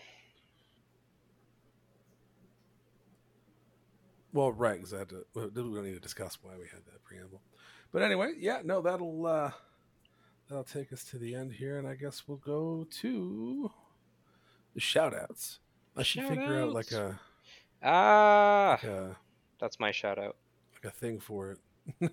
Well, 4.34 4.52
right, 4.52 4.76
because 4.76 4.93
I 4.93 4.99
had 4.99 5.10
to. 5.10 5.26
We 5.34 5.49
don't 5.52 5.84
need 5.85 5.93
to 5.93 5.99
discuss 6.02 6.38
why 6.41 6.52
we 6.57 6.65
had 6.68 6.85
that 6.88 7.02
preamble. 7.06 7.41
But 7.93 8.02
anyway, 8.02 8.34
yeah, 8.38 8.60
no, 8.64 8.81
that'll 8.81 9.26
uh, 9.26 9.52
that'll 10.49 10.65
take 10.65 10.91
us 10.91 11.06
to 11.06 11.18
the 11.18 11.34
end 11.34 11.53
here, 11.53 11.77
and 11.80 11.88
I 11.88 11.95
guess 11.95 12.23
we'll 12.27 12.38
go 12.38 12.85
to 12.99 13.72
the 14.76 14.81
shout 14.81 15.15
outs. 15.15 15.60
I 15.97 16.03
should 16.03 16.27
figure 16.27 16.60
out 16.61 16.72
like 16.73 16.91
a 16.91 17.19
Ah, 17.84 18.77
like 18.81 18.84
a 18.91 19.15
that's 19.60 19.80
my 19.80 19.91
shout 19.91 20.19
out. 20.19 20.35
like 20.73 20.93
a 20.93 20.95
thing 20.95 21.19
for 21.19 21.52
it, 21.52 21.60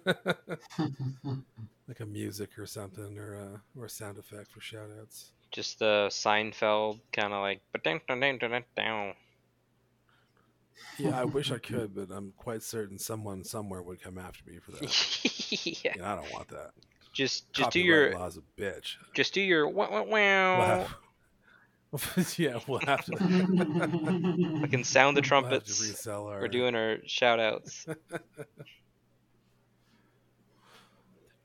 like 1.88 2.00
a 2.00 2.06
music 2.06 2.58
or 2.58 2.66
something, 2.66 3.18
or 3.18 3.34
a 3.34 3.62
or 3.78 3.86
a 3.86 3.90
sound 3.90 4.18
effect 4.18 4.50
for 4.52 4.60
shout 4.60 4.88
outs. 5.00 5.32
Just 5.50 5.78
the 5.80 6.06
Seinfeld 6.10 7.00
kind 7.12 7.32
of 7.32 7.40
like. 7.42 7.60
Yeah, 10.98 11.20
I 11.20 11.24
wish 11.24 11.50
I 11.50 11.58
could, 11.70 11.94
but 11.94 12.10
I'm 12.10 12.32
quite 12.36 12.62
certain 12.62 12.98
someone 12.98 13.44
somewhere 13.44 13.82
would 13.82 14.00
come 14.02 14.18
after 14.18 14.42
me 14.50 14.58
for 14.58 14.72
that. 14.72 15.64
yeah. 15.84 15.92
and 15.94 16.02
I 16.02 16.16
don't 16.16 16.32
want 16.32 16.48
that. 16.48 16.70
Just 17.12 17.52
just 17.52 17.70
do 17.70 17.80
your 17.80 18.12
laws 18.14 18.38
a 18.38 18.60
bitch. 18.60 18.96
just 19.14 19.34
do 19.34 19.40
your 19.42 19.68
wow 19.68 19.90
wow 19.90 20.04
wow. 20.04 20.86
yeah, 22.36 22.58
we'll 22.66 22.80
have 22.80 23.04
to. 23.04 23.12
We 24.62 24.68
can 24.68 24.82
sound 24.82 25.16
the 25.16 25.20
we'll 25.20 25.28
trumpets. 25.28 25.80
resell 25.80 26.26
our. 26.26 26.40
We're 26.40 26.48
doing 26.48 26.74
our 26.74 26.96
shout 27.06 27.38
outs. 27.38 27.86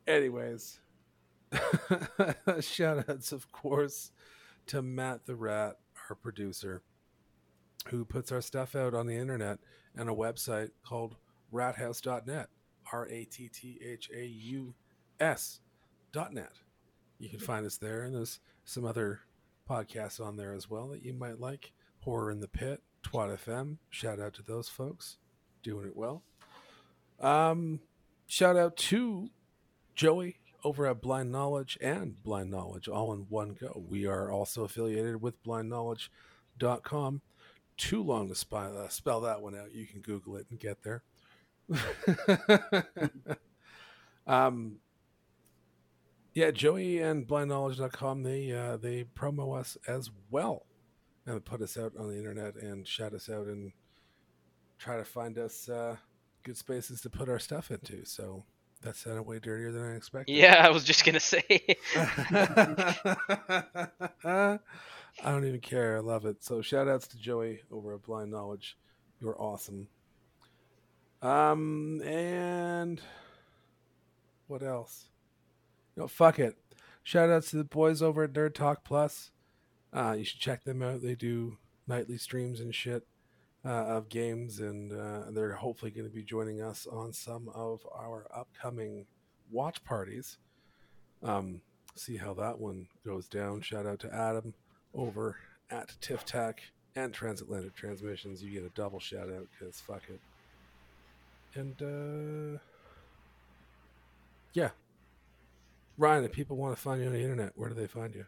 Anyways, 0.08 0.80
shout 2.62 3.10
outs, 3.10 3.34
of 3.34 3.52
course, 3.52 4.12
to 4.68 4.82
Matt 4.82 5.26
the 5.26 5.36
Rat, 5.36 5.76
our 6.10 6.16
producer, 6.16 6.82
who 7.90 8.06
puts 8.06 8.32
our 8.32 8.40
stuff 8.40 8.74
out 8.74 8.94
on 8.94 9.06
the 9.06 9.18
internet 9.18 9.60
and 9.98 10.10
a 10.10 10.14
website 10.14 10.70
called 10.86 11.18
ratthaus.net. 11.54 12.48
R 12.94 13.06
A 13.10 13.26
T 13.26 13.50
T 13.50 13.80
H 13.84 14.10
A 14.16 14.26
U 14.26 14.74
S 15.20 15.60
dot 16.14 16.34
net. 16.34 16.54
You 17.20 17.28
can 17.28 17.40
find 17.40 17.66
us 17.66 17.76
there, 17.76 18.04
and 18.04 18.16
there's 18.16 18.40
some 18.64 18.86
other 18.86 19.20
podcasts 19.68 20.20
on 20.20 20.38
there 20.38 20.54
as 20.54 20.70
well 20.70 20.88
that 20.90 21.04
you 21.04 21.14
might 21.14 21.40
like. 21.40 21.74
Horror 22.02 22.32
in 22.32 22.40
the 22.40 22.48
Pit, 22.48 22.82
Twat 23.04 23.38
FM. 23.38 23.78
Shout 23.90 24.20
out 24.20 24.34
to 24.36 24.44
those 24.44 24.70
folks, 24.70 25.18
doing 25.64 25.86
it 25.86 25.96
well. 25.96 26.24
Um, 27.20 27.82
shout 28.28 28.56
out 28.56 28.78
to 28.78 29.30
Joey 29.96 30.40
over 30.64 30.86
at 30.88 31.02
Blind 31.02 31.32
Knowledge 31.32 31.78
and 31.82 32.22
Blind 32.24 32.52
Knowledge 32.52 32.88
all 32.88 33.14
in 33.14 33.28
one 33.30 33.56
go. 33.60 33.84
We 33.90 34.06
are 34.06 34.32
also 34.32 34.64
affiliated 34.64 35.22
with 35.22 35.44
blindknowledge.com. 35.44 37.22
Too 37.78 38.04
long 38.04 38.28
to 38.30 38.36
spell, 38.36 38.78
uh, 38.78 38.90
spell 38.90 39.22
that 39.22 39.42
one 39.42 39.56
out. 39.56 39.74
You 39.74 39.86
can 39.86 40.02
Google 40.02 40.38
it 40.38 40.48
and 40.50 40.60
get 40.60 40.84
there. 40.84 41.04
um, 44.28 44.78
yeah, 46.38 46.52
Joey 46.52 47.00
and 47.00 47.28
blindknowledge.com, 47.28 48.22
they 48.22 48.52
uh, 48.52 48.78
they 48.78 49.06
promo 49.06 49.58
us 49.58 49.76
as 49.88 50.12
well 50.30 50.68
and 51.26 51.44
put 51.44 51.64
us 51.64 51.80
out 51.80 51.94
on 51.98 52.10
the 52.10 52.16
internet 52.16 52.58
and 52.58 52.88
shout 52.88 53.16
us 53.16 53.28
out 53.28 53.48
and 53.48 53.72
try 54.78 54.98
to 54.98 55.04
find 55.04 55.40
us 55.40 55.68
uh, 55.68 55.96
good 56.44 56.56
spaces 56.56 57.02
to 57.02 57.10
put 57.10 57.28
our 57.28 57.40
stuff 57.40 57.72
into. 57.72 58.06
So 58.06 58.44
that 58.84 58.96
sounded 58.96 59.24
way 59.24 59.40
dirtier 59.40 59.72
than 59.72 59.82
I 59.82 59.96
expected. 59.96 60.36
Yeah, 60.36 60.64
I 60.64 60.70
was 60.70 60.84
just 60.84 61.04
gonna 61.06 61.20
say. 61.20 61.42
I 64.24 64.60
don't 65.24 65.48
even 65.48 65.60
care. 65.60 65.98
I 65.98 66.02
love 66.02 66.28
it. 66.28 66.44
So 66.44 66.62
shout 66.62 66.88
outs 66.88 67.08
to 67.08 67.18
Joey 67.18 67.64
over 67.72 67.96
at 67.96 68.04
Blind 68.04 68.30
Knowledge. 68.30 68.78
You're 69.20 69.42
awesome. 69.42 69.88
Um 71.24 72.00
and 72.04 73.02
what 74.46 74.62
else? 74.62 75.06
No, 75.98 76.08
fuck 76.08 76.38
it. 76.38 76.56
Shout 77.02 77.30
outs 77.32 77.50
to 77.50 77.58
the 77.58 77.64
boys 77.64 78.02
over 78.04 78.24
at 78.24 78.34
Nerd 78.34 78.54
Talk 78.54 78.84
Plus. 78.84 79.32
Uh, 79.92 80.16
you 80.18 80.24
should 80.24 80.40
check 80.40 80.64
them 80.64 80.84
out. 80.84 81.02
They 81.02 81.16
do 81.16 81.58
nightly 81.88 82.18
streams 82.18 82.60
and 82.60 82.74
shit 82.74 83.08
uh, 83.66 83.70
of 83.70 84.10
games, 84.10 84.60
and 84.60 84.94
uh, 84.94 85.32
they're 85.32 85.54
hopefully 85.54 85.90
going 85.90 86.08
to 86.08 86.14
be 86.14 86.24
joining 86.24 86.62
us 86.62 86.86
on 86.86 87.14
some 87.14 87.50
of 87.56 87.86
our 87.98 88.28
upcoming 88.34 89.08
watch 89.52 89.84
parties. 89.84 90.38
Um, 91.24 91.62
see 91.96 92.18
how 92.18 92.36
that 92.36 92.60
one 92.60 92.88
goes 93.04 93.28
down. 93.28 93.62
Shout 93.62 93.88
out 93.88 94.00
to 94.00 94.14
Adam 94.14 94.54
over 94.94 95.38
at 95.72 95.96
Tiff 96.00 96.26
Tech 96.26 96.62
and 96.96 97.12
Transatlantic 97.12 97.76
Transmissions. 97.76 98.44
You 98.44 98.52
get 98.52 98.64
a 98.64 98.76
double 98.76 99.00
shout 99.00 99.30
out 99.30 99.48
because 99.58 99.80
fuck 99.82 100.04
it. 100.10 100.20
And 101.56 101.82
uh, 101.82 102.60
yeah, 104.54 104.70
Ryan, 105.98 106.26
if 106.26 106.32
people 106.32 106.58
want 106.58 106.76
to 106.76 106.82
find 106.82 107.02
you 107.02 107.08
on 107.08 107.14
the 107.14 107.22
internet, 107.22 107.54
where 107.56 107.70
do 107.70 107.76
they 107.76 107.88
find 107.88 108.14
you? 108.14 108.26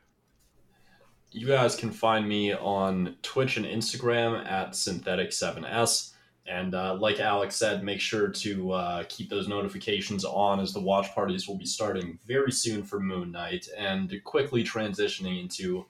You 1.31 1.45
guys 1.45 1.75
can 1.75 1.91
find 1.91 2.27
me 2.27 2.53
on 2.53 3.15
Twitch 3.21 3.57
and 3.57 3.65
Instagram 3.65 4.43
at 4.49 4.71
Synthetic7S. 4.71 6.13
And 6.47 6.73
uh, 6.73 6.95
like 6.95 7.19
Alex 7.19 7.55
said, 7.55 7.83
make 7.83 7.99
sure 7.99 8.27
to 8.27 8.71
uh, 8.71 9.03
keep 9.07 9.29
those 9.29 9.47
notifications 9.47 10.25
on 10.25 10.59
as 10.59 10.73
the 10.73 10.79
watch 10.79 11.13
parties 11.13 11.47
will 11.47 11.57
be 11.57 11.65
starting 11.65 12.17
very 12.25 12.51
soon 12.51 12.81
for 12.81 12.99
Moon 12.99 13.31
Knight 13.31 13.67
and 13.77 14.11
quickly 14.23 14.63
transitioning 14.63 15.39
into 15.39 15.85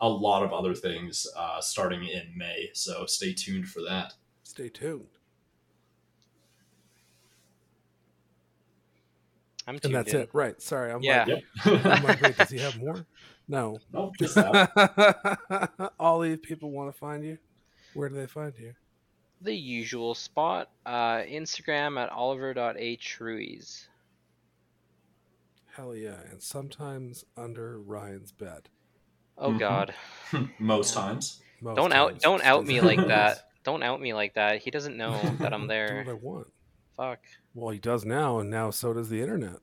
a 0.00 0.08
lot 0.08 0.42
of 0.42 0.52
other 0.52 0.74
things 0.74 1.28
uh, 1.36 1.60
starting 1.60 2.08
in 2.08 2.36
May. 2.36 2.70
So 2.72 3.06
stay 3.06 3.32
tuned 3.32 3.68
for 3.68 3.82
that. 3.82 4.14
Stay 4.42 4.68
tuned. 4.68 5.06
I'm 9.66 9.74
And 9.74 9.82
tuned 9.82 9.94
that's 9.94 10.12
in. 10.14 10.20
it. 10.22 10.30
Right. 10.32 10.60
Sorry. 10.60 10.90
I'm 10.92 11.02
Yeah. 11.02 11.24
like, 11.28 11.44
Yep. 11.64 11.86
I'm 11.86 12.02
like, 12.04 12.20
wait, 12.22 12.36
does 12.38 12.50
he 12.50 12.58
have 12.58 12.78
more? 12.80 13.04
No. 13.48 13.78
nope, 13.92 14.14
just 14.18 14.34
that. 14.36 15.92
All 15.98 16.20
these 16.20 16.38
people 16.38 16.70
want 16.70 16.92
to 16.92 16.98
find 16.98 17.24
you. 17.24 17.38
Where 17.94 18.08
do 18.08 18.14
they 18.14 18.26
find 18.26 18.52
you? 18.58 18.74
The 19.42 19.54
usual 19.54 20.14
spot. 20.14 20.70
Uh, 20.86 21.18
Instagram 21.18 21.98
at 22.00 22.10
oliver.hruiz. 22.10 23.88
Hell 25.74 25.94
yeah. 25.96 26.20
And 26.30 26.42
sometimes 26.42 27.24
under 27.36 27.80
Ryan's 27.80 28.32
bed. 28.32 28.68
Oh 29.38 29.52
Mhm. 29.52 29.58
God! 29.58 29.94
Most 30.58 30.92
times. 30.94 31.40
Most 31.62 31.76
Don't 31.76 31.92
out 31.92 32.10
times. 32.10 32.22
don't 32.22 32.42
out 32.44 32.66
me 32.66 32.80
like 32.80 33.06
that. 33.08 33.48
Don't 33.64 33.82
out 33.82 34.00
me 34.00 34.12
like 34.14 34.34
that. 34.34 34.60
He 34.62 34.70
doesn't 34.70 34.96
know 34.96 35.18
that 35.38 35.52
I'm 35.54 35.62
Do 35.62 35.66
there. 35.68 36.04
what 36.04 36.10
I 36.10 36.14
want. 36.14 36.46
Fuck. 36.96 37.20
Well, 37.54 37.70
he 37.70 37.78
does 37.78 38.04
now, 38.04 38.38
and 38.38 38.48
now 38.50 38.70
so 38.70 38.92
does 38.92 39.08
the 39.08 39.20
internet. 39.20 39.56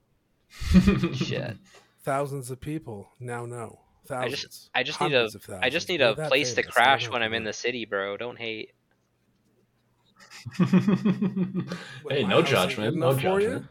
Shit. 1.13 1.57
Thousands 2.03 2.51
of 2.51 2.59
people 2.59 3.11
now 3.19 3.45
know. 3.45 3.79
I 4.05 4.07
Thousands. 4.07 4.41
just 4.41 4.69
I 4.73 4.83
just 4.83 5.01
need 5.01 5.13
a 5.13 5.23
of 5.25 5.35
I 5.61 5.69
just 5.69 5.87
thousands. 5.87 5.89
need 5.89 5.99
We're 6.01 6.11
a 6.11 6.15
that 6.15 6.29
place 6.29 6.53
to 6.53 6.63
crash 6.63 7.09
when 7.09 7.21
I'm 7.21 7.33
in 7.33 7.43
the 7.43 7.51
city, 7.53 7.85
bro. 7.85 8.15
Don't 8.17 8.37
hate. 8.37 8.71
Hey, 12.09 12.23
no 12.23 12.41
judgment. 12.41 12.95
No 12.95 13.09
enough 13.09 13.21
for 13.21 13.39
you? 13.41 13.47
judgment. 13.49 13.65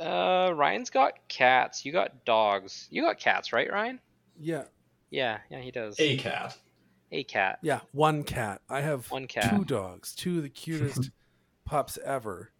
Uh, 0.00 0.52
Ryan's 0.54 0.90
got 0.90 1.14
cats. 1.28 1.84
You 1.84 1.92
got 1.92 2.24
dogs. 2.24 2.86
You 2.90 3.02
got 3.02 3.18
cats, 3.18 3.52
right, 3.52 3.70
Ryan? 3.70 3.98
Yeah. 4.38 4.64
Yeah, 5.10 5.38
yeah, 5.50 5.58
he 5.60 5.70
does. 5.72 5.96
A 5.98 6.16
cat. 6.16 6.56
A 7.12 7.24
cat. 7.24 7.58
Yeah. 7.62 7.80
One 7.92 8.22
cat. 8.22 8.60
I 8.70 8.80
have 8.80 9.10
One 9.10 9.26
cat. 9.26 9.50
two 9.50 9.64
dogs, 9.64 10.14
two 10.14 10.36
of 10.38 10.44
the 10.44 10.48
cutest 10.48 11.10
pups 11.70 11.98
ever. 12.04 12.50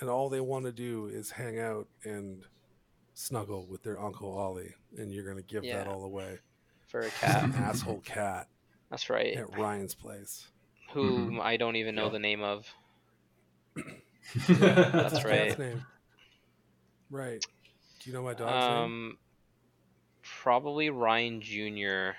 And 0.00 0.10
all 0.10 0.28
they 0.28 0.40
want 0.40 0.64
to 0.66 0.72
do 0.72 1.06
is 1.06 1.30
hang 1.30 1.58
out 1.60 1.86
and 2.04 2.42
snuggle 3.14 3.66
with 3.70 3.82
their 3.84 3.98
Uncle 4.00 4.36
Ollie. 4.36 4.74
And 4.98 5.12
you're 5.12 5.24
going 5.24 5.36
to 5.38 5.42
give 5.42 5.62
that 5.62 5.86
all 5.86 6.04
away. 6.04 6.38
For 6.88 7.00
a 7.02 7.08
cat. 7.10 7.44
An 7.44 7.52
asshole 7.56 8.00
cat 8.04 8.48
That's 8.90 9.08
right. 9.08 9.36
at 9.36 9.56
Ryan's 9.56 9.94
place. 9.94 10.48
Whom 10.92 11.40
I 11.40 11.56
don't 11.56 11.76
even 11.76 11.94
know 11.94 12.06
Yeah. 12.06 12.10
the 12.12 12.18
name 12.18 12.42
of. 12.42 12.66
What's 13.74 14.48
That's 14.48 15.12
his 15.14 15.24
right. 15.24 15.48
cat's 15.48 15.58
name? 15.58 15.84
Right. 17.10 17.44
Do 18.00 18.10
you 18.10 18.16
know 18.16 18.22
my 18.22 18.34
dog's 18.34 18.50
name? 18.66 18.82
Um, 18.84 19.18
probably 20.22 20.90
Ryan 20.90 21.40
Jr. 21.40 22.16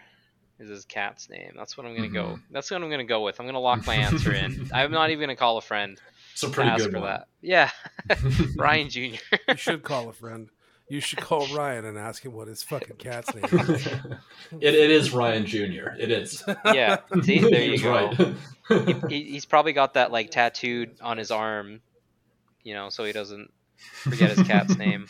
is 0.59 0.69
his 0.69 0.85
cat's 0.85 1.29
name. 1.29 1.53
That's 1.55 1.77
what 1.77 1.85
I'm 1.85 1.95
gonna 1.95 2.07
go. 2.09 2.23
Mhm. 2.25 2.41
That's 2.51 2.69
what 2.71 2.81
I'm 2.81 2.89
gonna 2.89 3.03
go 3.03 3.23
with. 3.23 3.39
I'm 3.39 3.45
gonna 3.45 3.59
lock 3.59 3.85
my 3.85 3.95
answer 3.95 4.33
in. 4.33 4.69
I'm 4.73 4.91
not 4.91 5.09
even 5.11 5.21
gonna 5.21 5.35
call 5.35 5.57
a 5.57 5.61
friend 5.61 5.99
It's 6.33 6.43
a 6.43 6.47
to 6.47 6.51
pretty 6.51 6.69
ask 6.71 6.83
good 6.85 6.93
for 6.93 6.99
one. 7.01 7.09
that. 7.09 7.27
Yeah, 7.41 7.69
Ryan 8.55 8.89
Jr. 8.89 8.99
You 9.49 9.55
should 9.55 9.83
call 9.83 10.09
a 10.09 10.13
friend. 10.13 10.49
You 10.89 11.01
should 11.01 11.19
call 11.19 11.45
Ryan 11.53 11.83
and 11.85 11.97
ask 11.97 12.23
him 12.23 12.31
what 12.31 12.47
his 12.47 12.63
fucking 12.63 12.95
cat's 12.95 13.35
name 13.35 13.43
is. 13.43 13.85
it, 13.87 14.73
it 14.73 14.89
is 14.89 15.11
Ryan 15.13 15.45
Jr. 15.45 15.89
It 15.99 16.09
is. 16.11 16.43
yeah, 16.65 16.99
see, 17.23 17.39
there 17.39 17.61
you 17.61 17.77
go. 17.83 18.11
right. 18.69 19.01
He, 19.09 19.23
he's 19.23 19.43
probably 19.45 19.73
got 19.73 19.95
that 19.95 20.11
like 20.13 20.31
tattooed 20.31 20.95
on 21.01 21.17
his 21.17 21.29
arm, 21.29 21.81
you 22.63 22.73
know, 22.73 22.87
so 22.89 23.03
he 23.03 23.11
doesn't 23.11 23.51
forget 23.75 24.29
his 24.37 24.47
cat's 24.47 24.77
name. 24.77 25.07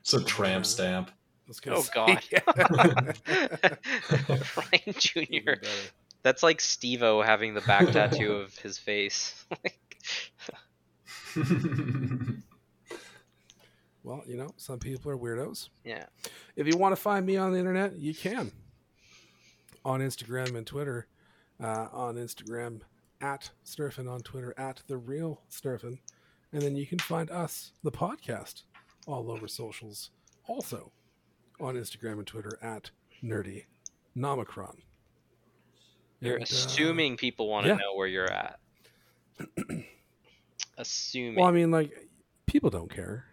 it's 0.00 0.14
a 0.14 0.22
tramp 0.24 0.66
stamp. 0.66 1.12
I 1.50 1.52
was 1.52 1.60
gonna 1.60 1.78
Oh, 1.78 1.82
say, 1.82 1.90
God. 1.94 3.16
yeah. 3.28 4.36
Ryan 4.56 4.94
Jr. 4.98 5.64
That's 6.22 6.42
like 6.44 6.60
Steve-O 6.60 7.22
having 7.22 7.54
the 7.54 7.60
back 7.62 7.90
tattoo 7.90 8.32
of 8.44 8.56
his 8.58 8.78
face. 8.78 9.44
Well, 14.02 14.22
you 14.26 14.36
know, 14.36 14.50
some 14.56 14.78
people 14.78 15.10
are 15.10 15.16
weirdos. 15.18 15.68
yeah. 15.84 16.06
If 16.56 16.66
you 16.66 16.76
want 16.78 16.92
to 16.94 17.00
find 17.00 17.26
me 17.26 17.36
on 17.36 17.52
the 17.52 17.58
internet, 17.58 17.98
you 17.98 18.14
can. 18.14 18.50
On 19.84 20.00
Instagram 20.00 20.56
and 20.56 20.66
Twitter. 20.66 21.06
Uh, 21.62 21.88
on 21.92 22.14
Instagram, 22.16 22.80
at 23.20 23.50
Snurfin. 23.64 24.10
On 24.10 24.20
Twitter, 24.20 24.54
at 24.56 24.82
The 24.86 24.96
Real 24.96 25.42
Snurfin. 25.50 25.98
And 26.52 26.62
then 26.62 26.76
you 26.76 26.86
can 26.86 26.98
find 26.98 27.30
us, 27.30 27.72
the 27.82 27.92
podcast, 27.92 28.62
all 29.06 29.30
over 29.30 29.46
socials. 29.46 30.10
Also 30.46 30.90
on 31.60 31.74
Instagram 31.74 32.14
and 32.14 32.26
Twitter, 32.26 32.58
at 32.62 32.90
Nerdy 33.22 33.64
Nomicron. 34.16 34.76
You're 36.20 36.36
And, 36.36 36.44
uh, 36.44 36.48
assuming 36.50 37.16
people 37.16 37.48
want 37.48 37.64
to 37.64 37.70
yeah. 37.70 37.76
know 37.76 37.94
where 37.94 38.06
you're 38.06 38.30
at. 38.30 38.58
assuming. 40.78 41.36
Well, 41.36 41.46
I 41.46 41.52
mean, 41.52 41.70
like, 41.70 42.08
people 42.46 42.70
don't 42.70 42.92
care. 42.92 43.24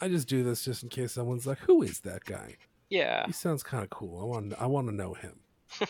I 0.00 0.08
just 0.08 0.28
do 0.28 0.42
this 0.42 0.64
just 0.64 0.82
in 0.82 0.88
case 0.88 1.12
someone's 1.12 1.46
like, 1.46 1.58
"Who 1.60 1.82
is 1.82 2.00
that 2.00 2.24
guy? 2.24 2.56
yeah. 2.88 3.26
He 3.26 3.32
sounds 3.32 3.62
kind 3.62 3.84
of 3.84 3.90
cool. 3.90 4.20
I 4.20 4.24
want, 4.24 4.54
I 4.58 4.66
want 4.66 4.88
to 4.88 4.94
know 4.94 5.14
him." 5.14 5.40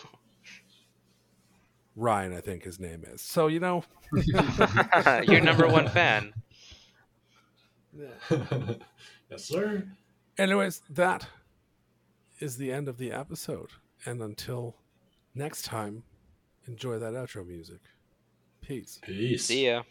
Ryan, 1.95 2.33
I 2.33 2.41
think 2.41 2.63
his 2.63 2.79
name 2.79 3.03
is. 3.07 3.21
So 3.21 3.47
you 3.47 3.59
know, 3.59 3.83
Your 5.23 5.41
number 5.41 5.67
one 5.67 5.87
fan. 5.89 6.33
yes, 9.29 9.45
sir. 9.45 9.83
Anyways, 10.37 10.81
that 10.91 11.27
is 12.41 12.57
the 12.57 12.71
end 12.71 12.87
of 12.87 12.97
the 12.97 13.11
episode. 13.11 13.69
And 14.05 14.21
until 14.21 14.75
next 15.35 15.63
time, 15.63 16.03
enjoy 16.67 16.99
that 16.99 17.13
outro 17.13 17.45
music. 17.47 17.79
Peace. 18.61 18.99
Peace. 19.03 19.45
See 19.45 19.67
ya. 19.67 19.83